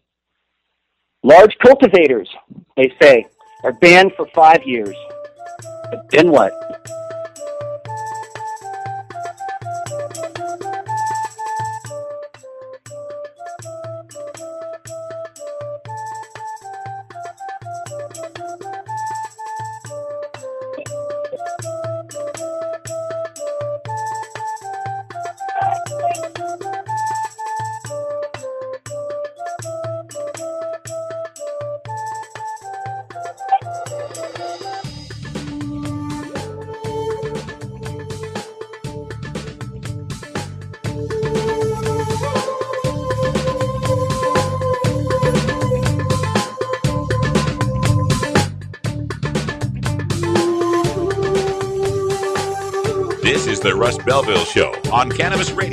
Large 1.23 1.57
cultivators, 1.63 2.29
they 2.75 2.93
say, 3.01 3.25
are 3.63 3.73
banned 3.73 4.13
for 4.15 4.27
five 4.33 4.63
years. 4.65 4.95
But 5.89 6.09
then 6.11 6.31
what? 6.31 6.53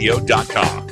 CannabisRadio.com. 0.05 0.85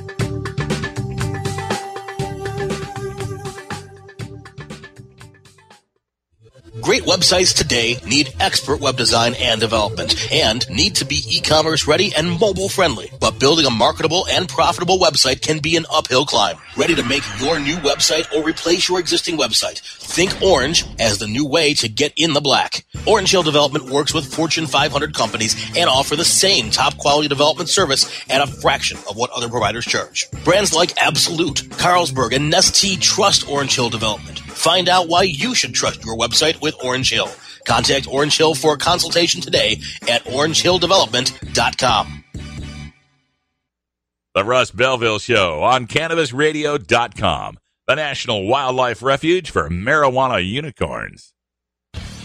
Great 6.80 7.05
websites 7.05 7.55
today 7.55 7.97
need 8.09 8.34
expert 8.40 8.80
web 8.80 8.97
design 8.97 9.34
and 9.39 9.60
development 9.60 10.16
and 10.32 10.68
need 10.68 10.97
to 10.97 11.05
be 11.05 11.22
e-commerce 11.28 11.86
ready 11.86 12.12
and 12.16 12.40
mobile 12.40 12.68
friendly. 12.68 13.09
But 13.20 13.39
building 13.39 13.66
a 13.66 13.70
marketable 13.70 14.26
and 14.28 14.48
profitable 14.48 14.98
website 14.98 15.43
can 15.43 15.60
be 15.60 15.76
an 15.76 15.86
uphill 15.93 16.26
climb. 16.26 16.56
Ready 16.76 16.97
to 16.97 17.05
make 17.05 17.22
your 17.40 17.60
new 17.60 17.76
website 17.76 18.34
or 18.34 18.43
replace 18.43 18.89
your 18.89 18.98
existing 18.98 19.36
website? 19.39 19.78
Think 19.78 20.43
Orange 20.43 20.84
as 20.98 21.18
the 21.18 21.28
new 21.28 21.47
way 21.47 21.72
to 21.74 21.89
get 21.89 22.14
in 22.16 22.32
the 22.32 22.40
black. 22.40 22.84
Orange 23.07 23.33
Hill 23.33 23.43
Development 23.43 23.91
works 23.91 24.15
with 24.15 24.33
Fortune 24.33 24.66
500 24.66 25.15
companies 25.15 25.57
and 25.77 25.91
offer 25.91 26.15
the 26.15 26.24
same 26.24 26.70
top 26.70 26.97
quality 26.99 27.29
development 27.29 27.69
service 27.69 28.23
at 28.31 28.41
a 28.41 28.47
fraction 28.47 28.99
of 29.09 29.16
what 29.16 29.31
other 29.31 29.49
providers 29.49 29.85
charge. 29.85 30.31
Brands 30.45 30.73
like 30.73 30.93
Absolut, 31.01 31.57
Carlsberg, 31.70 32.35
and 32.35 32.53
Nestea 32.53 33.01
trust 33.01 33.49
Orange 33.49 33.74
Hill 33.74 33.91
Development. 33.91 34.39
Find 34.39 34.89
out 34.89 35.09
why 35.09 35.23
you 35.23 35.55
should 35.55 35.74
trust 35.74 36.05
your 36.05 36.16
website 36.16 36.61
with 36.62 36.77
Orange 36.85 37.11
Hill. 37.11 37.29
Contact 37.66 38.07
Orange 38.07 38.37
Hill 38.37 38.55
for 38.55 38.74
a 38.74 38.79
consultation 38.79 39.41
today 39.41 39.81
at 40.09 40.24
orangehilldevelopment.com. 40.24 42.24
The 44.35 44.45
Russ 44.45 44.70
Belville 44.70 45.19
Show 45.19 45.62
on 45.62 45.87
CannabisRadio.com, 45.87 47.59
the 47.87 47.95
National 47.95 48.47
Wildlife 48.47 49.03
Refuge 49.03 49.51
for 49.51 49.69
Marijuana 49.69 50.47
Unicorns. 50.47 51.35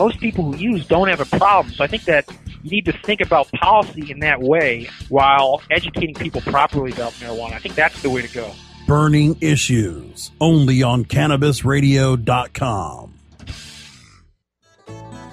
most 0.00 0.18
people 0.18 0.50
who 0.50 0.56
use 0.56 0.88
don't 0.88 1.08
have 1.08 1.20
a 1.20 1.26
problem. 1.36 1.74
So 1.74 1.84
I 1.84 1.86
think 1.86 2.04
that 2.04 2.26
you 2.62 2.70
need 2.70 2.86
to 2.86 2.92
think 2.92 3.20
about 3.20 3.52
policy 3.52 4.10
in 4.10 4.20
that 4.20 4.40
way 4.40 4.88
while 5.10 5.60
educating 5.70 6.14
people 6.14 6.40
properly 6.40 6.90
about 6.90 7.12
marijuana. 7.14 7.52
I 7.52 7.58
think 7.58 7.74
that's 7.74 8.00
the 8.00 8.08
way 8.08 8.22
to 8.22 8.32
go. 8.32 8.50
Burning 8.86 9.36
issues 9.42 10.30
only 10.40 10.82
on 10.82 11.04
cannabisradio.com. 11.04 13.19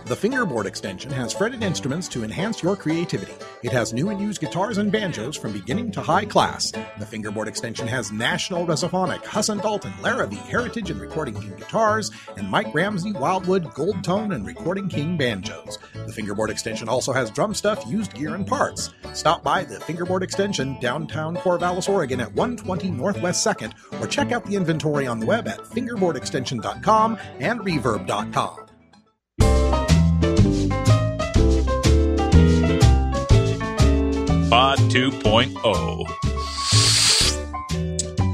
The 0.07 0.15
fingerboard 0.15 0.67
extension 0.67 1.11
has 1.11 1.33
fretted 1.33 1.61
instruments 1.61 2.07
to 2.09 2.23
enhance 2.23 2.63
your 2.63 2.77
creativity. 2.77 3.33
It 3.61 3.73
has 3.73 3.91
new 3.91 4.09
and 4.09 4.21
used 4.21 4.39
guitars 4.39 4.77
and 4.77 4.89
banjos 4.89 5.35
from 5.35 5.51
beginning 5.51 5.91
to 5.91 6.01
high 6.01 6.23
class. 6.23 6.71
The 6.71 7.05
fingerboard 7.05 7.49
extension 7.49 7.89
has 7.89 8.09
National 8.09 8.65
Resophonic, 8.65 9.25
Huss 9.25 9.47
& 9.47 9.61
Dalton, 9.61 9.91
Larrabee, 10.01 10.37
Heritage 10.37 10.91
and 10.91 11.01
Recording 11.01 11.33
King 11.33 11.57
guitars, 11.57 12.09
and 12.37 12.49
Mike 12.49 12.73
Ramsey, 12.73 13.11
Wildwood, 13.11 13.73
Gold 13.73 14.01
Tone, 14.01 14.31
and 14.31 14.47
Recording 14.47 14.87
King 14.87 15.17
banjos. 15.17 15.77
The 15.93 16.13
fingerboard 16.13 16.51
extension 16.51 16.87
also 16.87 17.11
has 17.11 17.29
drum 17.29 17.53
stuff, 17.53 17.85
used 17.85 18.13
gear, 18.13 18.33
and 18.33 18.47
parts. 18.47 18.91
Stop 19.11 19.43
by 19.43 19.65
the 19.65 19.81
fingerboard 19.81 20.23
extension 20.23 20.79
downtown 20.79 21.35
Corvallis, 21.35 21.89
Oregon 21.89 22.21
at 22.21 22.33
120 22.33 22.91
Northwest 22.91 23.45
2nd, 23.45 23.73
or 24.01 24.07
check 24.07 24.31
out 24.31 24.45
the 24.45 24.55
inventory 24.55 25.05
on 25.05 25.19
the 25.19 25.25
web 25.25 25.49
at 25.49 25.59
fingerboardextension.com 25.59 27.17
and 27.41 27.59
reverb.com. 27.59 28.66
Pod 34.57 34.79
2.0. 34.89 36.03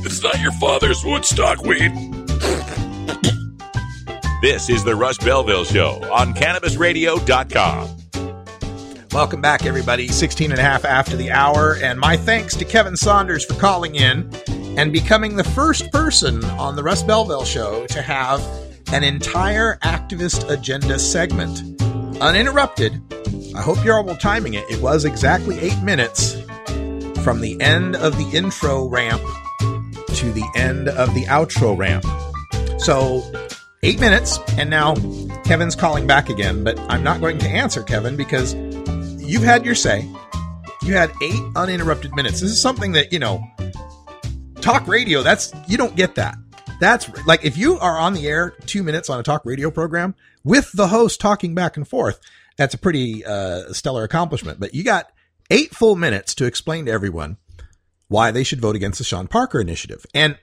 It's 0.06 0.24
not 0.24 0.40
your 0.40 0.54
father's 0.54 1.04
Woodstock 1.04 1.62
weed. 1.64 1.92
this 4.42 4.70
is 4.70 4.86
the 4.86 4.96
Russ 4.96 5.18
Belville 5.18 5.66
Show 5.66 6.02
on 6.14 6.34
CannabisRadio.com. 6.34 7.98
Welcome 9.12 9.42
back, 9.42 9.66
everybody. 9.66 10.08
16 10.08 10.52
and 10.52 10.62
a 10.62 10.64
half 10.64 10.86
after 10.86 11.18
the 11.18 11.30
hour. 11.30 11.76
And 11.84 12.00
my 12.00 12.16
thanks 12.16 12.56
to 12.56 12.64
Kevin 12.64 12.96
Saunders 12.96 13.44
for 13.44 13.56
calling 13.56 13.96
in 13.96 14.34
and 14.78 14.94
becoming 14.94 15.36
the 15.36 15.44
first 15.44 15.92
person 15.92 16.42
on 16.52 16.78
the 16.78 16.84
Russ 16.84 17.04
Belville 17.04 17.44
Show 17.44 17.86
to 17.88 18.02
have 18.02 18.42
an 18.94 19.04
entire 19.04 19.78
activist 19.84 20.50
agenda 20.50 21.00
segment 21.00 21.82
uninterrupted. 22.22 23.02
I 23.56 23.62
hope 23.62 23.84
you're 23.84 23.96
all 23.96 24.16
timing 24.16 24.56
it. 24.56 24.70
It 24.70 24.82
was 24.82 25.06
exactly 25.06 25.60
eight 25.60 25.80
minutes 25.82 26.34
from 27.24 27.40
the 27.40 27.58
end 27.62 27.96
of 27.96 28.18
the 28.18 28.30
intro 28.34 28.88
ramp 28.88 29.22
to 29.60 30.32
the 30.32 30.46
end 30.56 30.90
of 30.90 31.14
the 31.14 31.26
outro 31.26 31.78
ramp. 31.78 32.04
So, 32.80 33.24
eight 33.84 34.00
minutes, 34.00 34.40
and 34.58 34.70
now 34.70 34.96
Kevin's 35.44 35.76
calling 35.76 36.08
back 36.08 36.30
again, 36.30 36.64
but 36.64 36.80
I'm 36.90 37.04
not 37.04 37.22
going 37.22 37.38
to 37.40 37.48
answer 37.48 37.84
Kevin 37.84 38.16
because 38.16 38.56
you've 38.56 39.44
had 39.44 39.66
your 39.66 39.76
say. 39.76 40.10
You 40.82 40.96
had 40.96 41.12
eight 41.22 41.42
uninterrupted 41.56 42.14
minutes. 42.16 42.42
This 42.42 42.52
is 42.52 42.62
something 42.62 42.92
that, 42.94 43.14
you 43.14 43.20
know, 43.20 43.44
talk 44.62 44.88
radio, 44.88 45.22
that's, 45.22 45.54
you 45.68 45.78
don't 45.78 45.96
get 45.96 46.16
that. 46.16 46.36
That's 46.80 47.10
like 47.26 47.46
if 47.46 47.58
you 47.58 47.78
are 47.80 47.98
on 47.98 48.14
the 48.14 48.28
air 48.28 48.56
two 48.66 48.84
minutes 48.84 49.10
on 49.10 49.20
a 49.20 49.24
talk 49.24 49.46
radio 49.46 49.72
program 49.72 50.16
with 50.44 50.72
the 50.74 50.88
host 50.88 51.22
talking 51.22 51.56
back 51.56 51.78
and 51.78 51.88
forth, 51.88 52.20
that's 52.58 52.74
a 52.74 52.78
pretty 52.78 53.26
uh, 53.26 53.74
stellar 53.74 54.04
accomplishment. 54.04 54.60
But 54.60 54.74
you 54.74 54.84
got 54.84 55.12
eight 55.50 55.76
full 55.76 55.96
minutes 55.96 56.36
to 56.36 56.46
explain 56.46 56.86
to 56.86 56.92
everyone 56.92 57.38
why 58.08 58.32
they 58.32 58.44
should 58.44 58.62
vote 58.62 58.76
against 58.76 58.98
the 59.00 59.04
Sean 59.04 59.28
Parker 59.28 59.60
initiative. 59.60 60.06
And 60.14 60.38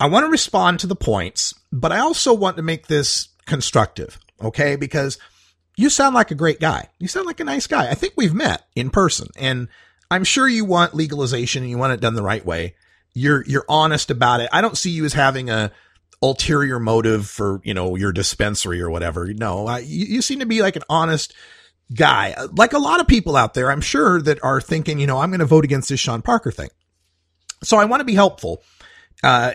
I 0.00 0.08
want 0.08 0.24
to 0.24 0.30
respond 0.30 0.80
to 0.80 0.86
the 0.86 0.96
points, 0.96 1.54
but 1.70 1.92
I 1.92 2.00
also 2.00 2.32
want 2.32 2.56
to 2.56 2.62
make 2.62 2.86
this 2.86 3.28
constructive, 3.46 4.18
okay? 4.40 4.76
Because 4.76 5.18
you 5.76 5.90
sound 5.90 6.14
like 6.14 6.30
a 6.30 6.36
great 6.36 6.60
guy. 6.60 6.88
You 6.98 7.08
sound 7.08 7.26
like 7.26 7.40
a 7.40 7.44
nice 7.44 7.66
guy. 7.66 7.90
I 7.90 7.94
think 7.94 8.14
we've 8.16 8.34
met 8.34 8.64
in 8.74 8.90
person, 8.90 9.28
and 9.36 9.68
I'm 10.10 10.24
sure 10.24 10.48
you 10.48 10.64
want 10.64 10.94
legalization 10.94 11.62
and 11.62 11.70
you 11.70 11.78
want 11.78 11.92
it 11.92 12.00
done 12.00 12.14
the 12.14 12.22
right 12.22 12.44
way. 12.44 12.74
You're 13.12 13.44
you're 13.46 13.64
honest 13.68 14.10
about 14.10 14.40
it. 14.40 14.48
I 14.52 14.60
don't 14.60 14.76
see 14.76 14.90
you 14.90 15.04
as 15.04 15.12
having 15.12 15.50
a 15.50 15.72
ulterior 16.24 16.80
motive 16.80 17.28
for 17.28 17.60
you 17.64 17.74
know 17.74 17.96
your 17.96 18.12
dispensary 18.12 18.80
or 18.80 18.90
whatever. 18.90 19.32
No, 19.32 19.66
I, 19.66 19.80
you, 19.80 20.06
you 20.06 20.22
seem 20.22 20.40
to 20.40 20.46
be 20.46 20.62
like 20.62 20.76
an 20.76 20.82
honest 20.88 21.34
guy, 21.94 22.34
like 22.52 22.72
a 22.72 22.78
lot 22.78 23.00
of 23.00 23.06
people 23.06 23.36
out 23.36 23.54
there. 23.54 23.70
I'm 23.70 23.82
sure 23.82 24.20
that 24.22 24.42
are 24.42 24.60
thinking, 24.60 24.98
you 24.98 25.06
know, 25.06 25.18
I'm 25.18 25.30
going 25.30 25.40
to 25.40 25.46
vote 25.46 25.64
against 25.64 25.90
this 25.90 26.00
Sean 26.00 26.22
Parker 26.22 26.50
thing. 26.50 26.70
So 27.62 27.76
I 27.76 27.84
want 27.84 28.00
to 28.00 28.04
be 28.04 28.14
helpful, 28.14 28.62
uh, 29.22 29.52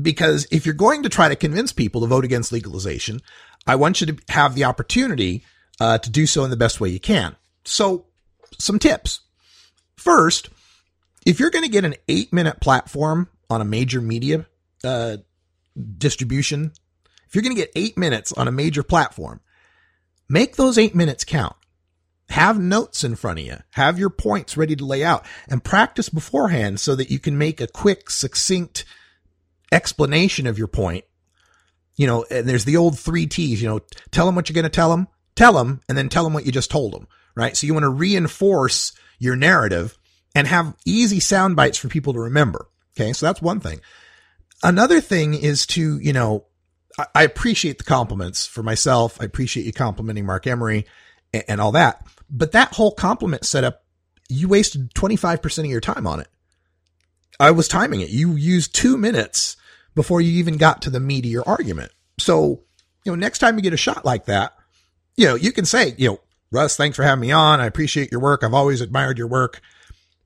because 0.00 0.46
if 0.50 0.66
you're 0.66 0.74
going 0.74 1.04
to 1.04 1.08
try 1.08 1.28
to 1.28 1.36
convince 1.36 1.72
people 1.72 2.00
to 2.00 2.06
vote 2.08 2.24
against 2.24 2.52
legalization, 2.52 3.20
I 3.66 3.76
want 3.76 4.00
you 4.00 4.08
to 4.08 4.16
have 4.28 4.54
the 4.54 4.64
opportunity 4.64 5.44
uh, 5.80 5.98
to 5.98 6.10
do 6.10 6.26
so 6.26 6.44
in 6.44 6.50
the 6.50 6.56
best 6.56 6.80
way 6.80 6.88
you 6.88 7.00
can. 7.00 7.36
So, 7.64 8.06
some 8.58 8.78
tips. 8.78 9.20
First, 9.96 10.48
if 11.24 11.38
you're 11.38 11.50
going 11.50 11.64
to 11.64 11.70
get 11.70 11.84
an 11.84 11.94
eight 12.08 12.32
minute 12.32 12.60
platform 12.60 13.28
on 13.48 13.60
a 13.60 13.64
major 13.64 14.00
media 14.00 14.46
uh, 14.84 15.18
distribution, 15.80 16.72
if 17.26 17.34
you're 17.34 17.42
going 17.42 17.54
to 17.54 17.60
get 17.60 17.72
eight 17.76 17.96
minutes 17.96 18.32
on 18.32 18.48
a 18.48 18.52
major 18.52 18.82
platform, 18.82 19.40
make 20.28 20.56
those 20.56 20.78
eight 20.78 20.94
minutes 20.94 21.24
count. 21.24 21.56
Have 22.30 22.60
notes 22.60 23.02
in 23.02 23.16
front 23.16 23.40
of 23.40 23.44
you. 23.44 23.56
Have 23.70 23.98
your 23.98 24.10
points 24.10 24.56
ready 24.56 24.76
to 24.76 24.84
lay 24.84 25.02
out 25.02 25.26
and 25.48 25.64
practice 25.64 26.08
beforehand 26.08 26.78
so 26.78 26.94
that 26.94 27.10
you 27.10 27.18
can 27.18 27.36
make 27.36 27.60
a 27.60 27.66
quick, 27.66 28.08
succinct 28.08 28.84
explanation 29.72 30.46
of 30.46 30.56
your 30.56 30.68
point. 30.68 31.04
You 31.96 32.06
know, 32.06 32.24
and 32.30 32.48
there's 32.48 32.64
the 32.64 32.76
old 32.76 32.98
three 32.98 33.26
T's, 33.26 33.60
you 33.60 33.68
know, 33.68 33.80
tell 34.10 34.26
them 34.26 34.36
what 34.36 34.48
you're 34.48 34.54
going 34.54 34.62
to 34.62 34.70
tell 34.70 34.90
them, 34.90 35.08
tell 35.34 35.52
them, 35.52 35.80
and 35.88 35.98
then 35.98 36.08
tell 36.08 36.24
them 36.24 36.32
what 36.32 36.46
you 36.46 36.52
just 36.52 36.70
told 36.70 36.92
them, 36.92 37.08
right? 37.34 37.56
So 37.56 37.66
you 37.66 37.74
want 37.74 37.84
to 37.84 37.90
reinforce 37.90 38.92
your 39.18 39.36
narrative 39.36 39.98
and 40.34 40.46
have 40.46 40.76
easy 40.86 41.20
sound 41.20 41.56
bites 41.56 41.78
for 41.78 41.88
people 41.88 42.12
to 42.12 42.20
remember. 42.20 42.68
Okay. 42.96 43.12
So 43.12 43.26
that's 43.26 43.42
one 43.42 43.60
thing. 43.60 43.80
Another 44.62 45.00
thing 45.00 45.34
is 45.34 45.66
to, 45.66 45.98
you 45.98 46.12
know, 46.12 46.44
I, 47.14 47.22
appreciate 47.22 47.78
the 47.78 47.84
compliments 47.84 48.46
for 48.46 48.62
myself. 48.62 49.20
I 49.20 49.24
appreciate 49.24 49.64
you 49.64 49.72
complimenting 49.72 50.26
Marc 50.26 50.46
Emery 50.46 50.86
and, 51.32 51.44
and 51.48 51.60
all 51.60 51.72
that. 51.72 52.06
But 52.28 52.52
that 52.52 52.74
whole 52.74 52.92
compliment 52.92 53.44
setup, 53.44 53.84
you 54.28 54.48
wasted 54.48 54.92
25% 54.94 55.58
of 55.58 55.66
your 55.66 55.80
time 55.80 56.06
on 56.06 56.20
it. 56.20 56.28
I 57.38 57.52
was 57.52 57.68
timing 57.68 58.00
it. 58.00 58.10
You 58.10 58.32
used 58.32 58.74
two 58.74 58.98
minutes 58.98 59.56
before 59.94 60.20
you 60.20 60.32
even 60.38 60.58
got 60.58 60.82
to 60.82 60.90
the 60.90 61.00
meat 61.00 61.24
of 61.24 61.30
your 61.30 61.48
argument. 61.48 61.92
So, 62.18 62.62
you 63.04 63.12
know, 63.12 63.16
next 63.16 63.38
time 63.38 63.56
you 63.56 63.62
get 63.62 63.72
a 63.72 63.78
shot 63.78 64.04
like 64.04 64.26
that, 64.26 64.54
you 65.16 65.26
know, 65.26 65.34
you 65.34 65.52
can 65.52 65.64
say, 65.64 65.94
you 65.96 66.10
know, 66.10 66.20
Russ, 66.52 66.76
thanks 66.76 66.96
for 66.96 67.02
having 67.02 67.22
me 67.22 67.32
on. 67.32 67.60
I 67.60 67.66
appreciate 67.66 68.10
your 68.10 68.20
work. 68.20 68.42
I've 68.42 68.54
always 68.54 68.80
admired 68.80 69.18
your 69.18 69.28
work. 69.28 69.60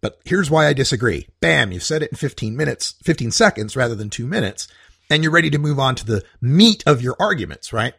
But 0.05 0.21
here's 0.27 0.51
why 0.51 0.67
I 0.67 0.75
disagree. 0.75 1.29
Bam, 1.41 1.73
you've 1.73 1.83
said 1.83 2.03
it 2.03 2.11
in 2.11 2.19
15 2.19 2.55
minutes, 2.55 2.97
15 3.05 3.31
seconds 3.31 3.75
rather 3.75 3.95
than 3.95 4.11
two 4.11 4.27
minutes, 4.27 4.69
and 5.09 5.23
you're 5.23 5.33
ready 5.33 5.49
to 5.49 5.57
move 5.57 5.79
on 5.79 5.95
to 5.95 6.05
the 6.05 6.23
meat 6.43 6.85
of 6.87 7.01
your 7.01 7.17
arguments, 7.19 7.73
right? 7.73 7.95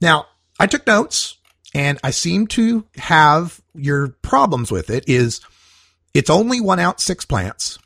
Now, 0.00 0.26
I 0.58 0.66
took 0.66 0.84
notes 0.88 1.36
and 1.72 2.00
I 2.02 2.10
seem 2.10 2.48
to 2.48 2.84
have 2.96 3.60
your 3.76 4.08
problems 4.22 4.72
with 4.72 4.90
it 4.90 5.08
is 5.08 5.40
it's 6.12 6.30
only 6.30 6.60
one 6.60 6.80
out 6.80 7.00
six 7.00 7.24
plants. 7.24 7.78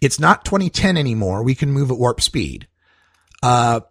It's 0.00 0.18
not 0.18 0.44
2010 0.44 0.96
anymore. 0.96 1.44
We 1.44 1.54
can 1.54 1.70
move 1.70 1.92
at 1.92 1.98
warp 1.98 2.20
speed. 2.20 2.66
Uh, 3.44 3.82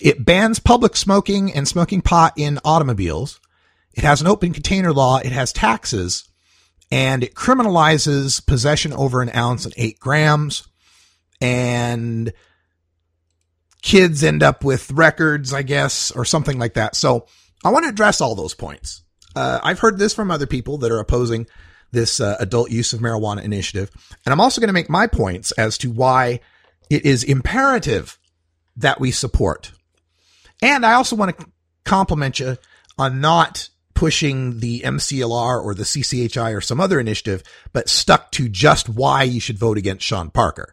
it 0.00 0.24
bans 0.24 0.58
public 0.58 0.96
smoking 0.96 1.52
and 1.52 1.68
smoking 1.68 2.00
pot 2.00 2.32
in 2.38 2.60
automobiles. 2.64 3.40
It 3.92 4.04
has 4.04 4.22
an 4.22 4.26
open 4.26 4.54
container 4.54 4.94
law. 4.94 5.18
It 5.18 5.32
has 5.32 5.52
taxes 5.52 6.27
and 6.90 7.22
it 7.22 7.34
criminalizes 7.34 8.44
possession 8.44 8.92
over 8.92 9.20
an 9.22 9.34
ounce 9.34 9.64
and 9.64 9.74
eight 9.76 10.00
grams. 10.00 10.66
And 11.40 12.32
kids 13.82 14.24
end 14.24 14.42
up 14.42 14.64
with 14.64 14.90
records, 14.90 15.52
I 15.52 15.62
guess, 15.62 16.10
or 16.10 16.24
something 16.24 16.58
like 16.58 16.74
that. 16.74 16.96
So 16.96 17.26
I 17.64 17.70
want 17.70 17.84
to 17.84 17.90
address 17.90 18.20
all 18.20 18.34
those 18.34 18.54
points. 18.54 19.02
Uh, 19.36 19.60
I've 19.62 19.78
heard 19.78 19.98
this 19.98 20.14
from 20.14 20.30
other 20.30 20.46
people 20.46 20.78
that 20.78 20.90
are 20.90 20.98
opposing 20.98 21.46
this 21.92 22.20
uh, 22.20 22.36
adult 22.40 22.70
use 22.70 22.92
of 22.92 23.00
marijuana 23.00 23.42
initiative. 23.42 23.90
And 24.24 24.32
I'm 24.32 24.40
also 24.40 24.60
going 24.60 24.68
to 24.68 24.74
make 24.74 24.90
my 24.90 25.06
points 25.06 25.52
as 25.52 25.78
to 25.78 25.90
why 25.90 26.40
it 26.90 27.04
is 27.04 27.22
imperative 27.24 28.18
that 28.76 29.00
we 29.00 29.10
support. 29.10 29.72
And 30.60 30.84
I 30.84 30.94
also 30.94 31.16
want 31.16 31.38
to 31.38 31.46
compliment 31.84 32.40
you 32.40 32.56
on 32.98 33.20
not 33.20 33.68
pushing 33.98 34.60
the 34.60 34.80
MCLR 34.82 35.60
or 35.60 35.74
the 35.74 35.82
CCHI 35.82 36.56
or 36.56 36.60
some 36.60 36.78
other 36.80 37.00
initiative, 37.00 37.42
but 37.72 37.88
stuck 37.88 38.30
to 38.30 38.48
just 38.48 38.88
why 38.88 39.24
you 39.24 39.40
should 39.40 39.58
vote 39.58 39.76
against 39.76 40.06
Sean 40.06 40.30
Parker. 40.30 40.72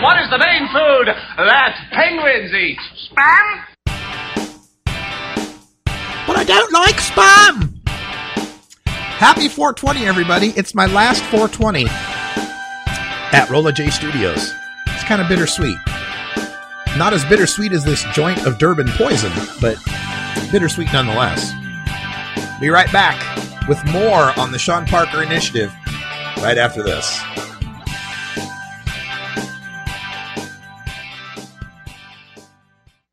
What 0.00 0.20
is 0.20 0.28
the 0.30 0.38
main 0.38 0.66
food 0.66 1.14
that 1.36 1.76
penguins 1.92 2.52
eat? 2.54 2.78
Spam? 3.06 3.64
But 6.26 6.38
I 6.38 6.44
don't 6.44 6.72
like 6.72 6.96
spam! 6.96 7.78
Happy 8.84 9.46
420, 9.46 10.06
everybody. 10.08 10.48
It's 10.56 10.74
my 10.74 10.86
last 10.86 11.22
420 11.26 11.86
at 13.32 13.48
Rolla 13.48 13.72
J 13.72 13.90
Studios. 13.90 14.52
It's 14.88 15.04
kind 15.04 15.22
of 15.22 15.28
bittersweet. 15.28 15.78
Not 16.96 17.12
as 17.12 17.24
bittersweet 17.24 17.72
as 17.72 17.84
this 17.84 18.02
joint 18.12 18.46
of 18.46 18.58
Durban 18.58 18.88
poison, 18.96 19.32
but 19.60 19.76
bittersweet 20.50 20.92
nonetheless. 20.92 21.52
Be 22.60 22.70
right 22.70 22.90
back 22.92 23.18
with 23.68 23.84
more 23.86 24.38
on 24.38 24.50
the 24.50 24.58
Sean 24.58 24.86
Parker 24.86 25.22
Initiative 25.22 25.72
right 26.38 26.58
after 26.58 26.82
this. 26.82 27.20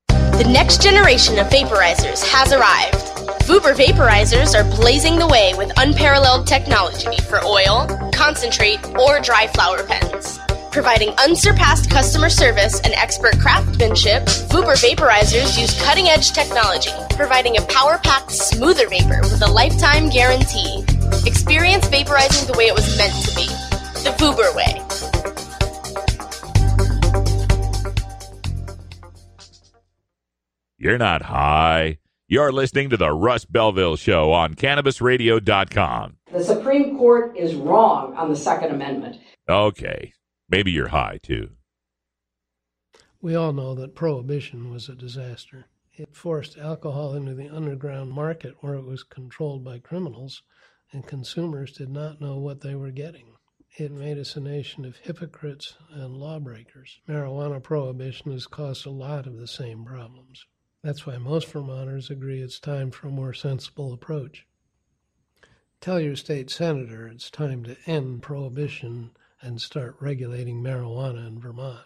The 0.08 0.52
next 0.52 0.82
generation 0.82 1.40
of 1.40 1.48
vaporizers 1.48 2.24
has 2.32 2.54
arrived. 2.54 2.96
Vuber 3.46 3.76
vaporizers 3.76 4.54
are 4.54 4.64
blazing 4.76 5.18
the 5.18 5.28
way 5.28 5.54
with 5.58 5.72
unparalleled 5.78 6.48
technology 6.48 7.18
for 7.30 7.44
oil, 7.44 7.88
concentrate, 8.14 8.84
or 8.98 9.20
dry 9.20 9.48
flower 9.48 9.84
pens. 9.84 10.40
Providing 10.76 11.12
unsurpassed 11.20 11.90
customer 11.90 12.30
service 12.30 12.82
and 12.82 12.94
expert 12.96 13.40
craftsmanship, 13.40 14.24
Vuber 14.50 14.76
vaporizers 14.76 15.58
use 15.58 15.82
cutting 15.82 16.10
edge 16.10 16.34
technology, 16.34 16.92
providing 17.12 17.56
a 17.56 17.62
power 17.62 17.98
packed, 18.04 18.32
smoother 18.32 18.90
vapor 18.90 19.22
with 19.22 19.42
a 19.42 19.50
lifetime 19.50 20.10
guarantee. 20.10 20.84
Experience 21.26 21.88
vaporizing 21.88 22.46
the 22.46 22.58
way 22.58 22.66
it 22.66 22.76
was 22.76 22.98
meant 22.98 23.14
to 23.24 23.34
be 23.38 23.46
the 24.04 24.14
Vuber 24.18 24.54
way. 24.54 24.82
You're 30.78 30.98
not 30.98 31.22
high. 31.22 32.00
You're 32.28 32.52
listening 32.52 32.90
to 32.90 32.98
the 32.98 33.14
Russ 33.14 33.46
Belville 33.46 33.96
Show 33.96 34.34
on 34.34 34.56
CannabisRadio.com. 34.56 36.18
The 36.34 36.44
Supreme 36.44 36.98
Court 36.98 37.38
is 37.38 37.56
wrong 37.56 38.14
on 38.18 38.30
the 38.30 38.36
Second 38.36 38.72
Amendment. 38.72 39.22
Okay, 39.48 40.12
maybe 40.50 40.72
you're 40.72 40.90
high 40.90 41.20
too. 41.22 41.52
We 43.22 43.36
all 43.36 43.54
know 43.54 43.74
that 43.76 43.96
prohibition 43.96 44.70
was 44.70 44.88
a 44.88 44.96
disaster. 44.96 45.66
It 45.94 46.16
forced 46.16 46.58
alcohol 46.58 47.16
into 47.16 47.34
the 47.34 47.50
underground 47.50 48.12
market 48.12 48.56
where 48.60 48.76
it 48.76 48.86
was 48.86 49.04
controlled 49.04 49.64
by 49.64 49.80
criminals, 49.80 50.44
and 50.92 51.08
consumers 51.08 51.72
did 51.72 51.90
not 51.90 52.22
know 52.22 52.38
what 52.38 52.62
they 52.62 52.76
were 52.76 52.92
getting. 52.92 53.36
It 53.78 53.92
made 53.92 54.18
us 54.18 54.36
a 54.36 54.42
nation 54.42 54.86
of 54.86 54.98
hypocrites 54.98 55.76
and 55.90 56.18
lawbreakers. 56.18 57.00
Marijuana 57.10 57.62
prohibition 57.62 58.32
has 58.32 58.48
caused 58.48 58.86
a 58.86 58.92
lot 58.92 59.26
of 59.26 59.38
the 59.38 59.48
same 59.48 59.84
problems. 59.84 60.46
That's 60.84 61.06
why 61.06 61.18
most 61.18 61.48
Vermonters 61.48 62.10
agree 62.10 62.42
it's 62.42 62.60
time 62.60 62.92
for 62.92 63.08
a 63.08 63.12
more 63.12 63.34
sensible 63.34 63.92
approach. 63.92 64.46
Tell 65.82 66.00
your 66.00 66.16
state 66.16 66.50
senator 66.50 67.08
it's 67.08 67.32
time 67.32 67.64
to 67.64 67.76
end 67.88 68.22
prohibition 68.22 69.12
and 69.46 69.62
start 69.62 69.96
regulating 70.00 70.64
marijuana 70.64 71.28
in 71.28 71.40
Vermont. 71.40 71.86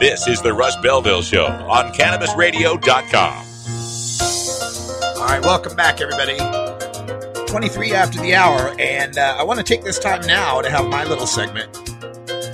this 0.00 0.26
is 0.26 0.40
the 0.40 0.54
Russ 0.54 0.74
Belville 0.76 1.20
Show 1.20 1.44
on 1.44 1.92
CannabisRadio.com. 1.92 3.44
All 5.20 5.28
right, 5.28 5.42
welcome 5.42 5.76
back, 5.76 6.00
everybody. 6.00 6.38
23 7.46 7.92
after 7.92 8.22
the 8.22 8.34
hour, 8.34 8.74
and 8.78 9.18
uh, 9.18 9.36
I 9.38 9.42
want 9.42 9.58
to 9.58 9.64
take 9.64 9.84
this 9.84 9.98
time 9.98 10.26
now 10.26 10.62
to 10.62 10.70
have 10.70 10.86
my 10.86 11.04
little 11.04 11.26
segment 11.26 11.76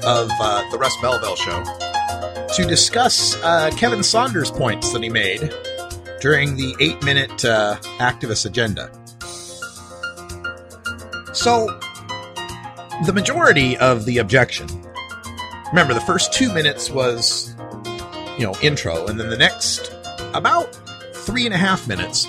of 0.05 0.31
uh, 0.41 0.69
the 0.73 0.79
Russ 0.81 0.97
Belville 1.01 1.37
Show 1.37 1.63
to 2.57 2.65
discuss 2.67 3.41
uh, 3.45 3.71
Kevin 3.77 4.03
Saunders' 4.03 4.51
points 4.51 4.93
that 4.93 5.05
he 5.05 5.11
made 5.11 5.55
during 6.21 6.57
the 6.57 6.75
eight 6.81 7.01
minute 7.05 7.45
uh, 7.45 7.77
activist 8.01 8.47
agenda. 8.47 8.91
So, 11.43 11.67
the 13.05 13.11
majority 13.13 13.77
of 13.79 14.05
the 14.05 14.19
objection, 14.19 14.69
remember, 15.71 15.93
the 15.93 16.01
first 16.07 16.33
two 16.33 16.55
minutes 16.55 16.89
was, 16.89 17.57
you 18.39 18.47
know, 18.47 18.55
intro, 18.63 19.09
and 19.09 19.19
then 19.19 19.29
the 19.29 19.37
next 19.37 19.93
about 20.35 20.73
three 21.13 21.45
and 21.45 21.53
a 21.53 21.57
half 21.57 21.89
minutes. 21.89 22.29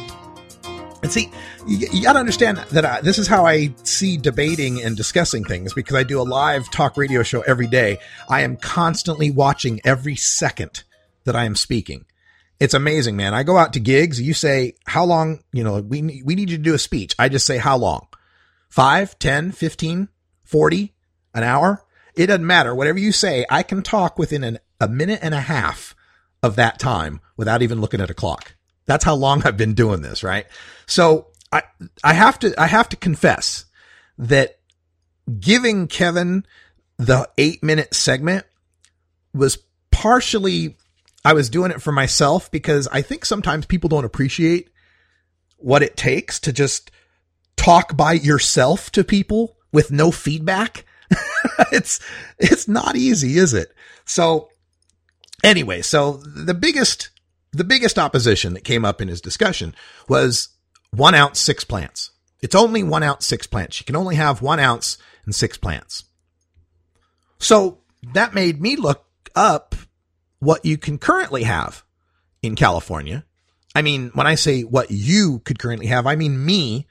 And 1.03 1.11
see, 1.11 1.30
you, 1.68 1.88
you 1.94 2.02
got 2.02 2.14
to 2.14 2.19
understand 2.19 2.57
that 2.72 2.85
I, 2.85 3.02
this 3.02 3.19
is 3.19 3.27
how 3.27 3.45
I 3.45 3.76
see 3.84 4.18
debating 4.18 4.81
and 4.81 4.98
discussing 4.98 5.44
things 5.44 5.76
because 5.76 5.95
I 5.95 6.02
do 6.02 6.19
a 6.19 6.23
live 6.23 6.72
talk 6.72 6.98
radio 6.98 7.22
show 7.22 7.41
every 7.41 7.68
day. 7.68 7.99
I 8.31 8.41
am 8.41 8.57
constantly 8.57 9.30
watching 9.30 9.80
every 9.84 10.15
second 10.15 10.81
that 11.26 11.35
I 11.35 11.45
am 11.45 11.56
speaking. 11.56 12.06
It's 12.60 12.73
amazing, 12.73 13.15
man. 13.15 13.35
I 13.35 13.44
go 13.44 13.60
out 13.60 13.73
to 13.73 13.80
gigs. 13.80 14.19
You 14.19 14.34
say, 14.34 14.73
how 14.88 15.06
long, 15.06 15.44
you 15.52 15.64
know, 15.64 15.81
we, 15.81 16.23
we 16.26 16.34
need 16.34 16.49
you 16.49 16.57
to 16.57 16.64
do 16.64 16.73
a 16.73 16.80
speech. 16.80 17.14
I 17.19 17.30
just 17.30 17.45
say, 17.45 17.60
how 17.60 17.77
long? 17.77 18.07
5, 18.73 19.19
10, 19.19 19.51
15, 19.51 20.09
40, 20.41 20.93
an 21.35 21.43
hour. 21.43 21.85
It 22.15 22.25
doesn't 22.25 22.47
matter. 22.47 22.73
Whatever 22.73 22.97
you 22.97 23.11
say, 23.11 23.45
I 23.47 23.61
can 23.61 23.83
talk 23.83 24.17
within 24.17 24.43
an, 24.43 24.57
a 24.81 24.87
minute 24.87 25.19
and 25.21 25.35
a 25.35 25.41
half 25.41 25.95
of 26.41 26.55
that 26.55 26.79
time 26.79 27.21
without 27.37 27.61
even 27.61 27.81
looking 27.81 28.01
at 28.01 28.09
a 28.09 28.15
clock. 28.15 28.55
That's 28.87 29.03
how 29.03 29.13
long 29.13 29.43
I've 29.45 29.57
been 29.57 29.75
doing 29.75 30.01
this, 30.01 30.23
right? 30.23 30.47
So 30.87 31.27
I, 31.51 31.61
I 32.03 32.13
have 32.13 32.39
to, 32.39 32.59
I 32.59 32.65
have 32.65 32.89
to 32.89 32.95
confess 32.95 33.65
that 34.17 34.57
giving 35.39 35.85
Kevin 35.87 36.43
the 36.97 37.29
eight 37.37 37.61
minute 37.61 37.93
segment 37.93 38.43
was 39.35 39.59
partially, 39.91 40.77
I 41.23 41.33
was 41.33 41.47
doing 41.47 41.69
it 41.69 41.79
for 41.83 41.91
myself 41.91 42.49
because 42.49 42.87
I 42.87 43.03
think 43.03 43.23
sometimes 43.23 43.67
people 43.67 43.89
don't 43.89 44.03
appreciate 44.03 44.71
what 45.57 45.83
it 45.83 45.95
takes 45.95 46.39
to 46.39 46.51
just 46.51 46.89
talk 47.55 47.95
by 47.95 48.13
yourself 48.13 48.91
to 48.91 49.03
people 49.03 49.57
with 49.71 49.91
no 49.91 50.11
feedback. 50.11 50.85
it's, 51.71 51.99
it's 52.39 52.67
not 52.67 52.95
easy, 52.95 53.38
is 53.38 53.53
it? 53.53 53.73
So 54.05 54.49
anyway, 55.43 55.81
so 55.81 56.17
the 56.17 56.53
biggest 56.53 57.09
the 57.53 57.63
biggest 57.63 57.99
opposition 57.99 58.53
that 58.53 58.63
came 58.63 58.84
up 58.84 58.99
in 58.99 59.07
his 59.07 59.21
discussion 59.21 59.75
was 60.09 60.49
one 60.89 61.13
ounce, 61.13 61.39
six 61.39 61.63
plants. 61.63 62.11
It's 62.41 62.55
only 62.55 62.84
one 62.84 63.03
ounce, 63.03 63.25
six 63.25 63.47
plants. 63.47 63.80
You 63.80 63.85
can 63.85 63.95
only 63.95 64.15
have 64.15 64.41
one 64.41 64.59
ounce 64.59 64.97
and 65.25 65.34
six 65.34 65.57
plants. 65.57 66.03
So 67.38 67.80
that 68.13 68.34
made 68.34 68.59
me 68.59 68.75
look 68.75 69.05
up 69.35 69.75
what 70.39 70.65
you 70.65 70.77
can 70.77 70.97
currently 70.97 71.43
have 71.43 71.84
in 72.41 72.55
California. 72.55 73.23
I 73.75 73.81
mean, 73.81 74.11
when 74.13 74.27
I 74.27 74.35
say 74.35 74.63
what 74.63 74.91
you 74.91 75.39
could 75.39 75.59
currently 75.59 75.88
have, 75.88 76.05
I 76.05 76.15
mean 76.15 76.43
me, 76.43 76.88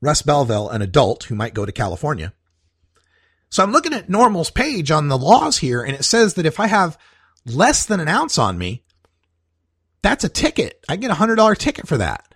Russ 0.00 0.22
Belville, 0.22 0.68
an 0.68 0.82
adult 0.82 1.24
who 1.24 1.34
might 1.34 1.54
go 1.54 1.66
to 1.66 1.72
California. 1.72 2.32
So 3.50 3.62
I'm 3.62 3.72
looking 3.72 3.94
at 3.94 4.08
NORML's 4.08 4.50
page 4.50 4.90
on 4.90 5.08
the 5.08 5.18
laws 5.18 5.58
here, 5.58 5.82
and 5.82 5.94
it 5.94 6.04
says 6.04 6.34
that 6.34 6.46
if 6.46 6.60
I 6.60 6.66
have 6.66 6.98
less 7.46 7.86
than 7.86 8.00
an 8.00 8.08
ounce 8.08 8.38
on 8.38 8.58
me, 8.58 8.84
that's 10.02 10.24
a 10.24 10.28
ticket. 10.28 10.84
I 10.88 10.96
get 10.96 11.10
a 11.10 11.14
hundred 11.14 11.36
dollar 11.36 11.54
ticket 11.54 11.88
for 11.88 11.96
that. 11.96 12.34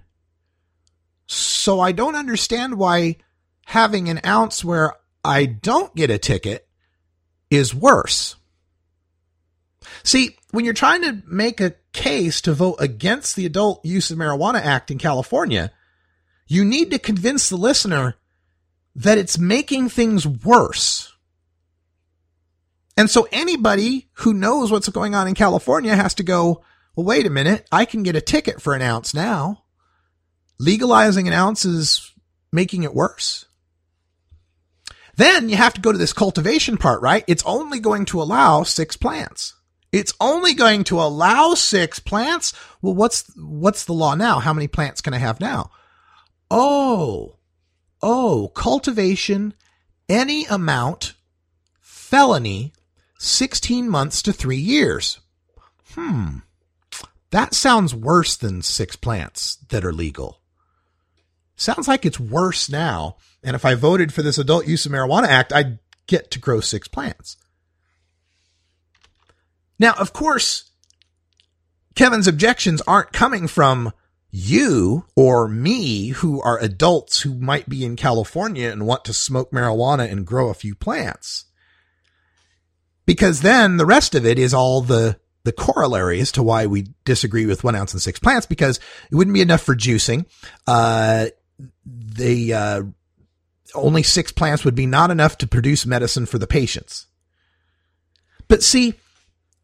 So 1.26 1.80
I 1.80 1.92
don't 1.92 2.16
understand 2.16 2.76
why 2.76 3.16
having 3.66 4.08
an 4.08 4.20
ounce 4.26 4.64
where 4.64 4.94
I 5.24 5.46
don't 5.46 5.94
get 5.94 6.10
a 6.10 6.18
ticket 6.18 6.66
is 7.50 7.74
worse. 7.74 8.36
See, 10.02 10.36
when 10.50 10.64
you're 10.64 10.74
trying 10.74 11.02
to 11.02 11.22
make 11.26 11.60
a 11.60 11.74
case 11.92 12.40
to 12.42 12.52
vote 12.52 12.76
against 12.80 13.36
the 13.36 13.46
Adult 13.46 13.84
Use 13.84 14.10
of 14.10 14.18
Marijuana 14.18 14.60
Act 14.60 14.90
in 14.90 14.98
California, 14.98 15.70
you 16.46 16.64
need 16.64 16.90
to 16.90 16.98
convince 16.98 17.48
the 17.48 17.56
listener 17.56 18.16
that 18.94 19.18
it's 19.18 19.38
making 19.38 19.88
things 19.88 20.26
worse. 20.26 21.12
And 22.96 23.08
so 23.08 23.26
anybody 23.32 24.08
who 24.14 24.34
knows 24.34 24.70
what's 24.70 24.88
going 24.88 25.14
on 25.14 25.26
in 25.26 25.34
California 25.34 25.96
has 25.96 26.14
to 26.14 26.22
go, 26.22 26.62
well, 26.94 27.06
wait 27.06 27.26
a 27.26 27.30
minute. 27.30 27.66
I 27.72 27.84
can 27.84 28.02
get 28.02 28.16
a 28.16 28.20
ticket 28.20 28.60
for 28.60 28.74
an 28.74 28.82
ounce 28.82 29.14
now. 29.14 29.64
Legalizing 30.58 31.26
an 31.26 31.32
ounce 31.32 31.64
is 31.64 32.12
making 32.52 32.82
it 32.82 32.94
worse. 32.94 33.46
Then 35.16 35.48
you 35.48 35.56
have 35.56 35.74
to 35.74 35.80
go 35.80 35.92
to 35.92 35.98
this 35.98 36.12
cultivation 36.12 36.76
part, 36.76 37.02
right? 37.02 37.24
It's 37.26 37.44
only 37.44 37.80
going 37.80 38.04
to 38.06 38.20
allow 38.22 38.62
six 38.62 38.96
plants. 38.96 39.54
It's 39.90 40.14
only 40.20 40.54
going 40.54 40.84
to 40.84 41.00
allow 41.00 41.54
six 41.54 41.98
plants. 41.98 42.54
Well, 42.80 42.94
what's, 42.94 43.30
what's 43.36 43.84
the 43.84 43.92
law 43.92 44.14
now? 44.14 44.38
How 44.38 44.54
many 44.54 44.68
plants 44.68 45.00
can 45.00 45.12
I 45.12 45.18
have 45.18 45.40
now? 45.40 45.70
Oh, 46.54 47.36
oh, 48.02 48.48
cultivation, 48.54 49.54
any 50.06 50.44
amount, 50.44 51.14
felony, 51.80 52.74
16 53.18 53.88
months 53.88 54.20
to 54.20 54.34
three 54.34 54.58
years. 54.58 55.20
Hmm. 55.94 56.40
That 57.30 57.54
sounds 57.54 57.94
worse 57.94 58.36
than 58.36 58.60
six 58.60 58.96
plants 58.96 59.56
that 59.70 59.82
are 59.82 59.94
legal. 59.94 60.42
Sounds 61.56 61.88
like 61.88 62.04
it's 62.04 62.20
worse 62.20 62.68
now. 62.68 63.16
And 63.42 63.56
if 63.56 63.64
I 63.64 63.74
voted 63.74 64.12
for 64.12 64.20
this 64.20 64.36
Adult 64.36 64.66
Use 64.66 64.84
of 64.84 64.92
Marijuana 64.92 65.28
Act, 65.28 65.54
I'd 65.54 65.78
get 66.06 66.30
to 66.32 66.38
grow 66.38 66.60
six 66.60 66.86
plants. 66.86 67.38
Now, 69.78 69.94
of 69.94 70.12
course, 70.12 70.70
Kevin's 71.94 72.28
objections 72.28 72.82
aren't 72.82 73.14
coming 73.14 73.48
from 73.48 73.94
you 74.32 75.04
or 75.14 75.46
me 75.46 76.08
who 76.08 76.40
are 76.40 76.58
adults 76.58 77.20
who 77.20 77.34
might 77.34 77.68
be 77.68 77.84
in 77.84 77.96
California 77.96 78.70
and 78.70 78.86
want 78.86 79.04
to 79.04 79.12
smoke 79.12 79.52
marijuana 79.52 80.10
and 80.10 80.26
grow 80.26 80.48
a 80.48 80.54
few 80.54 80.74
plants. 80.74 81.44
Because 83.04 83.42
then 83.42 83.76
the 83.76 83.84
rest 83.84 84.14
of 84.14 84.24
it 84.24 84.38
is 84.38 84.54
all 84.54 84.80
the, 84.80 85.18
the 85.44 85.52
corollary 85.52 86.18
as 86.18 86.32
to 86.32 86.42
why 86.42 86.66
we 86.66 86.86
disagree 87.04 87.44
with 87.44 87.62
one 87.62 87.74
ounce 87.74 87.92
and 87.92 88.00
six 88.00 88.18
plants 88.18 88.46
because 88.46 88.80
it 89.10 89.14
wouldn't 89.14 89.34
be 89.34 89.42
enough 89.42 89.60
for 89.60 89.76
juicing. 89.76 90.24
Uh, 90.66 91.26
the, 91.84 92.54
uh, 92.54 92.82
only 93.74 94.02
six 94.02 94.32
plants 94.32 94.64
would 94.64 94.74
be 94.74 94.86
not 94.86 95.10
enough 95.10 95.36
to 95.38 95.46
produce 95.46 95.84
medicine 95.84 96.24
for 96.24 96.38
the 96.38 96.46
patients. 96.46 97.06
But 98.48 98.62
see, 98.62 98.94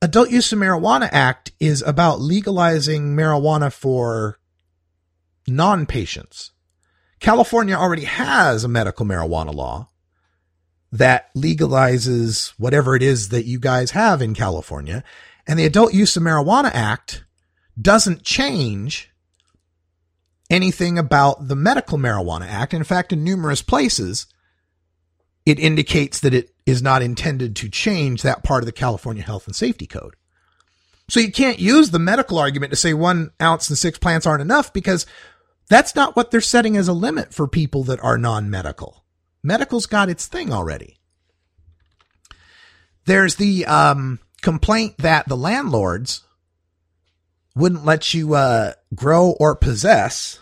Adult 0.03 0.31
Use 0.31 0.53
of 0.53 0.59
Marijuana 0.59 1.09
Act 1.11 1.53
is 1.59 1.82
about 1.82 2.20
legalizing 2.20 3.16
marijuana 3.16 3.73
for 3.73 4.39
non 5.48 5.86
patients. 5.86 6.52
California 7.20 7.74
already 7.74 8.04
has 8.04 8.64
a 8.64 8.68
medical 8.68 9.04
marijuana 9.04 9.54
law 9.54 9.88
that 10.92 11.34
legalizes 11.34 12.52
whatever 12.58 12.94
it 12.94 13.02
is 13.02 13.28
that 13.28 13.44
you 13.44 13.58
guys 13.58 13.90
have 13.90 14.22
in 14.22 14.34
California. 14.34 15.04
And 15.46 15.58
the 15.58 15.66
Adult 15.66 15.92
Use 15.92 16.16
of 16.16 16.22
Marijuana 16.22 16.70
Act 16.72 17.24
doesn't 17.80 18.22
change 18.22 19.10
anything 20.50 20.98
about 20.98 21.48
the 21.48 21.56
Medical 21.56 21.98
Marijuana 21.98 22.46
Act. 22.46 22.72
In 22.72 22.84
fact, 22.84 23.12
in 23.12 23.24
numerous 23.24 23.62
places, 23.62 24.26
it 25.44 25.58
indicates 25.58 26.20
that 26.20 26.34
it 26.34 26.50
is 26.66 26.82
not 26.82 27.02
intended 27.02 27.56
to 27.56 27.68
change 27.68 28.22
that 28.22 28.42
part 28.42 28.62
of 28.62 28.66
the 28.66 28.72
California 28.72 29.22
Health 29.22 29.46
and 29.46 29.56
Safety 29.56 29.86
Code. 29.86 30.14
So 31.08 31.20
you 31.20 31.32
can't 31.32 31.58
use 31.58 31.90
the 31.90 31.98
medical 31.98 32.38
argument 32.38 32.70
to 32.70 32.76
say 32.76 32.92
one 32.92 33.30
ounce 33.40 33.68
and 33.68 33.78
six 33.78 33.98
plants 33.98 34.26
aren't 34.26 34.42
enough 34.42 34.72
because 34.72 35.06
that's 35.69 35.95
not 35.95 36.16
what 36.16 36.31
they're 36.31 36.40
setting 36.40 36.77
as 36.77 36.89
a 36.89 36.93
limit 36.93 37.32
for 37.35 37.47
people 37.47 37.85
that 37.85 38.03
are 38.03 38.19
non-medical. 38.19 39.05
Medical's 39.43 39.86
got 39.86 40.09
its 40.09 40.27
thing 40.27 40.53
already. 40.53 40.97
There's 43.05 43.36
the 43.36 43.65
um, 43.66 44.19
complaint 44.43 44.99
that 44.99 45.28
the 45.28 45.36
landlords 45.36 46.24
wouldn't 47.55 47.85
let 47.85 48.15
you 48.15 48.35
uh, 48.35 48.73
grow 48.95 49.31
or 49.40 49.55
possess 49.57 50.39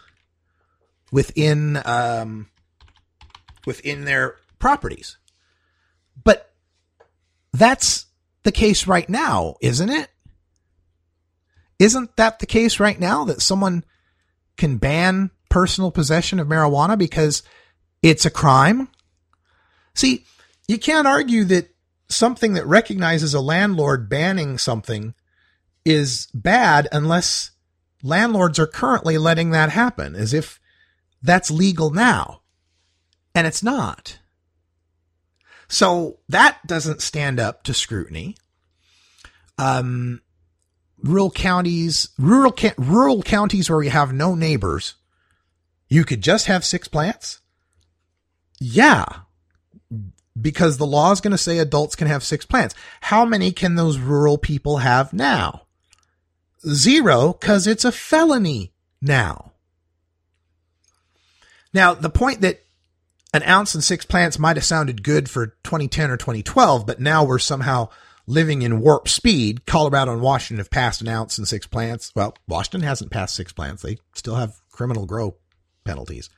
within 1.13 1.81
um, 1.85 2.49
within 3.67 4.05
their 4.05 4.37
properties. 4.59 5.17
But 6.25 6.53
that's 7.53 8.07
the 8.43 8.53
case 8.53 8.87
right 8.87 9.09
now, 9.09 9.57
isn't 9.61 9.91
it? 9.91 10.09
Isn't 11.79 12.17
that 12.17 12.39
the 12.39 12.47
case 12.47 12.81
right 12.81 12.99
now 12.99 13.25
that 13.25 13.43
someone 13.43 13.85
can 14.57 14.79
ban 14.79 15.31
personal 15.49 15.91
possession 15.91 16.39
of 16.41 16.49
marijuana 16.49 16.97
because 16.99 17.43
it's 18.03 18.25
a 18.25 18.31
crime? 18.31 18.89
See, 19.95 20.25
you 20.69 20.79
can't 20.79 21.07
argue 21.07 21.45
that 21.45 21.75
something 22.09 22.55
that 22.55 22.67
recognizes 22.67 23.35
a 23.35 23.41
landlord 23.41 24.09
banning 24.09 24.59
something 24.59 25.15
is 25.85 26.29
bad 26.35 26.89
unless 26.93 27.53
landlords 28.03 28.59
are 28.59 28.67
currently 28.67 29.19
letting 29.19 29.51
that 29.51 29.71
happen, 29.71 30.15
as 30.15 30.33
if 30.35 30.61
that's 31.23 31.51
legal 31.51 31.91
now. 31.91 32.43
And 33.35 33.47
it's 33.47 33.63
not. 33.63 34.19
So 35.69 36.19
that 36.29 36.65
doesn't 36.67 37.03
stand 37.03 37.41
up 37.41 37.63
to 37.65 37.75
scrutiny. 37.75 38.37
Um, 39.59 40.23
rural 41.03 41.31
counties, 41.31 42.09
rural 42.19 42.55
rural 42.77 43.23
counties 43.23 43.69
where 43.69 43.79
we 43.79 43.89
have 43.89 44.13
no 44.13 44.35
neighbors, 44.35 44.95
you 45.89 46.05
could 46.05 46.23
just 46.23 46.47
have 46.47 46.65
six 46.65 46.89
plants. 46.89 47.41
Yeah, 48.59 49.05
because 50.41 50.79
the 50.79 50.87
law 50.87 51.13
is 51.13 51.21
going 51.21 51.33
to 51.33 51.39
say 51.39 51.59
adults 51.59 51.97
can 51.97 52.09
have 52.09 52.23
six 52.23 52.45
plants. 52.45 52.75
How 53.03 53.25
many 53.25 53.53
can 53.53 53.75
those 53.75 53.99
rural 53.99 54.39
people 54.39 54.79
have 54.79 55.13
now? 55.13 55.63
Zero, 56.69 57.35
because 57.39 57.67
it's 57.67 57.85
a 57.85 57.93
felony 57.93 58.73
now. 59.01 59.53
Now, 61.73 61.95
the 61.95 62.11
point 62.11 62.41
that 62.41 62.61
an 63.35 63.43
ounce 63.43 63.75
and 63.75 63.85
six 63.85 64.07
plants 64.07 64.39
might 64.39 64.57
have 64.57 64.65
sounded 64.65 65.03
good 65.03 65.29
for 65.29 65.49
2010 65.65 66.11
or 66.11 66.17
2012, 66.17 66.87
but 66.87 67.01
now 67.01 67.23
we're 67.23 67.39
somehow 67.39 67.91
living 68.27 68.63
in 68.63 68.81
warp 68.81 69.09
speed. 69.09 69.67
Colorado 69.67 70.13
and 70.13 70.23
Washington 70.23 70.59
have 70.59 70.71
passed 70.71 71.01
an 71.01 71.09
ounce 71.09 71.39
and 71.39 71.47
six 71.47 71.67
plants. 71.67 72.13
Well, 72.15 72.37
Washington 72.47 72.83
hasn't 72.83 73.11
passed 73.11 73.35
six 73.35 73.53
plants. 73.53 73.83
They 73.83 73.99
still 74.15 74.37
have 74.37 74.61
criminal 74.71 75.07
grow 75.07 75.37
penalties. 75.85 76.31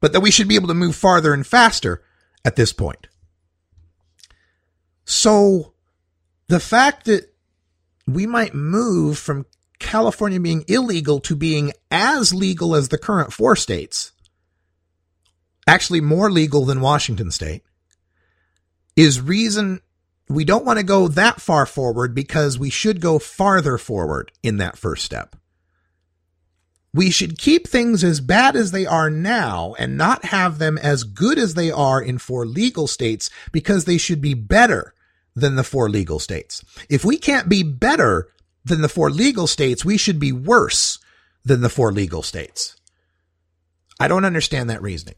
But 0.00 0.12
that 0.12 0.20
we 0.20 0.30
should 0.30 0.48
be 0.48 0.56
able 0.56 0.68
to 0.68 0.74
move 0.74 0.96
farther 0.96 1.32
and 1.32 1.46
faster 1.46 2.02
at 2.44 2.56
this 2.56 2.72
point. 2.72 3.06
So 5.04 5.74
the 6.48 6.60
fact 6.60 7.06
that 7.06 7.32
we 8.06 8.26
might 8.26 8.54
move 8.54 9.18
from 9.18 9.46
California 9.78 10.40
being 10.40 10.64
illegal 10.68 11.20
to 11.20 11.34
being 11.34 11.72
as 11.90 12.32
legal 12.32 12.74
as 12.74 12.88
the 12.88 12.98
current 12.98 13.32
four 13.32 13.56
states 13.56 14.12
actually 15.66 16.00
more 16.00 16.30
legal 16.30 16.64
than 16.64 16.80
Washington 16.80 17.30
state, 17.30 17.62
is 18.96 19.20
reason 19.20 19.80
we 20.28 20.44
don't 20.44 20.64
want 20.64 20.78
to 20.78 20.84
go 20.84 21.08
that 21.08 21.40
far 21.40 21.66
forward 21.66 22.14
because 22.14 22.58
we 22.58 22.70
should 22.70 23.00
go 23.00 23.18
farther 23.18 23.78
forward 23.78 24.32
in 24.42 24.56
that 24.58 24.78
first 24.78 25.04
step. 25.04 25.36
We 26.94 27.10
should 27.10 27.38
keep 27.38 27.66
things 27.66 28.04
as 28.04 28.20
bad 28.20 28.54
as 28.54 28.70
they 28.70 28.86
are 28.86 29.10
now 29.10 29.74
and 29.78 29.98
not 29.98 30.26
have 30.26 30.58
them 30.58 30.78
as 30.78 31.02
good 31.02 31.38
as 31.38 31.54
they 31.54 31.70
are 31.70 32.00
in 32.00 32.18
four 32.18 32.46
legal 32.46 32.86
states 32.86 33.30
because 33.50 33.84
they 33.84 33.98
should 33.98 34.20
be 34.20 34.34
better 34.34 34.94
than 35.34 35.56
the 35.56 35.64
four 35.64 35.90
legal 35.90 36.20
states. 36.20 36.64
If 36.88 37.04
we 37.04 37.16
can't 37.18 37.48
be 37.48 37.64
better 37.64 38.28
than 38.64 38.80
the 38.80 38.88
four 38.88 39.10
legal 39.10 39.48
states, 39.48 39.84
we 39.84 39.96
should 39.96 40.20
be 40.20 40.30
worse 40.30 41.00
than 41.44 41.60
the 41.60 41.68
four 41.68 41.92
legal 41.92 42.22
states. 42.22 42.76
I 43.98 44.06
don't 44.06 44.24
understand 44.24 44.70
that 44.70 44.82
reasoning. 44.82 45.16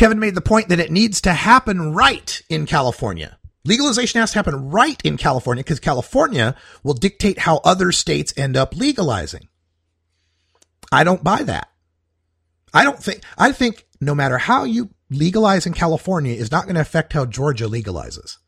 Kevin 0.00 0.18
made 0.18 0.34
the 0.34 0.40
point 0.40 0.70
that 0.70 0.80
it 0.80 0.90
needs 0.90 1.20
to 1.20 1.32
happen 1.34 1.92
right 1.92 2.40
in 2.48 2.64
California. 2.64 3.36
Legalization 3.66 4.18
has 4.18 4.30
to 4.30 4.38
happen 4.38 4.70
right 4.70 4.98
in 5.04 5.18
California 5.18 5.62
because 5.62 5.78
California 5.78 6.56
will 6.82 6.94
dictate 6.94 7.40
how 7.40 7.58
other 7.64 7.92
states 7.92 8.32
end 8.34 8.56
up 8.56 8.74
legalizing. 8.74 9.48
I 10.90 11.04
don't 11.04 11.22
buy 11.22 11.42
that. 11.42 11.68
I 12.72 12.82
don't 12.82 12.98
think, 12.98 13.20
I 13.36 13.52
think 13.52 13.86
no 14.00 14.14
matter 14.14 14.38
how 14.38 14.64
you 14.64 14.88
legalize 15.10 15.66
in 15.66 15.74
California 15.74 16.32
is 16.32 16.50
not 16.50 16.64
going 16.64 16.76
to 16.76 16.80
affect 16.80 17.12
how 17.12 17.26
Georgia 17.26 17.66
legalizes. 17.66 18.38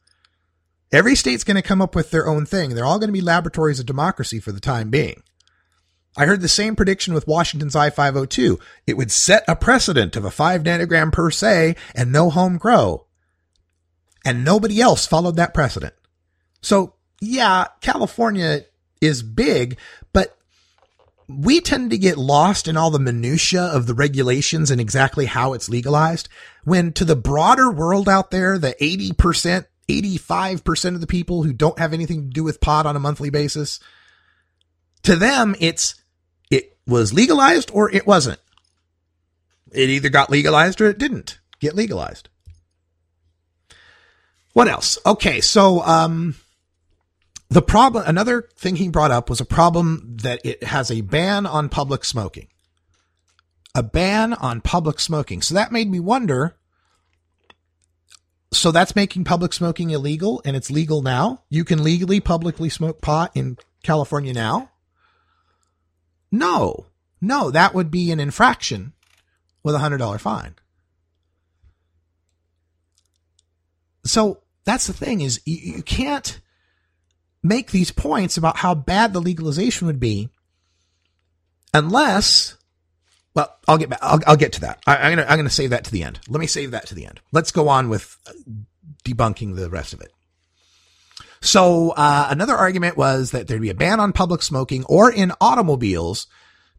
Every 0.90 1.14
state's 1.14 1.44
going 1.44 1.56
to 1.56 1.62
come 1.62 1.82
up 1.82 1.94
with 1.94 2.12
their 2.12 2.26
own 2.26 2.46
thing. 2.46 2.70
They're 2.70 2.86
all 2.86 2.98
going 2.98 3.08
to 3.08 3.12
be 3.12 3.20
laboratories 3.20 3.78
of 3.78 3.84
democracy 3.84 4.40
for 4.40 4.52
the 4.52 4.60
time 4.60 4.88
being. 4.88 5.22
I 6.16 6.26
heard 6.26 6.42
the 6.42 6.48
same 6.48 6.76
prediction 6.76 7.14
with 7.14 7.26
Washington's 7.26 7.74
I-502. 7.74 8.60
It 8.86 8.96
would 8.96 9.10
set 9.10 9.44
a 9.48 9.56
precedent 9.56 10.14
of 10.16 10.24
a 10.24 10.30
5 10.30 10.62
nanogram 10.62 11.10
per 11.10 11.30
se 11.30 11.76
and 11.94 12.12
no 12.12 12.28
home 12.28 12.58
grow. 12.58 13.06
And 14.24 14.44
nobody 14.44 14.80
else 14.80 15.06
followed 15.06 15.36
that 15.36 15.54
precedent. 15.54 15.94
So 16.60 16.94
yeah, 17.20 17.68
California 17.80 18.64
is 19.00 19.22
big, 19.22 19.78
but 20.12 20.36
we 21.28 21.60
tend 21.60 21.90
to 21.90 21.98
get 21.98 22.18
lost 22.18 22.68
in 22.68 22.76
all 22.76 22.90
the 22.90 22.98
minutia 22.98 23.62
of 23.62 23.86
the 23.86 23.94
regulations 23.94 24.70
and 24.70 24.80
exactly 24.80 25.26
how 25.26 25.52
it's 25.52 25.68
legalized. 25.68 26.28
When 26.64 26.92
to 26.94 27.04
the 27.04 27.16
broader 27.16 27.70
world 27.70 28.08
out 28.08 28.30
there, 28.30 28.58
the 28.58 28.74
80%, 28.80 29.66
85% 29.88 30.94
of 30.94 31.00
the 31.00 31.06
people 31.06 31.42
who 31.42 31.52
don't 31.52 31.78
have 31.78 31.92
anything 31.92 32.24
to 32.24 32.30
do 32.30 32.44
with 32.44 32.60
pot 32.60 32.86
on 32.86 32.96
a 32.96 33.00
monthly 33.00 33.30
basis, 33.30 33.80
to 35.04 35.16
them, 35.16 35.54
it's, 35.58 35.94
it 35.94 36.01
was 36.86 37.12
legalized 37.12 37.70
or 37.72 37.90
it 37.90 38.06
wasn't. 38.06 38.40
It 39.72 39.88
either 39.88 40.08
got 40.08 40.30
legalized 40.30 40.80
or 40.80 40.86
it 40.86 40.98
didn't 40.98 41.38
get 41.60 41.74
legalized. 41.74 42.28
What 44.52 44.68
else? 44.68 44.98
Okay. 45.06 45.40
So, 45.40 45.82
um, 45.82 46.34
the 47.52 47.62
problem, 47.62 48.04
another 48.06 48.48
thing 48.56 48.76
he 48.76 48.88
brought 48.88 49.10
up 49.10 49.28
was 49.28 49.40
a 49.40 49.44
problem 49.44 50.16
that 50.22 50.40
it 50.42 50.62
has 50.64 50.90
a 50.90 51.02
ban 51.02 51.44
on 51.44 51.68
public 51.68 52.02
smoking. 52.02 52.48
A 53.74 53.82
ban 53.82 54.32
on 54.32 54.62
public 54.62 54.98
smoking. 54.98 55.42
So 55.42 55.54
that 55.54 55.70
made 55.70 55.90
me 55.90 56.00
wonder. 56.00 56.56
So 58.52 58.72
that's 58.72 58.96
making 58.96 59.24
public 59.24 59.52
smoking 59.52 59.90
illegal 59.90 60.40
and 60.46 60.56
it's 60.56 60.70
legal 60.70 61.02
now. 61.02 61.42
You 61.50 61.64
can 61.64 61.82
legally 61.82 62.20
publicly 62.20 62.70
smoke 62.70 63.02
pot 63.02 63.32
in 63.34 63.58
California 63.82 64.32
now. 64.32 64.70
No, 66.32 66.86
no, 67.20 67.50
that 67.50 67.74
would 67.74 67.90
be 67.90 68.10
an 68.10 68.18
infraction 68.18 68.94
with 69.62 69.74
a 69.74 69.78
hundred 69.78 69.98
dollar 69.98 70.18
fine. 70.18 70.54
So 74.04 74.42
that's 74.64 74.86
the 74.86 74.92
thing 74.92 75.20
is 75.20 75.40
you, 75.44 75.76
you 75.76 75.82
can't 75.82 76.40
make 77.42 77.70
these 77.70 77.92
points 77.92 78.36
about 78.36 78.56
how 78.56 78.74
bad 78.74 79.12
the 79.12 79.20
legalization 79.20 79.86
would 79.86 80.00
be 80.00 80.30
unless 81.74 82.56
well 83.34 83.56
i'll 83.66 83.78
get 83.78 83.88
back 83.88 83.98
i'll, 84.00 84.20
I'll 84.26 84.36
get 84.36 84.52
to 84.54 84.60
that. 84.62 84.80
I, 84.86 84.96
am 84.96 85.16
gonna 85.16 85.28
i'm 85.28 85.38
gonna 85.38 85.50
save 85.50 85.70
that 85.70 85.84
to 85.84 85.90
the 85.90 86.02
end. 86.02 86.20
Let 86.28 86.40
me 86.40 86.46
save 86.46 86.70
that 86.70 86.86
to 86.86 86.94
the 86.94 87.06
end. 87.06 87.20
Let's 87.32 87.50
go 87.50 87.68
on 87.68 87.88
with 87.88 88.16
uh, 88.26 88.32
debunking 89.04 89.56
the 89.56 89.70
rest 89.70 89.92
of 89.92 90.00
it 90.00 90.12
so 91.42 91.90
uh, 91.90 92.28
another 92.30 92.54
argument 92.54 92.96
was 92.96 93.32
that 93.32 93.46
there'd 93.46 93.60
be 93.60 93.68
a 93.68 93.74
ban 93.74 94.00
on 94.00 94.12
public 94.12 94.42
smoking 94.42 94.84
or 94.84 95.12
in 95.12 95.32
automobiles 95.40 96.26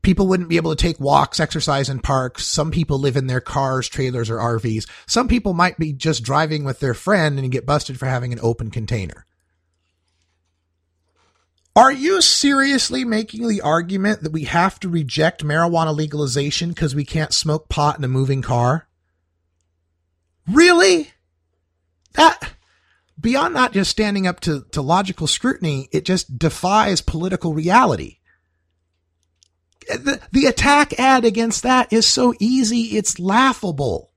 people 0.01 0.27
wouldn't 0.27 0.49
be 0.49 0.57
able 0.57 0.75
to 0.75 0.81
take 0.81 0.99
walks 0.99 1.39
exercise 1.39 1.89
in 1.89 1.99
parks 1.99 2.45
some 2.45 2.71
people 2.71 2.97
live 2.97 3.15
in 3.15 3.27
their 3.27 3.41
cars 3.41 3.87
trailers 3.87 4.29
or 4.29 4.37
rvs 4.37 4.89
some 5.05 5.27
people 5.27 5.53
might 5.53 5.77
be 5.77 5.93
just 5.93 6.23
driving 6.23 6.63
with 6.63 6.79
their 6.79 6.95
friend 6.95 7.37
and 7.37 7.51
get 7.51 7.65
busted 7.65 7.99
for 7.99 8.07
having 8.07 8.33
an 8.33 8.39
open 8.41 8.71
container 8.71 9.25
are 11.75 11.91
you 11.91 12.21
seriously 12.21 13.03
making 13.03 13.47
the 13.47 13.61
argument 13.61 14.21
that 14.21 14.31
we 14.31 14.43
have 14.43 14.79
to 14.81 14.89
reject 14.89 15.43
marijuana 15.43 15.95
legalization 15.95 16.69
because 16.69 16.93
we 16.93 17.03
can't 17.03 17.33
smoke 17.33 17.67
pot 17.67 17.97
in 17.97 18.03
a 18.03 18.07
moving 18.07 18.43
car? 18.43 18.87
Really? 20.47 21.11
That, 22.13 22.53
beyond 23.23 23.53
not 23.53 23.73
just 23.73 23.89
standing 23.89 24.27
up 24.27 24.39
to, 24.41 24.65
to 24.71 24.81
logical 24.81 25.25
scrutiny, 25.25 25.89
it 25.91 26.05
just 26.05 26.37
defies 26.37 27.01
political 27.01 27.53
reality. 27.53 28.19
The, 29.87 30.21
the 30.31 30.45
attack 30.45 30.99
ad 30.99 31.25
against 31.25 31.63
that 31.63 31.91
is 31.91 32.05
so 32.05 32.35
easy, 32.39 32.97
it's 32.97 33.19
laughable. 33.19 34.11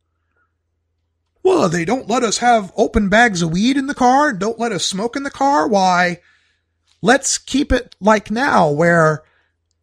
Well, 1.43 1.69
they 1.69 1.85
don't 1.85 2.09
let 2.09 2.23
us 2.23 2.39
have 2.39 2.73
open 2.77 3.09
bags 3.09 3.41
of 3.41 3.53
weed 3.53 3.77
in 3.77 3.87
the 3.87 3.95
car, 3.95 4.33
don't 4.33 4.59
let 4.59 4.73
us 4.73 4.85
smoke 4.85 5.17
in 5.17 5.23
the 5.23 5.31
car. 5.31 5.67
Why? 5.67 6.21
Let's 7.01 7.39
keep 7.39 7.73
it 7.73 7.95
like 8.01 8.31
now 8.31 8.71
where 8.71 9.23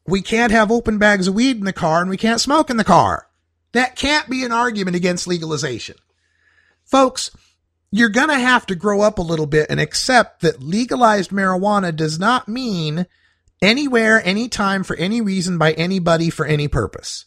we 0.06 0.22
can't 0.22 0.52
have 0.52 0.72
open 0.72 0.98
bags 0.98 1.28
of 1.28 1.36
weed 1.36 1.58
in 1.58 1.64
the 1.64 1.74
car 1.74 2.02
and 2.02 2.10
we 2.10 2.18
can't 2.18 2.42
smoke 2.42 2.70
in 2.70 2.78
the 2.78 2.84
car. 2.84 3.28
That 3.72 3.96
can't 3.96 4.30
be 4.30 4.44
an 4.44 4.52
argument 4.52 4.96
against 4.96 5.28
legalization. 5.28 5.96
Folks, 6.86 7.32
you're 7.96 8.10
going 8.10 8.30
to 8.30 8.40
have 8.40 8.66
to 8.66 8.74
grow 8.74 9.02
up 9.02 9.20
a 9.20 9.22
little 9.22 9.46
bit 9.46 9.68
and 9.70 9.80
accept 9.80 10.42
that 10.42 10.64
legalized 10.64 11.30
marijuana 11.30 11.96
does 11.96 12.18
not 12.18 12.48
mean 12.48 13.06
anywhere, 13.62 14.20
anytime, 14.26 14.84
for 14.84 14.96
any 14.96 15.22
reason, 15.22 15.60
by 15.60 15.74
anybody, 15.74 16.32
for 16.32 16.44
any 16.44 16.68
purpose. 16.68 17.24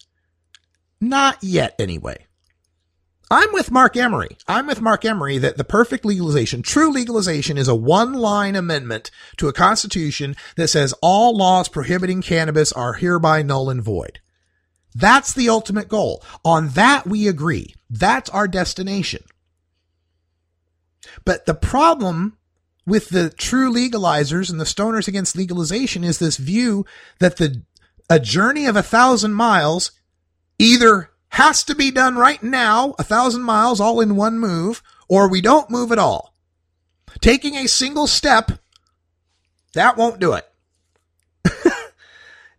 Not 1.01 1.39
yet, 1.41 1.77
anyway. 1.79 2.27
I'm 3.31 3.53
with 3.53 3.71
Marc 3.71 3.97
Emery. 3.97 4.39
I'm 4.49 4.67
with 4.67 4.81
Marc 4.81 5.05
Emery 5.05 5.39
that 5.39 5.57
the 5.57 5.63
perfect 5.63 6.05
legalization, 6.05 6.63
true 6.63 6.91
legalization 6.91 7.59
is 7.59 7.69
a 7.69 7.75
one 7.77 8.15
line 8.15 8.57
amendment 8.57 9.13
to 9.37 9.47
a 9.47 9.53
constitution 9.53 10.35
that 10.57 10.67
says 10.67 10.93
all 11.01 11.37
laws 11.37 11.69
prohibiting 11.69 12.23
cannabis 12.23 12.73
are 12.73 12.95
hereby 12.95 13.43
null 13.43 13.71
and 13.71 13.85
void. 13.85 14.19
That's 14.97 15.33
the 15.33 15.49
ultimate 15.49 15.89
goal. 15.89 16.25
On 16.45 16.71
that 16.71 17.07
we 17.07 17.29
agree. 17.29 17.73
That's 17.89 18.31
our 18.31 18.49
destination. 18.49 19.23
But 21.25 21.47
the 21.47 21.55
problem 21.55 22.37
with 22.87 23.09
the 23.09 23.31
true 23.31 23.73
legalizers 23.73 24.51
and 24.51 24.61
the 24.61 24.65
stoners 24.65 25.09
against 25.09 25.37
legalization 25.37 26.05
is 26.05 26.19
this 26.19 26.37
view 26.37 26.87
that 27.19 27.37
the 27.37 27.63
a 28.09 28.21
journey 28.21 28.67
of 28.67 28.77
a 28.77 28.83
thousand 28.83 29.35
miles 29.35 29.91
either 30.59 31.11
has 31.31 31.65
to 31.65 31.75
be 31.75 31.91
done 31.91 32.17
right 32.17 32.43
now, 32.43 32.95
a 32.99 33.05
thousand 33.05 33.43
miles 33.43 33.81
all 33.81 34.01
in 34.01 34.17
one 34.17 34.39
move, 34.39 34.83
or 35.09 35.29
we 35.29 35.41
don't 35.41 35.71
move 35.71 35.93
at 35.93 35.99
all. 35.99 36.35
Taking 37.21 37.57
a 37.57 37.67
single 37.67 38.07
step, 38.07 38.53
that 39.75 39.97
won't 39.97 40.21
do 40.21 40.35
it. 40.35 40.49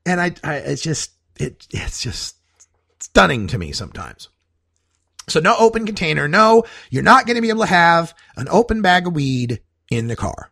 and 0.06 0.20
I, 0.20 0.36
I, 0.44 0.56
it's 0.56 0.82
just, 0.82 1.12
it, 1.40 1.66
it's 1.72 2.02
just 2.02 2.36
stunning 3.00 3.48
to 3.48 3.58
me 3.58 3.72
sometimes. 3.72 4.30
So 5.28 5.40
no 5.40 5.56
open 5.58 5.86
container. 5.86 6.28
No, 6.28 6.64
you're 6.90 7.04
not 7.04 7.26
going 7.26 7.36
to 7.36 7.42
be 7.42 7.50
able 7.50 7.62
to 7.62 7.68
have 7.68 8.14
an 8.38 8.48
open 8.50 8.82
bag 8.82 9.08
of 9.08 9.16
weed 9.16 9.62
in 9.90 10.08
the 10.08 10.16
car. 10.16 10.52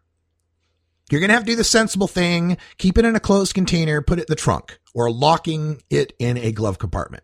You're 1.10 1.22
going 1.22 1.30
to 1.30 1.36
have 1.36 1.44
to 1.44 1.52
do 1.52 1.56
the 1.56 1.64
sensible 1.64 2.08
thing, 2.08 2.58
keep 2.78 2.98
it 2.98 3.06
in 3.06 3.16
a 3.16 3.20
closed 3.20 3.54
container, 3.54 4.02
put 4.02 4.18
it 4.18 4.24
in 4.24 4.28
the 4.30 4.36
trunk, 4.36 4.80
or 4.94 5.12
locking 5.12 5.82
it 5.90 6.14
in 6.20 6.38
a 6.38 6.52
glove 6.52 6.80
compartment 6.80 7.24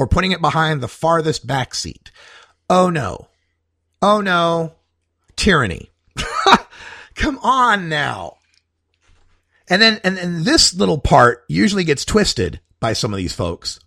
or 0.00 0.06
putting 0.06 0.32
it 0.32 0.40
behind 0.40 0.80
the 0.80 0.88
farthest 0.88 1.46
back 1.46 1.74
seat. 1.74 2.10
Oh 2.70 2.88
no. 2.88 3.28
Oh 4.00 4.22
no. 4.22 4.72
Tyranny. 5.36 5.90
Come 7.14 7.38
on 7.42 7.90
now. 7.90 8.38
And 9.68 9.82
then, 9.82 10.00
and 10.02 10.16
then 10.16 10.44
this 10.44 10.72
little 10.72 10.96
part 10.96 11.44
usually 11.48 11.84
gets 11.84 12.06
twisted 12.06 12.60
by 12.80 12.94
some 12.94 13.12
of 13.12 13.18
these 13.18 13.34
folks 13.34 13.78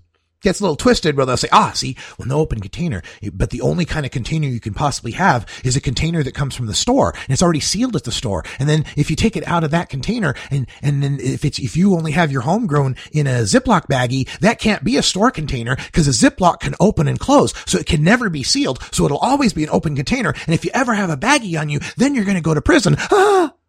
gets 0.44 0.60
a 0.60 0.64
little 0.64 0.76
twisted 0.76 1.18
where 1.18 1.26
they'll 1.26 1.38
say, 1.38 1.48
ah, 1.52 1.72
see, 1.74 1.96
well, 2.18 2.28
no 2.28 2.40
open 2.40 2.60
container, 2.60 3.02
but 3.34 3.50
the 3.50 3.62
only 3.62 3.86
kind 3.86 4.06
of 4.06 4.12
container 4.12 4.48
you 4.48 4.60
can 4.60 4.74
possibly 4.74 5.14
have 5.14 5.48
is 5.64 5.76
a 5.76 5.82
container 5.82 6.22
that 6.24 6.36
comes 6.36 6.56
from 6.56 6.68
the 6.68 6.74
store 6.74 7.14
and 7.16 7.30
it's 7.30 7.42
already 7.42 7.60
sealed 7.60 7.96
at 7.96 8.04
the 8.04 8.12
store. 8.12 8.44
And 8.60 8.70
then 8.70 8.86
if 8.96 9.10
you 9.10 9.16
take 9.16 9.36
it 9.36 9.48
out 9.48 9.64
of 9.64 9.72
that 9.72 9.90
container 9.90 10.36
and, 10.52 10.68
and 10.82 11.02
then 11.02 11.20
if 11.20 11.46
it's, 11.46 11.60
if 11.60 11.76
you 11.76 11.96
only 11.96 12.12
have 12.12 12.32
your 12.32 12.42
homegrown 12.42 12.96
in 13.12 13.26
a 13.26 13.42
Ziploc 13.44 13.88
baggie, 13.88 14.28
that 14.40 14.60
can't 14.60 14.84
be 14.84 14.98
a 14.98 15.04
store 15.04 15.32
container 15.32 15.76
because 15.76 16.08
a 16.08 16.12
Ziploc 16.12 16.60
can 16.60 16.76
open 16.80 17.08
and 17.08 17.20
close. 17.20 17.54
So 17.66 17.80
it 17.80 17.86
can 17.86 18.04
never 18.04 18.30
be 18.30 18.44
sealed. 18.44 18.82
So 18.92 19.06
it'll 19.06 19.18
always 19.18 19.54
be 19.54 19.64
an 19.64 19.70
open 19.70 19.96
container. 19.96 20.34
And 20.46 20.54
if 20.54 20.66
you 20.66 20.72
ever 20.74 20.94
have 20.94 21.10
a 21.10 21.18
baggie 21.18 21.60
on 21.60 21.70
you, 21.70 21.80
then 21.98 22.16
you're 22.16 22.26
going 22.26 22.36
to 22.36 22.42
go 22.42 22.54
to 22.54 22.62
prison. 22.62 22.96
Ah! 22.98 23.54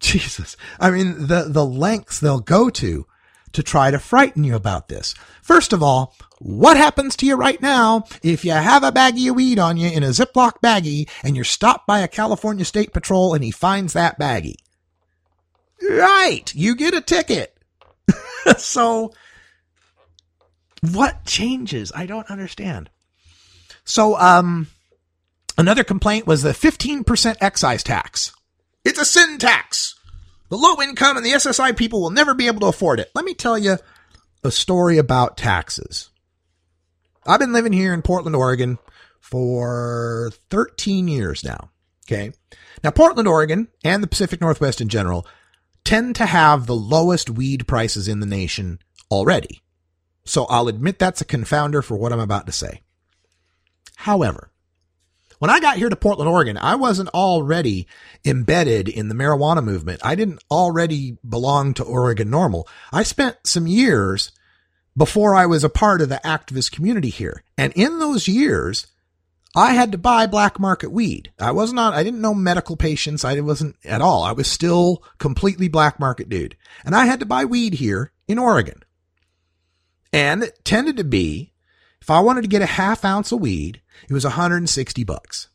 Jesus. 0.00 0.56
I 0.78 0.90
mean, 0.90 1.26
the, 1.26 1.44
the 1.48 1.64
lengths 1.64 2.20
they'll 2.20 2.40
go 2.40 2.70
to 2.70 3.06
to 3.52 3.62
try 3.62 3.90
to 3.90 3.98
frighten 3.98 4.44
you 4.44 4.54
about 4.54 4.88
this. 4.88 5.14
First 5.42 5.72
of 5.72 5.82
all, 5.82 6.14
what 6.38 6.76
happens 6.76 7.16
to 7.16 7.26
you 7.26 7.36
right 7.36 7.60
now 7.60 8.04
if 8.22 8.44
you 8.44 8.52
have 8.52 8.82
a 8.82 8.92
baggie 8.92 9.28
of 9.28 9.36
weed 9.36 9.58
on 9.58 9.76
you 9.76 9.90
in 9.90 10.02
a 10.02 10.08
Ziploc 10.08 10.60
baggie 10.62 11.08
and 11.22 11.36
you're 11.36 11.44
stopped 11.44 11.86
by 11.86 12.00
a 12.00 12.08
California 12.08 12.64
State 12.64 12.92
Patrol 12.92 13.34
and 13.34 13.44
he 13.44 13.50
finds 13.50 13.92
that 13.92 14.18
baggie? 14.18 14.56
Right. 15.82 16.54
You 16.54 16.74
get 16.76 16.94
a 16.94 17.00
ticket. 17.00 17.56
so 18.56 19.12
what 20.80 21.24
changes? 21.24 21.92
I 21.94 22.06
don't 22.06 22.30
understand. 22.30 22.90
So, 23.84 24.18
um, 24.18 24.68
another 25.58 25.84
complaint 25.84 26.26
was 26.26 26.42
the 26.42 26.50
15% 26.52 27.36
excise 27.40 27.82
tax. 27.82 28.32
It's 28.84 28.98
a 28.98 29.04
sin 29.04 29.38
tax. 29.38 29.94
The 30.50 30.56
low 30.56 30.82
income 30.82 31.16
and 31.16 31.24
the 31.24 31.30
SSI 31.30 31.76
people 31.76 32.02
will 32.02 32.10
never 32.10 32.34
be 32.34 32.48
able 32.48 32.60
to 32.60 32.66
afford 32.66 33.00
it. 33.00 33.10
Let 33.14 33.24
me 33.24 33.34
tell 33.34 33.56
you 33.56 33.78
a 34.42 34.50
story 34.50 34.98
about 34.98 35.36
taxes. 35.36 36.10
I've 37.24 37.38
been 37.38 37.52
living 37.52 37.72
here 37.72 37.94
in 37.94 38.02
Portland, 38.02 38.34
Oregon 38.34 38.78
for 39.20 40.32
13 40.50 41.06
years 41.06 41.44
now. 41.44 41.70
Okay. 42.06 42.32
Now, 42.82 42.90
Portland, 42.90 43.28
Oregon 43.28 43.68
and 43.84 44.02
the 44.02 44.08
Pacific 44.08 44.40
Northwest 44.40 44.80
in 44.80 44.88
general 44.88 45.24
tend 45.84 46.16
to 46.16 46.26
have 46.26 46.66
the 46.66 46.74
lowest 46.74 47.30
weed 47.30 47.68
prices 47.68 48.08
in 48.08 48.18
the 48.18 48.26
nation 48.26 48.80
already. 49.08 49.62
So 50.24 50.46
I'll 50.46 50.68
admit 50.68 50.98
that's 50.98 51.20
a 51.20 51.26
confounder 51.26 51.84
for 51.84 51.96
what 51.96 52.12
I'm 52.12 52.20
about 52.20 52.46
to 52.46 52.52
say. 52.52 52.82
However, 53.96 54.50
when 55.40 55.50
I 55.50 55.58
got 55.58 55.78
here 55.78 55.88
to 55.88 55.96
Portland, 55.96 56.28
Oregon, 56.30 56.58
I 56.58 56.74
wasn't 56.74 57.08
already 57.08 57.86
embedded 58.26 58.90
in 58.90 59.08
the 59.08 59.14
marijuana 59.14 59.64
movement. 59.64 60.02
I 60.04 60.14
didn't 60.14 60.44
already 60.50 61.16
belong 61.26 61.72
to 61.74 61.82
Oregon 61.82 62.28
NORML. 62.28 62.64
I 62.92 63.02
spent 63.02 63.38
some 63.44 63.66
years 63.66 64.32
before 64.94 65.34
I 65.34 65.46
was 65.46 65.64
a 65.64 65.70
part 65.70 66.02
of 66.02 66.10
the 66.10 66.20
activist 66.22 66.72
community 66.72 67.08
here. 67.08 67.42
And 67.56 67.72
in 67.72 67.98
those 67.98 68.28
years, 68.28 68.86
I 69.56 69.72
had 69.72 69.92
to 69.92 69.98
buy 69.98 70.26
black 70.26 70.60
market 70.60 70.92
weed. 70.92 71.32
I 71.38 71.52
was 71.52 71.72
not, 71.72 71.94
I 71.94 72.04
didn't 72.04 72.20
know 72.20 72.34
medical 72.34 72.76
patients. 72.76 73.24
I 73.24 73.40
wasn't 73.40 73.76
at 73.82 74.02
all. 74.02 74.22
I 74.22 74.32
was 74.32 74.46
still 74.46 75.02
completely 75.16 75.68
black 75.68 75.98
market 75.98 76.28
dude. 76.28 76.54
And 76.84 76.94
I 76.94 77.06
had 77.06 77.18
to 77.20 77.26
buy 77.26 77.46
weed 77.46 77.74
here 77.74 78.12
in 78.28 78.38
Oregon. 78.38 78.82
And 80.12 80.42
it 80.42 80.66
tended 80.66 80.98
to 80.98 81.04
be, 81.04 81.54
if 82.02 82.10
I 82.10 82.20
wanted 82.20 82.42
to 82.42 82.48
get 82.48 82.60
a 82.60 82.66
half 82.66 83.06
ounce 83.06 83.32
of 83.32 83.40
weed, 83.40 83.80
it 84.08 84.12
was 84.12 84.24
160 84.24 85.04
bucks. 85.04 85.48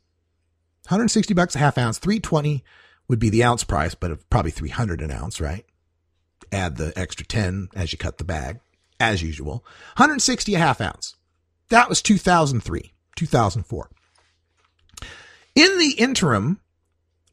160 0.86 1.34
bucks 1.34 1.56
a 1.56 1.58
half 1.58 1.78
ounce, 1.78 1.98
320 1.98 2.62
would 3.08 3.18
be 3.18 3.30
the 3.30 3.44
ounce 3.44 3.64
price, 3.64 3.94
but 3.94 4.28
probably 4.30 4.50
300 4.50 5.00
an 5.00 5.10
ounce, 5.10 5.40
right? 5.40 5.64
Add 6.52 6.76
the 6.76 6.92
extra 6.96 7.26
10 7.26 7.68
as 7.74 7.92
you 7.92 7.98
cut 7.98 8.18
the 8.18 8.24
bag, 8.24 8.60
as 9.00 9.22
usual. 9.22 9.64
160 9.96 10.54
a 10.54 10.58
half 10.58 10.80
ounce. 10.80 11.16
That 11.70 11.88
was 11.88 12.02
2003, 12.02 12.92
2004. 13.16 13.90
In 15.56 15.78
the 15.78 15.92
interim, 15.92 16.60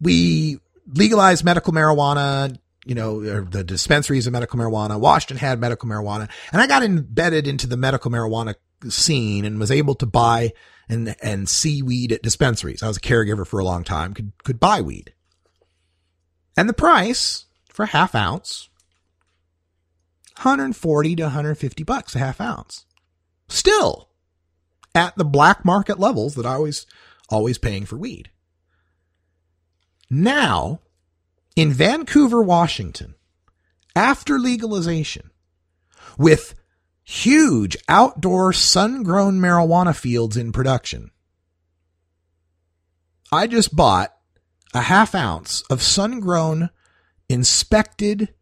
we 0.01 0.59
legalized 0.87 1.43
medical 1.43 1.73
marijuana, 1.73 2.57
you 2.85 2.95
know, 2.95 3.43
the 3.43 3.63
dispensaries 3.63 4.27
of 4.27 4.33
medical 4.33 4.59
marijuana. 4.59 4.99
Washington 4.99 5.37
had 5.37 5.59
medical 5.59 5.87
marijuana 5.87 6.29
and 6.51 6.61
I 6.61 6.67
got 6.67 6.83
embedded 6.83 7.47
into 7.47 7.67
the 7.67 7.77
medical 7.77 8.11
marijuana 8.11 8.55
scene 8.89 9.45
and 9.45 9.59
was 9.59 9.71
able 9.71 9.95
to 9.95 10.05
buy 10.05 10.53
and, 10.93 11.15
and 11.21 11.49
see 11.49 11.81
weed 11.81 12.11
at 12.11 12.21
dispensaries. 12.21 12.83
I 12.83 12.87
was 12.87 12.97
a 12.97 13.01
caregiver 13.01 13.45
for 13.45 13.59
a 13.59 13.65
long 13.65 13.83
time, 13.83 14.13
could, 14.13 14.31
could 14.43 14.59
buy 14.59 14.79
weed. 14.79 15.13
And 16.55 16.69
the 16.69 16.73
price 16.73 17.45
for 17.69 17.83
a 17.83 17.87
half 17.87 18.13
ounce, 18.13 18.69
140 20.37 21.15
to 21.15 21.23
150 21.23 21.83
bucks 21.83 22.15
a 22.15 22.19
half 22.19 22.39
ounce. 22.39 22.85
Still 23.49 24.09
at 24.93 25.15
the 25.17 25.25
black 25.25 25.65
market 25.65 25.99
levels 25.99 26.35
that 26.35 26.45
I 26.45 26.57
was 26.57 26.85
always 27.29 27.57
paying 27.57 27.85
for 27.85 27.97
weed. 27.97 28.29
Now, 30.09 30.81
in 31.55 31.71
Vancouver, 31.71 32.41
Washington, 32.41 33.15
after 33.95 34.37
legalization, 34.37 35.31
with 36.17 36.53
huge 37.03 37.75
outdoor 37.87 38.53
sun 38.53 39.03
grown 39.03 39.39
marijuana 39.39 39.95
fields 39.95 40.37
in 40.37 40.51
production. 40.51 41.11
I 43.31 43.47
just 43.47 43.75
bought 43.75 44.13
a 44.73 44.81
half 44.81 45.15
ounce 45.15 45.61
of 45.69 45.81
sun 45.81 46.19
grown, 46.19 46.69
inspected, 47.29 48.33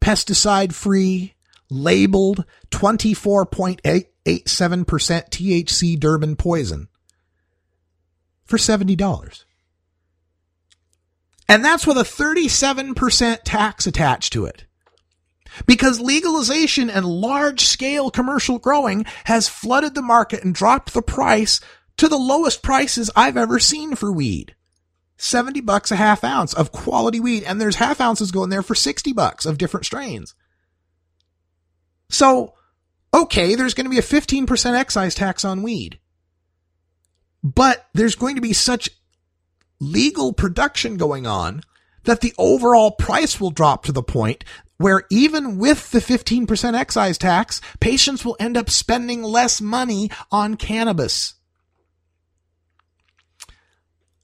pesticide 0.00 0.72
free, 0.72 1.34
labeled 1.70 2.44
24.887% 2.70 4.04
THC 4.24 5.98
Durban 5.98 6.36
poison 6.36 6.88
for 8.44 8.56
$70. 8.56 9.44
And 11.48 11.64
that's 11.64 11.86
with 11.86 11.98
a 11.98 12.02
37% 12.02 13.38
tax 13.44 13.86
attached 13.86 14.32
to 14.32 14.44
it. 14.46 14.64
Because 15.66 16.00
legalization 16.00 16.88
and 16.90 17.04
large 17.04 17.64
scale 17.64 18.10
commercial 18.10 18.58
growing 18.58 19.04
has 19.24 19.48
flooded 19.48 19.94
the 19.94 20.02
market 20.02 20.42
and 20.44 20.54
dropped 20.54 20.94
the 20.94 21.02
price 21.02 21.60
to 21.98 22.08
the 22.08 22.16
lowest 22.16 22.62
prices 22.62 23.10
I've 23.14 23.36
ever 23.36 23.58
seen 23.58 23.94
for 23.94 24.12
weed. 24.12 24.54
70 25.16 25.60
bucks 25.60 25.92
a 25.92 25.96
half 25.96 26.24
ounce 26.24 26.52
of 26.52 26.72
quality 26.72 27.20
weed. 27.20 27.44
And 27.44 27.60
there's 27.60 27.76
half 27.76 28.00
ounces 28.00 28.32
going 28.32 28.50
there 28.50 28.62
for 28.62 28.74
60 28.74 29.12
bucks 29.12 29.46
of 29.46 29.58
different 29.58 29.86
strains. 29.86 30.34
So, 32.08 32.54
okay, 33.14 33.54
there's 33.54 33.74
going 33.74 33.86
to 33.86 33.90
be 33.90 33.98
a 33.98 34.02
15% 34.02 34.74
excise 34.74 35.14
tax 35.14 35.44
on 35.44 35.62
weed. 35.62 35.98
But 37.42 37.86
there's 37.94 38.14
going 38.14 38.36
to 38.36 38.40
be 38.40 38.52
such 38.52 38.90
legal 39.80 40.32
production 40.32 40.96
going 40.96 41.26
on 41.26 41.62
that 42.04 42.20
the 42.20 42.34
overall 42.38 42.90
price 42.90 43.40
will 43.40 43.50
drop 43.50 43.84
to 43.84 43.92
the 43.92 44.02
point 44.02 44.44
where 44.82 45.04
even 45.10 45.58
with 45.58 45.90
the 45.92 46.00
15% 46.00 46.74
excise 46.74 47.16
tax, 47.16 47.60
patients 47.80 48.24
will 48.24 48.36
end 48.40 48.56
up 48.56 48.68
spending 48.68 49.22
less 49.22 49.60
money 49.60 50.10
on 50.30 50.56
cannabis. 50.56 51.34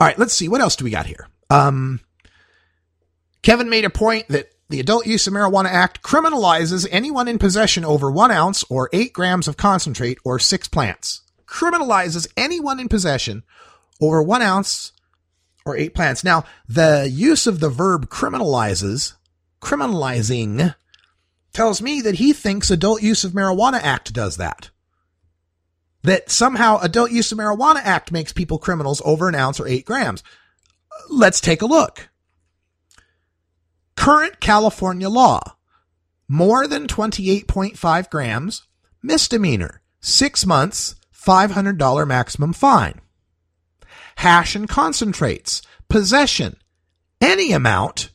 All 0.01 0.06
right, 0.06 0.18
let's 0.18 0.35
see. 0.35 0.48
What 0.48 0.60
else 0.60 0.76
do 0.76 0.85
we 0.85 0.90
got 0.90 1.06
here? 1.06 1.28
Um, 1.51 2.01
Kevin 3.43 3.68
made 3.68 3.85
a 3.85 3.90
point 3.90 4.28
that 4.28 4.51
the 4.68 4.80
Adult 4.80 5.06
Use 5.06 5.26
of 5.26 5.32
Marijuana 5.32 5.66
Act 5.66 6.02
criminalizes 6.02 6.86
anyone 6.90 7.28
in 7.28 7.39
possession 7.39 7.85
over 7.85 8.10
one 8.10 8.30
ounce 8.30 8.64
or 8.68 8.90
eight 8.93 9.12
grams 9.12 9.48
of 9.48 9.56
concentrate 9.56 10.18
or 10.24 10.39
six 10.39 10.68
plants. 10.68 11.22
Criminalizes 11.47 12.28
anyone 12.36 12.78
in 12.78 12.89
possession 12.89 13.44
over 14.01 14.22
one 14.22 14.43
ounce 14.43 14.93
or 15.64 15.76
eight 15.76 15.94
plants. 15.94 16.22
Now, 16.22 16.44
the 16.68 17.09
use 17.10 17.47
of 17.47 17.60
the 17.60 17.70
verb 17.70 18.09
criminalizes 18.10 19.14
criminalizing 19.60 20.74
tells 21.52 21.82
me 21.82 22.01
that 22.01 22.16
he 22.16 22.32
thinks 22.32 22.70
Adult 22.70 23.02
Use 23.02 23.24
of 23.24 23.32
Marijuana 23.32 23.80
Act 23.82 24.12
does 24.12 24.36
that. 24.36 24.70
That 26.02 26.30
somehow 26.30 26.78
Adult 26.80 27.10
Use 27.10 27.32
of 27.32 27.39
Marijuana 27.39 27.80
Act 27.82 28.12
makes 28.12 28.32
people 28.32 28.59
criminals 28.59 29.02
over 29.05 29.28
an 29.28 29.35
ounce 29.35 29.59
or 29.59 29.66
eight 29.66 29.85
grams. 29.85 30.22
Let's 31.10 31.40
take 31.40 31.62
a 31.62 31.66
look. 31.66 32.09
Current 33.97 34.40
California 34.40 35.09
law. 35.09 35.56
More 36.28 36.66
than 36.66 36.86
28.5 36.86 38.10
grams, 38.10 38.66
misdemeanor, 39.02 39.80
six 40.01 40.44
months, 40.47 40.94
$500 41.12 42.06
maximum 42.06 42.52
fine. 42.52 43.01
Hash 44.16 44.55
and 44.55 44.68
concentrates, 44.68 45.62
possession, 45.89 46.56
any 47.20 47.52
amount, 47.52 48.10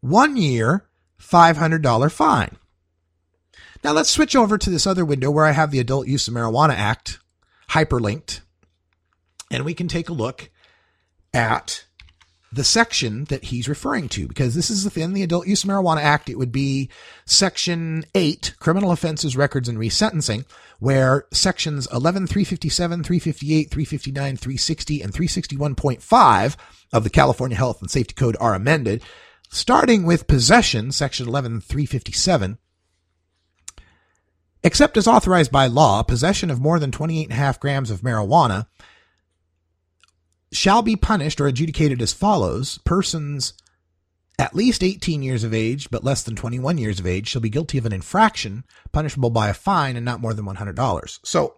one 0.00 0.36
year, 0.36 0.87
$500 1.20 2.12
fine. 2.12 2.56
Now 3.84 3.92
let's 3.92 4.10
switch 4.10 4.34
over 4.34 4.58
to 4.58 4.70
this 4.70 4.86
other 4.86 5.04
window 5.04 5.30
where 5.30 5.46
I 5.46 5.52
have 5.52 5.70
the 5.70 5.80
Adult 5.80 6.08
Use 6.08 6.26
of 6.28 6.34
Marijuana 6.34 6.74
Act 6.74 7.20
hyperlinked, 7.70 8.40
and 9.50 9.64
we 9.64 9.74
can 9.74 9.88
take 9.88 10.08
a 10.08 10.14
look 10.14 10.50
at 11.32 11.84
the 12.50 12.64
section 12.64 13.24
that 13.24 13.44
he's 13.44 13.68
referring 13.68 14.08
to 14.08 14.26
because 14.26 14.54
this 14.54 14.70
is 14.70 14.84
within 14.84 15.12
the 15.12 15.22
Adult 15.22 15.46
Use 15.46 15.64
of 15.64 15.70
Marijuana 15.70 16.02
Act. 16.02 16.30
It 16.30 16.38
would 16.38 16.50
be 16.50 16.88
section 17.26 18.04
8, 18.14 18.54
criminal 18.58 18.90
offenses, 18.90 19.36
records, 19.36 19.68
and 19.68 19.78
resentencing, 19.78 20.44
where 20.78 21.26
sections 21.30 21.86
11, 21.92 22.26
357, 22.26 23.04
358, 23.04 23.70
359, 23.70 24.36
360, 24.36 25.02
and 25.02 25.12
361.5 25.12 26.56
of 26.92 27.04
the 27.04 27.10
California 27.10 27.56
Health 27.56 27.82
and 27.82 27.90
Safety 27.90 28.14
Code 28.14 28.36
are 28.40 28.54
amended 28.54 29.02
starting 29.48 30.04
with 30.04 30.26
possession, 30.26 30.92
section 30.92 31.26
11357. 31.26 32.58
Except 34.62 34.96
as 34.96 35.06
authorized 35.06 35.52
by 35.52 35.66
law, 35.66 36.02
possession 36.02 36.50
of 36.50 36.60
more 36.60 36.78
than 36.78 36.90
28.5 36.90 37.60
grams 37.60 37.90
of 37.90 38.00
marijuana 38.00 38.66
shall 40.50 40.82
be 40.82 40.96
punished 40.96 41.40
or 41.40 41.46
adjudicated 41.46 42.02
as 42.02 42.12
follows. 42.12 42.78
Persons 42.84 43.52
at 44.38 44.54
least 44.54 44.82
18 44.82 45.22
years 45.22 45.42
of 45.44 45.52
age 45.52 45.90
but 45.90 46.04
less 46.04 46.22
than 46.22 46.36
21 46.36 46.78
years 46.78 47.00
of 47.00 47.06
age 47.06 47.28
shall 47.28 47.40
be 47.40 47.50
guilty 47.50 47.76
of 47.76 47.86
an 47.86 47.92
infraction 47.92 48.64
punishable 48.92 49.30
by 49.30 49.48
a 49.48 49.54
fine 49.54 49.96
and 49.96 50.04
not 50.04 50.20
more 50.20 50.32
than 50.32 50.44
$100. 50.44 51.18
So 51.24 51.56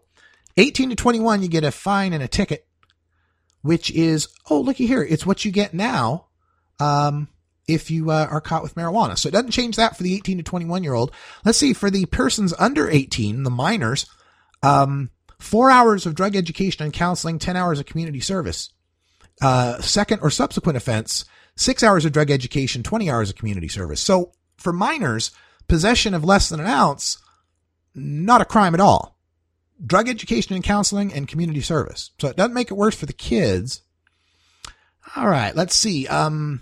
18 0.57 0.91
to 0.91 0.97
21, 0.97 1.43
you 1.43 1.49
get 1.49 1.65
a 1.65 1.71
fine 1.71 2.13
and 2.13 2.23
a 2.23 2.29
ticket, 2.29 2.67
which 3.63 3.91
is, 3.91 4.29
oh, 4.49 4.61
looky 4.61 4.87
here. 4.87 5.03
It's 5.03 5.25
what 5.25 5.45
you 5.45 5.53
get 5.53 5.73
now. 5.73 6.27
Um, 6.79 7.29
if 7.73 7.91
you 7.91 8.11
uh, 8.11 8.27
are 8.31 8.41
caught 8.41 8.63
with 8.63 8.75
marijuana. 8.75 9.17
So 9.17 9.29
it 9.29 9.33
doesn't 9.33 9.53
change 9.53 9.77
that 9.77 9.97
for 9.97 10.03
the 10.03 10.15
18 10.15 10.39
to 10.39 10.43
21 10.43 10.83
year 10.83 10.95
old. 10.95 11.13
Let's 11.45 11.59
see 11.59 11.73
for 11.73 11.91
the 11.91 12.07
persons 12.07 12.53
under 12.59 12.91
18, 12.91 13.43
the 13.43 13.51
minors, 13.51 14.07
um, 14.63 15.11
four 15.39 15.71
hours 15.71 16.07
of 16.07 16.15
drug 16.15 16.37
education 16.37 16.85
and 16.85 16.93
counseling, 16.93 17.39
10 17.39 17.57
hours 17.57 17.79
of 17.79 17.87
community 17.87 18.21
service. 18.21 18.71
Uh, 19.41 19.81
second 19.81 20.21
or 20.21 20.31
subsequent 20.31 20.77
offense, 20.77 21.25
six 21.57 21.83
hours 21.83 22.05
of 22.05 22.13
drug 22.13 22.31
education, 22.31 22.83
20 22.83 23.11
hours 23.11 23.31
of 23.31 23.37
community 23.37 23.69
service. 23.69 24.01
So 24.01 24.33
for 24.59 24.73
minors, 24.73 25.31
possession 25.67 26.13
of 26.13 26.25
less 26.25 26.49
than 26.49 26.61
an 26.61 26.67
ounce, 26.67 27.19
not 27.95 28.43
a 28.43 28.47
crime 28.47 28.75
at 28.75 28.81
all. 28.81 29.17
Drug 29.85 30.09
education 30.11 30.55
and 30.55 30.65
counseling 30.65 31.13
and 31.13 31.27
community 31.27 31.63
service. 31.63 32.11
So 32.21 32.29
it 32.29 32.37
doesn't 32.37 32.53
make 32.53 32.71
it 32.71 32.75
worse 32.75 32.95
for 32.95 33.07
the 33.07 33.15
kids. 33.15 33.83
All 35.17 35.27
right, 35.27 35.57
let's 35.57 35.75
see. 35.75 36.07
Um, 36.07 36.61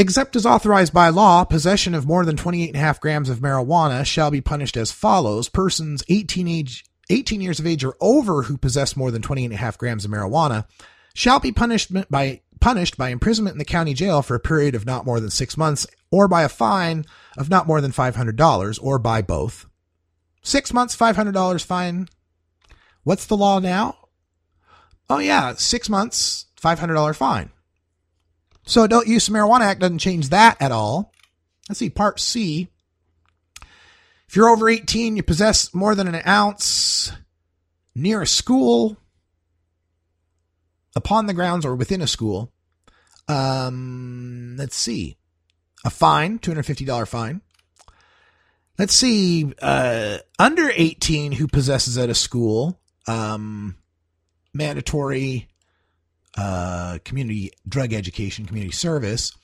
Except 0.00 0.36
as 0.36 0.46
authorized 0.46 0.92
by 0.92 1.08
law, 1.08 1.42
possession 1.42 1.92
of 1.92 2.06
more 2.06 2.24
than 2.24 2.36
28.5 2.36 3.00
grams 3.00 3.28
of 3.28 3.40
marijuana 3.40 4.06
shall 4.06 4.30
be 4.30 4.40
punished 4.40 4.76
as 4.76 4.92
follows. 4.92 5.48
Persons 5.48 6.04
18, 6.08 6.46
age, 6.46 6.84
18 7.10 7.40
years 7.40 7.58
of 7.58 7.66
age 7.66 7.82
or 7.82 7.96
over 8.00 8.44
who 8.44 8.56
possess 8.56 8.96
more 8.96 9.10
than 9.10 9.22
28.5 9.22 9.76
grams 9.76 10.04
of 10.04 10.12
marijuana 10.12 10.66
shall 11.14 11.40
be 11.40 11.50
punished 11.50 11.90
by, 12.08 12.40
punished 12.60 12.96
by 12.96 13.08
imprisonment 13.08 13.54
in 13.54 13.58
the 13.58 13.64
county 13.64 13.92
jail 13.92 14.22
for 14.22 14.36
a 14.36 14.40
period 14.40 14.76
of 14.76 14.86
not 14.86 15.04
more 15.04 15.18
than 15.18 15.30
six 15.30 15.56
months 15.56 15.84
or 16.12 16.28
by 16.28 16.44
a 16.44 16.48
fine 16.48 17.04
of 17.36 17.50
not 17.50 17.66
more 17.66 17.80
than 17.80 17.90
$500 17.90 18.78
or 18.80 19.00
by 19.00 19.20
both. 19.20 19.66
Six 20.42 20.72
months, 20.72 20.96
$500 20.96 21.64
fine. 21.64 22.08
What's 23.02 23.26
the 23.26 23.36
law 23.36 23.58
now? 23.58 23.96
Oh, 25.10 25.18
yeah, 25.18 25.54
six 25.54 25.88
months, 25.88 26.46
$500 26.62 27.16
fine. 27.16 27.50
So 28.68 28.82
Adult 28.82 29.06
Use 29.06 29.30
Marijuana 29.30 29.62
Act 29.62 29.80
doesn't 29.80 29.98
change 29.98 30.28
that 30.28 30.60
at 30.60 30.72
all. 30.72 31.10
Let's 31.70 31.78
see, 31.78 31.88
Part 31.88 32.20
C. 32.20 32.68
If 34.28 34.36
you're 34.36 34.50
over 34.50 34.68
18, 34.68 35.16
you 35.16 35.22
possess 35.22 35.72
more 35.72 35.94
than 35.94 36.06
an 36.06 36.20
ounce 36.26 37.10
near 37.94 38.20
a 38.20 38.26
school, 38.26 38.98
upon 40.94 41.24
the 41.24 41.32
grounds, 41.32 41.64
or 41.64 41.74
within 41.74 42.02
a 42.02 42.06
school. 42.06 42.52
Um, 43.26 44.56
let's 44.58 44.76
see. 44.76 45.16
A 45.86 45.90
fine, 45.90 46.38
$250 46.38 47.08
fine. 47.08 47.40
Let's 48.78 48.92
see. 48.92 49.50
Uh, 49.62 50.18
under 50.38 50.70
18 50.74 51.32
who 51.32 51.48
possesses 51.48 51.96
at 51.96 52.10
a 52.10 52.14
school, 52.14 52.78
um, 53.06 53.78
mandatory 54.52 55.47
uh, 56.38 56.98
community 57.04 57.50
drug 57.68 57.92
education, 57.92 58.46
community 58.46 58.72
service. 58.72 59.36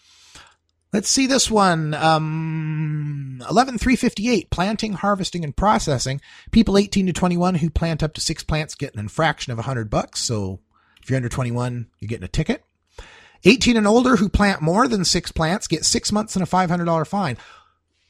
Let's 0.93 1.11
see 1.11 1.27
this 1.27 1.51
one. 1.51 1.93
Um, 1.93 3.39
11358, 3.41 4.49
planting, 4.51 4.93
harvesting, 4.93 5.43
and 5.43 5.57
processing. 5.57 6.21
People 6.53 6.79
18 6.79 7.07
to 7.07 7.13
21 7.13 7.57
who 7.57 7.69
plant 7.69 8.05
up 8.05 8.15
to 8.15 8.21
six 8.21 8.45
plants 8.45 8.77
get 8.77 8.95
an 8.95 9.01
infraction 9.01 9.51
of 9.51 9.59
100 9.59 9.91
bucks. 9.91 10.21
So 10.21 10.61
if 11.03 11.11
you're 11.11 11.17
under 11.17 11.29
21, 11.29 11.89
you're 11.99 12.09
getting 12.09 12.25
a 12.25 12.29
ticket. 12.29 12.63
18 13.43 13.77
and 13.77 13.89
older 13.89 14.17
who 14.17 14.29
plant 14.29 14.63
more 14.63 14.87
than 14.87 15.05
six 15.05 15.33
plants 15.33 15.67
get 15.67 15.85
six 15.85 16.13
months 16.13 16.37
and 16.37 16.45
a 16.45 16.47
$500 16.47 17.07
fine. 17.07 17.37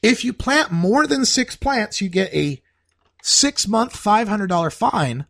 If 0.02 0.22
you 0.22 0.34
plant 0.34 0.70
more 0.70 1.06
than 1.06 1.24
six 1.24 1.56
plants, 1.56 2.02
you 2.02 2.10
get 2.10 2.32
a 2.34 2.62
six 3.22 3.66
month 3.66 3.94
$500 3.94 4.72
fine. 4.72 5.24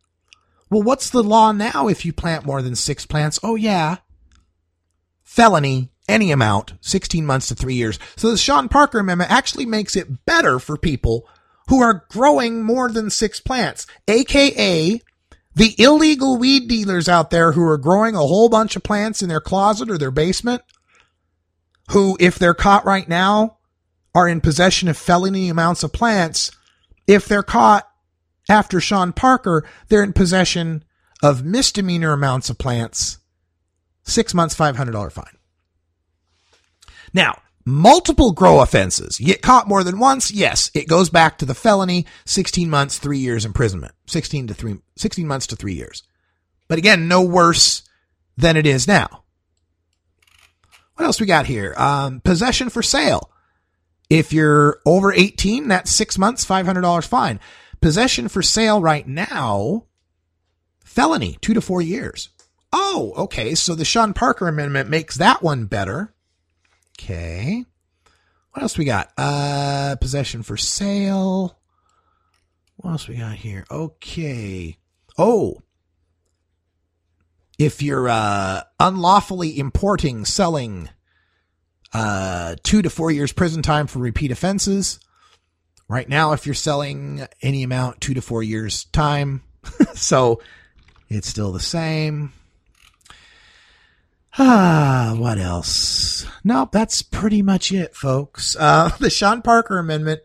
Well, 0.70 0.82
what's 0.82 1.10
the 1.10 1.22
law 1.22 1.52
now 1.52 1.88
if 1.88 2.04
you 2.04 2.12
plant 2.12 2.46
more 2.46 2.62
than 2.62 2.74
six 2.74 3.06
plants? 3.06 3.38
Oh, 3.42 3.54
yeah. 3.54 3.98
Felony, 5.22 5.90
any 6.08 6.30
amount, 6.30 6.74
16 6.80 7.24
months 7.24 7.48
to 7.48 7.54
three 7.54 7.74
years. 7.74 7.98
So 8.16 8.30
the 8.30 8.36
Sean 8.36 8.68
Parker 8.68 8.98
Amendment 8.98 9.30
actually 9.30 9.66
makes 9.66 9.96
it 9.96 10.24
better 10.26 10.58
for 10.58 10.76
people 10.76 11.28
who 11.68 11.80
are 11.80 12.04
growing 12.10 12.62
more 12.62 12.90
than 12.90 13.10
six 13.10 13.40
plants, 13.40 13.86
aka 14.06 15.00
the 15.54 15.74
illegal 15.78 16.36
weed 16.36 16.68
dealers 16.68 17.08
out 17.08 17.30
there 17.30 17.52
who 17.52 17.62
are 17.62 17.78
growing 17.78 18.14
a 18.14 18.18
whole 18.18 18.48
bunch 18.48 18.74
of 18.76 18.82
plants 18.82 19.22
in 19.22 19.28
their 19.28 19.40
closet 19.40 19.88
or 19.88 19.98
their 19.98 20.10
basement, 20.10 20.62
who, 21.92 22.16
if 22.18 22.38
they're 22.38 22.54
caught 22.54 22.84
right 22.84 23.08
now, 23.08 23.58
are 24.14 24.28
in 24.28 24.40
possession 24.40 24.88
of 24.88 24.96
felony 24.96 25.48
amounts 25.48 25.82
of 25.82 25.92
plants. 25.92 26.50
If 27.06 27.26
they're 27.26 27.42
caught 27.42 27.88
after 28.48 28.80
Sean 28.80 29.12
Parker, 29.12 29.64
they're 29.88 30.02
in 30.02 30.12
possession 30.12 30.84
of 31.22 31.44
misdemeanor 31.44 32.12
amounts 32.12 32.50
of 32.50 32.58
plants. 32.58 33.18
Six 34.02 34.34
months, 34.34 34.54
$500 34.54 35.12
fine. 35.12 35.38
Now, 37.14 37.40
multiple 37.64 38.32
grow 38.32 38.60
offenses. 38.60 39.18
You 39.18 39.26
get 39.26 39.40
caught 39.40 39.68
more 39.68 39.82
than 39.82 39.98
once. 39.98 40.30
Yes, 40.30 40.70
it 40.74 40.88
goes 40.88 41.08
back 41.08 41.38
to 41.38 41.46
the 41.46 41.54
felony, 41.54 42.06
16 42.26 42.68
months, 42.68 42.98
three 42.98 43.18
years 43.18 43.44
imprisonment, 43.44 43.94
16 44.06 44.48
to 44.48 44.54
three, 44.54 44.76
16 44.96 45.26
months 45.26 45.46
to 45.48 45.56
three 45.56 45.74
years. 45.74 46.02
But 46.68 46.78
again, 46.78 47.08
no 47.08 47.22
worse 47.22 47.82
than 48.36 48.56
it 48.56 48.66
is 48.66 48.86
now. 48.86 49.24
What 50.96 51.06
else 51.06 51.20
we 51.20 51.26
got 51.26 51.46
here? 51.46 51.74
Um, 51.76 52.20
possession 52.20 52.68
for 52.68 52.82
sale. 52.82 53.30
If 54.10 54.32
you're 54.32 54.80
over 54.84 55.12
18, 55.12 55.68
that's 55.68 55.90
six 55.90 56.18
months, 56.18 56.44
$500 56.44 57.06
fine. 57.06 57.40
Possession 57.84 58.28
for 58.28 58.40
sale 58.40 58.80
right 58.80 59.06
now, 59.06 59.84
felony, 60.82 61.36
two 61.42 61.52
to 61.52 61.60
four 61.60 61.82
years. 61.82 62.30
Oh, 62.72 63.12
okay. 63.14 63.54
So 63.54 63.74
the 63.74 63.84
Sean 63.84 64.14
Parker 64.14 64.48
Amendment 64.48 64.88
makes 64.88 65.16
that 65.16 65.42
one 65.42 65.66
better. 65.66 66.14
Okay. 66.98 67.62
What 68.52 68.62
else 68.62 68.78
we 68.78 68.86
got? 68.86 69.12
Uh, 69.18 69.96
possession 70.00 70.42
for 70.42 70.56
sale. 70.56 71.58
What 72.76 72.92
else 72.92 73.06
we 73.06 73.16
got 73.16 73.36
here? 73.36 73.66
Okay. 73.70 74.78
Oh, 75.18 75.60
if 77.58 77.82
you're 77.82 78.08
uh, 78.08 78.62
unlawfully 78.80 79.58
importing, 79.58 80.24
selling, 80.24 80.88
uh, 81.92 82.56
two 82.62 82.80
to 82.80 82.88
four 82.88 83.10
years 83.10 83.34
prison 83.34 83.60
time 83.60 83.86
for 83.88 83.98
repeat 83.98 84.30
offenses. 84.30 85.00
Right 85.88 86.08
now, 86.08 86.32
if 86.32 86.46
you're 86.46 86.54
selling 86.54 87.26
any 87.42 87.62
amount, 87.62 88.00
two 88.00 88.14
to 88.14 88.22
four 88.22 88.42
years 88.42 88.84
time. 88.84 89.42
so 89.94 90.40
it's 91.08 91.28
still 91.28 91.52
the 91.52 91.60
same. 91.60 92.32
Ah, 94.38 95.14
what 95.16 95.38
else? 95.38 96.26
Nope, 96.42 96.72
that's 96.72 97.02
pretty 97.02 97.42
much 97.42 97.70
it, 97.70 97.94
folks. 97.94 98.56
Uh, 98.58 98.88
the 98.98 99.10
Sean 99.10 99.42
Parker 99.42 99.78
Amendment 99.78 100.22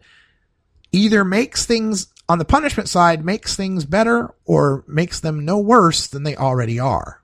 either 0.91 1.23
makes 1.23 1.65
things 1.65 2.07
on 2.27 2.39
the 2.39 2.45
punishment 2.45 2.89
side, 2.89 3.25
makes 3.25 3.55
things 3.55 3.85
better 3.85 4.33
or 4.45 4.83
makes 4.87 5.19
them 5.19 5.45
no 5.45 5.59
worse 5.59 6.07
than 6.07 6.23
they 6.23 6.35
already 6.35 6.79
are. 6.79 7.21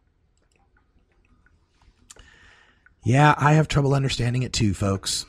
Yeah, 3.03 3.35
I 3.37 3.53
have 3.53 3.67
trouble 3.67 3.93
understanding 3.93 4.43
it 4.43 4.51
too, 4.51 4.73
folks. 4.73 5.25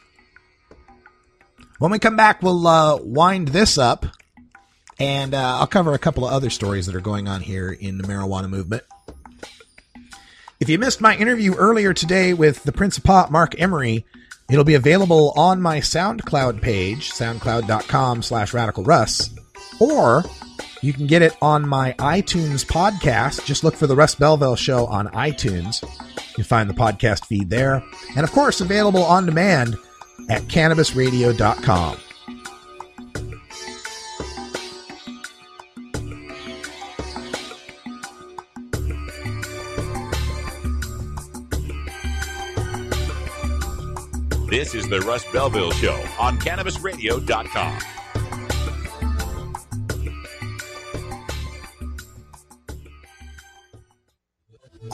When 1.78 1.90
we 1.90 1.98
come 1.98 2.16
back, 2.16 2.43
we'll 2.43 2.66
uh, 2.66 2.97
wind 3.03 3.48
this 3.48 3.77
up, 3.77 4.07
and 4.98 5.35
uh, 5.35 5.59
I'll 5.59 5.66
cover 5.66 5.93
a 5.93 5.98
couple 5.98 6.27
of 6.27 6.32
other 6.32 6.48
stories 6.48 6.86
that 6.86 6.94
are 6.94 7.01
going 7.01 7.28
on 7.28 7.43
here 7.43 7.70
in 7.70 7.98
the 7.98 8.05
marijuana 8.05 8.48
movement. 8.48 8.82
If 10.59 10.70
you 10.70 10.78
missed 10.78 11.03
my 11.03 11.15
interview 11.15 11.55
earlier 11.55 11.93
today 11.93 12.32
with 12.32 12.62
the 12.62 12.73
Prince 12.73 12.97
of 12.97 13.05
Pot, 13.05 13.31
Marc 13.31 13.61
Emery, 13.61 14.07
it'll 14.48 14.65
be 14.65 14.74
available 14.74 15.35
on 15.36 15.61
my 15.61 15.81
SoundCloud 15.81 16.62
page, 16.62 17.11
soundcloud.com 17.11 18.23
slash 18.23 18.55
radical 18.55 18.82
russ, 18.82 19.28
or 19.78 20.24
you 20.81 20.94
can 20.94 21.07
get 21.07 21.20
it 21.20 21.36
on 21.43 21.69
my 21.69 21.93
iTunes 21.98 22.65
podcast. 22.65 23.44
Just 23.44 23.65
look 23.65 23.74
for 23.77 23.86
the 23.86 23.97
Russ 23.97 24.15
Belville 24.15 24.57
Show 24.57 24.86
on 24.86 25.09
iTunes. 25.09 25.85
You 26.39 26.44
find 26.44 26.70
the 26.70 26.74
podcast 26.74 27.27
feed 27.27 27.51
there. 27.51 27.82
And 28.16 28.24
of 28.24 28.32
course, 28.32 28.62
available 28.62 29.03
on 29.03 29.27
demand 29.27 29.77
at 30.28 30.43
cannabisradio.com. 30.43 31.98
This 44.48 44.74
is 44.74 44.89
the 44.89 45.01
Russ 45.01 45.24
Belville 45.32 45.73
Show 45.73 46.01
on 46.19 46.39
CannabisRadio.com. 46.39 47.95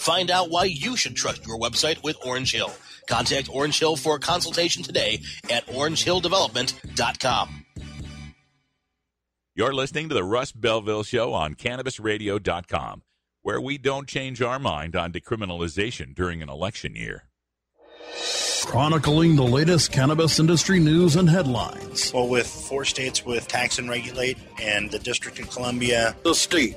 Find 0.00 0.30
out 0.30 0.48
why 0.48 0.64
you 0.64 0.96
should 0.96 1.14
trust 1.14 1.46
your 1.46 1.58
website 1.58 2.02
with 2.02 2.16
Orange 2.24 2.52
Hill. 2.52 2.72
Contact 3.06 3.50
Orange 3.52 3.78
Hill 3.78 3.96
for 3.96 4.16
a 4.16 4.18
consultation 4.18 4.82
today 4.82 5.20
at 5.50 5.66
orangehilldevelopment.com. 5.66 7.66
You're 9.54 9.74
listening 9.74 10.08
to 10.08 10.14
the 10.14 10.24
Russ 10.24 10.52
Belville 10.52 11.02
Show 11.02 11.34
on 11.34 11.54
CannabisRadio.com, 11.54 13.02
where 13.42 13.60
we 13.60 13.76
don't 13.76 14.08
change 14.08 14.40
our 14.40 14.58
mind 14.58 14.96
on 14.96 15.12
decriminalization 15.12 16.14
during 16.14 16.40
an 16.40 16.48
election 16.48 16.96
year. 16.96 17.24
Chronicling 18.64 19.36
the 19.36 19.42
latest 19.42 19.90
cannabis 19.90 20.38
industry 20.38 20.78
news 20.78 21.16
and 21.16 21.28
headlines. 21.28 22.12
Well, 22.12 22.28
with 22.28 22.46
four 22.46 22.84
states 22.84 23.24
with 23.24 23.48
tax 23.48 23.78
and 23.78 23.90
regulate 23.90 24.38
and 24.62 24.90
the 24.90 24.98
District 24.98 25.38
of 25.40 25.50
Columbia, 25.50 26.14
The 26.22 26.34
state 26.34 26.76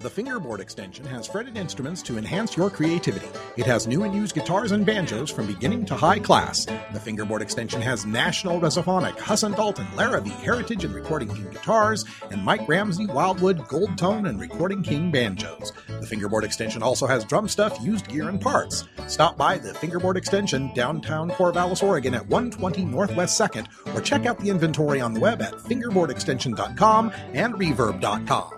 The 0.00 0.10
fingerboard 0.10 0.60
extension 0.60 1.06
has 1.06 1.26
fretted 1.26 1.56
instruments 1.56 2.02
to 2.02 2.18
enhance 2.18 2.54
your 2.54 2.68
creativity. 2.68 3.28
It 3.56 3.64
has 3.64 3.86
new 3.86 4.04
and 4.04 4.14
used 4.14 4.34
guitars 4.34 4.72
and 4.72 4.84
banjos 4.84 5.30
from 5.30 5.46
beginning 5.46 5.86
to 5.86 5.94
high 5.94 6.18
class. 6.18 6.66
The 6.92 7.00
fingerboard 7.00 7.40
extension 7.40 7.80
has 7.80 8.04
National 8.04 8.60
Resophonic, 8.60 9.18
Huss 9.18 9.40
& 9.40 9.56
Dalton, 9.56 9.86
Larrivée, 9.96 10.28
Heritage 10.28 10.84
and 10.84 10.94
Recording 10.94 11.28
King 11.28 11.48
guitars, 11.50 12.04
and 12.30 12.44
Mike 12.44 12.68
Ramsey, 12.68 13.06
Wildwood, 13.06 13.66
Gold 13.68 13.96
Tone, 13.96 14.26
and 14.26 14.38
Recording 14.38 14.82
King 14.82 15.10
banjos. 15.10 15.72
The 15.88 16.06
fingerboard 16.06 16.44
extension 16.44 16.82
also 16.82 17.06
has 17.06 17.24
drum 17.24 17.48
stuff, 17.48 17.80
used 17.80 18.08
gear, 18.08 18.28
and 18.28 18.40
parts. 18.40 18.84
Stop 19.06 19.38
by 19.38 19.56
the 19.56 19.72
fingerboard 19.72 20.18
extension, 20.18 20.72
downtown 20.74 21.30
Corvallis, 21.30 21.82
Oregon 21.82 22.14
at 22.14 22.26
120 22.28 22.84
Northwest 22.84 23.40
2nd, 23.40 23.66
or 23.96 24.02
check 24.02 24.26
out 24.26 24.38
the 24.40 24.50
inventory 24.50 25.00
on 25.00 25.14
the 25.14 25.20
web 25.20 25.40
at 25.40 25.54
fingerboardextension.com 25.54 27.12
and 27.32 27.54
reverb.com. 27.54 28.55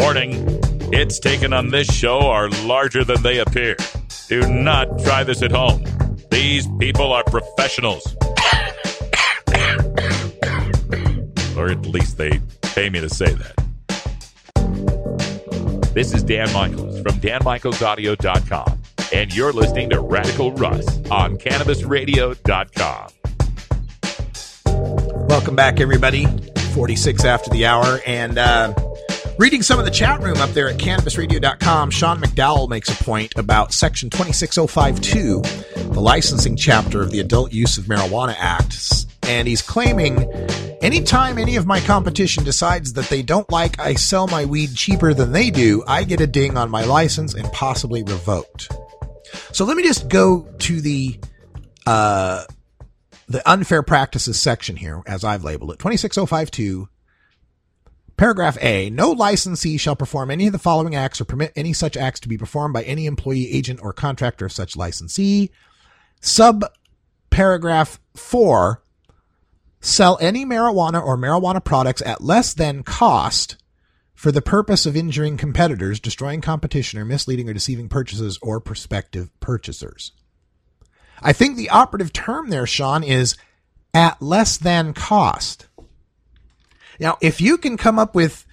Warning 0.00 0.60
hits 0.92 1.18
taken 1.18 1.52
on 1.52 1.68
this 1.68 1.86
show 1.86 2.20
are 2.20 2.48
larger 2.64 3.04
than 3.04 3.22
they 3.22 3.38
appear. 3.38 3.76
Do 4.28 4.40
not 4.50 4.86
try 5.04 5.22
this 5.24 5.42
at 5.42 5.52
home. 5.52 5.84
These 6.30 6.66
people 6.78 7.12
are 7.12 7.22
professionals. 7.24 8.16
or 11.56 11.68
at 11.68 11.84
least 11.86 12.16
they 12.16 12.40
pay 12.62 12.88
me 12.88 13.00
to 13.00 13.10
say 13.10 13.32
that. 13.34 13.54
This 15.94 16.14
is 16.14 16.22
Dan 16.22 16.50
Michaels 16.52 17.00
from 17.02 17.20
danmichaelsaudio.com, 17.20 18.82
and 19.12 19.34
you're 19.34 19.52
listening 19.52 19.90
to 19.90 20.00
Radical 20.00 20.52
Russ 20.52 20.86
on 21.10 21.36
CannabisRadio.com. 21.36 23.08
Welcome 25.28 25.56
back, 25.56 25.78
everybody. 25.78 26.26
46 26.72 27.24
after 27.24 27.50
the 27.50 27.66
hour. 27.66 28.00
And 28.06 28.38
uh, 28.38 28.72
reading 29.40 29.62
some 29.62 29.78
of 29.78 29.86
the 29.86 29.90
chat 29.90 30.20
room 30.20 30.36
up 30.36 30.50
there 30.50 30.68
at 30.68 30.76
cannabisradio.com, 30.76 31.90
Sean 31.90 32.20
McDowell 32.20 32.68
makes 32.68 32.90
a 32.90 33.04
point 33.04 33.32
about 33.36 33.72
Section 33.72 34.10
26052, 34.10 35.40
the 35.94 36.00
licensing 36.00 36.56
chapter 36.56 37.00
of 37.00 37.10
the 37.10 37.20
Adult 37.20 37.50
Use 37.50 37.78
of 37.78 37.86
Marijuana 37.86 38.34
Act. 38.38 39.06
And 39.22 39.48
he's 39.48 39.62
claiming 39.62 40.30
anytime 40.82 41.38
any 41.38 41.56
of 41.56 41.64
my 41.64 41.80
competition 41.80 42.44
decides 42.44 42.92
that 42.92 43.06
they 43.06 43.22
don't 43.22 43.50
like 43.50 43.80
I 43.80 43.94
sell 43.94 44.26
my 44.26 44.44
weed 44.44 44.74
cheaper 44.74 45.14
than 45.14 45.32
they 45.32 45.48
do, 45.48 45.82
I 45.86 46.04
get 46.04 46.20
a 46.20 46.26
ding 46.26 46.58
on 46.58 46.70
my 46.70 46.84
license 46.84 47.32
and 47.32 47.50
possibly 47.50 48.02
revoked. 48.02 48.70
So 49.52 49.64
let 49.64 49.78
me 49.78 49.82
just 49.82 50.10
go 50.10 50.42
to 50.58 50.80
the 50.82 51.18
uh, 51.86 52.44
the 53.26 53.50
unfair 53.50 53.82
practices 53.82 54.38
section 54.38 54.76
here, 54.76 55.02
as 55.06 55.24
I've 55.24 55.44
labeled 55.44 55.70
it, 55.70 55.78
26052, 55.78 56.89
paragraph 58.20 58.58
A, 58.60 58.90
no 58.90 59.12
licensee 59.12 59.78
shall 59.78 59.96
perform 59.96 60.30
any 60.30 60.46
of 60.46 60.52
the 60.52 60.58
following 60.58 60.94
acts 60.94 61.22
or 61.22 61.24
permit 61.24 61.54
any 61.56 61.72
such 61.72 61.96
acts 61.96 62.20
to 62.20 62.28
be 62.28 62.36
performed 62.36 62.74
by 62.74 62.82
any 62.82 63.06
employee, 63.06 63.50
agent, 63.50 63.80
or 63.82 63.94
contractor 63.94 64.44
of 64.44 64.52
such 64.52 64.76
licensee. 64.76 65.50
Sub 66.20 66.62
paragraph 67.30 67.98
4, 68.14 68.82
sell 69.80 70.18
any 70.20 70.44
marijuana 70.44 71.02
or 71.02 71.16
marijuana 71.16 71.64
products 71.64 72.02
at 72.02 72.20
less 72.20 72.52
than 72.52 72.82
cost 72.82 73.56
for 74.14 74.30
the 74.30 74.42
purpose 74.42 74.84
of 74.84 74.94
injuring 74.94 75.38
competitors, 75.38 75.98
destroying 75.98 76.42
competition, 76.42 77.00
or 77.00 77.06
misleading 77.06 77.48
or 77.48 77.54
deceiving 77.54 77.88
purchasers 77.88 78.38
or 78.42 78.60
prospective 78.60 79.30
purchasers. 79.40 80.12
I 81.22 81.32
think 81.32 81.56
the 81.56 81.70
operative 81.70 82.12
term 82.12 82.50
there, 82.50 82.66
Sean, 82.66 83.02
is 83.02 83.38
at 83.94 84.20
less 84.20 84.58
than 84.58 84.92
cost. 84.92 85.68
Now, 87.00 87.16
if 87.22 87.40
you 87.40 87.56
can 87.56 87.78
come 87.78 87.98
up 87.98 88.14
with 88.14 88.44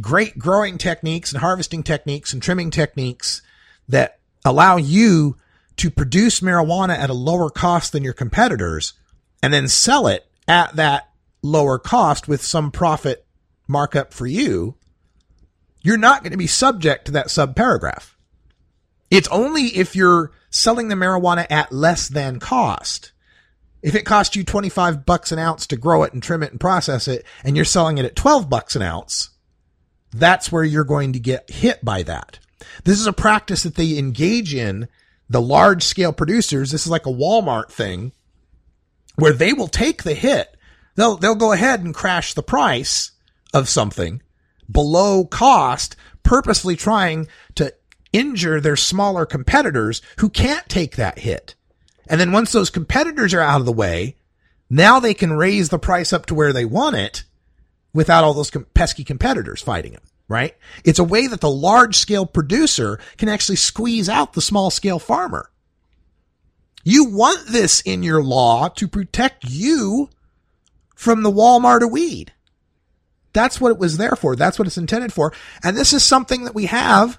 great 0.00 0.38
growing 0.38 0.78
techniques 0.78 1.30
and 1.30 1.40
harvesting 1.40 1.82
techniques 1.82 2.32
and 2.32 2.42
trimming 2.42 2.70
techniques 2.70 3.42
that 3.88 4.18
allow 4.44 4.76
you 4.76 5.36
to 5.76 5.90
produce 5.90 6.40
marijuana 6.40 6.96
at 6.96 7.10
a 7.10 7.14
lower 7.14 7.50
cost 7.50 7.92
than 7.92 8.02
your 8.02 8.14
competitors 8.14 8.94
and 9.42 9.52
then 9.52 9.68
sell 9.68 10.06
it 10.06 10.26
at 10.48 10.74
that 10.76 11.10
lower 11.42 11.78
cost 11.78 12.26
with 12.26 12.42
some 12.42 12.70
profit 12.70 13.26
markup 13.68 14.14
for 14.14 14.26
you, 14.26 14.76
you're 15.82 15.98
not 15.98 16.22
going 16.22 16.32
to 16.32 16.38
be 16.38 16.46
subject 16.46 17.06
to 17.06 17.12
that 17.12 17.30
sub 17.30 17.54
paragraph. 17.54 18.16
It's 19.10 19.28
only 19.28 19.64
if 19.76 19.94
you're 19.94 20.32
selling 20.50 20.88
the 20.88 20.94
marijuana 20.94 21.46
at 21.50 21.72
less 21.72 22.08
than 22.08 22.40
cost. 22.40 23.11
If 23.82 23.94
it 23.94 24.06
costs 24.06 24.36
you 24.36 24.44
25 24.44 25.04
bucks 25.04 25.32
an 25.32 25.38
ounce 25.38 25.66
to 25.68 25.76
grow 25.76 26.04
it 26.04 26.12
and 26.12 26.22
trim 26.22 26.42
it 26.42 26.52
and 26.52 26.60
process 26.60 27.08
it, 27.08 27.26
and 27.44 27.56
you're 27.56 27.64
selling 27.64 27.98
it 27.98 28.04
at 28.04 28.16
12 28.16 28.48
bucks 28.48 28.76
an 28.76 28.82
ounce, 28.82 29.30
that's 30.12 30.52
where 30.52 30.64
you're 30.64 30.84
going 30.84 31.12
to 31.14 31.18
get 31.18 31.50
hit 31.50 31.84
by 31.84 32.02
that. 32.04 32.38
This 32.84 33.00
is 33.00 33.06
a 33.06 33.12
practice 33.12 33.64
that 33.64 33.74
they 33.74 33.98
engage 33.98 34.54
in 34.54 34.88
the 35.28 35.40
large 35.40 35.82
scale 35.82 36.12
producers. 36.12 36.70
This 36.70 36.84
is 36.84 36.90
like 36.90 37.06
a 37.06 37.12
Walmart 37.12 37.70
thing 37.70 38.12
where 39.16 39.32
they 39.32 39.52
will 39.52 39.68
take 39.68 40.02
the 40.02 40.14
hit. 40.14 40.56
They'll, 40.94 41.16
they'll 41.16 41.34
go 41.34 41.52
ahead 41.52 41.80
and 41.80 41.94
crash 41.94 42.34
the 42.34 42.42
price 42.42 43.12
of 43.52 43.68
something 43.68 44.22
below 44.70 45.24
cost, 45.24 45.96
purposely 46.22 46.76
trying 46.76 47.28
to 47.56 47.74
injure 48.12 48.60
their 48.60 48.76
smaller 48.76 49.26
competitors 49.26 50.02
who 50.18 50.28
can't 50.28 50.68
take 50.68 50.96
that 50.96 51.20
hit. 51.20 51.54
And 52.06 52.20
then 52.20 52.32
once 52.32 52.52
those 52.52 52.70
competitors 52.70 53.32
are 53.34 53.40
out 53.40 53.60
of 53.60 53.66
the 53.66 53.72
way, 53.72 54.16
now 54.68 55.00
they 55.00 55.14
can 55.14 55.32
raise 55.32 55.68
the 55.68 55.78
price 55.78 56.12
up 56.12 56.26
to 56.26 56.34
where 56.34 56.52
they 56.52 56.64
want 56.64 56.96
it 56.96 57.24
without 57.92 58.24
all 58.24 58.34
those 58.34 58.50
pesky 58.74 59.04
competitors 59.04 59.60
fighting 59.60 59.92
them, 59.92 60.02
right? 60.28 60.56
It's 60.84 60.98
a 60.98 61.04
way 61.04 61.26
that 61.26 61.40
the 61.40 61.50
large 61.50 61.96
scale 61.96 62.26
producer 62.26 62.98
can 63.18 63.28
actually 63.28 63.56
squeeze 63.56 64.08
out 64.08 64.32
the 64.32 64.40
small 64.40 64.70
scale 64.70 64.98
farmer. 64.98 65.50
You 66.84 67.04
want 67.04 67.48
this 67.48 67.80
in 67.82 68.02
your 68.02 68.22
law 68.22 68.68
to 68.68 68.88
protect 68.88 69.44
you 69.44 70.08
from 70.96 71.22
the 71.22 71.30
Walmart 71.30 71.82
of 71.82 71.90
weed. 71.90 72.32
That's 73.32 73.60
what 73.60 73.72
it 73.72 73.78
was 73.78 73.98
there 73.98 74.16
for. 74.16 74.36
That's 74.36 74.58
what 74.58 74.66
it's 74.66 74.78
intended 74.78 75.12
for. 75.12 75.32
And 75.62 75.76
this 75.76 75.92
is 75.92 76.02
something 76.02 76.44
that 76.44 76.54
we 76.54 76.66
have 76.66 77.18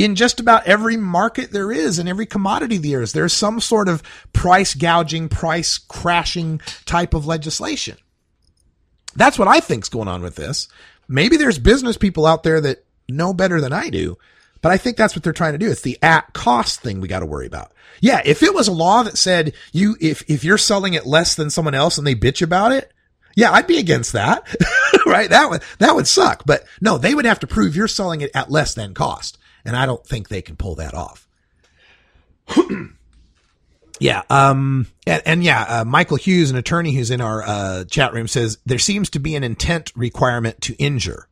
in 0.00 0.14
just 0.14 0.40
about 0.40 0.66
every 0.66 0.96
market 0.96 1.50
there 1.50 1.70
is 1.70 1.98
in 1.98 2.08
every 2.08 2.24
commodity 2.24 2.78
there 2.78 3.02
is. 3.02 3.12
There's 3.12 3.34
some 3.34 3.60
sort 3.60 3.86
of 3.86 4.02
price 4.32 4.74
gouging, 4.74 5.28
price 5.28 5.76
crashing 5.76 6.62
type 6.86 7.12
of 7.12 7.26
legislation. 7.26 7.98
That's 9.14 9.38
what 9.38 9.46
I 9.46 9.60
think's 9.60 9.90
going 9.90 10.08
on 10.08 10.22
with 10.22 10.36
this. 10.36 10.68
Maybe 11.06 11.36
there's 11.36 11.58
business 11.58 11.98
people 11.98 12.24
out 12.24 12.44
there 12.44 12.62
that 12.62 12.86
know 13.10 13.34
better 13.34 13.60
than 13.60 13.74
I 13.74 13.90
do, 13.90 14.16
but 14.62 14.72
I 14.72 14.78
think 14.78 14.96
that's 14.96 15.14
what 15.14 15.22
they're 15.22 15.34
trying 15.34 15.52
to 15.52 15.58
do. 15.58 15.70
It's 15.70 15.82
the 15.82 15.98
at 16.02 16.32
cost 16.32 16.80
thing 16.80 17.00
we 17.00 17.08
got 17.08 17.20
to 17.20 17.26
worry 17.26 17.46
about. 17.46 17.72
Yeah, 18.00 18.22
if 18.24 18.42
it 18.42 18.54
was 18.54 18.68
a 18.68 18.72
law 18.72 19.02
that 19.02 19.18
said 19.18 19.52
you 19.72 19.96
if 20.00 20.22
if 20.30 20.44
you're 20.44 20.56
selling 20.56 20.94
it 20.94 21.04
less 21.04 21.34
than 21.34 21.50
someone 21.50 21.74
else 21.74 21.98
and 21.98 22.06
they 22.06 22.14
bitch 22.14 22.40
about 22.40 22.72
it, 22.72 22.90
yeah, 23.36 23.52
I'd 23.52 23.66
be 23.66 23.78
against 23.78 24.14
that. 24.14 24.46
right? 25.06 25.28
That 25.28 25.50
would 25.50 25.62
that 25.78 25.94
would 25.94 26.06
suck. 26.06 26.44
But 26.46 26.64
no, 26.80 26.96
they 26.96 27.14
would 27.14 27.26
have 27.26 27.40
to 27.40 27.46
prove 27.46 27.76
you're 27.76 27.88
selling 27.88 28.22
it 28.22 28.30
at 28.34 28.50
less 28.50 28.72
than 28.72 28.94
cost. 28.94 29.36
And 29.64 29.76
I 29.76 29.86
don't 29.86 30.04
think 30.06 30.28
they 30.28 30.42
can 30.42 30.56
pull 30.56 30.76
that 30.76 30.94
off. 30.94 31.28
Yeah. 34.00 34.22
Um, 34.30 34.86
and, 35.06 35.22
and 35.26 35.44
yeah, 35.44 35.62
uh, 35.68 35.84
Michael 35.84 36.16
Hughes, 36.16 36.50
an 36.50 36.56
attorney 36.56 36.92
who's 36.92 37.10
in 37.10 37.20
our, 37.20 37.42
uh, 37.42 37.84
chat 37.84 38.14
room 38.14 38.26
says 38.26 38.58
there 38.64 38.78
seems 38.78 39.10
to 39.10 39.20
be 39.20 39.36
an 39.36 39.44
intent 39.44 39.92
requirement 39.94 40.60
to 40.62 40.74
injure. 40.76 41.28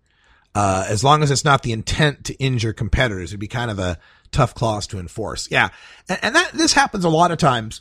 Uh, 0.54 0.84
as 0.86 1.02
long 1.02 1.22
as 1.22 1.30
it's 1.30 1.44
not 1.44 1.62
the 1.62 1.72
intent 1.72 2.24
to 2.26 2.34
injure 2.34 2.74
competitors, 2.74 3.30
it'd 3.30 3.40
be 3.40 3.48
kind 3.48 3.70
of 3.70 3.78
a 3.78 3.98
tough 4.32 4.54
clause 4.54 4.86
to 4.88 4.98
enforce. 4.98 5.50
Yeah. 5.50 5.70
And, 6.08 6.18
and 6.22 6.34
that, 6.34 6.52
this 6.52 6.74
happens 6.74 7.04
a 7.04 7.08
lot 7.08 7.30
of 7.30 7.38
times. 7.38 7.80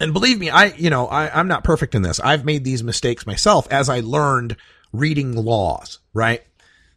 And 0.00 0.12
believe 0.12 0.40
me, 0.40 0.50
I, 0.50 0.66
you 0.76 0.90
know, 0.90 1.06
I, 1.06 1.30
I'm 1.30 1.46
not 1.46 1.62
perfect 1.62 1.94
in 1.94 2.02
this. 2.02 2.18
I've 2.18 2.44
made 2.44 2.64
these 2.64 2.82
mistakes 2.82 3.26
myself 3.26 3.68
as 3.70 3.88
I 3.88 4.00
learned 4.00 4.56
reading 4.92 5.36
laws, 5.36 6.00
right? 6.12 6.42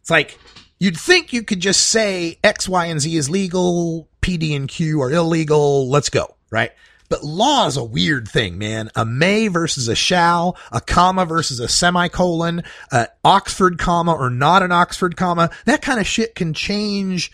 It's 0.00 0.10
like, 0.10 0.36
you'd 0.78 0.98
think 0.98 1.32
you 1.32 1.42
could 1.42 1.60
just 1.60 1.88
say 1.88 2.38
X, 2.42 2.68
Y, 2.68 2.86
and 2.86 3.00
Z 3.00 3.14
is 3.16 3.30
legal, 3.30 4.08
PD 4.22 4.54
and 4.54 4.68
Q 4.68 5.02
are 5.02 5.10
illegal, 5.10 5.88
let's 5.88 6.10
go, 6.10 6.36
right? 6.50 6.72
But 7.08 7.24
law 7.24 7.66
is 7.66 7.76
a 7.76 7.84
weird 7.84 8.28
thing, 8.28 8.58
man. 8.58 8.90
A 8.94 9.04
may 9.04 9.48
versus 9.48 9.88
a 9.88 9.94
shall, 9.94 10.56
a 10.70 10.80
comma 10.80 11.24
versus 11.24 11.58
a 11.58 11.68
semicolon, 11.68 12.62
a 12.92 13.08
Oxford 13.24 13.78
comma 13.78 14.12
or 14.12 14.28
not 14.28 14.62
an 14.62 14.72
Oxford 14.72 15.16
comma. 15.16 15.50
That 15.64 15.80
kind 15.80 16.00
of 16.00 16.06
shit 16.06 16.34
can 16.34 16.52
change 16.52 17.32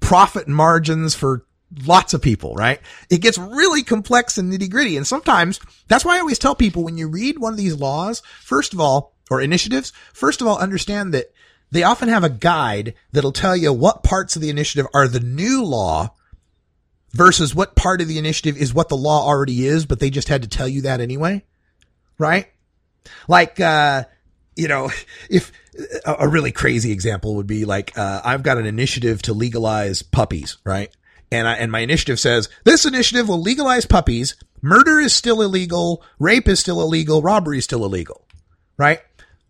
profit 0.00 0.46
margins 0.46 1.14
for 1.14 1.44
lots 1.84 2.14
of 2.14 2.22
people, 2.22 2.54
right? 2.54 2.80
It 3.10 3.20
gets 3.20 3.36
really 3.36 3.82
complex 3.82 4.38
and 4.38 4.52
nitty 4.52 4.70
gritty. 4.70 4.96
And 4.96 5.06
sometimes 5.06 5.60
that's 5.88 6.04
why 6.04 6.16
I 6.16 6.20
always 6.20 6.38
tell 6.38 6.54
people 6.54 6.84
when 6.84 6.98
you 6.98 7.08
read 7.08 7.38
one 7.38 7.52
of 7.52 7.58
these 7.58 7.76
laws, 7.76 8.22
first 8.40 8.72
of 8.72 8.80
all, 8.80 9.12
or 9.30 9.40
initiatives, 9.40 9.92
first 10.12 10.40
of 10.40 10.46
all, 10.46 10.56
understand 10.58 11.12
that 11.14 11.32
they 11.70 11.82
often 11.82 12.08
have 12.08 12.24
a 12.24 12.30
guide 12.30 12.94
that'll 13.12 13.32
tell 13.32 13.56
you 13.56 13.72
what 13.72 14.02
parts 14.02 14.36
of 14.36 14.42
the 14.42 14.50
initiative 14.50 14.86
are 14.94 15.08
the 15.08 15.20
new 15.20 15.64
law 15.64 16.14
versus 17.12 17.54
what 17.54 17.76
part 17.76 18.00
of 18.00 18.08
the 18.08 18.18
initiative 18.18 18.56
is 18.56 18.74
what 18.74 18.88
the 18.88 18.96
law 18.96 19.26
already 19.26 19.66
is, 19.66 19.86
but 19.86 20.00
they 20.00 20.10
just 20.10 20.28
had 20.28 20.42
to 20.42 20.48
tell 20.48 20.68
you 20.68 20.82
that 20.82 21.00
anyway. 21.00 21.44
Right? 22.18 22.48
Like, 23.26 23.60
uh, 23.60 24.04
you 24.56 24.68
know, 24.68 24.90
if 25.30 25.52
a, 26.04 26.28
really 26.28 26.52
crazy 26.52 26.92
example 26.92 27.36
would 27.36 27.46
be 27.46 27.64
like, 27.64 27.96
uh, 27.96 28.20
I've 28.24 28.42
got 28.42 28.58
an 28.58 28.66
initiative 28.66 29.22
to 29.22 29.32
legalize 29.32 30.02
puppies, 30.02 30.58
right? 30.64 30.90
And 31.30 31.46
I, 31.46 31.54
and 31.54 31.70
my 31.70 31.80
initiative 31.80 32.18
says 32.18 32.48
this 32.64 32.86
initiative 32.86 33.28
will 33.28 33.40
legalize 33.40 33.86
puppies. 33.86 34.36
Murder 34.62 34.98
is 34.98 35.14
still 35.14 35.42
illegal. 35.42 36.02
Rape 36.18 36.48
is 36.48 36.58
still 36.58 36.80
illegal. 36.80 37.22
Robbery 37.22 37.58
is 37.58 37.64
still 37.64 37.84
illegal, 37.84 38.26
right? 38.76 39.00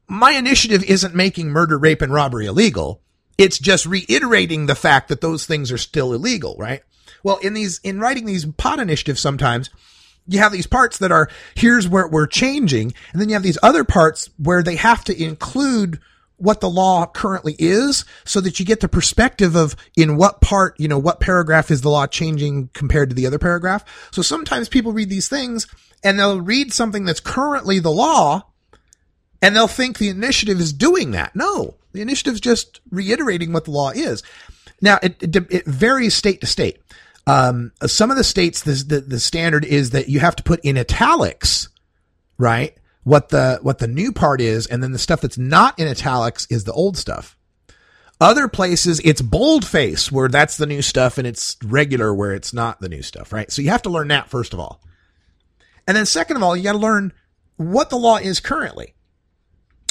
My 0.09 0.33
initiative 0.33 0.83
isn't 0.85 1.15
making 1.15 1.51
murder, 1.51 1.79
rape, 1.79 2.01
and 2.01 2.13
robbery 2.13 2.47
illegal. 2.47 3.03
It's 3.37 3.59
just 3.59 3.87
reiterating 3.87 4.67
the 4.67 4.75
fact 4.75 5.09
that 5.09 5.21
those 5.21 5.47
things 5.47 5.71
are 5.71 5.79
still 5.79 6.13
illegal, 6.15 6.57
right? 6.59 6.83
Well, 7.23 7.37
in 7.39 7.53
these, 7.55 7.79
in 7.85 8.01
writing 8.01 8.25
these 8.25 8.47
pot 8.47 8.79
initiatives, 8.79 9.21
sometimes 9.21 9.71
you 10.27 10.39
have 10.39 10.53
these 10.53 10.67
parts 10.67 10.99
that 10.99 11.13
are, 11.13 11.29
here's 11.55 11.87
where 11.87 12.09
we're 12.09 12.27
changing. 12.27 12.95
And 13.13 13.21
then 13.21 13.29
you 13.29 13.35
have 13.35 13.43
these 13.43 13.59
other 13.63 13.85
parts 13.85 14.31
where 14.39 14.63
they 14.63 14.77
have 14.77 15.05
to 15.05 15.23
include 15.23 16.01
what 16.37 16.61
the 16.61 16.71
law 16.71 17.05
currently 17.05 17.57
is 17.59 18.05
so 18.25 18.41
that 18.41 18.59
you 18.59 18.65
get 18.65 18.81
the 18.81 18.89
perspective 18.89 19.57
of 19.57 19.77
in 19.97 20.17
what 20.17 20.41
part, 20.41 20.79
you 20.79 20.89
know, 20.89 20.99
what 20.99 21.21
paragraph 21.21 21.71
is 21.71 21.81
the 21.81 21.91
law 21.91 22.07
changing 22.07 22.71
compared 22.73 23.11
to 23.11 23.15
the 23.15 23.27
other 23.27 23.39
paragraph. 23.39 23.85
So 24.13 24.23
sometimes 24.23 24.69
people 24.69 24.93
read 24.93 25.11
these 25.11 25.29
things 25.29 25.67
and 26.03 26.19
they'll 26.19 26.41
read 26.41 26.73
something 26.73 27.05
that's 27.05 27.21
currently 27.21 27.81
the 27.81 27.91
law 27.91 28.45
and 29.41 29.55
they'll 29.55 29.69
think 29.69 29.99
the 29.99 30.09
initiative 30.09 30.61
is 30.61 30.73
doing 30.73 31.13
that. 31.13 31.35
No, 31.35 31.75
the 31.93 32.03
initiative's 32.03 32.41
just 32.41 32.81
reiterating 32.91 33.53
what 33.53 33.65
the 33.65 33.71
law 33.71 33.91
is. 33.91 34.23
Now 34.81 34.99
it, 35.03 35.23
it, 35.23 35.37
it 35.51 35.67
varies 35.67 36.15
state 36.15 36.41
to 36.41 36.47
state. 36.47 36.81
Um, 37.27 37.73
some 37.87 38.11
of 38.11 38.17
the 38.17 38.25
states, 38.25 38.63
the, 38.63 38.73
the, 38.73 39.01
the 39.01 39.21
standard 39.21 39.65
is 39.65 39.91
that 39.91 40.09
you 40.09 40.21
have 40.21 40.37
to 40.37 40.43
put 40.43 40.61
in 40.61 40.79
italics, 40.79 41.69
right? 42.39 42.75
What 43.05 43.29
the, 43.29 43.59
what 43.63 43.79
the 43.79 43.87
new 43.87 44.13
part 44.13 44.41
is. 44.41 44.67
And 44.67 44.83
then 44.83 44.93
the 44.93 44.99
stuff 44.99 45.21
that's 45.21 45.37
not 45.37 45.79
in 45.79 45.89
italics 45.89 46.47
is 46.51 46.65
the 46.65 46.73
old 46.73 46.97
stuff. 46.97 47.37
Other 48.21 48.49
places, 48.49 49.01
it's 49.05 49.23
boldface 49.23 50.11
where 50.11 50.29
that's 50.29 50.57
the 50.57 50.67
new 50.67 50.83
stuff 50.83 51.19
and 51.19 51.27
it's 51.27 51.57
regular 51.63 52.13
where 52.13 52.35
it's 52.35 52.53
not 52.53 52.81
the 52.81 52.89
new 52.89 53.03
stuff, 53.03 53.33
right? 53.33 53.51
So 53.53 53.63
you 53.63 53.71
have 53.71 53.83
to 53.83 53.91
learn 53.91 54.09
that 54.09 54.29
first 54.29 54.53
of 54.53 54.59
all. 54.59 54.81
And 55.87 55.97
then 55.97 56.07
second 56.07 56.37
of 56.37 56.43
all, 56.43 56.57
you 56.57 56.65
got 56.65 56.73
to 56.73 56.79
learn 56.79 57.13
what 57.57 57.91
the 57.91 57.97
law 57.97 58.17
is 58.17 58.41
currently. 58.41 58.95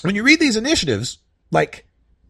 When 0.01 0.15
you 0.15 0.23
read 0.23 0.39
these 0.39 0.55
initiatives, 0.55 1.19
like, 1.51 1.87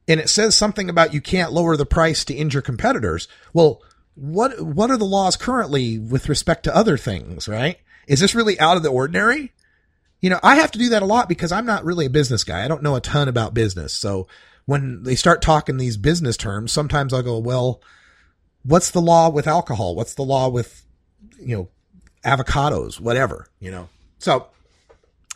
and 0.08 0.20
it 0.20 0.30
says 0.30 0.56
something 0.56 0.90
about 0.90 1.14
you 1.14 1.22
can't 1.22 1.52
lower 1.52 1.76
the 1.76 1.86
price 1.86 2.24
to 2.26 2.34
injure 2.34 2.62
competitors. 2.62 3.28
Well, 3.54 3.82
what 4.16 4.60
what 4.62 4.90
are 4.90 4.98
the 4.98 5.06
laws 5.06 5.36
currently 5.36 6.00
with 6.00 6.30
respect 6.30 6.64
to 6.64 6.76
other 6.76 6.98
things, 6.98 7.48
right? 7.48 7.78
Is 8.08 8.20
this 8.20 8.34
really 8.34 8.60
out 8.60 8.78
of 8.78 8.84
the 8.84 8.90
ordinary? 8.90 9.52
You 10.22 10.32
know, 10.32 10.40
I 10.42 10.56
have 10.56 10.72
to 10.72 10.80
do 10.80 10.90
that 10.90 11.04
a 11.04 11.06
lot 11.06 11.30
because 11.30 11.52
I'm 11.52 11.66
not 11.66 11.86
really 11.86 12.08
a 12.08 12.10
business 12.10 12.44
guy. 12.44 12.64
I 12.64 12.68
don't 12.68 12.82
know 12.82 12.96
a 12.96 13.02
ton 13.02 13.28
about 13.28 13.54
business. 13.54 13.94
So 13.94 14.28
when 14.66 15.04
they 15.04 15.16
start 15.16 15.42
talking 15.42 15.78
these 15.78 15.98
business 15.98 16.38
terms, 16.38 16.72
sometimes 16.72 17.14
I'll 17.14 17.22
go, 17.22 17.38
well, 17.38 17.82
what's 18.64 18.90
the 18.92 19.02
law 19.02 19.30
with 19.30 19.48
alcohol? 19.48 19.96
What's 19.96 20.16
the 20.16 20.24
law 20.24 20.50
with, 20.50 20.84
you 21.40 21.56
know, 21.56 21.70
avocados, 22.26 23.00
whatever, 23.00 23.48
you 23.60 23.70
know? 23.70 23.90
So 24.18 24.48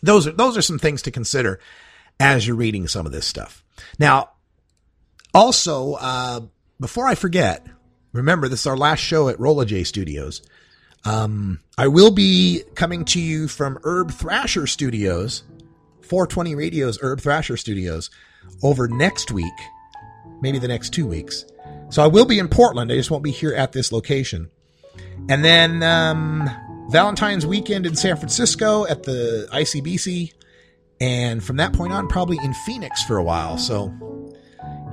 those 0.02 0.26
are, 0.26 0.32
those 0.32 0.58
are 0.58 0.62
some 0.62 0.80
things 0.80 1.04
to 1.04 1.12
consider 1.12 1.60
as 2.22 2.46
you're 2.46 2.56
reading 2.56 2.88
some 2.88 3.08
of 3.08 3.12
this 3.12 3.26
stuff. 3.26 3.64
Now, 3.98 4.30
also, 5.34 5.94
uh, 5.94 6.42
before 6.80 7.08
I 7.08 7.16
forget, 7.16 7.66
remember 8.14 8.48
this 8.48 8.62
is 8.62 8.68
our 8.68 8.78
last 8.78 9.00
show 9.00 9.28
at 9.28 9.40
Rolla 9.40 9.66
J 9.66 9.84
Studios. 9.84 10.44
Um, 11.04 11.62
I 11.80 11.88
will 11.88 12.12
be 12.12 12.62
coming 12.76 13.06
to 13.06 13.20
you 13.20 13.48
from 13.48 13.80
Herb 13.84 14.12
Thrasher 14.12 14.68
Studios, 14.68 15.44
420 16.02 16.54
Radio's 16.54 17.00
Herb 17.02 17.22
Thrasher 17.22 17.58
Studios, 17.58 18.12
over 18.62 18.88
next 18.88 19.32
week, 19.32 19.54
maybe 20.42 20.60
the 20.60 20.68
next 20.68 20.92
two 20.92 21.08
weeks. 21.08 21.46
So 21.90 22.04
I 22.04 22.08
will 22.08 22.26
be 22.26 22.38
in 22.38 22.50
Portland. 22.50 22.92
I 22.92 22.96
just 22.96 23.10
won't 23.10 23.24
be 23.24 23.32
here 23.32 23.56
at 23.56 23.72
this 23.72 23.92
location. 23.92 24.52
And 25.28 25.44
then 25.44 25.82
um, 25.82 26.48
Valentine's 26.90 27.48
weekend 27.48 27.88
in 27.88 27.96
San 27.96 28.16
Francisco 28.16 28.86
at 28.86 29.04
the 29.04 29.50
ICBC. 29.52 30.34
And 31.02 31.44
from 31.44 31.58
that 31.58 31.74
point 31.74 31.92
on, 31.92 32.08
probably 32.08 32.38
in 32.44 32.54
Phoenix 32.54 33.04
for 33.04 33.18
a 33.18 33.24
while. 33.24 33.58
So 33.58 33.92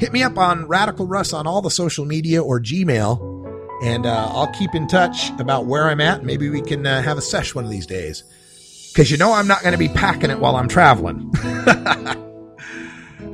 hit 0.01 0.11
me 0.11 0.23
up 0.23 0.39
on 0.39 0.67
Radical 0.67 1.07
Russ 1.07 1.35
on 1.35 1.47
all 1.47 1.61
the 1.61 1.71
social 1.71 2.07
media 2.07 2.43
or 2.43 2.59
Gmail, 2.59 3.85
and 3.85 4.07
uh, 4.07 4.31
I'll 4.33 4.51
keep 4.53 4.75
in 4.75 4.89
touch 4.89 5.29
about 5.39 5.67
where 5.67 5.85
I'm 5.89 6.01
at. 6.01 6.25
Maybe 6.25 6.49
we 6.49 6.63
can 6.63 6.87
uh, 6.87 7.03
have 7.03 7.19
a 7.19 7.21
sesh 7.21 7.55
one 7.55 7.67
of 7.67 7.71
these 7.71 7.87
days. 7.87 8.25
Because 8.91 9.11
you 9.11 9.19
know 9.19 9.35
I'm 9.35 9.47
not 9.47 9.61
going 9.61 9.73
to 9.73 9.79
be 9.79 9.89
packing 9.89 10.31
it 10.31 10.41
while 10.41 10.57
I'm 10.57 10.67
traveling. 10.67 11.31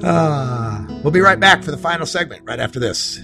uh, 0.02 1.01
we'll 1.05 1.12
be 1.12 1.20
right 1.20 1.38
back 1.38 1.62
for 1.62 1.70
the 1.70 1.78
final 1.78 2.06
segment 2.06 2.42
right 2.44 2.59
after 2.59 2.80
this. 2.80 3.20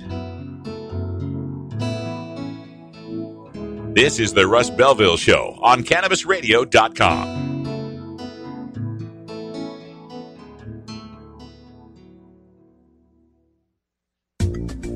This 3.93 4.21
is 4.21 4.33
the 4.33 4.47
Russ 4.47 4.71
Belville 4.71 5.17
Show 5.17 5.59
on 5.61 5.83
CannabisRadio.com. 5.83 7.40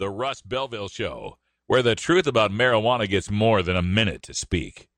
The 0.00 0.08
Russ 0.08 0.40
Belville 0.40 0.88
Show, 0.88 1.36
where 1.66 1.82
the 1.82 1.94
truth 1.94 2.26
about 2.26 2.50
marijuana 2.50 3.06
gets 3.06 3.30
more 3.30 3.62
than 3.62 3.76
a 3.76 3.82
minute 3.82 4.22
to 4.22 4.32
speak. 4.32 4.88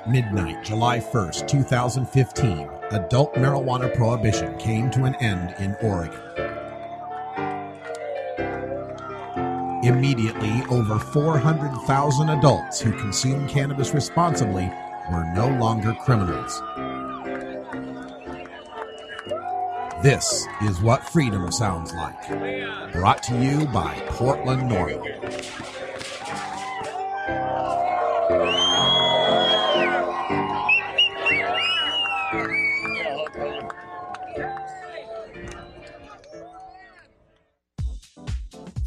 At 0.00 0.10
midnight, 0.10 0.64
July 0.64 0.98
1st, 0.98 1.46
2015, 1.46 2.70
adult 2.92 3.34
marijuana 3.34 3.94
prohibition 3.94 4.56
came 4.56 4.90
to 4.92 5.04
an 5.04 5.14
end 5.16 5.54
in 5.58 5.76
Oregon. 5.82 6.18
Immediately, 9.84 10.62
over 10.70 10.98
400,000 10.98 12.30
adults 12.30 12.80
who 12.80 12.92
consume 12.92 13.46
cannabis 13.46 13.92
responsibly 13.92 14.72
were 15.12 15.30
no 15.34 15.48
longer 15.58 15.92
criminals. 15.92 16.62
This 20.02 20.46
is 20.62 20.80
what 20.80 21.04
freedom 21.04 21.52
sounds 21.52 21.92
like. 21.92 22.26
Brought 22.92 23.22
to 23.24 23.38
you 23.38 23.66
by 23.66 23.94
Portland 24.06 24.62
NORML. 24.62 25.50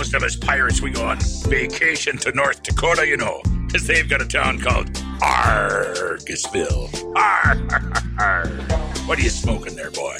Most 0.00 0.14
of 0.14 0.22
us 0.22 0.34
pirates, 0.34 0.80
we 0.80 0.90
go 0.92 1.04
on 1.04 1.18
vacation 1.48 2.16
to 2.16 2.32
North 2.32 2.62
Dakota, 2.62 3.06
you 3.06 3.18
know, 3.18 3.42
because 3.66 3.86
they've 3.86 4.08
got 4.08 4.22
a 4.22 4.26
town 4.26 4.58
called 4.58 4.90
Argosville. 5.20 6.88
Arr, 7.14 8.46
What 9.06 9.18
are 9.18 9.20
you 9.20 9.28
smoking 9.28 9.76
there, 9.76 9.90
boy? 9.90 10.16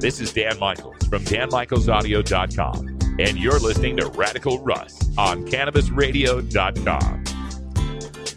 This 0.00 0.22
is 0.22 0.32
Dan 0.32 0.58
Michaels 0.58 0.96
from 1.08 1.22
DanMichaelsAudio.com, 1.24 2.98
and 3.18 3.36
you're 3.36 3.60
listening 3.60 3.98
to 3.98 4.06
Radical 4.06 4.58
Russ 4.60 4.98
on 5.18 5.46
CannabisRadio.com. 5.46 7.24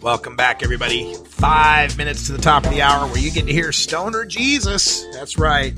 Welcome 0.02 0.36
back, 0.36 0.64
everybody. 0.64 1.14
Five 1.28 1.98
minutes 1.98 2.26
to 2.26 2.34
the 2.34 2.42
top 2.42 2.66
of 2.66 2.72
the 2.72 2.82
hour 2.82 3.08
where 3.08 3.20
you 3.20 3.32
get 3.32 3.48
to 3.48 3.54
hear 3.54 3.72
Stoner 3.72 4.26
Jesus. 4.26 5.06
That's 5.14 5.38
right. 5.38 5.74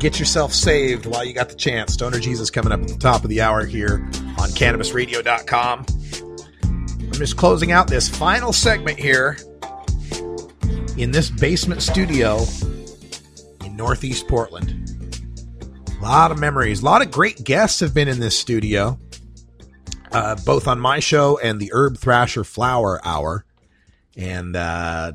Get 0.00 0.18
yourself 0.18 0.54
saved 0.54 1.04
while 1.04 1.22
you 1.22 1.34
got 1.34 1.50
the 1.50 1.54
chance. 1.54 1.92
Stoner 1.92 2.18
Jesus 2.18 2.50
coming 2.50 2.72
up 2.72 2.80
at 2.80 2.88
the 2.88 2.96
top 2.96 3.22
of 3.22 3.28
the 3.28 3.42
hour 3.42 3.66
here 3.66 3.96
on 4.38 4.48
CannabisRadio.com. 4.48 5.84
I'm 7.00 7.12
just 7.12 7.36
closing 7.36 7.70
out 7.70 7.86
this 7.86 8.08
final 8.08 8.54
segment 8.54 8.98
here 8.98 9.36
in 10.96 11.10
this 11.10 11.28
basement 11.28 11.82
studio 11.82 12.46
in 13.62 13.76
Northeast 13.76 14.26
Portland. 14.26 14.90
A 16.00 16.02
lot 16.02 16.30
of 16.30 16.38
memories. 16.38 16.80
A 16.80 16.84
lot 16.86 17.02
of 17.02 17.10
great 17.10 17.44
guests 17.44 17.80
have 17.80 17.92
been 17.92 18.08
in 18.08 18.20
this 18.20 18.38
studio, 18.38 18.98
uh, 20.12 20.36
both 20.46 20.66
on 20.66 20.80
my 20.80 20.98
show 20.98 21.38
and 21.42 21.60
the 21.60 21.70
Herb 21.74 21.98
Thrasher 21.98 22.42
Flower 22.42 23.02
Hour. 23.04 23.44
And 24.16 24.56
uh, 24.56 25.12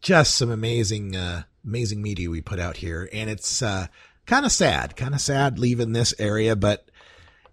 just 0.00 0.36
some 0.36 0.52
amazing, 0.52 1.16
uh, 1.16 1.42
amazing 1.64 2.02
media 2.02 2.30
we 2.30 2.40
put 2.40 2.60
out 2.60 2.76
here. 2.76 3.08
And 3.12 3.28
it's 3.28 3.62
uh, 3.62 3.88
kind 4.28 4.46
of 4.46 4.52
sad, 4.52 4.94
kind 4.94 5.14
of 5.14 5.20
sad 5.20 5.58
leaving 5.58 5.92
this 5.92 6.14
area, 6.18 6.54
but 6.54 6.88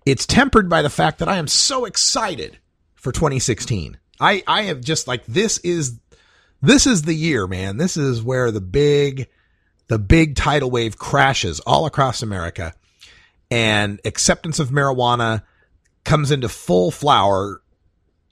it's 0.06 0.28
tempered 0.28 0.70
by 0.70 0.84
the 0.84 0.90
fact 0.90 1.20
that 1.20 1.30
I 1.30 1.38
am 1.38 1.48
so 1.48 1.86
excited 1.86 2.60
for 2.94 3.12
2016. 3.12 3.98
I, 4.20 4.44
I 4.46 4.64
have 4.64 4.82
just 4.82 5.08
like, 5.08 5.26
this 5.26 5.58
is, 5.60 6.00
this 6.62 6.86
is 6.86 7.04
the 7.04 7.16
year, 7.16 7.48
man. 7.48 7.78
This 7.78 7.98
is 7.98 8.22
where 8.22 8.52
the 8.52 8.62
big, 8.62 9.28
the 9.88 9.98
big 9.98 10.36
tidal 10.36 10.70
wave 10.70 10.98
crashes 10.98 11.60
all 11.62 11.86
across 11.86 12.22
America 12.22 12.74
and 13.50 14.00
acceptance 14.04 14.60
of 14.60 14.70
marijuana 14.70 15.44
comes 16.04 16.30
into 16.30 16.50
full 16.50 16.92
flower 16.92 17.62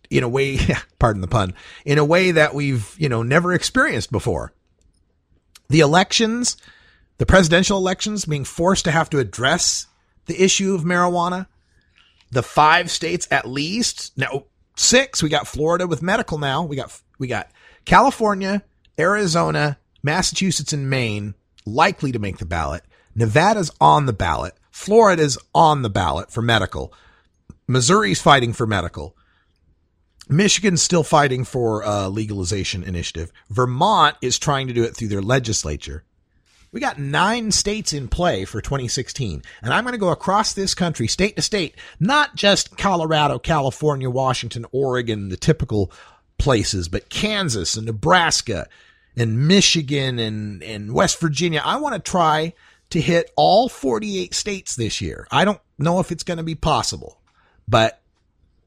in 0.09 0.23
a 0.23 0.29
way, 0.29 0.59
pardon 0.99 1.21
the 1.21 1.27
pun, 1.27 1.53
in 1.85 1.97
a 1.97 2.05
way 2.05 2.31
that 2.31 2.53
we've, 2.53 2.93
you 2.99 3.07
know, 3.07 3.23
never 3.23 3.53
experienced 3.53 4.11
before. 4.11 4.53
The 5.69 5.79
elections, 5.79 6.57
the 7.23 7.27
presidential 7.27 7.77
elections 7.77 8.25
being 8.25 8.43
forced 8.43 8.83
to 8.83 8.91
have 8.91 9.09
to 9.09 9.17
address 9.17 9.87
the 10.25 10.43
issue 10.43 10.75
of 10.75 10.81
marijuana. 10.81 11.47
The 12.31 12.43
five 12.43 12.91
states 12.91 13.29
at 13.31 13.47
least, 13.47 14.11
now 14.17 14.43
six, 14.75 15.23
we 15.23 15.29
got 15.29 15.47
Florida 15.47 15.87
with 15.87 16.01
medical 16.01 16.37
now. 16.37 16.63
We 16.63 16.75
got, 16.75 17.01
we 17.19 17.27
got 17.27 17.49
California, 17.85 18.61
Arizona, 18.99 19.79
Massachusetts 20.03 20.73
and 20.73 20.89
Maine 20.89 21.33
likely 21.65 22.11
to 22.11 22.19
make 22.19 22.39
the 22.39 22.45
ballot. 22.45 22.83
Nevada's 23.15 23.71
on 23.79 24.05
the 24.05 24.11
ballot. 24.11 24.55
Florida's 24.69 25.37
on 25.55 25.81
the 25.81 25.89
ballot 25.89 26.29
for 26.29 26.41
medical. 26.41 26.93
Missouri's 27.69 28.21
fighting 28.21 28.51
for 28.51 28.67
medical. 28.67 29.15
Michigan's 30.27 30.83
still 30.83 31.03
fighting 31.03 31.45
for 31.45 31.83
a 31.83 32.09
legalization 32.09 32.83
initiative. 32.83 33.31
Vermont 33.49 34.17
is 34.21 34.37
trying 34.37 34.67
to 34.67 34.73
do 34.73 34.83
it 34.83 34.93
through 34.93 35.07
their 35.07 35.21
legislature. 35.21 36.03
We 36.73 36.79
got 36.79 36.97
nine 36.97 37.51
states 37.51 37.93
in 37.93 38.07
play 38.07 38.45
for 38.45 38.59
2016. 38.59 39.43
And 39.61 39.73
I'm 39.73 39.83
going 39.83 39.93
to 39.93 39.99
go 39.99 40.09
across 40.09 40.53
this 40.53 40.73
country, 40.73 41.07
state 41.07 41.35
to 41.35 41.41
state, 41.43 41.75
not 41.99 42.35
just 42.35 42.77
Colorado, 42.77 43.37
California, 43.37 44.09
Washington, 44.09 44.65
Oregon, 44.71 45.29
the 45.29 45.37
typical 45.37 45.91
places, 46.39 46.89
but 46.89 47.09
Kansas 47.09 47.77
and 47.77 47.85
Nebraska 47.85 48.67
and 49.15 49.47
Michigan 49.47 50.17
and, 50.17 50.63
and 50.63 50.93
West 50.93 51.19
Virginia. 51.19 51.61
I 51.63 51.79
want 51.79 51.93
to 51.93 52.11
try 52.11 52.53
to 52.89 52.99
hit 52.99 53.31
all 53.35 53.69
48 53.69 54.33
states 54.33 54.75
this 54.75 54.99
year. 54.99 55.27
I 55.29 55.45
don't 55.45 55.61
know 55.77 55.99
if 55.99 56.11
it's 56.11 56.23
going 56.23 56.37
to 56.37 56.43
be 56.43 56.55
possible, 56.55 57.21
but 57.67 58.01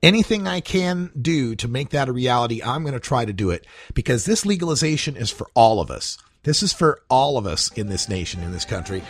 anything 0.00 0.46
I 0.46 0.60
can 0.60 1.10
do 1.20 1.56
to 1.56 1.66
make 1.66 1.90
that 1.90 2.08
a 2.08 2.12
reality, 2.12 2.62
I'm 2.62 2.82
going 2.82 2.94
to 2.94 3.00
try 3.00 3.24
to 3.24 3.32
do 3.32 3.50
it 3.50 3.66
because 3.94 4.24
this 4.24 4.46
legalization 4.46 5.16
is 5.16 5.32
for 5.32 5.48
all 5.54 5.80
of 5.80 5.90
us. 5.90 6.18
This 6.46 6.62
is 6.62 6.72
for 6.72 7.00
all 7.10 7.38
of 7.38 7.46
us 7.46 7.72
in 7.72 7.88
this 7.88 8.08
nation, 8.08 8.40
in 8.44 8.52
this 8.52 8.64
country. 8.64 9.02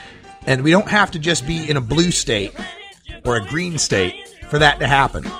And 0.46 0.64
we 0.64 0.70
don't 0.70 0.88
have 0.88 1.10
to 1.10 1.18
just 1.18 1.46
be 1.46 1.68
in 1.68 1.76
a 1.76 1.82
blue 1.82 2.10
state 2.10 2.54
or 3.26 3.36
a 3.36 3.46
green 3.46 3.76
state 3.76 4.34
for 4.48 4.58
that 4.58 4.80
to 4.80 4.86
happen. 4.86 5.30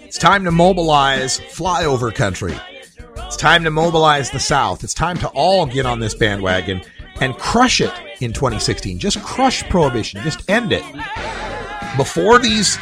It's 0.00 0.18
time 0.18 0.44
to 0.44 0.50
mobilize 0.50 1.40
flyover 1.40 2.14
country. 2.14 2.54
It's 3.16 3.38
time 3.38 3.64
to 3.64 3.70
mobilize 3.70 4.30
the 4.30 4.38
South. 4.38 4.84
It's 4.84 4.92
time 4.92 5.16
to 5.18 5.28
all 5.28 5.64
get 5.64 5.86
on 5.86 5.98
this 5.98 6.14
bandwagon 6.14 6.82
and 7.22 7.38
crush 7.38 7.80
it 7.80 7.92
in 8.20 8.34
2016. 8.34 8.98
Just 8.98 9.22
crush 9.22 9.66
prohibition. 9.70 10.20
Just 10.22 10.48
end 10.50 10.72
it. 10.72 10.84
Before 11.96 12.38
these 12.38 12.76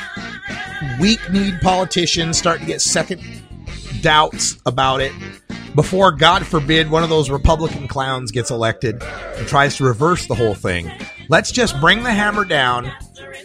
weak 1.00 1.20
kneed 1.30 1.60
politicians 1.60 2.38
start 2.38 2.58
to 2.58 2.66
get 2.66 2.80
second 2.80 3.22
doubts 4.00 4.58
about 4.66 5.00
it, 5.00 5.12
before, 5.74 6.12
God 6.12 6.46
forbid, 6.46 6.90
one 6.90 7.02
of 7.02 7.08
those 7.08 7.30
Republican 7.30 7.88
clowns 7.88 8.30
gets 8.30 8.50
elected 8.50 9.02
and 9.02 9.46
tries 9.46 9.76
to 9.76 9.84
reverse 9.84 10.26
the 10.26 10.34
whole 10.34 10.54
thing. 10.54 10.90
Let's 11.28 11.52
just 11.52 11.78
bring 11.80 12.02
the 12.02 12.12
hammer 12.12 12.44
down, 12.44 12.90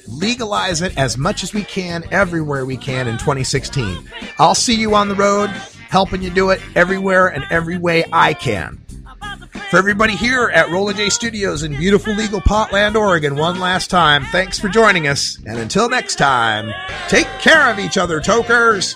legalize 0.07 0.81
it 0.81 0.97
as 0.97 1.17
much 1.17 1.43
as 1.43 1.53
we 1.53 1.63
can, 1.63 2.03
everywhere 2.11 2.65
we 2.65 2.77
can 2.77 3.07
in 3.07 3.17
2016. 3.17 4.09
I'll 4.39 4.55
see 4.55 4.75
you 4.75 4.95
on 4.95 5.09
the 5.09 5.15
road, 5.15 5.49
helping 5.89 6.21
you 6.21 6.29
do 6.29 6.49
it 6.49 6.61
everywhere 6.75 7.27
and 7.27 7.43
every 7.49 7.77
way 7.77 8.05
I 8.11 8.33
can. 8.33 8.83
For 9.69 9.77
everybody 9.77 10.15
here 10.15 10.51
at 10.53 10.69
Rolla 10.69 10.93
J 10.93 11.09
Studios 11.09 11.63
in 11.63 11.75
beautiful 11.75 12.13
legal 12.13 12.41
Potland, 12.41 12.95
Oregon, 12.95 13.35
one 13.35 13.59
last 13.59 13.89
time, 13.89 14.23
thanks 14.25 14.59
for 14.59 14.69
joining 14.69 15.07
us. 15.07 15.39
And 15.47 15.57
until 15.57 15.89
next 15.89 16.15
time, 16.15 16.71
take 17.09 17.27
care 17.39 17.71
of 17.71 17.79
each 17.79 17.97
other, 17.97 18.19
tokers. 18.19 18.95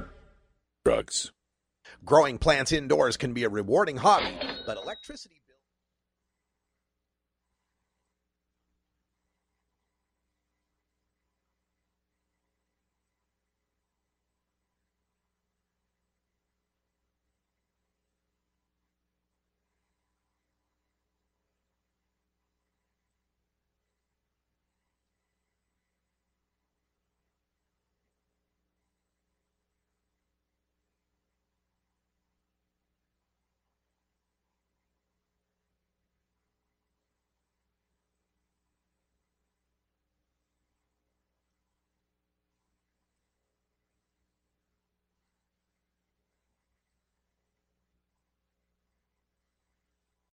Drugs. 0.83 1.31
Growing 2.03 2.39
plants 2.39 2.71
indoors 2.71 3.15
can 3.15 3.33
be 3.33 3.43
a 3.43 3.49
rewarding 3.49 3.97
hobby, 3.97 4.35
but 4.65 4.77
electricity. 4.77 5.40